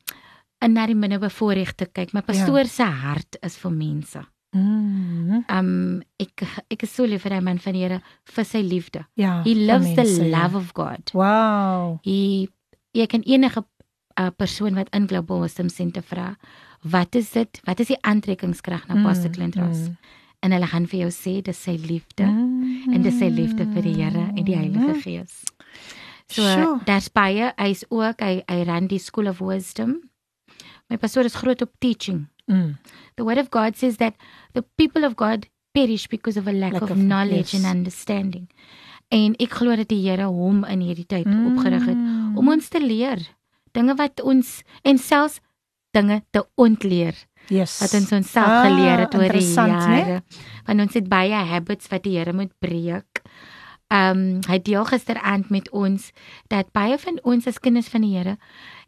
en 0.61 0.73
na 0.73 0.87
die 0.87 0.97
minder 0.97 1.21
bevoorregte 1.21 1.87
kyk. 1.93 2.15
My 2.15 2.23
pastoor 2.23 2.67
se 2.67 2.85
hart 2.85 3.37
is 3.43 3.57
vir 3.57 3.71
mense. 3.71 4.25
Mm. 4.55 5.45
Um 5.51 6.03
ek 6.19 6.47
ek 6.71 6.83
is 6.83 6.95
so 6.95 7.05
lief 7.05 7.23
vir 7.23 7.35
hy 7.35 7.41
man 7.41 7.59
van 7.59 7.73
die 7.73 7.83
Here 7.83 8.01
vir 8.25 8.45
sy 8.45 8.63
liefde. 8.63 9.05
Ja. 9.17 9.43
He 9.43 9.55
loves 9.55 9.95
the 9.95 10.05
mense, 10.05 10.23
ja. 10.23 10.43
love 10.43 10.57
of 10.57 10.73
God. 10.75 11.11
Wow. 11.13 12.01
Hy 12.05 12.49
jy 12.95 13.07
kan 13.07 13.23
enige 13.27 13.65
uh, 14.21 14.31
persoon 14.37 14.75
wat 14.79 14.89
in 14.95 15.09
Global 15.11 15.41
Wisdom 15.41 15.69
Center 15.69 16.03
vra, 16.03 16.37
wat 16.85 17.15
is 17.17 17.31
dit? 17.33 17.61
Wat 17.65 17.81
is 17.81 17.89
die 17.93 17.99
aantrekkingskrag 18.03 18.87
na 18.89 19.03
Pastor 19.03 19.31
Clint 19.33 19.57
Ross? 19.57 19.89
En 20.45 20.53
hulle 20.53 20.67
gaan 20.69 20.87
vir 20.87 21.01
jou 21.07 21.11
sê 21.11 21.39
dis 21.43 21.57
sy 21.63 21.77
liefde 21.81 22.27
Mm. 22.29 22.93
en 22.95 23.03
dis 23.03 23.17
sy 23.19 23.29
liefde 23.33 23.65
vir 23.73 23.83
die 23.83 23.95
Here 23.97 24.27
en 24.37 24.45
die 24.45 24.57
Heilige 24.57 25.01
Gees. 25.01 25.43
So 26.29 26.43
Sjoe. 26.43 26.81
daar's 26.85 27.09
baie, 27.09 27.53
hy's 27.57 27.85
ook 27.91 28.21
hy 28.21 28.43
hy 28.49 28.63
ran 28.65 28.87
die 28.87 28.99
School 28.99 29.29
of 29.29 29.41
Wisdom. 29.41 30.03
My 30.91 30.97
pastoor 30.97 31.25
is 31.25 31.35
groot 31.35 31.63
op 31.63 31.71
teaching. 31.81 32.27
Mm. 32.47 32.77
The 33.17 33.25
word 33.25 33.39
of 33.39 33.51
God 33.51 33.77
says 33.77 33.97
that 33.97 34.15
the 34.53 34.63
people 34.77 35.05
of 35.07 35.17
God 35.17 35.47
perish 35.73 36.07
because 36.09 36.37
of 36.39 36.47
a 36.47 36.53
lack, 36.53 36.73
Lack 36.73 36.83
of, 36.83 36.91
of- 36.91 36.97
knowledge 36.99 37.55
yes. 37.55 37.65
and 37.65 37.77
understanding. 37.77 38.49
En 39.11 39.35
ek 39.41 39.51
glo 39.51 39.77
dat 39.77 39.89
die 39.89 40.03
Here 40.09 40.27
hom 40.29 40.65
in 40.65 40.81
hierdie 40.81 41.07
tyd 41.07 41.27
opgerig 41.27 41.87
het 41.87 41.97
Mm. 41.97 42.37
om 42.39 42.49
ons 42.49 42.69
te 42.69 42.81
leer 42.81 43.19
dinge 43.73 43.95
wat 43.97 44.21
ons 44.23 44.63
en 44.85 44.99
selfs 44.99 45.41
dinge 45.95 46.21
te 46.35 46.45
ontleer 46.61 47.15
Yes. 47.53 47.79
wat 47.83 47.93
ons 47.99 48.13
onsself 48.17 48.47
Ah, 48.49 48.63
geleer 48.67 49.03
het 49.05 49.15
oor 49.15 49.33
die 49.37 49.45
jare. 49.55 50.23
Want 50.67 50.81
ons 50.81 50.95
het 50.97 51.09
baie 51.13 51.35
habits 51.51 51.89
wat 51.93 52.03
die 52.07 52.17
Here 52.19 52.33
moet 52.33 52.53
breek. 52.59 53.21
Ehm 53.93 54.19
um, 54.19 54.39
hy 54.49 54.59
deel 54.65 54.85
gisteraand 54.89 55.51
met 55.53 55.69
ons 55.71 56.11
dat 56.49 56.71
baie 56.73 56.97
van 56.99 57.19
ons 57.23 57.47
as 57.47 57.59
kinders 57.61 57.89
van 57.93 58.01
die 58.01 58.15
Here 58.17 58.39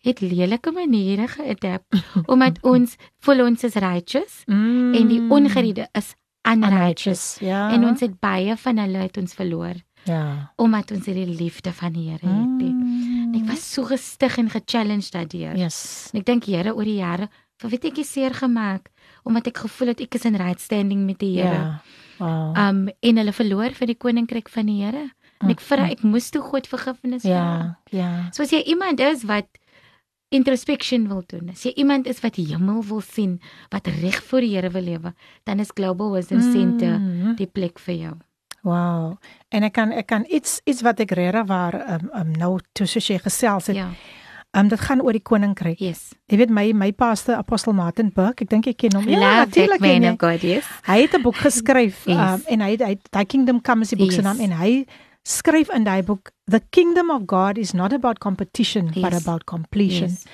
het 0.07 0.21
lelike 0.25 0.73
maniere 0.73 1.29
geadap 1.29 1.85
omdat 2.33 2.59
ons 2.63 2.97
voel 3.21 3.45
ons 3.45 3.65
is 3.69 3.75
righteous 3.75 4.43
Mm. 4.47 4.95
en 4.95 5.09
die 5.09 5.21
ongeriede 5.31 5.89
is 5.93 6.15
unrighteous. 6.49 6.73
unrighteous. 6.73 7.37
Ja. 7.41 7.71
En 7.75 7.85
ons 7.85 8.01
het 8.01 8.17
baie 8.21 8.57
van 8.57 8.79
hulle 8.79 8.99
het 9.05 9.17
ons 9.21 9.35
verloor 9.35 9.75
ja. 10.07 10.53
omdat 10.57 10.91
ons 10.95 11.07
hierdie 11.07 11.27
liefde 11.39 11.73
van 11.73 11.93
die 11.93 12.09
Here 12.11 12.27
het. 12.27 12.55
nie. 12.63 12.73
Mm. 12.73 13.35
Ek 13.43 13.49
was 13.51 13.65
so 13.73 13.85
gestig 13.85 14.39
en 14.39 14.49
gechallenged 14.51 15.13
daardeur. 15.13 15.57
Yes. 15.59 16.11
En 16.15 16.21
ek 16.21 16.27
dink 16.27 16.45
Here 16.49 16.73
oor 16.75 16.85
die 16.89 16.99
jare, 17.03 17.29
vir 17.61 17.71
weet 17.73 17.85
ek 17.91 17.99
is 18.03 18.11
seer 18.13 18.35
gemaak 18.37 18.91
omdat 19.27 19.47
ek 19.49 19.59
gevoel 19.65 19.89
het 19.89 20.01
ek 20.05 20.15
is 20.15 20.25
in 20.29 20.37
right 20.37 20.61
standing 20.61 21.05
met 21.07 21.19
die 21.19 21.35
Here. 21.41 21.53
Ja. 21.53 21.83
Wow. 22.19 22.57
Um 22.57 22.89
en 23.03 23.17
hulle 23.21 23.33
verloor 23.33 23.75
vir 23.77 23.87
die 23.93 23.99
koninkryk 23.99 24.49
van 24.49 24.67
die 24.67 24.81
Here. 24.85 25.11
En 25.43 25.51
ek 25.53 25.61
vra 25.61 25.91
ek 25.93 26.03
moes 26.03 26.31
toe 26.33 26.41
God 26.43 26.67
vergifnis 26.67 27.23
vra. 27.27 27.33
ja. 27.33 27.77
Ja. 27.93 28.11
So 28.33 28.43
as 28.43 28.51
jy 28.55 28.63
iemand 28.73 29.01
is 29.01 29.25
wat 29.29 29.47
introspection 30.35 31.07
wil 31.09 31.23
doen, 31.27 31.51
as 31.53 31.63
jy 31.67 31.73
iemand 31.79 32.07
is 32.11 32.21
wat 32.25 32.35
die 32.39 32.47
hemel 32.51 32.83
wil 32.89 33.01
sien, 33.05 33.37
wat 33.71 33.87
reg 34.03 34.19
voor 34.27 34.41
die 34.43 34.55
Here 34.57 34.71
wil 34.75 34.83
lewe, 34.83 35.13
dan 35.47 35.61
is 35.63 35.71
Global 35.75 36.13
Wisdom 36.17 36.41
Center 36.43 36.99
Mm. 36.99 37.37
die 37.37 37.47
plek 37.47 37.79
vir 37.79 37.95
jou. 37.95 38.15
Wow. 38.67 39.17
En 39.55 39.63
ek 39.63 39.73
kan 39.79 39.93
ek 39.95 40.07
kan 40.11 40.25
iets 40.29 40.59
iets 40.67 40.83
wat 40.83 41.01
ek 41.05 41.13
regtig 41.15 41.47
waar 41.47 41.75
um, 41.97 42.09
um 42.19 42.33
nou 42.39 42.57
toe 42.75 42.87
soos 42.91 43.07
jy 43.07 43.19
gesels 43.23 43.67
het. 43.71 43.77
Ja. 43.79 43.91
Um 44.57 44.69
dit 44.73 44.81
gaan 44.81 45.03
oor 45.05 45.13
die 45.13 45.23
koninkryk. 45.23 45.79
Yes. 45.85 46.13
Jy 46.33 46.39
weet 46.41 46.51
my 46.51 46.73
my 46.73 46.91
pastoor 46.93 47.37
Apostel 47.39 47.77
Martin 47.77 48.11
Burke, 48.15 48.43
ek 48.43 48.51
dink 48.51 48.67
ek 48.67 48.79
ken 48.83 48.97
hom. 48.99 49.07
Ja, 49.09 49.21
that 49.21 49.53
natuurlik 49.55 49.81
ken 49.85 50.03
jy. 50.03 50.13
of 50.15 50.19
God, 50.19 50.43
yes. 50.43 50.65
Hy 50.89 51.01
het 51.05 51.15
'n 51.15 51.23
boek 51.23 51.37
geskryf 51.37 52.05
Yes. 52.11 52.17
um, 52.19 52.43
en 52.49 52.61
hy 52.61 52.77
hy 52.77 52.97
daai 53.11 53.25
Kingdom 53.27 53.61
Come 53.63 53.83
is 53.83 53.91
die 53.91 53.99
boek 53.99 54.11
se 54.13 54.23
Yes. 54.23 54.25
naam 54.25 54.41
en 54.41 54.53
hy 54.59 54.87
skryf 55.27 55.69
in 55.75 55.85
daai 55.85 56.03
boek 56.03 56.31
The 56.51 56.61
Kingdom 56.71 57.11
of 57.11 57.27
God 57.27 57.59
is 57.59 57.73
not 57.75 57.93
about 57.93 58.19
competition 58.19 58.87
but 58.95 59.13
Yes. 59.13 59.23
about 59.27 59.45
completion. 59.47 60.11
Yes. 60.11 60.25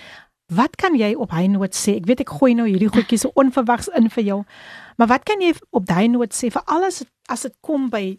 Wat 0.55 0.76
kan 0.76 0.94
jy 0.98 1.14
op 1.14 1.30
hy 1.32 1.46
noot 1.46 1.74
sê? 1.74 1.96
Ek 1.96 2.07
weet 2.07 2.20
ek 2.20 2.30
gooi 2.38 2.55
nou 2.55 2.66
hierdie 2.68 2.88
goedjies 2.92 3.20
so 3.24 3.32
onverwags 3.34 3.88
in 3.98 4.09
vir 4.12 4.24
jou. 4.24 4.44
Maar 4.98 5.09
wat 5.09 5.24
kan 5.24 5.40
jy 5.40 5.55
op 5.72 5.86
daai 5.86 6.09
noot 6.12 6.34
sê 6.36 6.50
vir 6.53 6.62
alles 6.66 7.03
as 7.28 7.42
dit 7.42 7.55
kom 7.64 7.88
by 7.92 8.18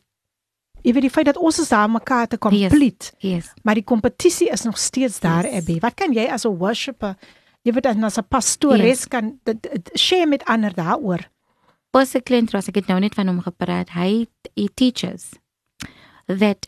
jy 0.83 0.91
weet 0.93 1.01
die 1.05 1.09
feit 1.13 1.25
dat 1.29 1.37
ons 1.37 1.59
is 1.59 1.69
daar 1.69 1.87
mekaar 1.89 2.27
te 2.27 2.37
complete, 2.37 3.13
Yes. 3.23 3.53
maar 3.63 3.75
die 3.75 3.83
kompetisie 3.87 4.49
is 4.51 4.63
nog 4.65 4.77
steeds 4.77 5.19
daar, 5.23 5.45
Yes. 5.45 5.61
Abby. 5.61 5.79
Wat 5.79 5.95
kan 5.95 6.11
jy 6.13 6.25
as 6.27 6.45
'n 6.45 6.57
worshipper, 6.57 7.15
jy 7.63 7.71
weet 7.71 7.85
as 7.85 8.17
'n 8.17 8.23
pastoor 8.29 8.77
Yes. 8.77 9.07
kan 9.07 9.39
dit- 9.45 9.61
dit- 9.61 9.91
share 9.95 10.25
met 10.27 10.43
ander 10.45 10.73
daaroor? 10.73 11.29
Pastor 11.91 12.21
Clint 12.21 12.51
Ross, 12.51 12.67
ek 12.67 12.75
het 12.75 12.87
nou 12.87 12.99
net 12.99 13.13
van 13.15 13.27
hom 13.27 13.41
gepraat. 13.41 13.89
Hy 13.91 14.27
he 14.55 14.67
teaches 14.75 15.31
that 16.27 16.67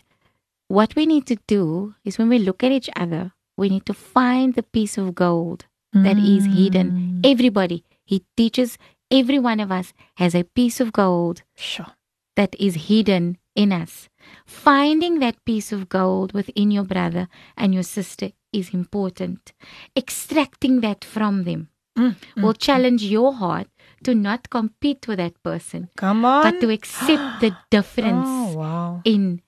what 0.68 0.94
we 0.96 1.06
need 1.06 1.26
to 1.26 1.36
do 1.48 1.94
is 2.04 2.18
when 2.18 2.30
we 2.30 2.40
look 2.40 2.64
at 2.64 2.72
each 2.72 2.90
other, 2.96 3.32
we 3.58 3.70
need 3.70 3.86
to 3.86 3.94
find 3.94 4.54
the 4.56 4.64
piece 4.64 4.98
of 4.98 5.16
gold 5.16 5.66
that 5.94 6.18
is 6.18 6.46
hidden. 6.46 6.92
Mm. 6.92 7.32
Everybody, 7.32 7.86
he 8.04 8.24
teaches 8.36 8.78
every 9.10 9.40
one 9.40 9.62
of 9.62 9.72
us 9.72 9.94
has 10.18 10.36
a 10.36 10.44
piece 10.44 10.82
of 10.82 10.92
gold 10.92 11.42
Sure. 11.56 11.88
that 12.36 12.54
is 12.60 12.76
hidden 12.92 13.38
in 13.56 13.72
us. 13.72 14.10
Finding 14.46 15.20
that 15.20 15.44
piece 15.46 15.72
of 15.72 15.88
gold 15.88 16.34
within 16.34 16.70
your 16.72 16.84
brother 16.84 17.30
and 17.56 17.74
your 17.74 17.84
sister 17.84 18.32
is 18.52 18.74
important. 18.74 19.54
Extracting 19.96 20.82
that 20.82 21.04
from 21.06 21.44
them 21.46 21.70
Mm, 21.98 22.16
will 22.44 22.54
challenge 22.54 23.04
your 23.04 23.32
heart 23.36 23.68
to 24.04 24.14
not 24.14 24.50
compete 24.50 25.08
with 25.08 25.18
that 25.18 25.42
person, 25.44 25.88
Come 25.96 26.26
on. 26.26 26.44
but 26.44 26.60
to 26.60 26.70
accept 26.70 27.40
the 27.40 27.56
difference 27.72 28.28
Oh, 28.28 28.58
wow. 28.58 29.02
in 29.06 29.42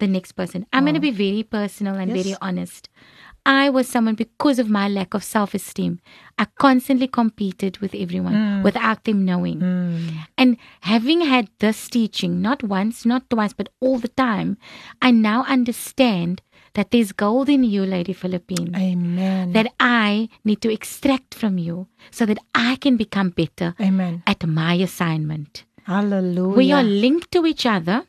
the 0.00 0.06
next 0.06 0.32
person. 0.32 0.64
I'm 0.72 0.84
going 0.84 0.94
to 0.94 1.00
be 1.00 1.10
very 1.10 1.42
personal 1.42 1.96
and 1.96 2.10
very 2.10 2.34
honest. 2.40 2.88
I 3.44 3.70
was 3.70 3.88
someone 3.88 4.14
because 4.14 4.58
of 4.60 4.70
my 4.70 4.88
lack 4.88 5.14
of 5.14 5.24
self 5.24 5.52
esteem. 5.54 5.98
I 6.38 6.46
constantly 6.58 7.08
competed 7.08 7.78
with 7.78 7.94
everyone 7.94 8.34
Mm. 8.34 8.62
without 8.62 9.02
them 9.04 9.24
knowing. 9.24 9.58
Mm. 9.60 10.10
And 10.38 10.56
having 10.82 11.22
had 11.22 11.48
this 11.58 11.88
teaching, 11.88 12.40
not 12.40 12.62
once, 12.62 13.04
not 13.04 13.28
twice, 13.30 13.52
but 13.52 13.68
all 13.80 13.98
the 13.98 14.08
time, 14.08 14.58
I 15.00 15.10
now 15.10 15.42
understand 15.48 16.40
that 16.74 16.90
there's 16.90 17.12
gold 17.12 17.48
in 17.48 17.64
you, 17.64 17.84
Lady 17.84 18.12
Philippine, 18.14 18.74
Amen. 18.76 19.52
that 19.52 19.72
I 19.78 20.28
need 20.44 20.60
to 20.62 20.72
extract 20.72 21.34
from 21.34 21.58
you 21.58 21.88
so 22.10 22.24
that 22.26 22.38
I 22.54 22.76
can 22.76 22.96
become 22.96 23.30
better 23.30 23.74
Amen. 23.80 24.22
at 24.26 24.46
my 24.46 24.74
assignment. 24.74 25.64
Hallelujah. 25.84 26.56
We 26.56 26.72
are 26.72 26.84
linked 26.84 27.30
to 27.32 27.44
each 27.44 27.66
other. 27.66 28.04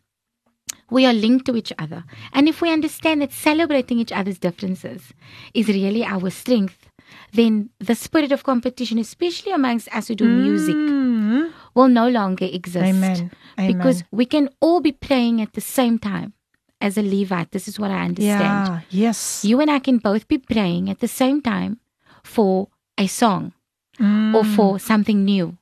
We 0.89 1.05
are 1.05 1.13
linked 1.13 1.45
to 1.47 1.55
each 1.55 1.73
other. 1.79 2.03
And 2.33 2.47
if 2.47 2.61
we 2.61 2.71
understand 2.71 3.21
that 3.21 3.31
celebrating 3.31 3.99
each 3.99 4.11
other's 4.11 4.39
differences 4.39 5.13
is 5.53 5.67
really 5.67 6.03
our 6.05 6.29
strength, 6.29 6.89
then 7.33 7.69
the 7.79 7.95
spirit 7.95 8.31
of 8.31 8.43
competition, 8.43 8.97
especially 8.99 9.51
amongst 9.51 9.87
us 9.95 10.07
who 10.07 10.15
do 10.15 10.25
music, 10.25 10.75
Mm. 10.75 11.51
will 11.75 11.87
no 11.89 12.07
longer 12.09 12.45
exist. 12.45 12.85
Amen. 12.85 13.31
Amen. 13.59 13.77
Because 13.77 14.03
we 14.11 14.25
can 14.25 14.49
all 14.61 14.81
be 14.81 14.91
playing 14.91 15.41
at 15.41 15.53
the 15.53 15.61
same 15.61 15.97
time 15.99 16.33
as 16.81 16.97
a 16.97 17.01
Levite. 17.01 17.51
This 17.51 17.67
is 17.67 17.79
what 17.79 17.91
I 17.91 18.03
understand. 18.05 18.67
yeah, 18.67 18.79
yes. 18.89 19.43
You 19.45 19.59
and 19.61 19.69
I 19.71 19.79
can 19.79 19.97
both 19.99 20.27
be 20.27 20.37
praying 20.37 20.89
at 20.89 20.99
the 20.99 21.07
same 21.07 21.41
time 21.41 21.79
for 22.23 22.67
a 22.97 23.07
song 23.07 23.53
Mm. 23.99 24.33
or 24.35 24.43
for 24.43 24.79
something 24.79 25.23
new. 25.23 25.57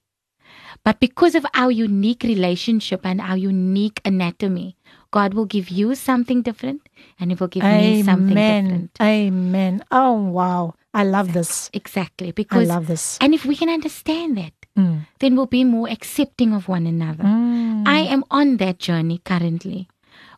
But 0.84 1.00
because 1.00 1.36
of 1.36 1.46
our 1.54 1.70
unique 1.72 2.24
relationship 2.24 3.06
and 3.06 3.22
our 3.22 3.38
unique 3.38 4.02
anatomy, 4.04 4.76
God 5.12 5.34
will 5.34 5.46
give 5.46 5.70
you 5.70 5.94
something 5.94 6.42
different 6.42 6.82
and 7.20 7.32
He 7.32 7.36
will 7.36 7.48
give 7.48 7.64
me 7.64 8.02
something 8.04 8.34
different. 8.34 8.92
Amen. 9.02 9.84
Oh 9.92 10.14
wow. 10.14 10.74
I 10.94 11.04
love 11.04 11.34
this. 11.34 11.70
Exactly. 11.74 12.32
Because 12.32 12.70
I 12.70 12.74
love 12.74 12.88
this. 12.88 13.18
and 13.22 13.34
if 13.34 13.46
we 13.46 13.56
can 13.56 13.70
understand 13.70 14.38
that, 14.38 14.54
Mm. 14.78 15.06
then 15.20 15.36
we'll 15.36 15.52
be 15.52 15.66
more 15.66 15.90
accepting 15.92 16.54
of 16.54 16.70
one 16.70 16.88
another. 16.88 17.26
Mm. 17.26 17.84
I 17.86 18.00
am 18.08 18.24
on 18.32 18.56
that 18.64 18.80
journey 18.80 19.20
currently 19.26 19.90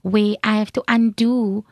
where 0.01 0.35
I 0.43 0.57
have 0.57 0.73
to 0.73 0.83
undo 0.87 1.65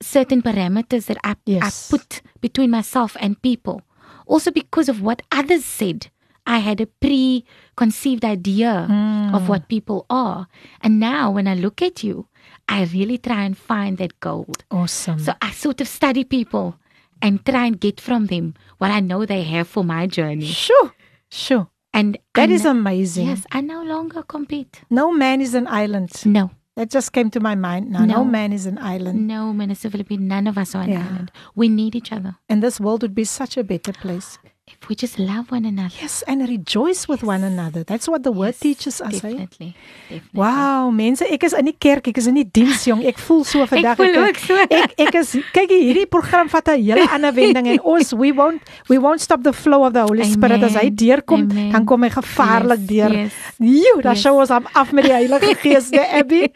certain 0.00 0.40
parameters 0.40 1.06
that 1.06 1.18
I, 1.24 1.34
Yes. 1.44 1.90
I 1.90 1.96
put 1.98 2.22
between 2.40 2.70
myself 2.70 3.16
and 3.18 3.40
people. 3.42 3.82
Also 4.26 4.52
because 4.52 4.88
of 4.88 5.02
what 5.02 5.22
others 5.32 5.64
said. 5.64 6.06
I 6.46 6.58
had 6.58 6.80
a 6.80 6.86
preconceived 6.86 8.24
idea 8.24 8.86
Mm. 8.90 9.34
of 9.34 9.48
what 9.48 9.68
people 9.68 10.04
are. 10.10 10.46
And 10.82 11.00
now 11.00 11.30
when 11.30 11.46
I 11.48 11.54
look 11.54 11.82
at 11.82 12.04
you, 12.04 12.26
I 12.68 12.84
really 12.84 13.18
try 13.18 13.44
and 13.44 13.56
find 13.56 13.98
that 13.98 14.20
gold. 14.20 14.64
awesome. 14.70 15.18
So 15.18 15.32
I 15.40 15.50
sort 15.52 15.80
of 15.80 15.88
study 15.88 16.24
people 16.24 16.76
and 17.22 17.44
try 17.44 17.66
and 17.66 17.80
get 17.80 18.00
from 18.00 18.26
them 18.26 18.54
what 18.78 18.90
I 18.90 19.00
know 19.00 19.24
they 19.26 19.42
have 19.44 19.68
for 19.68 19.84
my 19.84 20.06
journey. 20.06 20.46
Sure. 20.46 20.92
Sure. 21.30 21.68
And 21.92 22.18
That 22.34 22.50
is 22.50 22.64
amazing. 22.64 23.26
Yes, 23.28 23.46
I 23.52 23.60
no 23.60 23.82
longer 23.82 24.22
compete. 24.22 24.82
No 24.90 25.12
man 25.12 25.40
is 25.40 25.54
an 25.54 25.66
island. 25.68 26.10
No. 26.26 26.50
That 26.76 26.90
just 26.90 27.12
came 27.12 27.30
to 27.30 27.40
my 27.40 27.54
mind 27.54 27.90
now. 27.90 28.04
No, 28.04 28.16
No. 28.16 28.24
man 28.24 28.52
is 28.52 28.66
an 28.66 28.78
island. 28.78 29.28
No, 29.28 29.52
Minister 29.52 29.90
Philippine, 29.90 30.26
none 30.26 30.48
of 30.48 30.58
us 30.58 30.74
are 30.74 30.82
an 30.82 30.90
Yeah. 30.90 31.06
island. 31.06 31.30
We 31.54 31.68
need 31.68 31.94
each 31.94 32.10
other. 32.12 32.34
And 32.48 32.62
this 32.62 32.80
world 32.80 33.02
would 33.02 33.14
be 33.14 33.24
such 33.24 33.56
a 33.56 33.62
better 33.62 33.92
place. 33.92 34.38
If 34.66 34.88
we 34.88 34.94
just 34.96 35.18
love 35.18 35.50
one 35.52 35.66
another. 35.66 35.92
Yes, 36.00 36.24
and 36.26 36.40
rejoice 36.48 37.06
with 37.06 37.22
one 37.22 37.44
another. 37.44 37.84
That's 37.84 38.08
what 38.08 38.22
the 38.24 38.32
word 38.32 38.56
Yes, 38.56 38.60
teaches 38.60 38.96
us. 39.02 39.12
eh? 39.22 39.28
Definitely. 39.36 39.76
Definitely. 40.08 40.30
Wow, 40.32 40.88
mense, 40.90 41.20
ek 41.20 41.44
is 41.44 41.52
in 41.52 41.66
die 41.68 41.76
kerk, 41.76 42.08
ek 42.08 42.16
is 42.16 42.26
in 42.32 42.38
die 42.40 42.46
diens 42.48 42.80
jong. 42.88 43.02
Ek 43.04 43.18
voel 43.20 43.44
so 43.44 43.66
vandag. 43.68 43.98
voel 44.00 44.08
is- 44.08 44.16
ook 44.24 44.38
so. 44.40 44.56
Ek 44.72 44.94
ek 45.04 45.18
is 45.20 45.34
kyk 45.52 45.68
hier, 45.68 45.82
hierdie 45.90 46.06
program 46.08 46.48
vat 46.48 46.68
'n 46.72 46.80
hele 46.80 47.04
ander 47.12 47.32
wending 47.36 47.68
en 47.74 47.80
ons 47.84 48.14
we 48.16 48.32
won't 48.32 48.62
we 48.88 48.96
won't 48.96 49.20
stop 49.20 49.42
the 49.44 49.52
flow 49.52 49.84
of 49.84 49.92
the 49.92 50.00
Holy 50.00 50.24
Spirit 50.24 50.62
as 50.64 50.72
hy 50.80 50.88
Amen. 50.88 50.96
deurkom, 50.96 51.42
Amen. 51.50 51.68
dan 51.72 51.84
kom 51.84 52.00
hy 52.02 52.08
gevaarlik 52.16 52.80
Yes, 52.80 52.88
deur. 52.88 53.12
yes. 53.12 53.32
Jo, 53.60 54.00
dan 54.00 54.14
Yes. 54.16 54.22
sou 54.24 54.40
ons 54.40 54.48
hom 54.48 54.64
af 54.74 54.92
met 54.92 55.04
die 55.04 55.12
Heilige 55.12 55.54
Gees, 55.62 55.90
né, 55.92 56.08
Abby? 56.08 56.48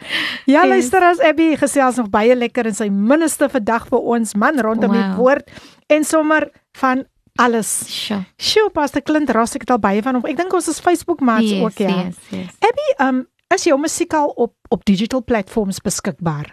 Ja, 0.48 0.64
Yes. 0.64 0.68
luister 0.70 1.02
as 1.04 1.20
Abby 1.20 1.56
gesels 1.60 1.96
nog 2.00 2.08
baie 2.08 2.32
lekker 2.34 2.66
in 2.66 2.74
sy 2.74 2.88
minste 2.88 3.50
vandag 3.52 3.84
vir 3.86 4.00
ons 4.00 4.34
man 4.34 4.56
rondom 4.58 4.92
die 4.96 4.98
Wow. 5.12 5.16
woord 5.20 5.44
en 5.90 6.04
sommer 6.04 6.48
van 6.72 7.04
alles. 7.38 7.70
Sure. 7.88 8.24
Sjoe, 8.36 8.70
Pastor 8.74 9.02
Clint 9.02 9.30
Ross, 9.34 9.54
het 9.56 9.70
al 9.70 9.78
baie 9.82 10.02
van 10.02 10.18
hom. 10.18 10.26
Ek 10.28 10.36
dink 10.36 10.52
ons 10.52 10.68
is 10.68 10.80
Facebook 10.82 11.20
maats 11.24 11.50
Yes, 11.50 11.62
ook 11.64 11.78
ja. 11.84 11.88
yes, 12.04 12.16
yes. 12.34 12.54
Abby, 12.60 12.88
um 13.08 13.24
is 13.54 13.64
jou 13.64 13.78
musiek 13.80 14.12
al 14.12 14.28
op 14.36 14.54
op 14.74 14.84
digital 14.84 15.22
platforms 15.24 15.78
beskikbaar? 15.80 16.52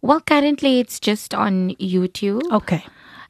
Well, 0.00 0.22
currently 0.24 0.78
it's 0.80 0.98
just 0.98 1.34
on 1.34 1.74
YouTube. 1.78 2.42
Okay. 2.52 2.82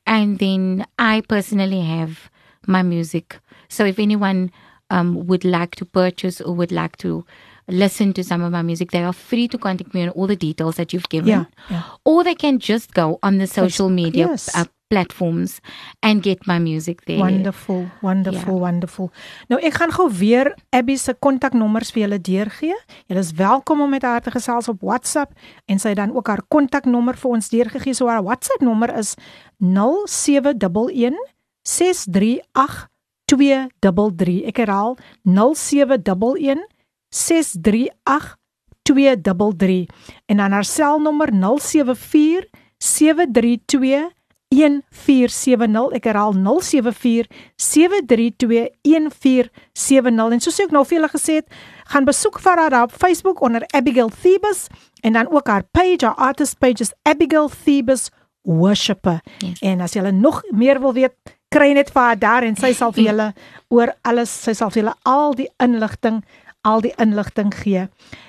and 0.07 0.38
then 0.38 0.84
I 0.99 1.22
personally 1.22 1.80
have 1.80 2.30
my 2.66 2.82
music. 2.82 3.40
So 3.68 3.84
if 3.84 3.99
anyone 3.99 4.51
um, 4.90 5.26
would 5.26 5.45
like 5.45 5.76
to 5.76 5.84
purchase 5.84 6.40
or 6.40 6.55
would 6.55 6.72
like 6.72 6.97
to 6.99 7.24
listen 7.68 8.12
to 8.14 8.24
some 8.24 8.43
of 8.43 8.53
my 8.53 8.62
music, 8.62 8.90
they 8.90 9.03
are 9.05 9.12
free 9.12 9.49
to 9.49 9.59
contact 9.59 9.95
me 9.95 10.03
on 10.03 10.09
all 10.11 10.26
the 10.26 10.36
details 10.36 10.76
that 10.76 10.93
you've 10.93 11.09
given. 11.09 11.28
Yeah, 11.28 11.45
yeah. 11.70 11.82
Or 12.05 12.24
they 12.24 12.34
can 12.34 12.59
just 12.59 12.95
go 12.95 13.18
on 13.22 13.38
the 13.38 13.47
social 13.47 13.88
media 13.88 14.26
yes. 14.28 14.49
Platforms 14.93 15.59
and 16.05 16.22
get 16.26 16.45
my 16.47 16.59
music 16.61 17.01
there. 17.09 17.18
Wonderful, 17.22 17.86
wonderful, 18.05 18.55
Ja. 18.59 18.61
wonderful. 18.66 19.09
Nou 19.49 19.61
ek 19.64 19.74
gaan 19.80 19.93
gou 19.97 20.09
weer 20.18 20.53
Abby 20.70 20.97
se 21.01 21.14
kontaknommers 21.18 21.93
vir 21.95 22.03
julle 22.05 22.20
deurgee. 22.20 22.76
Julle 23.09 23.20
is 23.24 23.32
welkom 23.38 23.80
om 23.80 23.90
met 23.90 24.03
haar 24.05 24.20
te 24.20 24.30
gesels 24.34 24.68
op 24.68 24.80
WhatsApp 24.84 25.32
en 25.66 25.78
sy 25.78 25.95
dan 25.95 26.12
ook 26.12 26.28
haar 26.28 26.43
kontaknommer 26.49 27.16
vir 27.16 27.30
ons 27.30 27.49
deurgegee. 27.49 27.95
So 27.95 28.07
haar 28.12 28.22
WhatsApp 28.26 28.61
nommer 28.61 28.93
is 28.99 29.14
0711 29.59 31.16
638 31.62 32.88
233. 33.32 34.43
Ek 34.51 34.57
herhaal 34.62 34.97
0711 35.24 36.66
638 37.14 38.36
233 38.82 39.86
en 40.26 40.36
dan 40.43 40.53
haar 40.53 40.64
selnommer 40.66 41.30
074 41.32 42.49
732 42.82 44.11
1470 44.53 45.96
ek 45.96 46.09
herhaal 46.11 46.34
074 46.36 47.28
732 47.57 48.68
1470 48.84 50.34
en 50.36 50.42
soos 50.44 50.61
ek 50.61 50.74
nou 50.74 50.84
vir 50.84 50.98
julle 50.98 51.12
gesê 51.12 51.38
het 51.40 51.61
gaan 51.92 52.09
besoek 52.09 52.40
vir 52.44 52.61
haar 52.61 52.76
op 52.82 52.92
Facebook 52.92 53.40
onder 53.40 53.64
Abigail 53.72 54.12
Thebus 54.22 54.66
en 55.03 55.16
dan 55.16 55.30
ook 55.32 55.48
haar 55.48 55.64
page 55.72 56.05
haar 56.05 56.18
artist 56.30 56.59
page 56.59 56.84
is 56.84 56.92
Abigail 57.09 57.48
Thebus 57.64 58.11
worshipper. 58.42 59.20
Yes. 59.38 59.61
en 59.62 59.80
as 59.80 59.94
jy 59.94 60.11
nog 60.11 60.42
meer 60.50 60.80
wil 60.82 60.92
weet 60.92 61.14
kry 61.53 61.72
net 61.72 61.92
vir 61.94 62.03
haar 62.03 62.18
daar 62.18 62.44
en 62.44 62.57
sy 62.57 62.72
sal 62.76 62.92
vir 62.92 63.09
julle 63.11 63.32
oor 63.70 63.94
alles 64.03 64.30
sy 64.30 64.53
sal 64.53 64.70
vir 64.70 64.82
julle 64.82 64.96
al 65.09 65.36
die 65.38 65.48
inligting 65.62 66.22
al 66.62 66.80
die 66.80 66.92
inligting 67.03 67.50
gee. 67.55 67.88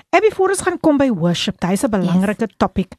Abby 0.10 0.30
voor 0.34 0.56
ons 0.56 0.62
gaan 0.66 0.80
kom 0.80 0.98
by 0.98 1.10
worship 1.10 1.60
dis 1.60 1.84
'n 1.84 1.92
belangrike 1.92 2.48
yes. 2.48 2.58
topik 2.58 2.96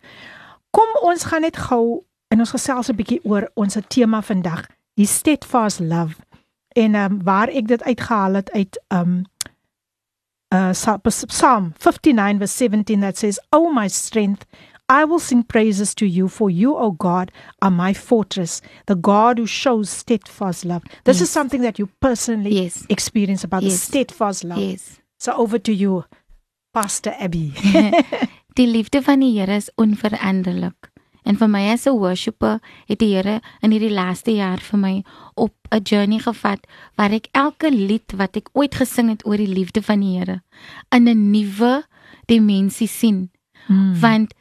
kom 0.74 0.90
ons 1.06 1.24
gaan 1.30 1.46
net 1.46 1.56
gou 1.70 2.02
en 2.28 2.38
ons 2.40 2.50
gesels 2.50 2.88
'n 2.90 2.96
bietjie 2.96 3.20
oor 3.24 3.50
ons 3.54 3.76
tema 3.88 4.22
vandag, 4.22 4.66
die 4.94 5.06
steadfast 5.06 5.80
love. 5.80 6.14
En 6.76 6.94
ehm 6.94 7.12
um, 7.12 7.22
waar 7.22 7.48
ek 7.48 7.66
dit 7.68 7.82
uitgehaal 7.82 8.34
het 8.34 8.50
uit 8.50 8.80
ehm 8.88 9.00
um, 9.00 9.24
uh 10.54 10.72
Sa- 10.72 10.96
Psalm 11.26 11.72
59 11.78 12.38
verse 12.38 12.56
17 12.56 13.00
that 13.00 13.18
says, 13.18 13.38
"Oh 13.50 13.72
my 13.74 13.88
strength, 13.88 14.44
I 14.92 15.04
will 15.06 15.18
sing 15.18 15.46
praises 15.46 15.94
to 15.94 16.04
you 16.06 16.28
for 16.28 16.50
you, 16.50 16.76
O 16.76 16.94
God, 16.98 17.30
are 17.58 17.70
my 17.74 17.94
fortress, 17.94 18.60
the 18.84 18.94
God 19.00 19.38
who 19.38 19.46
shows 19.46 19.90
steadfast 19.98 20.64
love." 20.64 20.82
This 21.04 21.16
is 21.16 21.20
Yes. 21.20 21.32
something 21.32 21.62
that 21.62 21.78
you 21.78 21.88
personally 21.98 22.52
Yes. 22.62 22.84
experience 22.88 23.44
about 23.44 23.62
the 23.62 23.68
Yes. 23.70 23.82
steadfast 23.82 24.42
love. 24.44 24.60
Yes. 24.60 25.00
So 25.18 25.32
over 25.32 25.58
to 25.60 25.72
you, 25.72 26.04
Pastor 26.72 27.14
Abby. 27.18 27.52
Die 28.56 28.66
liefde 28.66 29.02
van 29.02 29.20
die 29.20 29.38
Here 29.40 29.56
is 29.56 29.70
onveranderlik. 29.74 30.92
En 31.24 31.36
vir 31.36 31.48
my 31.48 31.72
as 31.72 31.86
'n 31.86 31.98
worshipper 31.98 32.60
het 32.86 32.98
die 32.98 33.14
Here 33.14 33.40
in 33.62 33.70
hierdie 33.70 33.92
laaste 33.94 34.30
jaar 34.34 34.58
vir 34.60 34.78
my 34.78 35.04
op 35.34 35.54
'n 35.72 35.82
journey 35.82 36.18
gevat 36.18 36.66
waar 36.96 37.12
ek 37.12 37.28
elke 37.32 37.70
lied 37.70 38.12
wat 38.16 38.36
ek 38.36 38.48
ooit 38.52 38.74
gesing 38.74 39.08
het 39.08 39.26
oor 39.26 39.36
die 39.36 39.48
liefde 39.54 39.82
van 39.82 40.00
die 40.00 40.18
Here 40.18 40.42
in 40.90 41.08
'n 41.08 41.30
nuwe 41.30 41.84
dimensie 42.26 42.88
sien. 42.88 43.30
Mm. 43.68 44.00
Want 44.00 44.34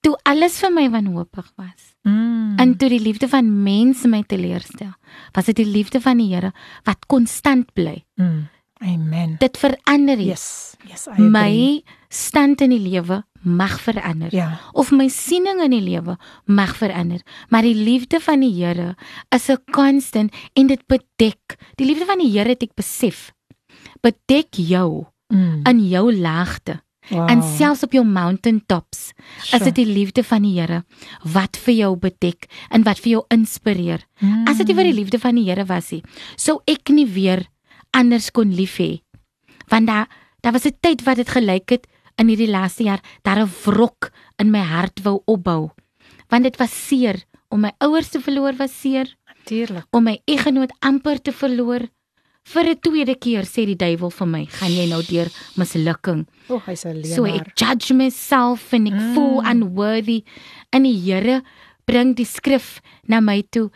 toe 0.00 0.18
alles 0.22 0.58
vir 0.60 0.72
my 0.72 0.90
wanhoopig 0.90 1.52
was, 1.56 1.94
Mm. 2.04 2.58
en 2.58 2.76
toe 2.76 2.88
die 2.88 3.00
liefde 3.00 3.28
van 3.28 3.62
mense 3.62 4.08
my 4.08 4.22
teleurstel, 4.22 4.94
was 5.32 5.44
dit 5.44 5.56
die 5.56 5.66
liefde 5.66 6.00
van 6.00 6.16
die 6.16 6.34
Here 6.34 6.52
wat 6.84 7.06
konstant 7.06 7.72
bly. 7.74 8.04
Mm. 8.16 8.48
Amen. 8.80 9.36
Dit 9.38 9.56
verander 9.60 10.16
nie. 10.16 10.26
Yes. 10.32 10.74
Yes, 10.88 11.06
I 11.06 11.10
agree. 11.10 11.28
my 11.28 11.82
stand 12.08 12.60
in 12.64 12.70
die 12.70 12.80
lewe 12.80 13.24
mag 13.42 13.78
verander. 13.80 14.32
Ja. 14.34 14.58
Of 14.72 14.90
my 14.92 15.08
siening 15.08 15.60
in 15.64 15.70
die 15.70 15.80
lewe 15.84 16.16
mag 16.46 16.72
verander, 16.76 17.20
maar 17.48 17.62
die 17.62 17.74
liefde 17.76 18.20
van 18.20 18.40
die 18.40 18.52
Here 18.64 18.96
is 19.34 19.48
'n 19.50 19.58
constant 19.72 20.32
en 20.54 20.66
dit 20.66 20.80
bedek. 20.86 21.56
Die 21.76 21.86
liefde 21.86 22.04
van 22.06 22.18
die 22.18 22.30
Here 22.30 22.48
het 22.48 22.62
ek 22.62 22.74
besef 22.74 23.32
bedek 24.02 24.54
jou 24.56 25.06
Mm. 25.32 25.60
in 25.64 25.88
jou 25.88 26.12
laagte 26.16 26.80
Wow. 27.10 27.30
en 27.30 27.42
selfs 27.42 27.82
op 27.82 27.92
jou 27.92 28.04
mountain 28.04 28.62
tops. 28.66 29.12
Sure. 29.42 29.56
Is 29.58 29.62
dit 29.72 29.74
die 29.74 29.86
liefde 29.94 30.24
van 30.24 30.42
die 30.42 30.58
Here 30.60 30.84
wat 31.24 31.56
vir 31.56 31.74
jou 31.74 31.96
bedek 31.96 32.46
en 32.70 32.82
wat 32.82 32.98
vir 32.98 33.10
jou 33.12 33.24
inspireer? 33.28 34.00
Mm. 34.20 34.44
As 34.48 34.56
dit 34.58 34.66
nie 34.66 34.74
vir 34.74 34.84
die 34.84 34.92
liefde 34.94 35.18
van 35.18 35.34
die 35.34 35.44
Here 35.44 35.64
was 35.64 35.90
nie, 35.92 36.02
sou 36.36 36.60
ek 36.66 36.88
nie 36.90 37.06
weer 37.06 37.46
anders 37.90 38.30
kon 38.30 38.54
lief 38.54 38.78
hê. 38.78 39.02
Want 39.68 39.86
daar 39.86 40.08
daar 40.40 40.52
was 40.52 40.66
'n 40.66 40.76
tyd 40.80 41.02
wat 41.04 41.16
dit 41.16 41.28
gelyk 41.28 41.68
het 41.70 41.86
in 42.16 42.28
hierdie 42.28 42.50
laaste 42.50 42.82
jaar 42.82 43.02
dat 43.22 43.38
'n 43.38 43.50
wrok 43.64 44.10
in 44.38 44.50
my 44.50 44.60
hart 44.60 45.02
wou 45.02 45.22
opbou. 45.24 45.70
Want 46.28 46.42
dit 46.42 46.56
was 46.56 46.86
seer 46.86 47.24
om 47.48 47.60
my 47.60 47.72
ouers 47.78 48.08
te 48.08 48.20
verloor 48.20 48.56
was 48.56 48.80
seer, 48.80 49.16
Natuurlik. 49.26 49.86
om 49.90 50.04
my 50.04 50.20
eggenoot 50.24 50.72
amper 50.78 51.22
te 51.22 51.32
verloor. 51.32 51.88
Vir 52.42 52.64
'n 52.64 52.80
tweede 52.80 53.14
keer 53.18 53.44
sê 53.44 53.66
die 53.66 53.76
duiwel 53.76 54.10
vir 54.10 54.26
my, 54.26 54.46
gaan 54.46 54.70
jy 54.70 54.88
nou 54.88 55.02
deur 55.02 55.28
mislukking. 55.56 56.26
O, 56.48 56.54
oh, 56.54 56.66
hy's 56.66 56.84
'n 56.84 56.94
leienaar. 56.94 57.14
So 57.16 57.24
ek 57.24 57.54
judge 57.54 57.94
myself 57.94 58.72
en 58.72 58.86
ek 58.86 58.92
mm. 58.92 59.14
voel 59.14 59.44
unworthy 59.44 60.24
en 60.72 60.82
die 60.82 60.98
Here 60.98 61.42
bring 61.90 62.14
die 62.18 62.26
skrif 62.28 62.78
na 63.10 63.18
my 63.20 63.40
toe. 63.50 63.68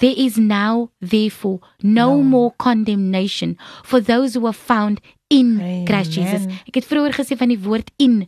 There 0.00 0.16
is 0.16 0.38
now 0.40 0.88
therefore 1.00 1.60
no, 1.82 2.16
No. 2.16 2.22
more 2.22 2.50
condemnation 2.58 3.56
for 3.84 4.00
those 4.00 4.34
who 4.34 4.46
are 4.48 4.56
found 4.56 5.00
in 5.28 5.58
Amen. 5.60 5.84
Christ 5.86 6.16
Jesus. 6.16 6.46
Ek 6.66 6.80
het 6.80 6.88
vroeër 6.88 7.12
gesê 7.20 7.36
van 7.36 7.52
die 7.52 7.60
woord 7.60 7.92
in 8.00 8.22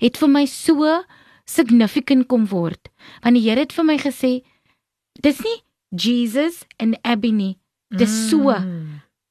het 0.00 0.18
vir 0.20 0.28
my 0.30 0.44
so 0.46 1.02
significant 1.46 2.26
kom 2.30 2.46
word. 2.50 2.90
Want 3.24 3.38
die 3.38 3.44
Here 3.48 3.60
het 3.64 3.72
vir 3.74 3.86
my 3.86 3.96
gesê 4.02 4.32
dis 5.22 5.38
nie 5.42 5.58
Jesus 5.96 6.62
en 6.82 6.94
Abby 7.06 7.30
nie. 7.32 7.54
Dis 7.96 8.12
so. 8.30 8.50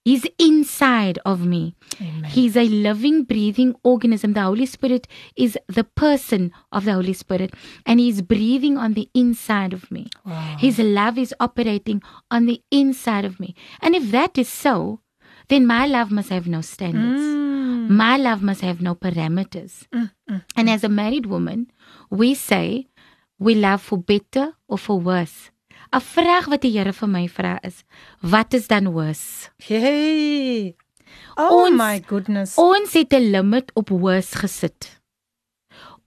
Mm. 0.06 0.12
He's 0.12 0.26
inside 0.38 1.20
of 1.26 1.46
me. 1.46 1.76
Amen. 2.00 2.24
He's 2.26 2.56
a 2.56 2.64
living, 2.64 3.24
breathing 3.24 3.76
organism. 3.84 4.34
The 4.34 4.42
Holy 4.42 4.66
Spirit 4.66 5.08
is 5.36 5.58
the 5.68 5.84
person 5.84 6.52
of 6.72 6.86
the 6.86 6.94
Holy 6.94 7.14
Spirit, 7.14 7.54
and 7.86 8.00
He's 8.00 8.22
breathing 8.22 8.78
on 8.78 8.94
the 8.94 9.10
inside 9.14 9.74
of 9.74 9.90
me. 9.92 10.08
Wow. 10.26 10.58
His 10.60 10.80
love 10.80 11.18
is 11.18 11.34
operating 11.40 12.02
on 12.30 12.46
the 12.46 12.62
inside 12.72 13.26
of 13.26 13.40
me. 13.40 13.56
And 13.82 13.96
if 13.96 14.12
that 14.12 14.38
is 14.38 14.50
so, 14.50 15.02
then 15.48 15.66
my 15.66 15.86
love 15.88 16.12
must 16.12 16.30
have 16.30 16.48
no 16.48 16.62
standards. 16.62 17.22
Mm. 17.22 17.90
My 17.90 18.18
love 18.18 18.42
must 18.42 18.62
have 18.62 18.82
no 18.82 18.96
parameters. 18.96 19.88
Mm, 19.94 20.12
mm. 20.30 20.44
And 20.56 20.70
as 20.70 20.84
a 20.84 20.90
married 20.90 21.28
woman, 21.28 21.72
we 22.10 22.34
say 22.34 22.88
we 23.38 23.54
love 23.54 23.82
for 23.82 23.98
better 23.98 24.54
or 24.68 24.78
for 24.78 25.00
worse. 25.00 25.52
'n 25.96 26.02
Vraag 26.02 26.46
wat 26.52 26.62
die 26.62 26.72
Here 26.78 26.92
vir 26.94 27.08
my 27.10 27.28
vra 27.28 27.60
is, 27.64 27.84
wat 28.22 28.54
is 28.54 28.68
dan 28.68 28.92
worse? 28.92 29.50
Hey. 29.64 30.76
Oh 31.38 31.66
Ons- 31.66 31.78
my 31.78 32.04
goodness. 32.08 32.56
Ons 32.58 32.94
het 32.94 33.14
'n 33.14 33.32
limit 33.32 33.72
op 33.76 33.90
worse 33.90 34.36
gesit. 34.38 35.00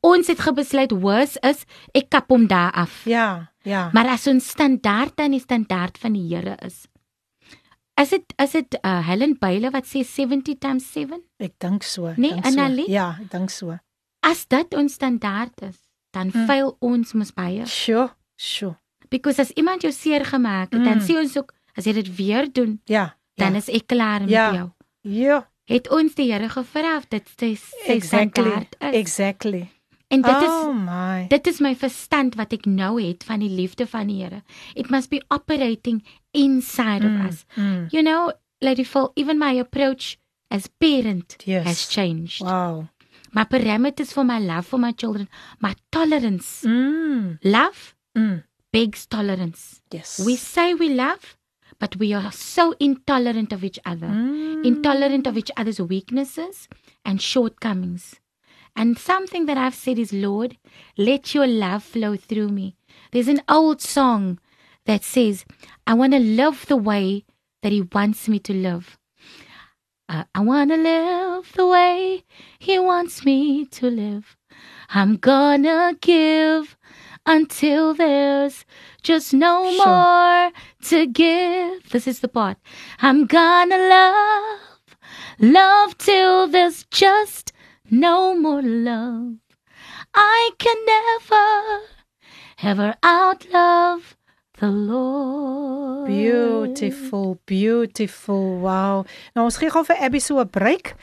Ons 0.01 0.27
het 0.27 0.39
gebesluit 0.41 0.93
worse 0.93 1.39
is 1.43 1.65
ek 1.95 2.11
kap 2.11 2.29
hom 2.31 2.47
daar 2.47 2.73
af. 2.73 3.05
Ja, 3.05 3.51
ja. 3.63 3.91
Maar 3.93 4.07
as 4.09 4.27
ons 4.27 4.49
standaard 4.49 5.17
dan 5.17 5.31
die 5.31 5.41
standaard 5.41 5.99
van 5.99 6.13
die 6.13 6.35
Here 6.35 6.57
is, 6.65 6.87
Is 8.01 8.09
dit 8.11 8.23
is 8.39 8.51
dit 8.53 8.79
uh, 8.85 9.07
Helen 9.09 9.37
Bailey 9.41 9.71
wat 9.71 9.85
sê 9.85 10.05
70 10.07 10.59
times 10.61 10.93
7? 10.93 11.21
Ek 11.41 11.59
dink 11.59 11.83
so. 11.83 12.13
Nee, 12.17 12.31
Annelie? 12.47 12.85
So. 12.87 12.93
Ja, 12.93 13.17
ek 13.21 13.31
dink 13.31 13.51
so. 13.51 13.79
As 14.23 14.45
dit 14.47 14.75
ons 14.75 14.93
standaard 14.95 15.63
is, 15.63 15.77
dan 16.13 16.31
Mm. 16.35 16.47
faal 16.47 16.77
ons 16.81 17.13
mos 17.13 17.33
baie. 17.35 17.67
Sjoe, 17.67 18.09
sjoe. 18.37 18.77
Because 19.09 19.41
as 19.41 19.51
iemand 19.51 19.83
jou 19.83 19.93
seer 19.93 20.25
gemaak 20.25 20.73
het, 20.73 20.81
Mm. 20.81 20.85
dan 20.85 21.01
sê 21.01 21.17
ons 21.17 21.37
ook 21.37 21.53
as 21.77 21.85
jy 21.85 21.93
dit 21.93 22.17
weer 22.17 22.53
doen, 22.53 22.81
Ja. 22.85 23.17
dan 23.35 23.53
ja. 23.53 23.57
is 23.59 23.69
ek 23.69 23.87
klaar 23.87 24.21
met 24.21 24.31
Ja. 24.31 24.53
jou. 24.55 24.69
Ja, 25.01 25.49
Het 25.69 25.91
ons 25.91 26.15
die 26.15 26.33
Here 26.33 26.49
gevra 26.49 26.97
of 26.97 27.09
dit 27.09 27.29
sy 27.39 27.55
sy 27.55 27.93
exactly. 27.93 28.43
standaard 28.45 28.77
is. 28.81 28.95
Exactly. 28.95 29.69
En 30.09 30.23
dit 30.23 30.31
is 30.43 30.49
oh 30.49 30.73
my. 30.75 31.27
Dit 31.29 31.47
is 31.47 31.59
my 31.61 31.75
verstand 31.77 32.35
wat 32.35 32.53
ek 32.53 32.65
nou 32.67 33.03
het 33.03 33.25
van 33.25 33.39
die 33.41 33.51
liefde 33.51 33.87
van 33.87 34.07
die 34.07 34.23
Here. 34.23 34.43
It 34.75 34.89
must 34.91 35.11
be 35.11 35.23
operating 35.29 36.03
inside 36.33 37.05
Mm, 37.05 37.21
of 37.21 37.27
us. 37.31 37.45
mm. 37.57 37.87
You 37.91 38.03
know, 38.03 38.33
Lady 38.61 38.85
Phil, 38.85 39.11
even 39.15 39.39
my 39.39 39.59
approach 39.59 40.17
as 40.51 40.67
parent 40.79 41.37
Yes. 41.45 41.65
has 41.67 41.87
changed. 41.89 42.41
Wow. 42.41 42.89
My 43.33 43.45
parameters 43.45 44.13
for 44.13 44.25
my 44.25 44.39
love 44.41 44.67
for 44.67 44.79
my 44.79 44.93
children, 44.93 45.29
my 45.61 45.75
tolerance. 45.91 46.65
Mm. 46.67 47.39
Love 47.43 47.95
Mm. 48.17 48.43
Begs 48.73 49.07
tolerance. 49.07 49.81
Yes. 49.91 50.21
We 50.25 50.37
say 50.37 50.75
we 50.75 50.89
love, 50.89 51.37
but 51.79 51.97
we 51.97 52.13
are 52.13 52.33
so 52.33 52.75
intolerant 52.81 53.53
of 53.53 53.65
each 53.65 53.79
other. 53.85 54.07
Mm. 54.07 54.65
Intolerant 54.65 55.27
of 55.27 55.37
each 55.37 55.51
other's 55.57 55.81
weaknesses 55.81 56.69
and 57.05 57.21
shortcomings. 57.21 58.17
And 58.77 58.99
something 58.99 59.47
that 59.47 59.59
I've 59.59 59.75
said 59.75 59.99
is, 59.99 60.13
Lord, 60.13 60.57
let 60.97 61.35
your 61.35 61.47
love 61.47 61.83
flow 61.83 62.17
through 62.17 62.49
me. 62.49 62.77
There's 63.11 63.29
an 63.29 63.43
old 63.49 63.81
song 63.81 64.39
that 64.87 65.03
says, 65.03 65.45
I 65.87 65.95
want 65.95 66.13
to 66.13 66.19
live 66.21 66.67
the 66.67 66.77
way 66.77 67.25
that 67.63 67.73
He 67.73 67.83
wants 67.83 68.29
me 68.29 68.39
to 68.41 68.53
live. 68.53 68.99
Uh, 70.09 70.25
I 70.35 70.41
want 70.41 70.71
to 70.71 70.77
live 70.77 71.53
the 71.55 71.67
way 71.67 72.25
He 72.59 72.79
wants 72.79 73.25
me 73.25 73.67
to 73.67 73.91
live. 73.91 74.37
I'm 74.91 75.17
gonna 75.17 75.95
give 76.01 76.78
until 77.27 77.95
there's 77.95 78.65
just 79.03 79.33
no 79.35 79.71
Sure. 79.71 79.87
more 79.87 80.53
to 80.89 81.07
give. 81.07 81.89
This 81.91 82.07
is 82.07 82.21
the 82.21 82.29
part. 82.29 82.57
I'm 83.01 83.27
gonna 83.27 83.79
love, 83.79 84.97
love 85.39 85.97
till 85.99 86.47
there's 86.49 86.85
just 86.91 87.53
no 87.91 88.35
more 88.37 88.63
love. 88.63 89.37
I 90.15 90.51
can 90.59 90.77
never, 90.87 91.81
ever 92.63 92.95
outlove 93.03 94.17
the 94.59 94.69
Lord. 94.69 96.07
Beautiful, 96.09 97.39
beautiful. 97.47 98.59
Wow. 98.59 99.05
Nou 99.37 99.45
ons 99.45 99.57
gee 99.61 99.71
gou 99.71 99.85
vir 99.85 99.97
Abby 100.01 100.19
so 100.21 100.41
'n 100.41 100.49
break 100.49 100.95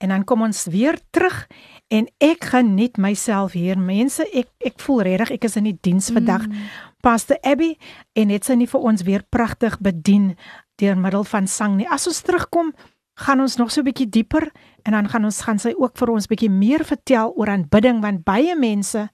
en 0.00 0.08
dan 0.08 0.24
kom 0.24 0.42
ons 0.42 0.64
weer 0.66 0.98
terug 1.12 1.46
en 1.94 2.08
ek 2.18 2.50
geniet 2.50 2.98
myself 2.98 3.54
hier. 3.54 3.78
Mense, 3.78 4.26
ek 4.34 4.50
ek 4.64 4.82
voel 4.82 5.04
regtig 5.06 5.36
ek 5.38 5.46
is 5.48 5.58
in 5.60 5.68
die 5.68 5.78
diens 5.86 6.10
vandag. 6.14 6.48
Mm. 6.48 6.66
Pastor 7.04 7.38
Abby 7.44 7.74
en 8.16 8.32
het 8.32 8.48
sy 8.48 8.56
nie 8.58 8.68
vir 8.70 8.80
ons 8.90 9.04
weer 9.06 9.22
pragtig 9.30 9.76
bedien 9.84 10.32
deur 10.80 10.98
middel 10.98 11.26
van 11.28 11.46
sang 11.46 11.76
nie. 11.78 11.86
As 11.86 12.08
ons 12.10 12.22
terugkom, 12.24 12.72
gaan 13.14 13.40
ons 13.44 13.56
nog 13.60 13.70
so 13.70 13.80
'n 13.80 13.84
bietjie 13.84 14.08
dieper 14.10 14.50
en 14.82 14.92
dan 14.92 15.08
gaan 15.08 15.24
ons 15.24 15.40
gaan 15.40 15.58
sy 15.58 15.74
ook 15.76 15.96
vir 15.96 16.10
ons 16.10 16.26
bietjie 16.26 16.50
meer 16.50 16.84
vertel 16.84 17.32
oor 17.36 17.48
aanbidding 17.48 18.02
want 18.02 18.24
baie 18.24 18.56
mense 18.56 19.08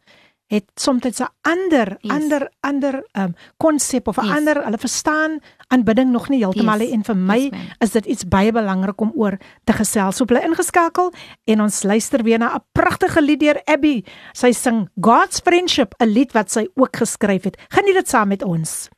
het 0.50 0.64
soms 0.74 1.02
'n 1.20 1.28
ander 1.42 1.96
Yes. 2.00 2.12
ander 2.12 2.50
ander 2.60 3.04
um 3.16 3.34
konsep 3.56 4.08
of 4.08 4.16
'n 4.18 4.24
Yes. 4.26 4.36
ander 4.36 4.64
hulle 4.64 4.78
verstaan 4.78 5.38
aanbidding 5.68 6.10
nog 6.10 6.28
nie 6.28 6.38
heeltemal 6.44 6.78
Yes. 6.80 6.90
en 6.92 7.04
vir 7.04 7.16
my 7.16 7.38
Yes, 7.38 7.50
ma'am. 7.50 7.60
is 7.80 7.90
dit 7.90 8.06
iets 8.06 8.24
baie 8.28 8.52
belangrik 8.52 9.00
om 9.00 9.12
oor 9.14 9.38
te 9.64 9.72
gesels. 9.72 10.16
So 10.16 10.24
bly 10.24 10.40
ingeskakel 10.40 11.12
en 11.46 11.60
ons 11.60 11.82
luister 11.82 12.22
weer 12.22 12.38
na 12.38 12.54
'n 12.56 12.60
pragtige 12.72 13.22
lied 13.22 13.40
deur 13.40 13.60
Abby. 13.64 14.04
Sy 14.32 14.52
sing 14.52 14.88
God's 15.00 15.40
Friendship, 15.40 15.94
'n 15.98 16.06
lied 16.08 16.32
wat 16.32 16.50
sy 16.50 16.66
ook 16.74 16.96
geskryf 16.96 17.44
het. 17.44 17.56
Geniet 17.68 17.94
dit 17.94 18.08
saam 18.08 18.28
met 18.28 18.42
ons. 18.42 18.88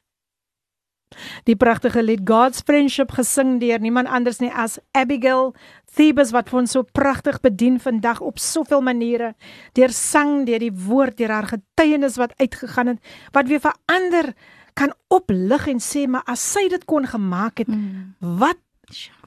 Die 1.45 1.57
pragtige 1.57 2.03
lied 2.03 2.21
God's 2.29 2.63
Friendship 2.67 3.13
gesing 3.13 3.61
deur 3.61 3.79
niemand 3.81 4.09
anders 4.09 4.39
nie 4.41 4.51
as 4.55 4.79
Abigail 4.93 5.55
Thebes 5.95 6.31
wat 6.33 6.49
vir 6.49 6.59
ons 6.63 6.73
so 6.73 6.83
pragtig 6.83 7.41
bedien 7.45 7.79
vandag 7.81 8.21
op 8.25 8.39
soveel 8.41 8.81
maniere 8.81 9.35
deur 9.77 9.93
sang, 9.93 10.47
deur 10.47 10.59
die 10.59 10.73
woord, 10.73 11.17
deur 11.19 11.29
haar 11.31 11.51
getuienis 11.53 12.17
wat 12.17 12.33
uitgegaan 12.41 12.87
het 12.95 12.99
wat 13.33 13.47
weer 13.49 13.61
verander 13.61 14.33
kan 14.75 14.93
oplig 15.13 15.67
en 15.69 15.81
sê 15.85 16.07
maar 16.09 16.23
as 16.27 16.41
sy 16.55 16.69
dit 16.73 16.85
kon 16.89 17.05
gemaak 17.07 17.59
het, 17.59 17.69
Mm. 17.69 18.15
wat 18.21 18.57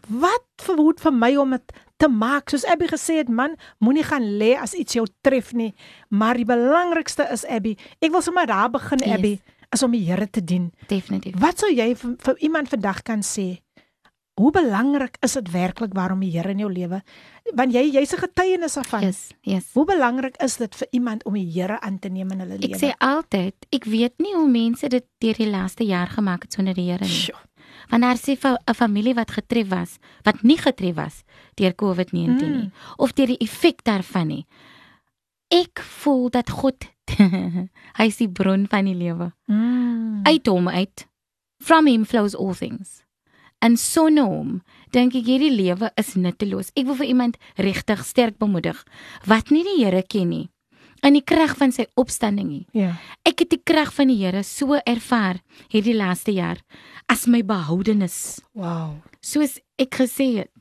wat 0.10 0.46
verhoed 0.62 1.00
vir 1.02 1.12
my 1.14 1.32
om 1.42 1.50
dit 1.56 1.72
te 1.98 2.08
maak 2.12 2.50
soos 2.52 2.66
Abby 2.70 2.86
gesê 2.92 3.16
het 3.22 3.30
man 3.30 3.56
moenie 3.82 4.04
gaan 4.06 4.26
lê 4.38 4.52
as 4.62 4.74
iets 4.78 4.94
jou 4.94 5.06
tref 5.26 5.54
nie 5.54 5.72
maar 6.10 6.36
die 6.38 6.46
belangrikste 6.46 7.26
is 7.34 7.46
Abby 7.50 7.76
ek 8.02 8.12
wil 8.12 8.22
sommer 8.22 8.46
daar 8.46 8.70
begin 8.70 9.00
Yes. 9.02 9.16
Abby 9.18 9.40
is 9.74 9.84
om 9.84 9.92
die 9.92 10.06
Here 10.06 10.28
te 10.30 10.44
dien 10.44 10.72
Definitief. 10.88 11.36
wat 11.40 11.60
sou 11.60 11.70
jy 11.72 11.96
vir, 11.96 12.16
vir 12.20 12.36
iemand 12.40 12.70
vandag 12.70 13.02
kan 13.04 13.22
sê 13.24 13.62
hoe 14.36 14.52
belangrik 14.52 15.16
is 15.24 15.34
dit 15.34 15.52
werklik 15.52 15.94
waarom 15.94 16.20
die 16.20 16.32
Here 16.32 16.50
in 16.52 16.60
jou 16.60 16.72
lewe 16.72 17.02
want 17.56 17.72
jy 17.74 17.92
jy's 17.92 18.14
'n 18.14 18.18
getuienis 18.20 18.74
daarvan 18.76 19.02
Yes, 19.02 19.30
yes. 19.42 19.66
hoe 19.74 19.86
belangrik 19.86 20.36
is 20.44 20.58
dit 20.58 20.76
vir 20.76 20.88
iemand 20.92 21.24
om 21.26 21.34
die 21.34 21.52
Here 21.52 21.80
aan 21.82 22.00
te 22.00 22.10
neem 22.10 22.32
in 22.32 22.40
hulle 22.40 22.58
lewe 22.58 22.74
Ek 22.76 22.82
sê 22.82 22.94
altyd, 23.00 23.54
ek 23.72 23.86
weet 23.86 24.14
nie 24.20 24.34
hoe 24.36 24.48
mense 24.50 24.88
dit 24.90 25.06
deur 25.20 25.34
die 25.34 25.50
laaste 25.50 25.84
jaar 25.86 26.08
gemaak 26.08 26.42
het 26.44 26.54
sonder 26.54 26.74
die 26.74 26.90
Here 26.92 27.04
nie. 27.06 27.10
Sjoe. 27.10 27.40
Want 27.90 28.02
daar 28.04 28.18
sê 28.18 28.36
'n 28.68 28.74
familie 28.74 29.14
wat 29.14 29.32
getref 29.32 29.68
was, 29.70 30.00
wat 30.24 30.44
nie 30.44 30.58
getref 30.58 30.96
was 30.96 31.24
deur 31.56 31.74
COVID-19 31.76 32.50
Mm. 32.50 32.58
nie 32.58 32.72
of 32.98 33.14
deur 33.14 33.28
die 33.28 33.38
effek 33.38 33.84
daarvan 33.84 34.28
nie. 34.28 34.46
Ek 35.52 35.80
voel 35.80 36.30
dat 36.30 36.50
God 36.50 36.76
hy 37.98 38.06
is 38.08 38.18
die 38.22 38.30
bron 38.30 38.68
van 38.72 38.86
die 38.90 38.96
lewe. 38.98 39.32
mm. 39.48 40.24
Uit 40.26 40.48
hom 40.48 40.68
uit. 40.68 41.06
From 41.64 41.88
him 41.88 42.06
flows 42.06 42.36
all 42.36 42.54
things. 42.58 43.04
En 43.62 43.78
sonder 43.78 44.26
hom 44.28 44.62
dink 44.94 45.16
ek 45.16 45.26
hierdie 45.30 45.54
lewe 45.54 45.90
is 45.98 46.16
nutteloos. 46.20 46.72
Ek 46.76 46.86
wil 46.90 46.98
vir 47.00 47.08
iemand 47.14 47.38
regtig 47.62 48.04
sterk 48.06 48.38
bemoedig 48.42 48.82
wat 49.30 49.50
nie 49.54 49.64
die 49.64 49.80
Here 49.84 50.04
ken 50.04 50.30
nie. 50.30 50.50
In 51.06 51.14
die 51.14 51.22
krag 51.24 51.54
van 51.60 51.72
sy 51.76 51.86
opstanding 52.00 52.48
nie. 52.50 52.66
ja 52.74 52.96
Ek 53.26 53.44
het 53.44 53.52
die 53.54 53.62
krag 53.62 53.94
van 53.94 54.10
die 54.10 54.18
Here 54.24 54.44
so 54.44 54.78
ervaar 54.86 55.40
hierdie 55.70 55.96
laaste 55.98 56.34
jaar 56.34 56.62
as 57.12 57.28
my 57.28 57.42
behoudenis. 57.46 58.42
wow 58.54 58.98
Soos 59.22 59.60
ek 59.82 60.02
gesê 60.02 60.28
het, 60.42 60.52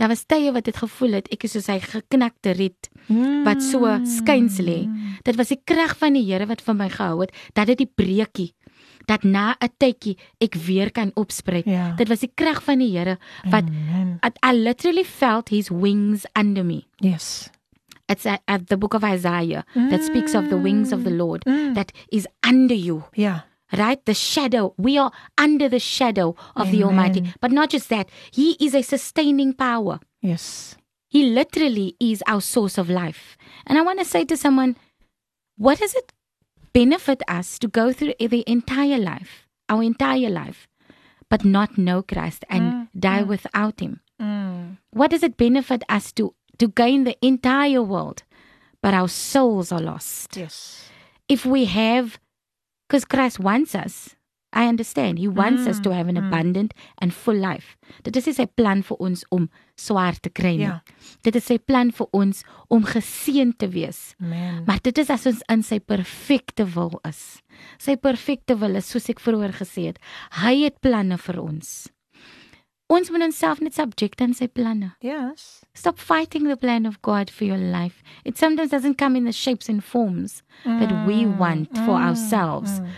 daar 0.00 0.08
was 0.08 0.24
tye 0.24 0.48
wat 0.56 0.64
dit 0.64 0.76
gevoel 0.80 1.12
het 1.18 1.28
ek 1.34 1.44
is 1.44 1.52
soos 1.52 1.66
hy 1.68 1.76
geknakte 1.84 2.54
riet 2.56 2.88
wat 3.44 3.60
so 3.62 3.84
skuins 4.08 4.56
lê. 4.64 4.86
Dit 5.26 5.36
was 5.36 5.48
die 5.52 5.60
krag 5.64 5.92
van 6.00 6.14
die 6.16 6.24
Here 6.24 6.46
wat 6.48 6.62
vir 6.64 6.74
my 6.78 6.88
gehou 6.88 7.20
het 7.20 7.34
dat 7.54 7.66
dit 7.68 7.78
die 7.84 7.90
breekie 8.00 8.52
dat 9.06 9.24
na 9.24 9.56
'n 9.60 9.68
tydjie 9.78 10.16
ek 10.40 10.54
weer 10.54 10.90
kan 10.92 11.10
opspruit. 11.16 11.66
ja 11.66 11.94
Dit 11.96 12.08
was 12.08 12.20
die 12.20 12.30
krag 12.34 12.62
van 12.62 12.78
die 12.78 12.96
Here 12.96 13.18
wat 13.50 13.64
Amen. 13.64 14.18
I, 14.44 14.52
literally 14.52 15.04
felt 15.04 15.48
his 15.50 15.68
wings 15.70 16.24
under 16.38 16.64
me. 16.64 16.84
yes 17.00 17.50
It's 18.08 18.26
at, 18.26 18.40
at 18.46 18.66
the 18.66 18.76
book 18.76 18.94
of 18.94 19.04
Isaiah 19.04 19.64
that 19.90 20.02
speaks 20.02 20.34
of 20.34 20.48
the 20.48 20.58
wings 20.58 20.92
of 20.92 21.04
the 21.04 21.10
Lord 21.14 21.44
Mm. 21.46 21.74
that 21.74 21.92
is 22.10 22.26
under 22.48 22.74
you. 22.76 23.02
ja 23.14 23.44
right? 23.76 24.04
The 24.04 24.14
shadow. 24.14 24.74
We 24.76 24.98
are 24.98 25.12
under 25.38 25.68
the 25.68 25.78
shadow 25.78 26.34
of 26.56 26.70
the 26.70 26.82
Almighty. 26.84 27.32
But 27.40 27.52
not 27.52 27.70
just 27.70 27.88
that, 27.90 28.08
He 28.32 28.56
is 28.60 28.74
a 28.74 28.82
sustaining 28.82 29.52
power. 29.54 30.00
yes 30.22 30.76
He 31.08 31.24
literally 31.30 31.96
is 32.00 32.22
our 32.26 32.40
source 32.40 32.78
of 32.78 32.88
life. 32.90 33.36
And 33.66 33.78
I 33.78 33.82
want 33.82 33.98
to 33.98 34.04
say 34.04 34.24
to 34.24 34.36
someone, 34.36 34.76
what 35.56 35.78
does 35.78 35.94
it 35.94 36.12
benefit 36.72 37.22
us 37.28 37.58
to 37.58 37.68
go 37.68 37.92
through 37.92 38.14
the 38.18 38.44
entire 38.46 38.98
life, 38.98 39.46
our 39.68 39.82
entire 39.82 40.30
life, 40.30 40.68
but 41.28 41.44
not 41.44 41.76
know 41.78 42.02
Christ 42.02 42.44
and 42.48 42.62
Mm, 42.72 42.88
die 42.98 43.22
mm. 43.22 43.26
without 43.26 43.80
Him? 43.80 44.00
mm. 44.20 44.76
What 44.92 45.10
does 45.10 45.22
it 45.22 45.36
benefit 45.36 45.82
us 45.88 46.12
to, 46.12 46.34
to 46.58 46.68
gain 46.68 47.04
the 47.04 47.16
entire 47.24 47.82
world, 47.82 48.22
but 48.82 48.94
our 48.94 49.08
souls 49.08 49.72
are 49.72 49.80
lost? 49.82 50.36
yes 50.36 50.86
if 51.28 51.46
we 51.46 51.64
have 51.66 52.18
because 52.90 53.04
Christ 53.04 53.38
wants 53.38 53.74
us. 53.74 54.16
I 54.52 54.66
understand. 54.66 55.20
He 55.20 55.28
wants 55.28 55.68
us 55.68 55.78
to 55.78 55.94
have 55.94 56.08
an 56.08 56.16
Mm, 56.16 56.24
mm. 56.24 56.26
abundant 56.26 56.74
and 56.98 57.14
full 57.14 57.36
life. 57.36 57.76
Dit 58.02 58.16
is 58.16 58.24
sy 58.34 58.46
plan 58.46 58.82
vir 58.82 58.96
ons 58.98 59.22
om 59.30 59.48
swaar 59.78 60.18
te 60.18 60.28
kry 60.28 60.56
nie. 60.56 60.66
Ja. 60.66 60.80
Dit 61.22 61.36
is 61.38 61.44
sy 61.46 61.58
plan 61.58 61.92
vir 61.94 62.08
ons 62.12 62.42
om 62.68 62.82
geseën 62.82 63.52
te 63.56 63.68
wees. 63.70 64.16
Man 64.18 64.64
maar 64.66 64.82
dit 64.82 64.98
is 64.98 65.08
as 65.08 65.26
ons 65.30 65.44
in 65.48 65.62
sy 65.62 65.78
perfekte 65.78 66.66
wil 66.74 66.98
is. 67.06 67.42
Sy 67.78 67.94
perfekte 67.94 68.58
wil 68.58 68.74
is 68.74 68.90
soos 68.90 69.06
ek 69.08 69.22
vroeër 69.22 69.54
gesê 69.62 69.86
het. 69.92 70.02
Hy 70.42 70.64
het 70.64 70.80
planne 70.82 71.16
vir 71.16 71.38
ons 71.38 71.86
ons 72.90 73.10
moet 73.14 73.22
onsself 73.28 73.60
net 73.62 73.74
subject 73.78 74.20
aan 74.24 74.34
sy 74.34 74.48
planne 74.50 74.92
yes 75.04 75.60
Stop 75.80 76.00
fighting 76.02 76.48
the 76.50 76.56
plan 76.58 76.84
of 76.84 76.96
God 77.06 77.30
for 77.30 77.46
your 77.46 77.56
life. 77.56 78.02
It 78.26 78.36
sometimes 78.36 78.70
doesn't 78.74 78.98
come 78.98 79.14
in 79.16 79.24
the 79.24 79.32
shapes 79.32 79.68
and 79.70 79.80
forms 79.84 80.42
that 80.66 80.90
we 81.06 81.24
want 81.24 81.70
for 81.86 81.94
ourselves. 81.96 82.80
Mm. 82.82 82.88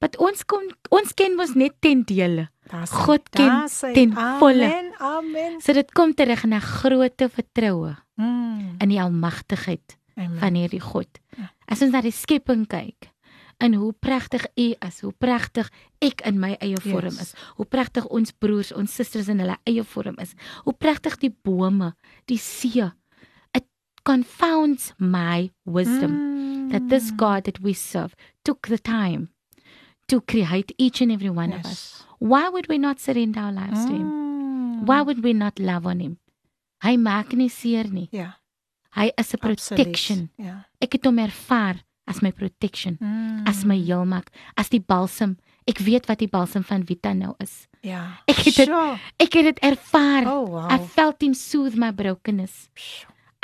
But 0.00 0.16
ons 0.18 0.42
kom 0.48 0.64
ons 0.90 1.12
ken 1.14 1.36
mos 1.36 1.52
net 1.54 1.76
ten 1.84 2.02
dele. 2.08 2.48
Daar's 2.72 2.90
God 2.90 3.28
ken 3.30 3.52
hy. 3.68 3.92
ten 3.94 4.16
volle. 4.40 4.66
Amen. 4.72 4.88
Amen. 4.98 5.60
So 5.62 5.76
dit 5.76 5.92
kom 5.94 6.14
terug 6.16 6.42
na 6.48 6.58
grootte 6.64 7.28
vertroue 7.28 7.94
Mm. 8.18 8.80
in 8.82 8.88
die 8.88 8.98
almagtigheid 8.98 9.94
Amen. 10.16 10.38
van 10.40 10.54
hierdie 10.58 10.80
God. 10.82 11.20
Ja. 11.36 11.52
As 11.68 11.82
ons 11.84 11.92
na 11.92 12.00
die 12.02 12.10
skepping 12.10 12.64
kyk, 12.66 13.12
en 13.60 13.74
hoe 13.74 13.92
pragtig 13.92 14.46
U 14.56 14.74
is, 14.86 15.00
hoe 15.00 15.12
pragtig 15.12 15.70
ek 16.00 16.20
in 16.26 16.38
my 16.40 16.56
eie 16.60 16.76
vorm 16.80 17.04
Yes. 17.04 17.20
is, 17.20 17.34
hoe 17.56 17.66
pragtig 17.66 18.06
ons 18.06 18.30
broers, 18.32 18.72
ons 18.72 18.92
susters 18.94 19.28
in 19.28 19.38
hulle 19.40 19.56
eie 19.66 19.82
vorm 19.84 20.14
is, 20.20 20.34
hoe 20.64 20.72
pragtig 20.74 21.18
die 21.18 21.34
bome, 21.44 21.94
die 22.26 22.36
see. 22.38 22.84
It 23.54 23.64
confounds 24.04 24.92
my 24.98 25.50
wisdom 25.64 26.12
Mm. 26.12 26.70
that 26.70 26.88
this 26.88 27.10
God 27.10 27.44
that 27.44 27.60
we 27.60 27.72
serve 27.74 28.14
took 28.44 28.68
the 28.68 28.78
time 28.78 29.28
to 30.08 30.20
create 30.20 30.72
each 30.78 31.00
and 31.02 31.10
every 31.12 31.30
one 31.30 31.52
of 31.52 31.64
us. 31.64 31.66
Yes. 31.66 32.04
Why 32.18 32.48
would 32.48 32.68
we 32.68 32.78
not 32.78 32.98
surrender 33.00 33.40
our 33.40 33.52
lives 33.52 33.84
to 33.86 33.92
him? 33.92 34.08
Mm. 34.10 34.86
Why 34.86 35.02
would 35.02 35.22
we 35.24 35.32
not 35.32 35.58
love 35.58 35.86
on 35.86 36.00
him? 36.00 36.18
Hy 36.82 36.96
maak 36.96 37.32
nie 37.32 37.48
seer 37.48 37.84
nie. 37.90 38.08
Ja. 38.12 38.34
Hy 38.94 39.10
is 39.18 39.34
'n 39.34 39.38
protection. 39.38 40.30
Ja. 40.38 40.64
Ek 40.80 40.92
het 40.92 41.04
hom 41.04 41.18
ervaar 41.18 41.82
as 42.08 42.22
my 42.22 42.30
protection, 42.32 42.96
Mm. 43.00 43.46
as 43.48 43.64
my 43.64 43.76
heelmak, 43.76 44.28
as 44.56 44.68
die 44.70 44.80
balsam. 44.80 45.36
Ek 45.68 45.78
weet 45.84 46.06
wat 46.08 46.18
die 46.18 46.28
balsam 46.32 46.64
van 46.64 46.82
Vita 46.88 47.12
nou 47.12 47.34
is. 47.38 47.68
Ja. 47.84 48.18
Ek 48.26 48.36
het 48.36 48.54
dit- 48.56 48.66
Sure. 48.66 48.98
Ek 49.20 49.32
het 49.34 49.44
dit 49.44 49.58
ervaar. 49.60 50.24
Oh 50.26 50.46
wow. 50.48 50.70
I 50.72 50.78
felt 50.78 51.20
him 51.22 51.34
soothe 51.34 51.76
my 51.76 51.90
brokenness. 51.92 52.70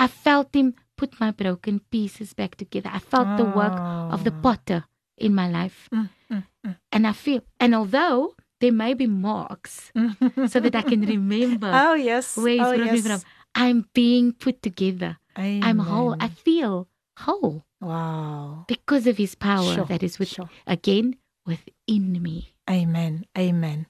I 0.00 0.08
felt 0.08 0.54
him 0.54 0.74
put 0.96 1.20
my 1.20 1.30
broken 1.32 1.80
pieces 1.90 2.32
back 2.34 2.56
together. 2.56 2.90
I 2.94 2.98
felt 2.98 3.36
the 3.36 3.44
work 3.44 3.78
of 4.12 4.24
the 4.24 4.32
Oh. 4.32 4.40
potter 4.40 4.84
in 5.18 5.34
my 5.34 5.48
life. 5.50 5.88
Mm, 5.92 6.08
mm, 6.30 6.42
mm. 6.66 6.76
And 6.90 7.06
I 7.06 7.12
feel 7.12 7.42
and 7.60 7.74
although 7.74 8.34
there 8.60 8.72
may 8.72 8.94
be 8.94 9.06
marks 9.06 9.92
so 10.48 10.60
that 10.60 10.74
I 10.74 10.82
can 10.82 11.02
remember 11.02 11.70
Oh 11.74 11.94
yes. 11.94 12.36
where 12.38 12.54
he's 12.56 12.60
oh, 12.62 12.74
brought 12.76 12.90
me 12.92 12.98
yes. 13.00 13.06
from, 13.06 13.20
I'm 13.54 13.84
being 13.92 14.32
put 14.32 14.62
together. 14.62 15.18
I'm 15.36 15.78
whole. 15.80 16.14
I 16.14 16.26
Amen. 16.26 16.36
feel 16.44 16.88
whole 17.26 17.62
Wow. 17.80 18.64
because 18.66 19.06
of 19.10 19.16
his 19.16 19.34
power 19.34 19.74
Sure, 19.74 19.86
that 19.86 20.02
is 20.02 20.18
with 20.18 20.28
sure. 20.28 20.48
again 20.66 21.18
within 21.46 22.22
me. 22.22 22.54
Amen. 22.70 23.26
Amen. 23.38 23.86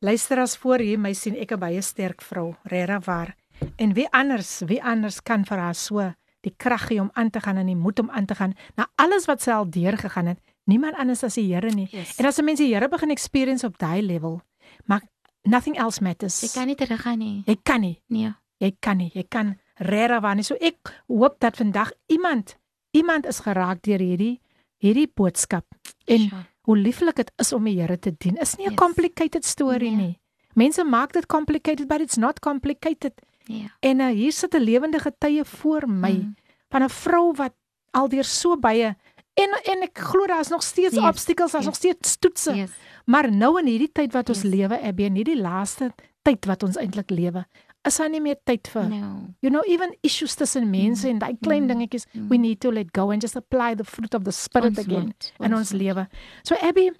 Luister 0.00 0.38
as 0.38 0.56
voor 0.56 0.78
hier 0.78 0.98
my 0.98 1.12
sien 1.12 1.34
ek 1.36 1.52
'n 1.52 1.58
baie 1.58 1.82
sterk 1.82 2.22
vrou, 2.22 2.54
regtig 2.64 3.04
waar. 3.06 3.34
En 3.76 3.92
wie 3.94 4.06
anders, 4.12 4.60
wie 4.66 4.82
anders 4.82 5.20
kan 5.22 5.44
vir 5.44 5.58
haar 5.58 5.74
so 5.74 6.12
die 6.42 6.54
krag 6.56 6.86
gee 6.86 7.00
om 7.00 7.10
aan 7.14 7.30
te 7.30 7.40
gaan 7.40 7.56
en 7.56 7.66
die 7.66 7.74
moed 7.76 7.98
om 7.98 8.10
aan 8.10 8.26
te 8.26 8.34
gaan 8.34 8.54
na 8.76 8.86
alles 8.94 9.24
wat 9.26 9.42
sy 9.42 9.50
al 9.50 9.70
deurgegaan 9.70 10.26
het. 10.26 10.38
Niemand 10.64 10.94
anders 10.96 11.22
as 11.24 11.34
die 11.34 11.52
Here 11.54 11.70
nie. 11.74 11.88
Yes. 11.90 12.16
En 12.18 12.26
as 12.26 12.38
'n 12.38 12.44
mens 12.44 12.58
die 12.58 12.72
Here 12.74 12.88
begin 12.88 13.10
experience 13.10 13.66
op 13.66 13.78
daai 13.78 14.02
level, 14.02 14.40
maar 14.84 15.02
nothing 15.42 15.76
else 15.78 16.02
matters. 16.02 16.40
Jy 16.40 16.48
kan 16.52 16.66
nie 16.66 16.74
teruggaan 16.76 17.18
nie. 17.18 17.42
jy 17.46 17.56
kan 17.62 17.80
nie. 17.80 18.02
Nee. 18.08 18.32
Jy 18.58 18.76
kan 18.80 18.96
nie. 18.96 19.10
Jy 19.14 19.24
kan 19.28 19.58
regtig 19.78 20.20
waar 20.20 20.34
nie. 20.34 20.42
So 20.44 20.54
ek 20.60 20.76
hoop 21.06 21.40
dat 21.40 21.56
vandag 21.56 21.92
iemand 22.06 22.56
iemand 22.90 23.26
is 23.26 23.40
geraak 23.40 23.82
deur 23.82 23.98
hierdie 24.00 24.40
hierdie 24.78 25.08
boodskap. 25.14 25.64
En 26.04 26.18
Sure. 26.28 26.44
hoe 26.62 26.76
lieflik 26.76 27.16
dit 27.16 27.32
is 27.36 27.52
om 27.52 27.64
die 27.64 27.80
Here 27.80 27.98
te 27.98 28.14
dien. 28.18 28.36
Is 28.36 28.56
nie 28.56 28.66
'n 28.66 28.70
Yes. 28.70 28.78
complicated 28.78 29.44
story 29.44 29.88
Nee. 29.88 29.96
nie. 29.96 30.18
Mense 30.54 30.84
maak 30.84 31.12
dit 31.12 31.26
complicated, 31.26 31.86
but 31.88 32.00
it's 32.00 32.16
not 32.16 32.38
complicated. 32.40 33.12
Ja. 33.44 33.66
En 33.80 34.00
uh, 34.00 34.06
hier 34.08 34.32
sit 34.32 34.54
'n 34.54 34.60
lewende 34.60 34.98
getuie 34.98 35.44
voor 35.44 35.88
my 35.88 36.12
Mm. 36.12 36.34
van 36.68 36.82
'n 36.82 36.88
vrou 36.90 37.32
wat 37.36 37.52
aldeer 37.90 38.24
so 38.24 38.56
baie 38.56 38.96
en 39.34 39.50
en 39.64 39.82
ek 39.82 39.98
glo 39.98 40.26
daar's 40.26 40.48
nog 40.48 40.62
steeds 40.62 40.94
Yes, 40.94 41.04
obstacles, 41.04 41.52
daar's 41.52 41.64
yes. 41.64 41.66
nog 41.66 41.74
steeds 41.74 42.16
toetse. 42.18 42.54
Yes. 42.54 42.70
Maar 43.04 43.30
nou 43.32 43.58
in 43.60 43.66
hierdie 43.66 43.92
tyd 43.92 44.12
wat 44.12 44.28
ons 44.28 44.42
Yes. 44.42 44.52
lewe, 44.54 44.80
Abby, 44.80 45.02
in 45.04 45.14
hierdie 45.14 45.40
laaste 45.40 45.92
tyd 46.22 46.44
wat 46.46 46.62
ons 46.62 46.76
eintlik 46.76 47.10
lewe, 47.10 47.46
is 47.86 47.96
daar 47.96 48.10
nie 48.10 48.20
meer 48.20 48.36
tyd 48.44 48.68
vir 48.68 48.88
No. 48.90 49.34
you 49.42 49.50
know 49.50 49.62
even 49.66 49.94
issues 50.02 50.34
tussen 50.34 50.70
mense 50.70 51.08
en 51.08 51.18
daai 51.18 51.36
klein 51.42 51.62
mm, 51.64 51.68
dingetjies. 51.68 52.06
mm. 52.14 52.28
We 52.28 52.36
need 52.38 52.60
to 52.60 52.70
let 52.72 52.92
go 52.92 53.10
and 53.10 53.22
just 53.22 53.36
apply 53.36 53.74
the 53.74 53.84
fruit 53.84 54.14
of 54.14 54.24
the 54.24 54.32
spirit 54.32 54.76
Ons 54.76 54.78
again 54.86 55.04
moet, 55.06 55.32
in 55.40 55.54
ons 55.54 55.72
moet. 55.72 55.80
lewe. 55.82 56.06
So 56.42 56.54
Abby, 56.62 56.90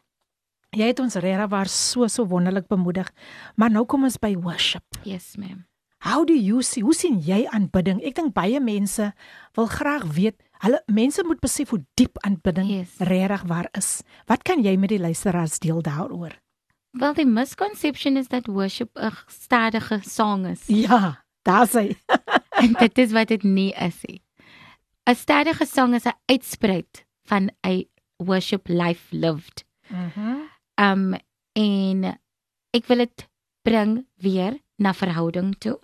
jy 0.77 0.87
het 0.93 1.01
ons 1.01 1.15
regtig 1.15 1.49
waar 1.51 1.69
so 1.69 2.07
so 2.09 2.27
wonderlik 2.27 2.67
bemoedig. 2.69 3.11
Maar 3.57 3.71
nou 3.71 3.85
kom 3.87 4.05
ons 4.05 4.19
by 4.19 4.35
worship. 4.37 4.83
Yes, 5.05 5.37
ma'am. 5.37 5.65
How 6.05 6.25
do 6.25 6.35
you 6.35 6.63
see? 6.63 6.83
Hoe 6.85 6.95
sien 6.95 7.19
jy 7.25 7.47
aanbidding? 7.51 8.03
Ek 8.05 8.15
dink 8.15 8.35
baie 8.37 8.61
mense 8.61 9.13
wil 9.57 9.67
graag 9.67 10.05
weet. 10.15 10.37
Hulle 10.63 10.79
mense 10.93 11.23
moet 11.27 11.41
besef 11.41 11.71
hoe 11.73 11.81
diep 11.97 12.19
aanbidding 12.25 12.69
Yes. 12.69 12.95
regtig 13.01 13.43
waar 13.49 13.69
is. 13.77 14.03
Wat 14.29 14.43
kan 14.45 14.63
jy 14.63 14.77
met 14.77 14.89
die 14.93 15.01
luisteraars 15.01 15.59
deel 15.59 15.83
daaroor? 15.83 16.37
Well, 16.99 17.13
the 17.15 17.25
misconception 17.25 18.17
is 18.17 18.29
that 18.29 18.49
worship 18.49 18.91
'n 18.97 19.13
stadige 19.29 20.01
song 20.05 20.47
is. 20.47 20.67
Ja, 20.67 21.25
daar's 21.43 21.73
hy. 21.73 21.97
en 22.63 22.73
dit 22.73 22.99
is 22.99 23.13
wat 23.13 23.29
dit 23.29 23.43
nie 23.43 23.73
is 23.75 24.01
nie. 24.09 24.23
'n 25.07 25.15
Stadige 25.15 25.67
song 25.67 25.95
is 25.95 26.07
'n 26.07 26.17
uitspreid 26.27 27.05
van 27.29 27.51
'n 27.67 27.85
worship 28.17 28.69
life 28.69 29.13
lived. 29.13 29.65
Mhm. 29.89 30.49
Um 30.81 31.15
en 31.53 32.19
ek 32.73 32.87
wil 32.87 32.97
dit 32.97 33.29
bring 33.63 34.07
weer 34.21 34.59
na 34.77 34.93
verhouding 34.93 35.55
toe. 35.59 35.79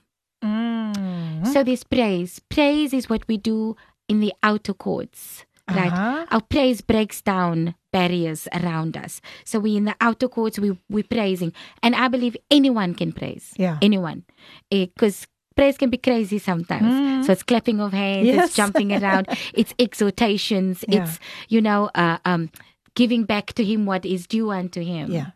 Mm. 0.45 1.45
So 1.45 1.63
there's 1.63 1.85
praise. 1.85 2.41
Praise 2.49 2.97
is 2.97 3.07
what 3.07 3.27
we 3.27 3.37
do 3.39 3.77
in 4.07 4.21
the 4.21 4.35
outer 4.43 4.75
courts. 4.75 5.45
Right? 5.77 5.93
Aha. 5.93 6.27
Our 6.31 6.41
praise 6.43 6.81
breaks 6.81 7.21
down 7.23 7.75
barriers 7.93 8.49
around 8.53 8.97
us. 8.97 9.21
So 9.45 9.59
we 9.61 9.77
in 9.77 9.85
the 9.85 9.95
outer 10.01 10.29
courts 10.29 10.59
we 10.59 10.79
we 10.89 11.03
praising, 11.03 11.53
and 11.83 11.95
I 11.95 12.09
believe 12.09 12.37
anyone 12.51 12.95
can 12.95 13.13
praise. 13.13 13.53
Yeah. 13.57 13.79
anyone, 13.83 14.25
because 14.71 15.27
praise 15.57 15.77
can 15.77 15.91
be 15.91 15.99
crazy 15.99 16.39
sometimes. 16.39 16.87
Mm. 16.93 17.25
So 17.27 17.33
it's 17.33 17.43
clapping 17.43 17.81
of 17.81 17.93
hands, 17.93 18.27
Yes. 18.27 18.47
it's 18.47 18.57
jumping 18.57 18.93
around, 18.93 19.29
it's 19.55 19.75
exhortations, 19.79 20.85
Yeah. 20.89 21.03
it's 21.05 21.19
you 21.49 21.61
know 21.61 21.91
uh, 21.95 22.19
um 22.25 22.49
giving 22.95 23.25
back 23.25 23.53
to 23.55 23.65
Him 23.65 23.87
what 23.87 24.05
is 24.05 24.27
due 24.27 24.51
unto 24.51 24.81
Him. 24.83 25.11
Yeah. 25.13 25.31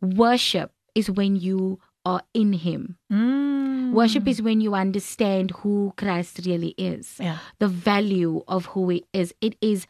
Worship 0.00 0.72
is 0.94 1.10
when 1.10 1.36
you 1.36 1.78
are 2.04 2.22
in 2.34 2.52
Him. 2.52 2.96
Mm. 3.12 3.92
Worship 3.92 4.26
is 4.26 4.40
when 4.40 4.60
you 4.60 4.74
understand 4.74 5.50
who 5.60 5.92
Christ 5.96 6.40
really 6.46 6.74
is 6.78 7.16
Yeah. 7.20 7.38
the 7.58 7.68
value 7.68 8.42
of 8.48 8.66
who 8.66 8.88
he 8.88 9.04
is. 9.12 9.34
It 9.40 9.56
is 9.60 9.86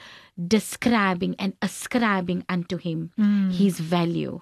describing 0.48 1.34
and 1.38 1.54
ascribing 1.62 2.44
unto 2.48 2.76
him 2.76 3.10
Mm. 3.18 3.52
his 3.52 3.78
value, 3.80 4.40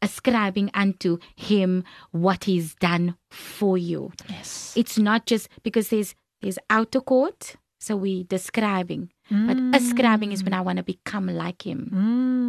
ascribing 0.00 0.70
unto 0.74 1.18
him 1.36 1.84
what 2.12 2.44
he's 2.44 2.74
done 2.76 3.16
for 3.30 3.76
you. 3.76 4.12
Yes. 4.28 4.72
It's 4.76 4.98
not 4.98 5.26
just 5.26 5.48
because 5.62 5.88
there's 5.90 6.14
there's 6.42 6.58
outer 6.70 7.00
court, 7.02 7.56
so 7.78 7.96
we 7.96 8.24
describing, 8.24 9.10
but 9.30 9.58
ascribing 9.74 10.32
is 10.32 10.42
when 10.42 10.54
I 10.54 10.62
want 10.62 10.78
to 10.78 10.82
become 10.82 11.26
like 11.26 11.66
him. 11.66 11.90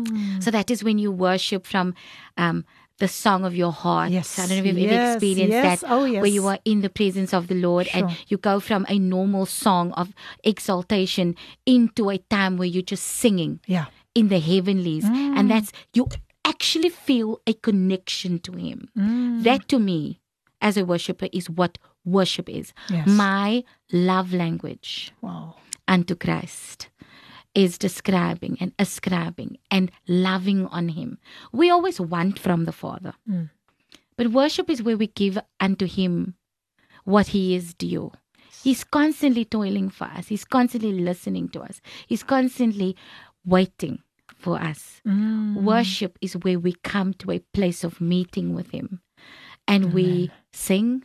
Mm. 0.07 0.41
So 0.43 0.49
that 0.52 0.72
is 0.72 0.81
when 0.84 0.98
you 0.98 1.11
worship 1.11 1.65
from 1.68 1.93
um, 2.38 2.64
the 3.01 3.07
song 3.07 3.43
of 3.49 3.53
your 3.55 3.71
heart. 3.83 4.11
Yes. 4.11 4.37
I 4.39 4.45
don't 4.47 4.57
know 4.63 4.69
if 4.69 4.77
you've 4.77 4.77
Yes, 4.91 4.93
ever 4.93 5.13
experienced 5.17 5.51
yes. 5.51 5.81
that, 5.81 5.91
Oh, 5.91 6.05
yes. 6.05 6.21
where 6.21 6.29
you 6.37 6.45
are 6.47 6.59
in 6.63 6.81
the 6.85 6.89
presence 6.89 7.33
of 7.33 7.47
the 7.51 7.55
Lord 7.67 7.89
and 7.93 8.05
you 8.29 8.37
go 8.37 8.59
from 8.59 8.85
a 8.89 8.97
normal 8.99 9.45
song 9.45 9.91
of 10.01 10.13
exaltation 10.43 11.35
into 11.65 12.09
a 12.09 12.17
time 12.37 12.57
where 12.57 12.67
you're 12.73 12.83
just 12.95 13.05
singing 13.23 13.59
Yeah. 13.67 13.85
in 14.13 14.29
the 14.29 14.39
heavenlies. 14.39 15.03
Mm. 15.05 15.37
And 15.37 15.51
that's, 15.51 15.71
you 15.93 16.07
actually 16.45 16.89
feel 16.89 17.41
a 17.47 17.53
connection 17.53 18.39
to 18.39 18.51
Him. 18.53 18.89
Mm. 18.97 19.43
That 19.43 19.67
to 19.69 19.79
me, 19.79 20.21
as 20.61 20.77
a 20.77 20.85
worshiper, 20.85 21.27
is 21.33 21.49
what 21.49 21.77
worship 22.05 22.47
is. 22.49 22.73
My 23.05 23.63
love 23.91 24.33
language 24.33 25.11
Wow. 25.21 25.55
unto 25.87 26.15
Christ 26.15 26.89
is 27.53 27.77
describing 27.77 28.57
and 28.59 28.73
ascribing 28.79 29.57
and 29.69 29.91
loving 30.07 30.65
on 30.67 30.89
Him. 30.89 31.17
We 31.51 31.69
always 31.69 31.99
want 31.99 32.39
from 32.39 32.65
the 32.65 32.71
Father. 32.71 33.13
Mm. 33.29 33.49
But 34.17 34.27
worship 34.27 34.69
is 34.69 34.83
where 34.83 34.97
we 34.97 35.07
give 35.07 35.37
unto 35.59 35.85
Him 35.85 36.35
what 37.03 37.27
He 37.27 37.55
is 37.55 37.73
due. 37.73 38.11
He's 38.63 38.83
constantly 38.83 39.45
toiling 39.45 39.89
for 39.89 40.05
us, 40.05 40.27
He's 40.27 40.45
constantly 40.45 40.93
listening 40.93 41.49
to 41.49 41.61
us, 41.61 41.81
He's 42.07 42.23
constantly 42.23 42.95
waiting 43.45 43.99
for 44.37 44.57
us. 44.59 45.01
Mm. 45.07 45.63
Worship 45.63 46.17
is 46.21 46.33
where 46.33 46.59
we 46.59 46.73
come 46.83 47.13
to 47.15 47.31
a 47.31 47.39
place 47.53 47.83
of 47.83 47.99
meeting 47.99 48.53
with 48.53 48.71
Him 48.71 49.01
and 49.67 49.93
we 49.93 50.31
sing 50.53 51.03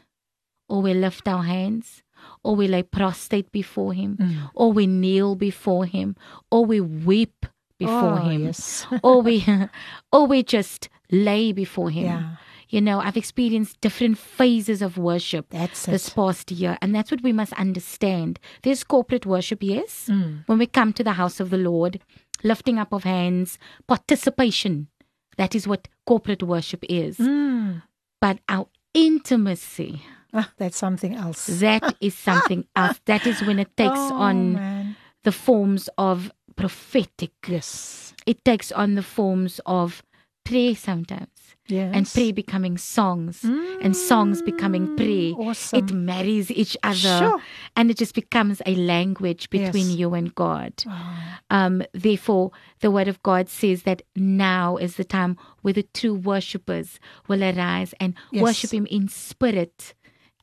or 0.68 0.82
we 0.82 0.94
lift 0.94 1.28
our 1.28 1.44
hands 1.44 2.02
or 2.44 2.57
we 2.57 2.69
lay 2.69 2.82
prostrate 2.82 3.51
before 3.53 3.93
Him 3.93 4.16
Mm. 4.16 4.51
or 4.55 4.73
we 4.73 4.86
kneel 4.86 5.35
before 5.36 5.85
Him 5.86 6.16
or 6.51 6.65
we 6.65 6.81
weep 6.81 7.47
before 7.78 8.19
oh, 8.20 8.28
Him 8.28 8.44
Yes. 8.47 8.86
or 9.03 9.23
we 9.23 9.44
or 10.12 10.27
we 10.27 10.43
just 10.43 10.89
lay 11.11 11.53
before 11.53 11.90
Him. 11.90 12.05
yeah. 12.05 12.36
You 12.69 12.81
know, 12.81 12.98
I've 12.98 13.16
experienced 13.16 13.81
different 13.81 14.19
phases 14.19 14.82
of 14.82 14.98
worship 14.98 15.47
That's 15.51 15.86
this 15.86 16.09
it. 16.09 16.15
past 16.16 16.51
year, 16.51 16.77
and 16.82 16.93
that's 16.93 17.12
what 17.12 17.23
we 17.23 17.32
must 17.32 17.53
understand. 17.53 18.40
There's 18.62 18.82
corporate 18.82 19.24
worship, 19.24 19.62
yes. 19.62 20.09
Mm. 20.11 20.43
When 20.47 20.59
we 20.59 20.66
come 20.66 20.93
to 20.94 21.05
the 21.05 21.12
house 21.12 21.39
of 21.39 21.51
the 21.51 21.59
Lord 21.59 22.01
lifting 22.43 22.77
up 22.78 22.93
of 22.93 23.05
hands, 23.05 23.57
participation. 23.86 24.89
That 25.36 25.55
is 25.55 25.69
what 25.69 25.86
corporate 26.07 26.43
worship 26.43 26.85
is. 26.89 27.19
Mm. 27.19 27.82
But 28.20 28.39
our 28.48 28.66
intimacy, 28.94 30.03
Ah, 30.32 30.51
that's 30.59 30.77
something 30.77 31.15
else. 31.15 31.47
that 31.61 31.94
is 32.01 32.15
something 32.16 32.66
else. 32.74 33.01
That 33.07 33.27
is 33.27 33.43
when 33.43 33.59
it 33.59 33.77
takes 33.77 33.98
oh, 33.98 34.15
on 34.15 34.55
man. 34.55 34.97
the 35.24 35.32
forms 35.32 35.89
of 35.98 36.31
prophetic. 36.57 37.32
Yes. 37.47 38.15
It 38.27 38.44
takes 38.44 38.73
on 38.73 38.94
the 38.97 39.03
forms 39.03 39.61
of 39.66 40.03
prayer 40.44 40.74
sometimes. 40.74 41.28
Yes. 41.69 41.93
And 41.94 42.07
prayer 42.09 42.32
becoming 42.32 42.78
songs. 42.78 43.43
And 43.43 43.97
songs 43.97 44.40
becoming 44.43 44.94
prayer. 44.97 45.35
Mm, 45.35 45.39
Awesome. 45.48 45.78
It 45.85 45.93
marries 45.93 46.51
each 46.53 46.77
other. 46.85 46.94
Sure. 46.97 47.40
And 47.74 47.90
it 47.90 47.97
just 47.97 48.15
becomes 48.15 48.62
a 48.66 48.74
language 48.77 49.51
between 49.51 49.89
Yes. 49.90 49.98
you 49.98 50.15
and 50.15 50.32
God. 50.35 50.73
Oh, 50.86 51.12
Um, 51.51 51.82
therefore, 51.93 52.53
the 52.81 52.90
word 52.93 53.09
of 53.09 53.20
God 53.24 53.48
says 53.48 53.82
that 53.82 54.03
now 54.15 54.77
is 54.77 54.94
the 54.97 55.05
time 55.05 55.36
where 55.62 55.74
the 55.74 55.86
true 55.94 56.15
worshippers 56.15 57.01
will 57.28 57.43
arise 57.43 57.94
and 57.98 58.15
Yes. 58.31 58.43
worship 58.43 58.73
Him 58.73 58.86
in 58.86 59.09
spirit 59.09 59.94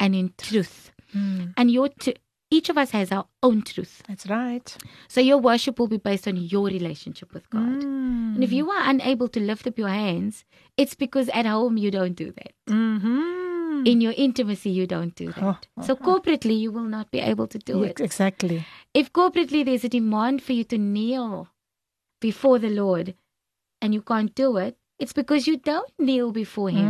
and 0.04 0.14
in 0.22 0.28
truth. 0.38 0.92
mm, 1.16 1.54
And 1.58 1.72
your 1.72 1.88
t- 2.04 2.16
each 2.56 2.70
of 2.70 2.78
us 2.78 2.92
has 2.92 3.12
our 3.12 3.26
own 3.42 3.62
truth. 3.70 3.94
that's 4.08 4.28
right. 4.30 4.68
So 5.14 5.22
your 5.22 5.38
worship 5.50 5.80
will 5.80 5.88
be 5.94 5.98
based 6.10 6.28
on 6.32 6.38
your 6.38 6.66
relationship 6.68 7.34
with 7.34 7.50
God. 7.50 7.80
Mm. 7.84 8.36
And 8.36 8.44
if 8.48 8.52
you 8.58 8.70
are 8.76 8.84
unable 8.90 9.28
to 9.36 9.40
lift 9.40 9.66
up 9.72 9.78
your 9.84 9.90
hands, 9.90 10.44
it's 10.84 10.96
because 11.06 11.30
at 11.40 11.46
home 11.54 11.78
you 11.84 11.90
don't 11.98 12.16
do 12.24 12.30
that. 12.40 12.52
Mhm. 12.68 13.88
In 13.92 14.02
your 14.06 14.14
intimacy, 14.26 14.70
you 14.80 14.86
don't 14.88 15.16
do 15.24 15.32
that. 15.38 15.68
Oh, 15.78 15.82
So 15.88 15.96
corporately, 15.96 16.60
you 16.66 16.72
will 16.72 16.90
not 16.98 17.10
be 17.16 17.20
able 17.32 17.48
to 17.56 17.60
do 17.72 17.84
it. 17.90 18.00
exactly. 18.10 18.64
If 18.94 19.12
corporately 19.22 19.66
there's 19.66 19.84
a 19.84 19.90
demand 19.90 20.42
for 20.44 20.54
you 20.54 20.64
to 20.66 20.78
kneel 20.78 21.50
before 22.22 22.60
the 22.60 22.70
Lord 22.70 23.16
and 23.82 23.94
you 23.94 24.02
can't 24.02 24.34
do 24.36 24.58
it, 24.58 24.78
it's 25.00 25.14
because 25.22 25.48
you 25.48 25.58
don't 25.58 25.92
kneel 26.00 26.32
before 26.32 26.70
Him 26.70 26.88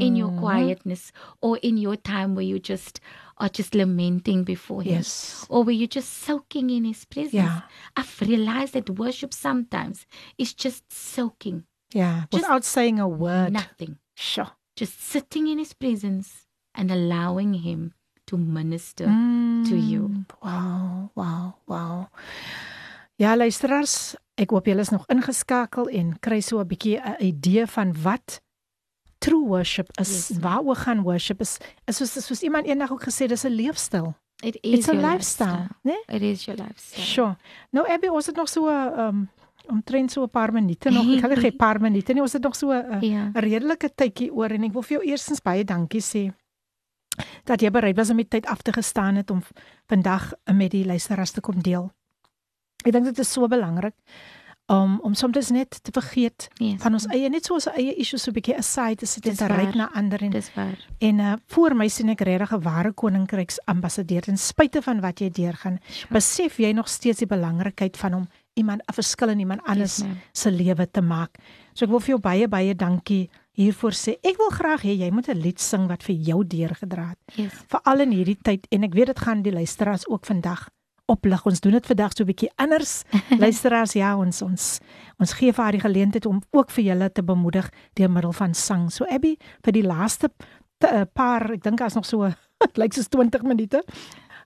in 0.00 0.16
your 0.16 0.30
Mhm. 0.30 0.38
quietness 0.40 1.12
or 1.40 1.58
in 1.62 1.76
your 1.76 1.96
time 1.96 2.34
where 2.34 2.44
you 2.44 2.58
just 2.58 3.00
are 3.38 3.48
just 3.48 3.74
lamenting 3.74 4.44
before 4.44 4.82
Him. 4.82 4.92
Yes. 5.02 5.46
Or 5.48 5.64
where 5.64 5.74
you're 5.74 5.88
just 5.88 6.12
soaking 6.12 6.70
in 6.70 6.84
His 6.84 7.04
presence. 7.04 7.34
Yeah. 7.34 7.62
I've 7.96 8.20
realized 8.20 8.74
that 8.74 8.90
worship 8.90 9.32
sometimes 9.34 10.06
is 10.38 10.54
just 10.54 10.84
soaking, 10.92 11.64
Yeah. 11.94 12.24
Just 12.30 12.44
Without 12.44 12.64
saying 12.64 12.98
a 13.00 13.08
word. 13.08 13.52
nothing. 13.52 13.98
Sure. 14.16 14.50
Just 14.76 15.00
sitting 15.00 15.46
in 15.48 15.58
His 15.58 15.74
presence 15.74 16.46
and 16.74 16.90
allowing 16.90 17.52
Him 17.54 17.92
to 18.26 18.36
minister 18.38 19.04
to 19.68 19.76
you. 19.76 20.08
Mm, 20.08 20.24
Wow, 20.42 21.10
wow, 21.14 21.54
wow. 21.66 22.08
Ja, 23.18 23.34
luisteraars, 23.36 24.14
ek 24.40 24.50
hoop 24.50 24.66
julle 24.66 24.80
is 24.80 24.90
nog 24.90 25.04
ingeskakel 25.12 25.90
en 25.92 26.14
kry 26.20 26.40
so 26.40 26.60
'n 26.60 26.66
bietjie 26.68 26.98
'n 26.98 27.16
idee 27.20 27.66
van 27.66 27.92
wat 28.02 28.40
true 29.22 29.44
worship 29.46 29.88
is. 30.00 30.28
Yes. 30.28 30.38
Waaroor 30.42 30.76
gaan 30.76 31.02
worship 31.06 31.40
is? 31.40 31.56
Is 31.86 31.96
soos 32.02 32.12
soos 32.26 32.42
iemand 32.42 32.66
eendag 32.66 32.90
ook 32.92 33.04
gesê 33.06 33.26
dis 33.30 33.44
'n 33.44 33.54
leefstyl. 33.54 34.14
It 34.42 34.58
is 34.60 34.78
It's 34.78 34.88
a 34.88 34.92
your 34.92 35.06
lifestyle, 35.10 35.68
né? 35.86 35.94
It 36.08 36.22
is 36.22 36.44
your 36.44 36.58
lifestyle. 36.58 37.04
Sure. 37.04 37.36
Nou 37.70 37.86
Abby, 37.88 38.08
ons 38.08 38.26
het 38.26 38.36
nog 38.36 38.48
so 38.48 38.66
'n 38.68 38.98
um 38.98 39.28
omtrent 39.68 40.10
so 40.10 40.22
'n 40.22 40.30
paar 40.30 40.52
minute 40.52 40.90
nog. 40.90 41.06
Ek 41.14 41.20
gaan 41.20 41.36
geen 41.46 41.56
paar 41.56 41.80
minute 41.80 42.12
nie. 42.12 42.20
Ons 42.22 42.32
het 42.32 42.42
nog 42.42 42.56
so 42.56 42.70
'n 42.72 43.00
Ja. 43.00 43.30
'n 43.34 43.38
redelike 43.38 43.90
tydjie 43.94 44.32
oor 44.32 44.50
en 44.50 44.64
ek 44.64 44.72
wil 44.72 44.82
vir 44.82 44.98
jou 44.98 45.10
eerstens 45.10 45.40
baie 45.40 45.64
dankie 45.64 46.00
sê 46.02 46.32
dat 47.44 47.60
jy 47.60 47.70
bereid 47.70 47.96
was 47.96 48.10
om 48.10 48.16
die 48.16 48.28
tyd 48.28 48.46
af 48.46 48.62
te 48.62 48.72
gestaan 48.72 49.14
het 49.16 49.30
om 49.30 49.42
vandag 49.86 50.32
met 50.52 50.70
die 50.70 50.84
luisteraars 50.84 51.30
te 51.30 51.40
kom 51.40 51.62
deel. 51.62 51.92
Ek 52.84 52.92
dink 52.92 53.04
dit 53.04 53.18
is 53.18 53.32
so 53.32 53.46
belangrik 53.48 53.94
om 54.72 54.98
om 55.02 55.14
soms 55.14 55.50
net 55.50 55.78
te 55.84 55.90
vergeet 55.92 56.48
Yes. 56.58 56.80
van 56.82 56.92
ons 56.92 57.06
eie 57.12 57.28
net 57.28 57.44
so 57.44 57.54
ons 57.54 57.66
eie 57.66 57.94
issues 57.94 58.22
so 58.22 58.30
'n 58.30 58.34
bietjie 58.34 58.56
aside 58.58 58.96
te 58.96 59.06
sit 59.06 59.26
en 59.26 59.36
te 59.36 59.46
waar. 59.46 59.76
na 59.76 59.90
ander 59.94 60.22
en 60.22 60.30
Dis 60.30 60.50
waar. 60.54 60.78
en 61.00 61.18
uh, 61.18 61.32
voor 61.46 61.74
my 61.76 61.88
sien 61.88 62.08
ek 62.08 62.20
regtig 62.20 62.52
'n 62.52 62.60
ware 62.62 62.92
koninkryks 62.92 63.58
ambassadeur 63.66 64.22
ten 64.22 64.36
spyte 64.38 64.82
van 64.82 65.00
wat 65.00 65.18
jy 65.20 65.30
deurgaan. 65.30 65.78
Besef 66.10 66.56
jy 66.58 66.72
nog 66.72 66.88
steeds 66.88 67.18
die 67.18 67.26
belangrikheid 67.26 67.96
van 67.96 68.14
om 68.14 68.28
iemand 68.54 68.80
'n 68.88 68.92
verskil 68.94 69.28
in 69.28 69.38
iemand 69.40 69.60
anders 69.64 69.98
ma'am. 70.02 70.18
se 70.32 70.50
lewe 70.50 70.90
te 70.90 71.00
maak. 71.00 71.38
So 71.74 71.84
ek 71.84 71.90
wil 71.90 72.00
vir 72.00 72.08
jou 72.08 72.20
baie 72.20 72.48
baie 72.48 72.74
dankie 72.74 73.28
hiervoor 73.54 73.92
sê. 73.92 74.16
Ek 74.22 74.36
wil 74.38 74.50
graag 74.50 74.82
hê 74.82 74.96
jy 74.98 75.10
moet 75.10 75.28
'n 75.28 75.38
lied 75.40 75.60
sing 75.60 75.86
wat 75.88 76.02
vir 76.02 76.14
jou 76.16 76.44
deurgedra 76.46 77.08
het. 77.08 77.36
Yes. 77.36 77.52
Veral 77.68 78.00
in 78.00 78.10
hierdie 78.12 78.38
tyd 78.42 78.66
en 78.70 78.84
ek 78.84 78.94
weet 78.94 79.06
dit 79.06 79.18
gaan 79.20 79.42
die 79.42 79.52
luisteraars 79.52 80.08
ook 80.08 80.24
vandag 80.26 80.68
oplig. 81.06 81.44
Ons 81.46 81.60
doen 81.60 81.72
dit 81.72 81.86
vandag 81.86 82.12
so 82.16 82.22
'n 82.22 82.26
bietjie 82.26 82.50
anders. 82.56 83.02
luisteraars, 83.44 83.92
ja, 83.92 84.16
ons 84.16 84.42
ons 84.42 84.78
ons 85.18 85.32
gee 85.32 85.52
vir 85.52 85.62
haar 85.64 85.72
die 85.72 85.80
geleentheid 85.80 86.26
om 86.26 86.40
ook 86.50 86.70
vir 86.70 86.84
julle 86.84 87.12
te 87.12 87.22
bemoedig 87.22 87.70
deur 87.94 88.10
middel 88.10 88.32
van 88.32 88.54
sang. 88.54 88.90
So 88.92 89.04
Abby, 89.04 89.36
vir 89.64 89.72
die 89.72 89.82
laaste 89.82 90.30
te, 90.78 90.88
uh, 90.92 91.02
paar, 91.12 91.50
ek 91.52 91.62
dink 91.62 91.78
daar's 91.78 91.94
nog 91.94 92.06
so 92.06 92.26
dit 92.62 92.76
lyk 92.76 92.92
soos 92.92 93.08
20 93.08 93.42
minute. 93.42 93.82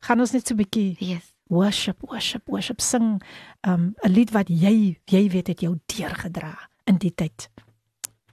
Gaan 0.00 0.20
ons 0.20 0.32
net 0.32 0.46
so 0.46 0.54
'n 0.54 0.58
bietjie 0.64 0.96
Yes. 1.00 1.32
worship, 1.48 1.96
worship, 2.02 2.42
worship 2.48 2.80
sing 2.80 3.22
um 3.66 3.94
'n 4.04 4.10
lied 4.12 4.30
wat 4.32 4.48
jy 4.48 4.98
jy 5.06 5.28
weet 5.30 5.46
het 5.46 5.60
jou 5.60 5.78
deurgedra 5.86 6.56
in 6.86 6.96
die 6.98 7.14
tyd. 7.14 7.48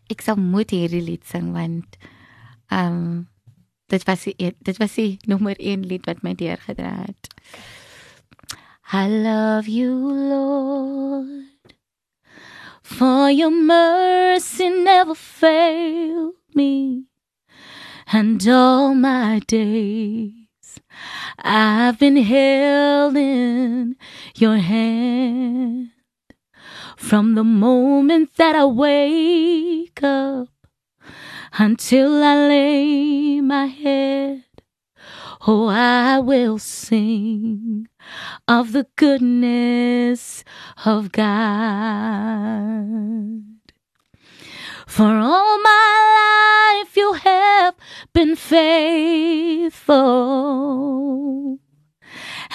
Ek 0.09 0.21
sal 0.21 0.35
moet 0.35 0.69
hierdie 0.71 1.01
lied 1.01 1.25
sing 1.25 1.53
want 1.53 1.97
ehm 2.71 2.87
um, 2.87 3.27
dit 3.87 4.03
was 4.07 4.23
die, 4.23 4.33
een- 4.37 4.55
dit 4.61 4.77
was 4.77 4.95
die 4.95 5.17
nommer 5.31 5.55
1 5.59 5.85
lied 5.85 6.05
wat 6.05 6.23
my 6.23 6.33
deurgedra 6.35 7.05
het. 7.05 7.27
I 8.95 9.07
love 9.07 9.67
you 9.67 9.91
Lord 9.91 11.45
for 12.83 13.31
your 13.31 13.49
mercy 13.49 14.69
never 14.69 15.15
failed 15.15 16.35
me 16.53 17.05
and 18.11 18.47
all 18.47 18.93
my 18.93 19.39
days 19.47 20.79
I've 21.39 21.97
been 21.97 22.17
held 22.17 23.17
in 23.17 23.95
your 24.35 24.57
hand 24.57 25.89
from 26.95 27.33
the 27.33 27.43
moment 27.43 28.35
that 28.35 28.55
I 28.55 28.65
wake 28.65 30.03
up 30.03 30.49
until 31.57 32.23
I 32.23 32.35
lay 32.47 33.41
my 33.41 33.65
head. 33.65 34.43
Oh, 35.47 35.67
I 35.67 36.19
will 36.19 36.59
sing 36.59 37.87
of 38.47 38.71
the 38.71 38.87
goodness 38.95 40.43
of 40.85 41.11
God. 41.11 41.33
For 44.87 45.17
all 45.17 45.59
my 45.61 46.81
life 46.83 46.95
you 46.95 47.13
have 47.13 47.75
been 48.13 48.35
faithful. 48.35 48.83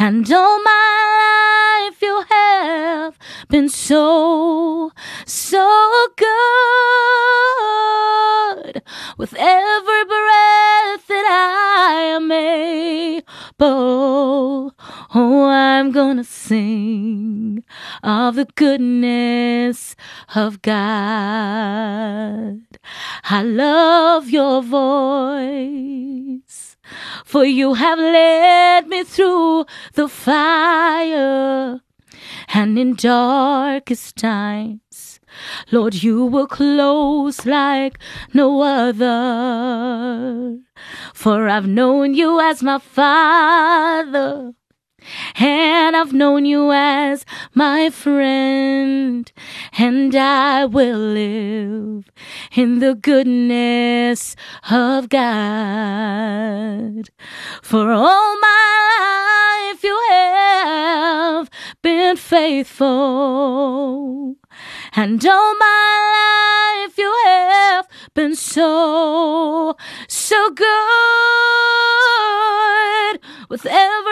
And 0.00 0.30
all 0.30 0.62
my 0.62 1.88
life 1.90 2.00
you 2.00 2.22
have 2.30 3.18
been 3.48 3.68
so, 3.68 4.92
so 5.26 6.06
good. 6.16 6.28
With 9.18 9.34
every 9.36 10.04
breath 10.04 11.08
that 11.08 11.26
I 11.26 12.12
am 12.14 12.30
able, 12.30 13.24
oh, 15.16 15.48
I'm 15.48 15.90
gonna 15.90 16.22
sing 16.22 17.64
of 18.04 18.36
the 18.36 18.46
goodness 18.54 19.96
of 20.36 20.62
God. 20.62 22.60
I 23.24 23.42
love 23.42 24.30
your 24.30 24.62
voice. 24.62 25.88
For 27.24 27.44
you 27.44 27.74
have 27.74 27.98
led 27.98 28.88
me 28.88 29.04
through 29.04 29.66
the 29.94 30.08
fire 30.08 31.80
and 32.54 32.78
in 32.78 32.94
darkest 32.94 34.16
times. 34.16 35.20
Lord, 35.70 36.02
you 36.02 36.24
were 36.26 36.46
close 36.46 37.44
like 37.46 37.98
no 38.32 38.62
other. 38.62 40.58
For 41.14 41.48
I've 41.48 41.66
known 41.66 42.14
you 42.14 42.40
as 42.40 42.62
my 42.62 42.78
father. 42.78 44.54
And 45.36 45.96
I've 45.96 46.12
known 46.12 46.44
you 46.44 46.72
as 46.72 47.24
my 47.54 47.90
friend, 47.90 49.30
and 49.78 50.14
I 50.14 50.64
will 50.64 50.98
live 50.98 52.10
in 52.54 52.78
the 52.80 52.94
goodness 52.94 54.36
of 54.70 55.08
God. 55.08 55.28
For 57.62 57.90
all 57.90 58.38
my 58.40 59.70
life 59.72 59.82
you 59.84 59.98
have 60.10 61.48
been 61.82 62.16
faithful, 62.16 62.88
and 64.94 65.24
all 65.26 65.54
my 65.58 66.84
life 66.86 66.98
you 66.98 67.14
have 67.24 67.86
been 68.14 68.34
so, 68.34 69.76
so 70.08 70.50
good. 70.50 70.68
With 73.48 73.64
every 73.64 74.07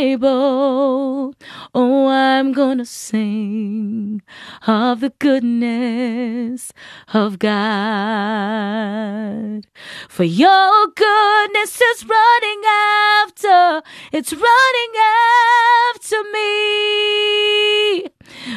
able, 0.00 1.34
oh, 1.74 2.08
I'm 2.08 2.52
gonna 2.52 2.86
sing 2.86 4.22
of 4.66 5.00
the 5.00 5.10
goodness 5.18 6.72
of 7.12 7.38
God. 7.38 7.60
For 10.08 10.24
your 10.24 10.88
goodness 10.96 11.80
is 11.80 12.06
running 12.06 12.62
after, 13.22 13.82
it's 14.12 14.32
running 14.32 14.94
after 15.94 16.22
me. 16.32 18.08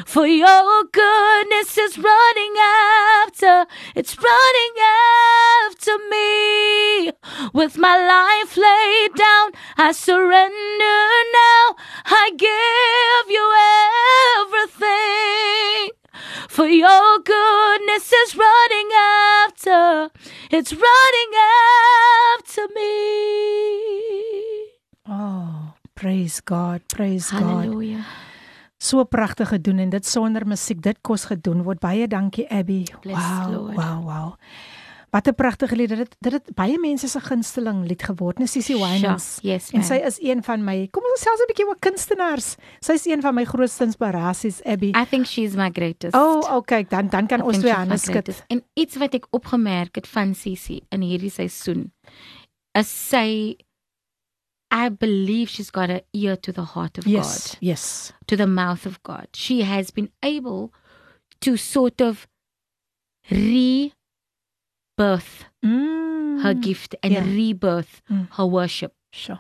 For 0.06 0.28
your 0.28 0.84
goodness 0.92 1.78
is 1.78 1.98
running 1.98 2.56
after, 3.24 3.66
it's 3.96 4.18
running 4.18 4.76
after 5.66 5.98
me. 6.10 7.12
With 7.54 7.78
my 7.78 7.98
life 7.98 8.56
laid 8.58 9.14
down, 9.16 9.52
I 9.78 9.92
surrender 9.92 11.00
now. 11.42 11.76
I 12.06 12.32
give 12.38 13.32
you 13.32 13.46
everything. 14.42 15.92
For 16.50 16.68
your 16.68 17.20
goodness 17.20 18.14
is 18.14 18.36
running 18.36 18.90
after, 18.94 20.12
it's 20.52 20.72
running 20.72 21.32
after 22.38 22.68
me. 22.76 22.84
Oh, 25.08 25.74
praise 25.96 26.40
God, 26.42 26.82
praise 26.88 27.32
God. 27.32 27.42
Hallelujah. 27.42 28.06
So 28.84 29.04
pragtig 29.08 29.48
gedoen 29.54 29.80
en 29.80 29.90
dit 29.94 30.06
sonder 30.06 30.44
musiek, 30.48 30.82
dit 30.84 30.98
kos 31.02 31.24
gedoen 31.32 31.64
word. 31.64 31.80
Baie 31.80 32.08
dankie 32.12 32.44
Abby. 32.52 32.84
Bless 33.06 33.20
wow, 33.20 33.52
Lord. 33.54 33.76
wow, 33.80 34.00
wow. 34.04 34.34
Wat 35.14 35.28
'n 35.28 35.36
pragtige 35.36 35.76
lied. 35.76 35.90
Dit 35.90 36.16
dit 36.20 36.34
het 36.34 36.50
baie 36.56 36.80
mense 36.80 37.08
se 37.08 37.20
gunsteling 37.20 37.88
lied 37.88 38.04
geword, 38.04 38.40
né 38.40 38.46
Sissy 38.48 38.74
Winans. 38.74 39.36
Sure, 39.36 39.54
yes, 39.54 39.70
En 39.72 39.80
ma'am. 39.80 39.88
sy 39.88 39.94
is 40.06 40.18
een 40.20 40.44
van 40.44 40.64
my. 40.64 40.88
Kom 40.92 41.04
ons 41.04 41.22
selfs 41.22 41.42
'n 41.42 41.48
bietjie 41.48 41.68
oor 41.68 41.80
kunstenaars. 41.80 42.56
Sy 42.80 42.92
is 42.94 43.06
een 43.06 43.22
van 43.22 43.36
my 43.36 43.44
grootste 43.46 43.84
inspirasies, 43.84 44.64
Abby. 44.66 44.92
I 44.96 45.06
think 45.06 45.26
she's 45.26 45.56
my 45.56 45.70
greatest. 45.72 46.16
Oh, 46.16 46.56
okay, 46.56 46.86
dan 46.90 47.08
dan 47.08 47.28
kan 47.28 47.40
I 47.40 47.44
ons 47.44 47.58
twee 47.58 47.74
hande 47.74 47.98
skud. 47.98 48.44
En 48.48 48.64
iets 48.74 48.96
wat 48.98 49.14
ek 49.14 49.28
opgemerk 49.30 49.96
het 49.96 50.08
van 50.08 50.34
Sissy 50.34 50.82
in 50.90 51.02
hierdie 51.02 51.32
seisoen 51.32 51.94
is 52.74 53.10
sy 53.10 53.56
I 54.76 54.90
believe 54.90 55.50
she's 55.50 55.70
got 55.70 55.92
an 55.92 56.02
ear 56.14 56.36
to 56.38 56.52
the 56.52 56.64
heart 56.74 56.98
of 56.98 57.06
Yes, 57.06 57.52
God, 57.54 57.58
yes. 57.62 58.12
to 58.26 58.36
the 58.36 58.48
mouth 58.48 58.88
of 58.88 59.02
God. 59.04 59.28
She 59.36 59.62
has 59.62 59.92
been 59.92 60.10
able 60.24 60.74
to 61.42 61.58
sort 61.58 62.02
of 62.02 62.28
rebirth 63.30 63.94
Mm. 65.64 66.42
her 66.44 66.54
gift 66.56 66.96
and 67.04 67.14
yeah. 67.14 67.24
rebirth 67.24 68.02
Mm. 68.10 68.28
her 68.32 68.46
worship 68.46 68.94
Sure. 69.12 69.40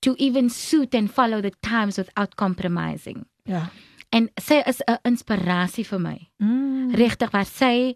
to 0.00 0.16
even 0.18 0.48
suit 0.48 0.94
and 0.94 1.10
follow 1.10 1.40
the 1.42 1.50
times 1.62 1.98
without 1.98 2.36
compromising. 2.36 3.26
Ja. 3.44 3.68
En 4.10 4.30
sy 4.40 4.62
is 4.66 4.80
'n 4.88 4.98
inspirasie 5.04 5.84
vir 5.84 5.98
my. 6.00 6.28
Mm. 6.42 6.94
Regtig 6.94 7.30
waar 7.32 7.44
sy 7.46 7.94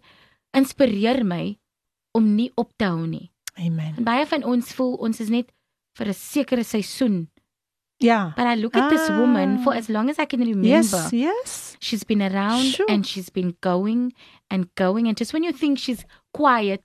inspireer 0.53 1.23
my 1.25 1.57
om 2.13 2.35
nie 2.35 2.51
op 2.55 2.71
te 2.77 2.85
hou 2.85 3.07
nie. 3.07 3.31
Amen. 3.57 3.95
En 3.97 4.03
baie 4.03 4.25
van 4.25 4.43
ons 4.43 4.73
voel 4.73 4.93
ons 4.95 5.19
is 5.19 5.29
net 5.29 5.51
vir 5.97 6.07
'n 6.07 6.13
sekere 6.13 6.63
seisoen. 6.63 7.27
Ja. 7.99 8.31
But 8.37 8.45
I 8.45 8.55
look 8.55 8.75
at 8.77 8.89
this 8.91 9.09
woman 9.09 9.57
Ah. 9.57 9.63
for 9.63 9.73
as 9.73 9.89
long 9.89 10.09
as 10.09 10.19
I 10.19 10.25
can 10.25 10.39
remember. 10.41 10.67
Yes, 10.69 11.11
yes. 11.11 11.77
She's 11.79 12.03
been 12.03 12.21
around 12.21 12.75
Sure. 12.75 12.85
and 12.89 13.05
she's 13.05 13.29
been 13.31 13.55
going 13.61 14.13
and 14.51 14.69
going 14.75 15.07
and 15.07 15.17
just 15.17 15.33
when 15.33 15.43
you 15.43 15.51
think 15.51 15.79
she's 15.79 16.05
quiet, 16.33 16.83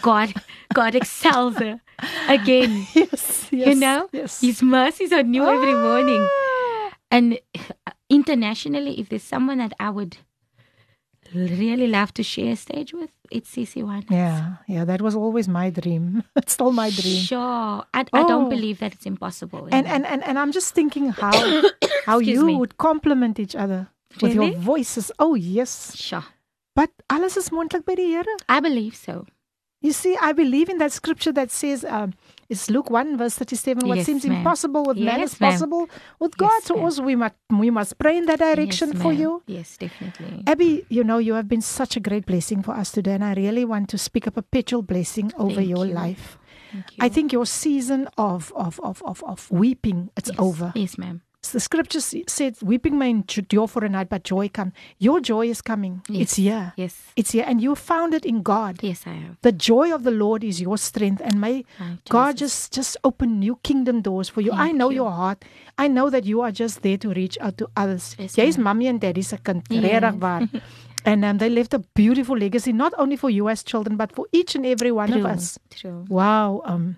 God 0.00 0.32
God 0.74 0.94
excels 0.94 1.56
her 1.60 1.80
again. 2.28 2.86
Yes, 2.96 3.48
yes. 3.52 3.66
You 3.68 3.74
know? 3.74 4.08
Yes. 4.12 4.40
His 4.40 4.62
mercies 4.62 5.12
are 5.12 5.22
new 5.22 5.44
every 5.44 5.74
morning. 5.74 6.24
Ah. 6.24 6.96
And 7.10 7.38
internationally 8.10 8.98
if 9.00 9.08
there's 9.08 9.22
someone 9.22 9.58
that 9.58 9.72
I 9.78 9.90
would 9.90 10.18
really 11.34 11.86
love 11.88 12.12
to 12.14 12.22
share 12.22 12.52
a 12.52 12.56
stage 12.56 12.92
with, 12.92 13.10
it's 13.30 13.50
CC 13.54 13.82
One. 13.82 14.04
Yeah, 14.10 14.56
yeah, 14.68 14.84
that 14.84 15.00
was 15.02 15.14
always 15.14 15.48
my 15.48 15.70
dream. 15.70 16.22
It's 16.36 16.52
still 16.52 16.72
my 16.72 16.90
dream. 16.90 17.20
Sure. 17.22 17.84
I, 17.94 18.04
I 18.12 18.22
don't 18.30 18.46
Oh. 18.46 18.48
believe 18.50 18.78
that 18.80 18.92
it's 18.94 19.06
impossible. 19.06 19.68
And 19.72 19.86
and 19.86 20.06
and, 20.06 20.22
and 20.24 20.38
I'm 20.38 20.52
just 20.52 20.74
thinking 20.74 21.08
how 21.10 21.32
how 22.06 22.18
Excuse 22.18 22.26
you 22.38 22.46
me. 22.46 22.56
would 22.56 22.76
complement 22.78 23.38
each 23.38 23.56
other 23.56 23.88
with 24.22 24.34
your 24.34 24.52
voices. 24.52 25.10
Oh 25.18 25.34
yes. 25.34 25.96
sure. 25.96 26.24
But 26.74 26.90
alles 27.10 27.36
is 27.36 27.50
moontlik 27.50 27.84
by 27.86 27.94
die 27.94 28.02
Here. 28.14 28.24
I 28.48 28.60
believe 28.60 28.94
so. 28.94 29.24
You 29.82 29.92
see, 29.92 30.16
I 30.20 30.32
believe 30.32 30.68
in 30.68 30.78
that 30.78 30.92
scripture 30.92 31.32
that 31.32 31.50
says, 31.50 31.84
um, 31.84 32.12
it's 32.48 32.70
Luke 32.70 32.90
1, 32.90 33.16
verse 33.18 33.34
37. 33.36 33.88
What 33.88 33.96
Yes, 33.98 34.06
seems 34.06 34.24
impossible 34.24 34.84
with 34.84 34.98
man 34.98 35.20
is 35.20 35.34
possible 35.34 35.88
with 36.18 36.32
Yes, 36.40 36.50
God. 36.50 36.62
so 36.62 36.78
also 36.80 37.02
we 37.02 37.16
must, 37.16 37.34
we 37.50 37.70
must 37.70 37.98
pray 37.98 38.16
in 38.16 38.26
that 38.26 38.38
direction 38.38 38.92
yes, 38.92 39.02
for 39.02 39.12
you. 39.12 39.42
Yes, 39.46 39.76
definitely. 39.76 40.42
Abby, 40.46 40.84
you 40.88 41.04
know, 41.04 41.18
you 41.18 41.34
have 41.34 41.48
been 41.48 41.60
such 41.60 41.96
a 41.96 42.00
great 42.00 42.26
blessing 42.26 42.62
for 42.62 42.72
us 42.72 42.90
today, 42.90 43.12
and 43.14 43.24
I 43.24 43.34
really 43.34 43.64
want 43.64 43.88
to 43.90 43.98
speak 43.98 44.26
a 44.26 44.30
perpetual 44.30 44.82
blessing 44.82 45.32
over 45.36 45.56
Thank 45.56 45.68
your 45.68 45.86
you. 45.86 45.94
life. 45.94 46.38
Thank 46.72 46.90
you. 46.92 46.96
I 47.00 47.08
think 47.08 47.32
your 47.32 47.46
season 47.46 48.08
of, 48.18 48.52
of, 48.56 48.80
of, 48.80 49.02
of, 49.04 49.22
of 49.24 49.50
weeping, 49.50 50.10
it's 50.16 50.30
yes. 50.30 50.38
over. 50.38 50.72
Yes, 50.74 50.98
ma'am. 50.98 51.22
The 51.52 51.60
scripture 51.60 52.00
said, 52.00 52.56
weeping 52.62 52.98
may 52.98 53.10
endure 53.10 53.68
for 53.68 53.84
a 53.84 53.88
night, 53.88 54.08
but 54.08 54.24
joy 54.24 54.48
come. 54.48 54.72
Your 54.98 55.20
joy 55.20 55.48
is 55.48 55.60
coming. 55.62 56.02
Yes. 56.08 56.22
It's 56.22 56.36
here. 56.36 56.72
Yes. 56.76 56.96
It's 57.16 57.30
here. 57.32 57.44
And 57.46 57.60
you 57.60 57.74
found 57.74 58.14
it 58.14 58.24
in 58.24 58.42
God. 58.42 58.78
Yes, 58.82 59.04
I 59.06 59.14
have. 59.14 59.36
The 59.42 59.52
joy 59.52 59.94
of 59.94 60.02
the 60.04 60.10
Lord 60.10 60.44
is 60.44 60.60
your 60.60 60.78
strength. 60.78 61.20
And 61.24 61.40
may 61.40 61.64
Oh, 61.80 61.98
God 62.08 62.36
just, 62.36 62.72
just 62.72 62.96
open 63.04 63.38
new 63.40 63.56
kingdom 63.62 64.02
doors 64.02 64.28
for 64.28 64.40
you. 64.40 64.52
I 64.52 64.72
know 64.72 64.90
you. 64.90 64.96
your 64.96 65.10
heart. 65.10 65.44
I 65.78 65.88
know 65.88 66.10
that 66.10 66.24
you 66.24 66.40
are 66.40 66.52
just 66.52 66.82
there 66.82 66.96
to 66.98 67.10
reach 67.10 67.36
out 67.40 67.58
to 67.58 67.68
others. 67.76 68.16
Yes, 68.18 68.34
Jy's 68.34 68.58
mommy 68.58 68.86
and 68.88 69.00
daddy 69.00 69.22
se 69.22 69.38
kind. 69.44 69.62
Yes. 69.70 70.02
And 71.04 71.24
um, 71.24 71.38
they 71.38 71.48
left 71.48 71.72
a 71.72 71.78
beautiful 71.94 72.36
legacy, 72.36 72.72
not 72.72 72.92
only 72.98 73.14
for 73.16 73.30
you 73.30 73.48
as 73.48 73.62
children, 73.62 73.96
but 73.96 74.10
for 74.12 74.26
each 74.32 74.56
and 74.56 74.66
every 74.66 74.90
one 74.90 75.08
True. 75.12 75.20
of 75.20 75.26
us. 75.26 75.56
True. 75.70 76.04
Wow, 76.08 76.62
um 76.64 76.96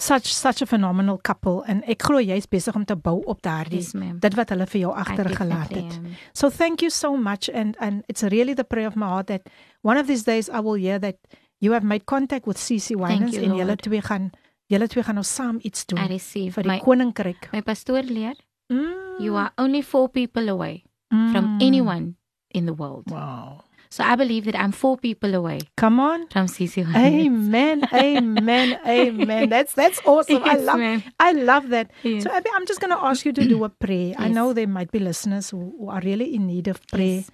such 0.00 0.30
such 0.32 0.62
a 0.62 0.66
phenomenal 0.66 1.18
couple 1.28 1.60
and 1.68 1.84
ek 1.86 2.02
glo 2.08 2.18
jy's 2.24 2.46
besig 2.48 2.74
om 2.78 2.84
te 2.88 2.96
bou 2.96 3.18
op 3.28 3.42
daardie 3.44 3.80
Yes, 3.82 3.92
dit 4.20 4.34
wat 4.38 4.48
hulle 4.54 4.66
vir 4.66 4.80
jou 4.80 4.92
agtergelaat 4.96 5.70
het. 5.76 5.96
am. 5.98 6.06
So 6.32 6.48
thank 6.50 6.80
you 6.80 6.90
so 6.90 7.16
much 7.16 7.50
and 7.52 7.76
and 7.80 8.02
it's 8.08 8.22
really 8.22 8.54
the 8.54 8.64
prayer 8.64 8.88
of 8.88 8.96
my 8.96 9.06
heart 9.06 9.26
that 9.26 9.48
one 9.82 9.98
of 10.00 10.06
these 10.06 10.24
days 10.24 10.48
I 10.48 10.60
will 10.60 10.78
hear 10.80 10.98
that 10.98 11.16
you 11.60 11.72
have 11.72 11.84
made 11.84 12.06
contact 12.06 12.46
with 12.46 12.56
CC 12.56 12.96
Winans 12.96 13.36
you, 13.36 13.44
en 13.44 13.54
julle 13.60 13.76
twee 13.76 14.00
gaan 14.00 14.30
julle 14.72 14.86
twee 14.88 15.02
gaan 15.04 15.14
nou 15.20 15.24
saam 15.26 15.58
iets 15.62 15.84
doen 15.86 15.98
vir 15.98 16.62
die 16.62 16.68
my 16.70 16.78
koninkryk. 16.80 17.50
my 17.52 17.60
pastoor 17.60 18.02
leer. 18.02 18.34
Mm. 18.72 19.20
You 19.20 19.36
are 19.36 19.50
only 19.58 19.82
four 19.82 20.08
people 20.08 20.48
away 20.48 20.84
from 21.10 21.44
Mm. 21.44 21.60
anyone 21.60 22.14
in 22.54 22.66
the 22.66 22.72
world. 22.74 23.10
Wow. 23.10 23.64
So 23.92 24.04
I 24.04 24.14
believe 24.14 24.44
that 24.44 24.54
I'm 24.54 24.70
four 24.70 24.96
people 24.96 25.34
away 25.34 25.58
Come 25.76 25.98
on. 25.98 26.28
from 26.28 26.46
CC. 26.46 26.86
Amen. 26.94 27.82
Amen. 27.92 28.78
Amen. 28.86 29.48
That's 29.48 29.72
that's 29.74 30.00
awesome. 30.06 30.42
I 30.44 30.54
love 30.54 30.78
ma'am. 30.78 31.02
I 31.18 31.32
love 31.32 31.68
that. 31.70 31.90
Yes. 32.04 32.22
So 32.22 32.30
Abby, 32.30 32.50
I'm 32.54 32.66
just 32.66 32.80
going 32.80 32.92
to 32.96 33.02
ask 33.04 33.24
you 33.24 33.32
to 33.32 33.44
do 33.48 33.64
a 33.64 33.68
prayer. 33.84 34.14
I 34.16 34.28
know 34.28 34.52
there 34.52 34.68
might 34.68 34.92
be 34.92 35.00
listeners 35.00 35.50
who, 35.50 35.74
who 35.78 35.88
are 35.90 36.00
really 36.04 36.34
in 36.36 36.46
need 36.46 36.68
of 36.68 36.80
prayer. 36.86 37.24
Yes. 37.26 37.30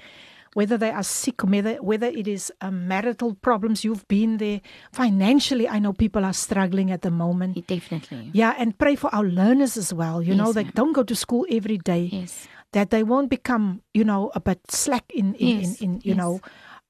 Whether 0.55 0.79
they 0.79 0.89
are 0.91 1.03
sick, 1.03 1.43
whether 1.45 1.75
whether 1.83 2.07
it 2.07 2.27
is 2.27 2.51
um, 2.63 2.89
marital 2.89 3.35
problems, 3.35 3.85
you've 3.85 4.09
been 4.09 4.39
there. 4.39 4.63
Financially, 4.93 5.69
I 5.69 5.79
know 5.79 5.93
people 5.93 6.25
are 6.25 6.33
struggling 6.33 6.91
at 6.91 7.03
the 7.03 7.11
moment. 7.11 7.67
Definitely. 7.67 8.31
Yeah, 8.33 8.55
and 8.57 8.79
pray 8.79 8.97
for 8.97 9.15
our 9.15 9.25
learners 9.25 9.77
as 9.77 9.93
well. 9.93 10.23
You 10.23 10.35
know, 10.35 10.55
they 10.55 10.65
ma'am. 10.65 10.73
don't 10.75 10.95
go 10.95 11.03
to 11.03 11.15
school 11.15 11.45
every 11.51 11.77
day. 11.77 12.09
Yes. 12.11 12.49
That 12.73 12.91
they 12.91 13.03
won't 13.03 13.31
become, 13.31 13.83
you 13.95 14.05
know, 14.05 14.31
a 14.35 14.41
bit 14.41 14.61
slack 14.71 15.05
in 15.15 15.35
in, 15.35 15.49
Yes, 15.61 15.81
in, 15.81 15.95
in 15.95 16.01
you 16.03 16.15
yes. 16.15 16.17
know, 16.17 16.41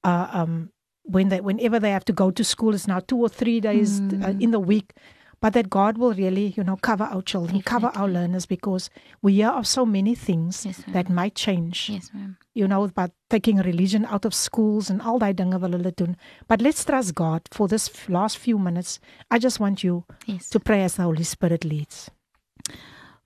uh, 0.04 0.28
um, 0.32 0.70
when 1.04 1.28
they 1.28 1.40
whenever 1.40 1.78
they 1.78 1.90
have 1.92 2.04
to 2.06 2.12
go 2.12 2.30
to 2.30 2.42
school. 2.44 2.74
It's 2.74 2.86
now 2.88 3.00
two 3.00 3.18
or 3.18 3.28
three 3.28 3.60
days 3.60 4.00
uh, 4.00 4.32
Mm. 4.32 4.40
in 4.42 4.50
the 4.50 4.60
week. 4.60 4.92
But 5.38 5.52
that 5.52 5.68
God 5.68 5.98
will 5.98 6.14
really, 6.14 6.54
you 6.56 6.64
know, 6.64 6.76
cover 6.76 7.04
our 7.04 7.20
children, 7.22 7.60
cover 7.60 7.92
our 7.94 8.08
learners, 8.08 8.46
because 8.46 8.88
we 9.20 9.34
hear 9.34 9.50
of 9.50 9.66
so 9.66 9.84
many 9.84 10.14
things 10.14 10.64
Yes, 10.64 10.82
that 10.92 11.10
might 11.10 11.34
change. 11.34 11.90
Yes, 11.90 12.10
ma'am. 12.14 12.38
You 12.54 12.66
know, 12.66 12.84
about 12.84 13.10
taking 13.28 13.58
religion 13.58 14.06
out 14.06 14.24
of 14.24 14.32
schools 14.34 14.88
and 14.88 15.02
all 15.02 15.18
that 15.18 15.36
dinge 15.36 15.60
wil 15.60 15.72
hulle 15.72 15.92
doen. 15.94 16.16
But 16.48 16.62
let's 16.62 16.84
trust 16.86 17.14
God 17.14 17.42
for 17.52 17.68
this 17.68 18.08
last 18.08 18.38
few 18.38 18.58
minutes. 18.58 18.98
I 19.30 19.38
just 19.38 19.60
want 19.60 19.84
you 19.84 20.04
Yes. 20.24 20.48
to 20.50 20.58
pray 20.58 20.82
as 20.84 20.94
the 20.96 21.02
Holy 21.02 21.22
Spirit 21.24 21.64
leads. 21.66 22.10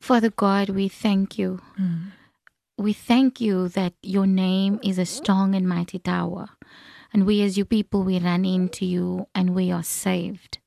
Father 0.00 0.30
God, 0.30 0.70
we 0.70 0.88
thank 0.88 1.38
you. 1.38 1.60
Mm. 1.78 2.10
We 2.80 2.94
thank 2.94 3.42
you 3.42 3.68
that 3.76 3.92
your 4.00 4.26
name 4.26 4.80
is 4.82 4.96
a 4.96 5.04
strong 5.04 5.54
and 5.54 5.68
mighty 5.68 5.98
tower. 5.98 6.48
And 7.12 7.26
we, 7.26 7.42
as 7.42 7.56
your 7.56 7.66
people, 7.66 8.02
we 8.04 8.18
run 8.18 8.44
into 8.44 8.86
you 8.86 9.26
and 9.34 9.54
we 9.54 9.70
are 9.72 9.82
saved. 9.82 10.58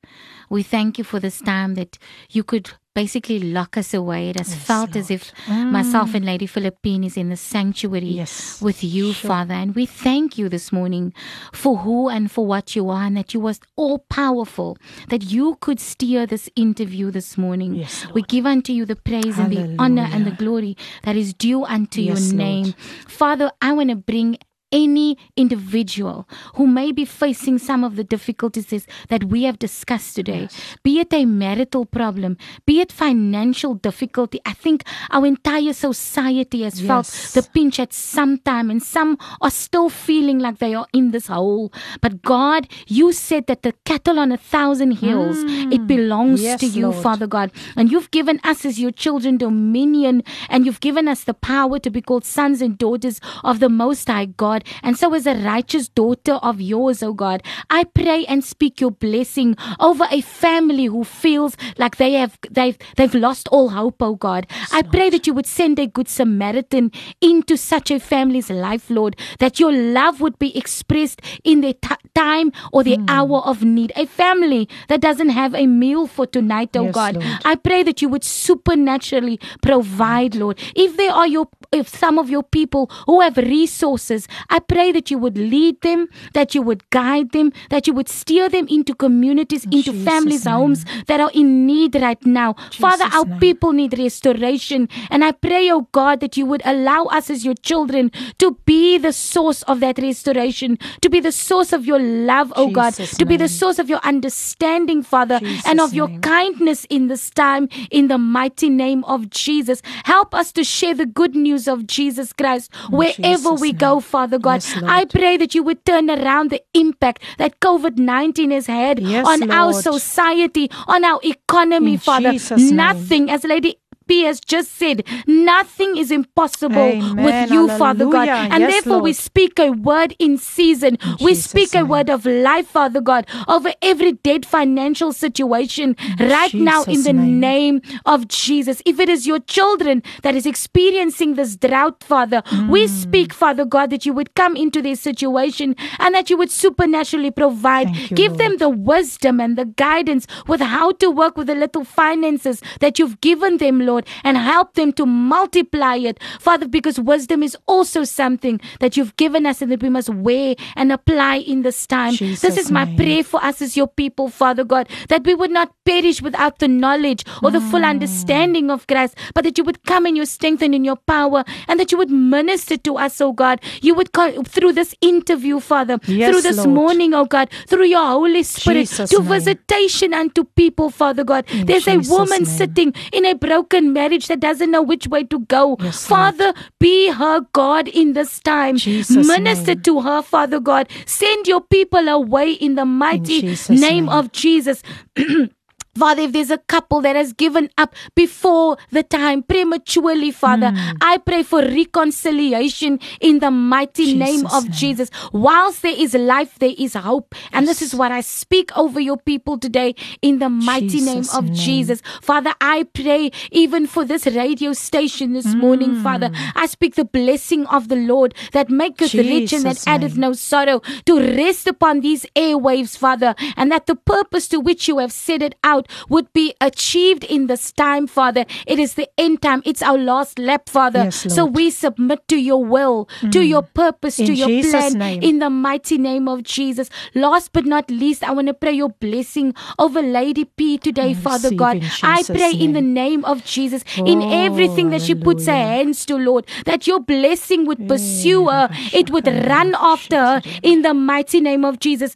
We 0.49 0.61
thank 0.63 0.97
you 0.97 1.03
for 1.03 1.19
this 1.19 1.39
time 1.41 1.75
that 1.75 1.97
you 2.29 2.43
could 2.43 2.71
basically 2.93 3.39
lock 3.39 3.75
us 3.75 3.91
away. 3.93 4.29
It 4.29 4.37
has 4.37 4.49
Yes, 4.53 4.63
felt 4.65 4.95
as 4.95 5.09
Lord. 5.09 5.21
if 5.21 5.49
myself 5.49 6.11
mm. 6.11 6.15
and 6.15 6.25
Lady 6.25 6.45
Philippine 6.45 7.03
is 7.03 7.17
in 7.17 7.29
the 7.29 7.37
sanctuary 7.37 8.05
Yes. 8.21 8.61
with 8.61 8.83
you, 8.83 9.13
Sure. 9.13 9.29
Father. 9.29 9.55
And 9.55 9.73
we 9.73 9.87
thank 9.87 10.37
you 10.37 10.47
this 10.49 10.71
morning 10.71 11.11
for 11.53 11.77
who 11.77 12.07
and 12.09 12.29
for 12.29 12.45
what 12.45 12.75
you 12.75 12.89
are, 12.89 13.03
and 13.05 13.17
that 13.17 13.33
you 13.33 13.39
was 13.39 13.59
all 13.75 13.99
powerful, 14.09 14.77
that 15.09 15.23
you 15.31 15.57
could 15.59 15.79
steer 15.79 16.27
this 16.27 16.49
interview 16.55 17.09
this 17.09 17.35
morning. 17.35 17.73
Yes, 17.75 18.05
we 18.13 18.21
give 18.21 18.45
unto 18.45 18.71
you 18.73 18.85
the 18.85 18.97
praise 18.97 19.39
and 19.39 19.51
the 19.51 19.75
honor 19.79 20.07
and 20.11 20.27
the 20.27 20.31
glory 20.31 20.77
that 21.03 21.15
is 21.15 21.33
due 21.33 21.63
unto 21.65 21.99
your 22.01 22.15
Lord. 22.19 22.33
name. 22.35 22.73
Father, 23.07 23.51
I 23.59 23.71
want 23.71 23.89
to 23.89 23.95
bring 23.95 24.37
any 24.73 25.17
individual 25.37 26.27
who 26.55 26.67
may 26.67 26.91
be 26.91 27.05
facing 27.05 27.59
some 27.59 27.83
of 27.83 27.95
the 27.95 28.03
difficulties 28.03 28.87
that 29.09 29.23
we 29.25 29.43
have 29.43 29.59
discussed 29.59 30.15
today, 30.15 30.49
be 30.83 30.99
it 30.99 31.13
a 31.13 31.25
marital 31.25 31.85
problem, 31.85 32.37
be 32.65 32.81
it 32.81 32.91
financial 32.91 33.75
difficulty. 33.75 34.41
I 34.45 34.53
think 34.53 34.83
our 35.11 35.25
entire 35.25 35.73
society 35.73 36.63
has 36.63 36.81
felt 36.81 37.05
the 37.05 37.47
pinch 37.53 37.79
at 37.79 37.93
some 37.93 38.39
time, 38.39 38.71
and 38.71 38.81
some 38.81 39.17
are 39.41 39.51
still 39.51 39.89
feeling 39.89 40.39
like 40.39 40.57
they 40.57 40.73
are 40.73 40.87
in 40.91 41.11
this 41.11 41.27
hole. 41.27 41.71
But 42.01 42.23
God, 42.23 42.67
you 42.87 43.13
said 43.13 43.45
that 43.47 43.61
the 43.61 43.73
cattle 43.85 44.17
on 44.19 44.31
a 44.31 44.37
thousand 44.37 44.93
hills, 44.93 45.37
it 45.37 45.81
mm. 45.81 45.87
belongs 45.87 46.41
Yes, 46.41 46.59
to 46.61 46.65
you, 46.65 46.89
Lord. 46.89 47.03
Father 47.03 47.27
God. 47.27 47.51
And 47.75 47.91
you've 47.91 48.09
given 48.11 48.39
us 48.43 48.65
as 48.65 48.79
your 48.79 48.91
children 48.91 49.37
dominion, 49.37 50.23
and 50.49 50.65
you've 50.65 50.79
given 50.79 51.07
us 51.07 51.23
the 51.23 51.33
power 51.33 51.77
to 51.79 51.89
be 51.91 52.01
called 52.01 52.25
sons 52.25 52.61
and 52.61 52.77
daughters 52.77 53.21
of 53.43 53.59
the 53.59 53.69
Most 53.69 54.07
High 54.07 54.25
God. 54.25 54.62
And 54.81 54.97
so, 54.97 55.13
as 55.13 55.25
a 55.27 55.35
righteous 55.35 55.87
daughter 55.87 56.33
of 56.35 56.61
yours, 56.61 57.03
oh 57.03 57.13
God, 57.13 57.43
I 57.69 57.83
pray 57.83 58.25
and 58.25 58.43
speak 58.43 58.81
your 58.81 58.91
blessing 58.91 59.55
over 59.79 60.05
a 60.11 60.21
family 60.21 60.85
who 60.85 61.03
feels 61.03 61.55
like 61.77 61.97
they 61.97 62.13
have 62.13 62.37
they've 62.49 62.77
they've 62.95 63.13
lost 63.15 63.47
all 63.49 63.69
hope, 63.69 64.01
oh 64.01 64.15
God. 64.15 64.47
I 64.71 64.81
pray 64.81 65.09
that 65.09 65.27
you 65.27 65.33
would 65.33 65.45
send 65.45 65.79
a 65.79 65.87
good 65.87 66.07
Samaritan 66.07 66.91
into 67.21 67.57
such 67.57 67.91
a 67.91 67.99
family's 67.99 68.49
life, 68.49 68.89
Lord, 68.89 69.15
that 69.39 69.59
your 69.59 69.71
love 69.71 70.21
would 70.21 70.37
be 70.39 70.55
expressed 70.57 71.21
in 71.43 71.61
their 71.61 71.73
ti 71.73 71.95
time 72.15 72.51
or 72.71 72.83
their 72.83 72.97
hour 73.07 73.41
of 73.45 73.63
need. 73.63 73.91
A 73.95 74.05
family 74.05 74.69
that 74.87 75.01
doesn't 75.01 75.29
have 75.29 75.55
a 75.55 75.65
meal 75.67 76.07
for 76.07 76.27
tonight, 76.27 76.75
oh 76.75 76.85
Yes, 76.85 76.93
God. 76.93 77.15
Lord. 77.15 77.27
I 77.45 77.55
pray 77.55 77.83
that 77.83 78.01
you 78.01 78.09
would 78.09 78.23
supernaturally 78.23 79.39
provide, 79.61 80.35
Lord. 80.35 80.59
If 80.75 80.97
there 80.97 81.11
are 81.11 81.27
your 81.27 81.47
if 81.73 81.87
some 81.87 82.17
of 82.17 82.29
your 82.29 82.43
people 82.43 82.89
who 83.05 83.21
have 83.21 83.37
resources, 83.37 84.27
I 84.49 84.59
pray 84.59 84.91
that 84.91 85.09
you 85.11 85.17
would 85.17 85.37
lead 85.37 85.81
them, 85.81 86.07
that 86.33 86.53
you 86.55 86.61
would 86.61 86.89
guide 86.89 87.31
them, 87.31 87.51
that 87.69 87.87
you 87.87 87.93
would 87.93 88.09
steer 88.09 88.49
them 88.49 88.67
into 88.69 88.93
communities, 88.93 89.65
into 89.65 89.91
Jesus' 89.91 90.03
families' 90.05 90.45
name. 90.45 90.53
homes 90.53 90.85
that 91.07 91.19
are 91.19 91.31
in 91.33 91.65
need 91.65 91.95
right 91.95 92.23
now. 92.25 92.55
Father, 92.73 93.05
our 93.13 93.25
name. 93.25 93.39
people 93.39 93.71
need 93.73 93.97
restoration. 93.97 94.87
And 95.09 95.23
I 95.23 95.31
pray, 95.31 95.69
oh 95.71 95.87
God, 95.91 96.19
that 96.19 96.37
you 96.37 96.45
would 96.45 96.61
allow 96.65 97.05
us 97.05 97.29
as 97.29 97.43
your 97.45 97.55
children 97.55 98.11
to 98.39 98.57
be 98.65 98.97
the 98.97 99.13
source 99.13 99.63
of 99.63 99.79
that 99.79 99.97
restoration, 99.97 100.77
to 101.01 101.09
be 101.09 101.19
the 101.19 101.31
source 101.31 101.73
of 101.73 101.85
your 101.85 101.99
love, 101.99 102.53
oh 102.55 102.69
God, 102.69 102.95
Jesus' 102.95 103.17
to 103.17 103.25
be 103.25 103.37
the 103.37 103.47
source 103.47 103.79
of 103.79 103.89
your 103.89 103.99
understanding, 104.03 105.03
Father, 105.03 105.39
Jesus' 105.39 105.65
and 105.65 105.79
of 105.79 105.93
your 105.93 106.09
kindness 106.19 106.85
in 106.89 107.07
this 107.07 107.29
time, 107.29 107.69
in 107.89 108.07
the 108.07 108.17
mighty 108.17 108.69
name 108.69 109.03
of 109.05 109.29
Jesus. 109.29 109.81
Help 110.05 110.33
us 110.35 110.51
to 110.53 110.63
share 110.63 110.93
the 110.93 111.05
good 111.05 111.35
news 111.35 111.62
of 111.67 111.87
Jesus 111.87 112.33
Christ 112.33 112.73
wherever 112.89 113.49
Jesus' 113.51 113.61
we 113.61 113.73
go. 113.73 113.99
Father 113.99 114.39
God. 114.39 114.63
Yes, 114.63 114.83
I 114.83 115.05
pray 115.05 115.37
that 115.37 115.55
you 115.55 115.63
would 115.63 115.85
turn 115.85 116.09
around 116.09 116.49
the 116.49 116.61
impact 116.73 117.23
that 117.37 117.59
COVID 117.59 117.97
19 117.97 118.51
has 118.51 118.67
had 118.67 118.99
Yes, 118.99 119.25
on 119.27 119.49
our 119.51 119.73
society, 119.73 120.69
on 120.87 121.03
our 121.03 121.19
economy, 121.23 121.93
In 121.93 121.99
Father. 121.99 122.31
Jesus' 122.31 122.61
name. 122.61 122.75
Nothing, 122.75 123.29
as 123.31 123.43
Lady 123.43 123.77
Has 124.21 124.39
just 124.39 124.75
said, 124.75 125.05
nothing 125.27 125.97
is 125.97 126.11
impossible 126.11 126.77
Amen. 126.77 127.23
with 127.25 127.51
you, 127.51 127.67
Father 127.69 128.05
God. 128.05 128.27
And 128.29 128.61
Yes, 128.61 128.71
therefore, 128.71 129.01
we 129.01 129.13
speak 129.13 129.59
a 129.59 129.71
word 129.71 130.15
in 130.19 130.37
season. 130.37 130.97
we 131.19 131.31
Jesus' 131.31 131.49
speak 131.49 131.75
a 131.75 131.83
word 131.83 132.09
of 132.09 132.25
life, 132.25 132.67
Father 132.67 133.01
God, 133.01 133.27
over 133.47 133.73
every 133.81 134.13
dead 134.13 134.45
financial 134.45 135.11
situation 135.11 135.95
right 136.19 136.53
now 136.53 136.83
in 136.83 137.03
the 137.03 137.13
name. 137.13 137.39
name 137.39 137.81
of 138.05 138.27
Jesus. 138.27 138.81
If 138.85 138.99
it 138.99 139.09
is 139.09 139.27
your 139.27 139.39
children 139.39 140.03
that 140.21 140.35
is 140.35 140.45
experiencing 140.45 141.35
this 141.35 141.55
drought, 141.55 142.03
Father, 142.03 142.43
we 142.69 142.85
mm. 142.85 142.89
speak, 142.89 143.33
Father 143.33 143.65
God, 143.65 143.89
that 143.89 144.05
you 144.05 144.13
would 144.13 144.33
come 144.35 144.55
into 144.55 144.81
their 144.81 144.95
situation 144.95 145.75
and 145.99 146.15
that 146.15 146.29
you 146.29 146.37
would 146.37 146.51
supernaturally 146.51 147.31
provide. 147.31 147.95
You, 147.95 148.15
Give 148.15 148.31
Lord. 148.33 148.39
them 148.39 148.57
the 148.57 148.69
wisdom 148.69 149.39
and 149.39 149.57
the 149.57 149.65
guidance 149.65 150.27
with 150.47 150.61
how 150.61 150.91
to 150.93 151.09
work 151.09 151.37
with 151.37 151.47
the 151.47 151.55
little 151.55 151.83
finances 151.83 152.61
that 152.79 152.99
you've 152.99 153.19
given 153.21 153.57
them, 153.57 153.79
Lord, 153.81 154.02
and 154.23 154.37
help 154.37 154.73
them 154.75 154.91
to 154.93 155.05
multiply 155.05 155.95
it, 155.97 156.19
Father, 156.39 156.67
because 156.67 156.99
wisdom 156.99 157.43
is 157.43 157.57
also 157.67 158.03
something 158.03 158.59
that 158.79 158.95
you've 158.97 159.15
given 159.17 159.45
us 159.45 159.61
and 159.61 159.71
that 159.71 159.81
we 159.81 159.89
must 159.89 160.09
wear 160.09 160.55
and 160.75 160.91
apply 160.91 161.37
in 161.37 161.61
this 161.63 161.85
time. 161.87 162.15
this 162.15 162.57
is 162.57 162.71
my 162.71 162.85
name. 162.85 162.95
prayer 162.97 163.23
for 163.23 163.43
us 163.43 163.61
as 163.61 163.75
your 163.77 163.87
people, 163.87 164.29
Father 164.29 164.63
God, 164.63 164.87
that 165.09 165.23
we 165.25 165.33
would 165.35 165.51
not 165.51 165.71
perish 165.85 166.21
without 166.21 166.59
the 166.59 166.67
knowledge 166.67 167.23
or 167.41 167.51
the 167.51 167.59
Mm. 167.59 167.71
full 167.71 167.85
understanding 167.85 168.69
of 168.71 168.85
Christ, 168.87 169.15
but 169.33 169.43
that 169.43 169.57
you 169.57 169.63
would 169.63 169.83
come 169.85 170.05
in 170.05 170.15
your 170.15 170.25
strength 170.25 170.61
and 170.61 170.75
in 170.75 170.83
your 170.83 170.95
power, 171.07 171.43
and 171.67 171.79
that 171.79 171.91
you 171.91 171.97
would 171.97 172.11
minister 172.11 172.77
to 172.77 172.97
us, 172.97 173.19
oh 173.21 173.31
God. 173.33 173.59
You 173.81 173.93
would 173.95 174.11
come 174.13 174.43
through 174.43 174.73
this 174.73 174.95
interview, 175.01 175.59
Father, 175.59 175.99
Yes, 176.07 176.29
through 176.29 176.41
this 176.41 176.57
Lord. 176.57 176.69
morning, 176.79 177.13
oh 177.13 177.25
God, 177.25 177.49
through 177.67 177.85
your 177.85 178.05
Holy 178.05 178.43
Spirit, 178.43 178.87
Jesus' 178.87 179.09
to 179.11 179.19
name. 179.19 179.29
visitation 179.35 180.13
unto 180.13 180.43
people, 180.61 180.89
Father 180.89 181.23
God. 181.23 181.45
In 181.51 181.65
There's 181.65 181.87
a 181.87 181.97
woman 182.15 182.43
name. 182.43 182.57
sitting 182.61 182.93
in 183.11 183.25
a 183.25 183.33
broken 183.35 183.82
marriage 183.91 184.27
that 184.27 184.39
doesn't 184.39 184.71
know 184.71 184.81
which 184.81 185.07
way 185.07 185.23
to 185.25 185.39
go. 185.39 185.75
Yes, 185.79 186.09
Lord. 186.09 186.35
Father, 186.35 186.53
be 186.79 187.09
her 187.09 187.41
God 187.53 187.87
in 187.89 188.13
this 188.13 188.39
time. 188.39 188.77
Jesus' 188.77 189.27
Minister 189.27 189.75
name. 189.75 189.81
to 189.83 190.01
her, 190.01 190.21
Father 190.21 190.59
God. 190.59 190.89
Send 191.05 191.47
your 191.47 191.61
people 191.61 192.07
away 192.07 192.51
in 192.53 192.75
the 192.75 192.85
mighty 192.85 193.41
Jesus' 193.41 193.69
name 193.81 194.05
name. 194.05 194.09
of 194.09 194.31
Jesus. 194.31 194.81
Father, 195.97 196.23
if 196.23 196.31
there's 196.31 196.49
a 196.51 196.57
couple 196.57 197.01
that 197.01 197.15
has 197.15 197.33
given 197.33 197.69
up 197.77 197.93
before 198.15 198.77
the 198.91 199.03
time 199.03 199.43
prematurely, 199.43 200.31
Father, 200.31 200.71
Hmm. 200.71 200.97
I 201.01 201.17
pray 201.17 201.43
for 201.43 201.61
reconciliation 201.61 202.99
in 203.21 203.39
the 203.39 203.51
mighty 203.51 204.15
name 204.15 204.45
of 204.47 204.63
name. 204.63 204.71
Jesus. 204.73 205.09
Whilst 205.31 205.81
there 205.81 205.95
is 205.95 206.13
life, 206.13 206.57
there 206.59 206.73
is 206.77 206.93
hope. 206.95 207.35
And 207.51 207.67
this 207.67 207.81
is 207.81 207.93
what 207.93 208.11
I 208.11 208.21
speak 208.21 208.75
over 208.77 208.99
your 208.99 209.17
people 209.17 209.57
today 209.57 209.95
in 210.21 210.39
the 210.39 210.49
mighty 210.49 211.01
name 211.01 211.25
of 211.33 211.45
name. 211.45 211.53
Jesus. 211.55 212.01
Father, 212.21 212.53
I 212.61 212.83
pray 212.83 213.31
even 213.51 213.87
for 213.87 214.03
this 214.05 214.25
radio 214.25 214.73
station 214.73 215.33
this 215.33 215.53
morning, 215.53 216.01
Father. 216.01 216.31
I 216.55 216.65
speak 216.65 216.95
the 216.95 217.05
blessing 217.05 217.65
of 217.67 217.87
the 217.87 217.95
Lord 217.95 218.33
that 218.51 218.69
maketh 218.69 219.13
rich 219.13 219.53
and 219.53 219.63
that 219.65 219.75
Jesus' 219.75 219.87
addeth 219.87 220.17
no 220.17 220.33
sorrow 220.33 220.81
to 221.05 221.19
rest 221.19 221.67
upon 221.67 222.01
these 222.01 222.25
airwaves, 222.35 222.97
Father, 222.97 223.35
and 223.57 223.71
that 223.71 223.85
the 223.85 223.95
purpose 223.95 224.47
to 224.49 224.59
which 224.59 224.87
you 224.87 224.97
have 224.99 225.11
set 225.11 225.41
it 225.41 225.55
out 225.63 225.82
would 226.09 226.31
be 226.33 226.53
achieved 226.61 227.23
in 227.23 227.47
this 227.47 227.71
time, 227.71 228.07
Father. 228.07 228.45
It 228.67 228.79
is 228.79 228.95
the 228.95 229.09
end 229.17 229.41
time. 229.41 229.61
It's 229.65 229.81
our 229.81 229.97
last 229.97 230.39
lap, 230.39 230.69
Father. 230.69 231.05
Yes, 231.05 231.33
so 231.33 231.45
we 231.45 231.69
submit 231.69 232.27
to 232.27 232.37
your 232.37 232.63
will, 232.63 233.07
to 233.31 233.41
your 233.41 233.61
purpose, 233.61 234.17
to 234.17 234.33
your 234.33 234.47
Jesus' 234.47 234.71
plan, 234.71 234.93
name. 234.97 235.23
in 235.23 235.39
the 235.39 235.49
mighty 235.49 235.97
name 235.97 236.27
of 236.27 236.43
Jesus. 236.43 236.89
Last 237.13 237.51
but 237.53 237.65
not 237.65 237.89
least, 237.89 238.23
I 238.23 238.31
want 238.31 238.47
to 238.47 238.53
pray 238.53 238.71
your 238.73 238.89
blessing 238.89 239.53
over 239.79 240.01
Lady 240.01 240.45
P 240.45 240.77
today, 240.77 241.11
I 241.11 241.13
Father 241.13 241.51
God. 241.53 241.83
I 242.01 242.23
pray 242.23 242.51
in 242.51 242.73
the 242.73 242.81
name. 242.81 242.93
name 242.93 243.25
of 243.25 243.43
Jesus, 243.43 243.83
in 243.97 244.21
Oh, 244.21 244.45
everything 244.45 244.89
that 244.91 245.01
she 245.01 245.15
puts 245.15 245.45
her 245.45 245.51
hands 245.51 246.05
to, 246.05 246.17
Lord, 246.17 246.45
that 246.65 246.87
your 246.87 246.99
blessing 246.99 247.65
would 247.65 247.87
pursue 247.87 248.47
her, 248.47 248.69
it 248.93 249.09
would 249.11 249.27
run 249.27 249.75
after 249.79 250.17
her 250.17 250.41
in 250.61 250.81
the 250.81 250.93
mighty 250.93 251.41
name 251.41 251.65
of 251.65 251.79
Jesus. 251.79 252.15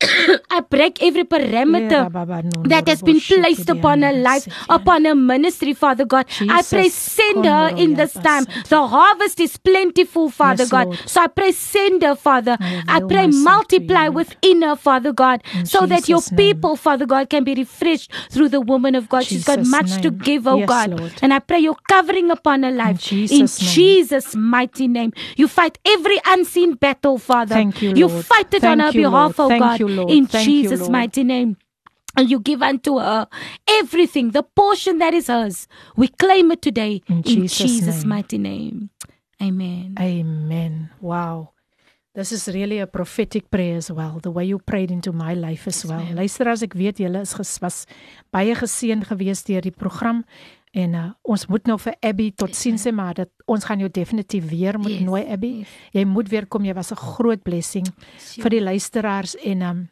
I 0.50 0.60
break 0.60 1.02
every 1.02 1.24
parameter 1.24 2.10
that 2.64 2.88
has 2.88 3.02
been 3.02 3.20
placed 3.20 3.68
upon 3.68 4.02
her 4.02 4.12
life, 4.12 4.44
upon 4.68 5.04
her 5.04 5.14
ministry, 5.14 5.74
Father 5.74 6.04
God. 6.04 6.26
I 6.48 6.62
pray, 6.62 6.88
send 6.88 7.44
her 7.44 7.68
in 7.76 7.94
this 7.96 8.12
time. 8.14 8.44
The 8.68 8.86
harvest 8.86 9.40
is 9.40 9.56
plentiful, 9.58 10.30
Father 10.30 10.64
God. 10.66 10.88
So 11.06 11.20
I 11.22 11.26
pray, 11.26 11.52
send 11.52 12.02
her, 12.02 12.14
Father. 12.16 12.56
I 12.88 13.00
pray, 13.00 13.26
multiply 13.44 14.08
within 14.08 14.62
her, 14.62 14.76
Father 14.76 15.12
God, 15.12 15.42
so 15.64 15.86
that 15.86 16.08
your 16.08 16.22
people, 16.36 16.76
Father 16.76 17.06
God, 17.06 17.28
can 17.28 17.44
be 17.44 17.54
refreshed 17.54 18.10
through 18.30 18.48
the 18.48 18.60
woman 18.60 18.94
of 18.94 19.08
God. 19.08 19.26
She's 19.26 19.44
got 19.44 19.58
much 19.66 20.00
to 20.02 20.10
give, 20.10 20.46
oh 20.46 20.56
God. 20.66 20.90
And 21.22 21.32
I 21.34 21.38
pray 21.40 21.58
your 21.58 21.76
covering 21.88 22.30
upon 22.30 22.62
her 22.62 22.70
life. 22.70 23.12
In. 23.12 23.48
Jesus' 23.70 24.34
mighty 24.34 24.88
name. 24.88 25.12
You 25.36 25.48
fight 25.48 25.78
every 25.84 26.18
unseen 26.26 26.74
battle, 26.74 27.18
Father. 27.18 27.54
Thank 27.54 27.82
you, 27.82 27.94
You 27.94 28.08
fight 28.08 28.52
it 28.54 28.64
on 28.64 28.80
her 28.80 28.92
behalf, 28.92 29.38
oh 29.40 29.48
God. 29.58 29.80
You, 29.90 29.96
Lord. 29.96 30.10
In 30.10 30.26
Thank 30.26 30.46
you, 30.48 30.62
Jesus' 30.62 30.80
Lord. 30.80 30.92
mighty 30.92 31.24
name. 31.24 31.56
And 32.16 32.28
you 32.30 32.40
give 32.40 32.60
unto 32.62 32.98
her 32.98 33.28
everything, 33.68 34.30
the 34.32 34.42
portion 34.42 34.98
that 34.98 35.14
is 35.14 35.28
hers. 35.28 35.68
We 35.96 36.08
claim 36.08 36.50
it 36.50 36.60
today 36.62 37.02
In 37.06 37.18
in 37.18 37.22
Jesus' 37.22 37.58
Jesus' 37.58 38.00
name. 38.02 38.08
mighty 38.08 38.38
name. 38.38 38.90
Amen. 39.40 39.94
Amen. 39.98 40.90
Wow. 41.00 41.50
This 42.12 42.32
is 42.32 42.48
really 42.48 42.80
a 42.80 42.88
prophetic 42.88 43.48
prayer 43.50 43.76
as 43.76 43.90
well, 43.92 44.18
the 44.20 44.32
way 44.32 44.44
you 44.44 44.58
prayed 44.58 44.90
into 44.90 45.12
my 45.12 45.32
life 45.34 45.68
as 45.68 45.86
well. 45.86 46.02
Luister 46.12 46.48
as 46.50 46.64
ek 46.66 46.74
weet 46.74 46.98
julle 46.98 47.20
is 47.22 47.32
ges, 47.38 47.60
was 47.62 47.86
baie 48.34 48.52
geseën 48.58 49.04
geweest 49.06 49.46
deur 49.46 49.62
die 49.62 49.70
program 49.70 50.24
en 50.70 50.94
uh, 50.94 51.06
ons 51.22 51.46
moet 51.50 51.66
nou 51.66 51.78
vir 51.82 51.96
Abby 52.00 52.30
tot 52.30 52.54
sien 52.54 52.78
sê 52.78 52.92
maar 52.94 53.14
dat 53.14 53.30
ons 53.50 53.64
gaan 53.64 53.78
jou 53.82 53.90
definitief 53.90 54.44
weer 54.48 54.78
moet 54.78 54.92
yes. 54.92 55.06
nooi 55.06 55.24
Abby. 55.26 55.52
Yes. 55.64 55.68
Jy 55.92 56.04
moet 56.04 56.28
weer 56.28 56.46
kom, 56.46 56.64
jy 56.64 56.74
was 56.74 56.92
'n 56.92 56.96
groot 56.96 57.42
blessing 57.42 57.86
sure. 58.18 58.42
vir 58.42 58.50
die 58.50 58.62
luisteraars 58.62 59.36
en 59.36 59.62
um, 59.62 59.88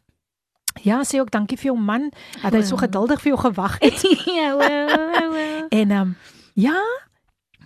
Ja, 0.83 1.03
sê 1.03 1.19
ook 1.19 1.31
dankie 1.31 1.57
vir 1.59 1.73
jou 1.73 1.79
man 1.81 2.11
dat 2.43 2.55
hy 2.55 2.63
so 2.63 2.77
geduldig 2.77 3.21
vir 3.21 3.33
jou 3.33 3.41
gewag 3.41 3.79
het. 3.83 4.03
ja, 4.27 4.57
wel, 4.57 4.87
wel. 5.33 5.67
En 5.69 5.91
um, 5.91 6.17
ja, 6.55 6.77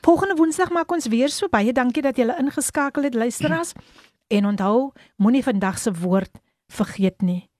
volgende 0.01 0.35
Woensdag 0.35 0.71
maak 0.71 0.93
ons 0.93 1.07
weer 1.13 1.29
so 1.29 1.49
baie 1.49 1.73
dankie 1.73 2.03
dat 2.03 2.17
jy 2.17 2.25
gele 2.25 2.39
ingeskakel 2.41 3.03
het 3.03 3.15
luisteraars. 3.15 3.73
en 4.33 4.47
onthou, 4.47 4.93
moenie 5.17 5.43
vandag 5.43 5.79
se 5.79 5.93
woord 5.93 6.41
vergeet 6.73 7.21
nie. 7.21 7.51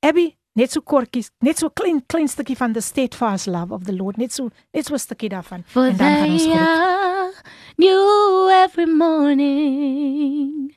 Abby, 0.00 0.37
net 0.58 0.72
so 0.74 0.80
kortjies, 0.82 1.30
net 1.46 1.60
so 1.60 1.68
klein 1.70 2.00
klein 2.10 2.26
stukkie 2.30 2.56
van 2.58 2.72
the 2.74 2.82
steadfast 2.82 3.46
love 3.46 3.70
of 3.74 3.84
the 3.86 3.92
Lord, 3.94 4.18
net 4.18 4.32
so 4.34 4.50
net 4.74 4.86
so 4.86 4.94
'n 4.94 4.98
stukkie 4.98 5.28
daarvan. 5.30 5.62
For 5.66 5.86
en 5.86 5.96
dan 5.96 6.16
gaan 6.16 6.30
ons 6.32 6.42
groet. 6.42 7.42
New 7.76 8.48
every 8.50 8.86
morning, 8.86 10.74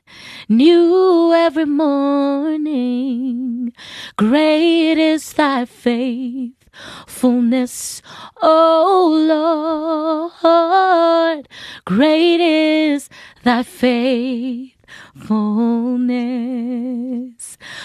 new 0.48 1.32
every 1.34 1.66
morning. 1.66 3.74
Great 4.16 4.98
is 4.98 5.32
thy 5.32 5.64
faithfulness, 5.66 8.02
O 8.40 10.30
Lord. 10.42 11.48
Great 11.84 12.40
is 12.40 13.08
thy 13.42 13.62
faith 13.64 14.81
fullness, 15.16 16.12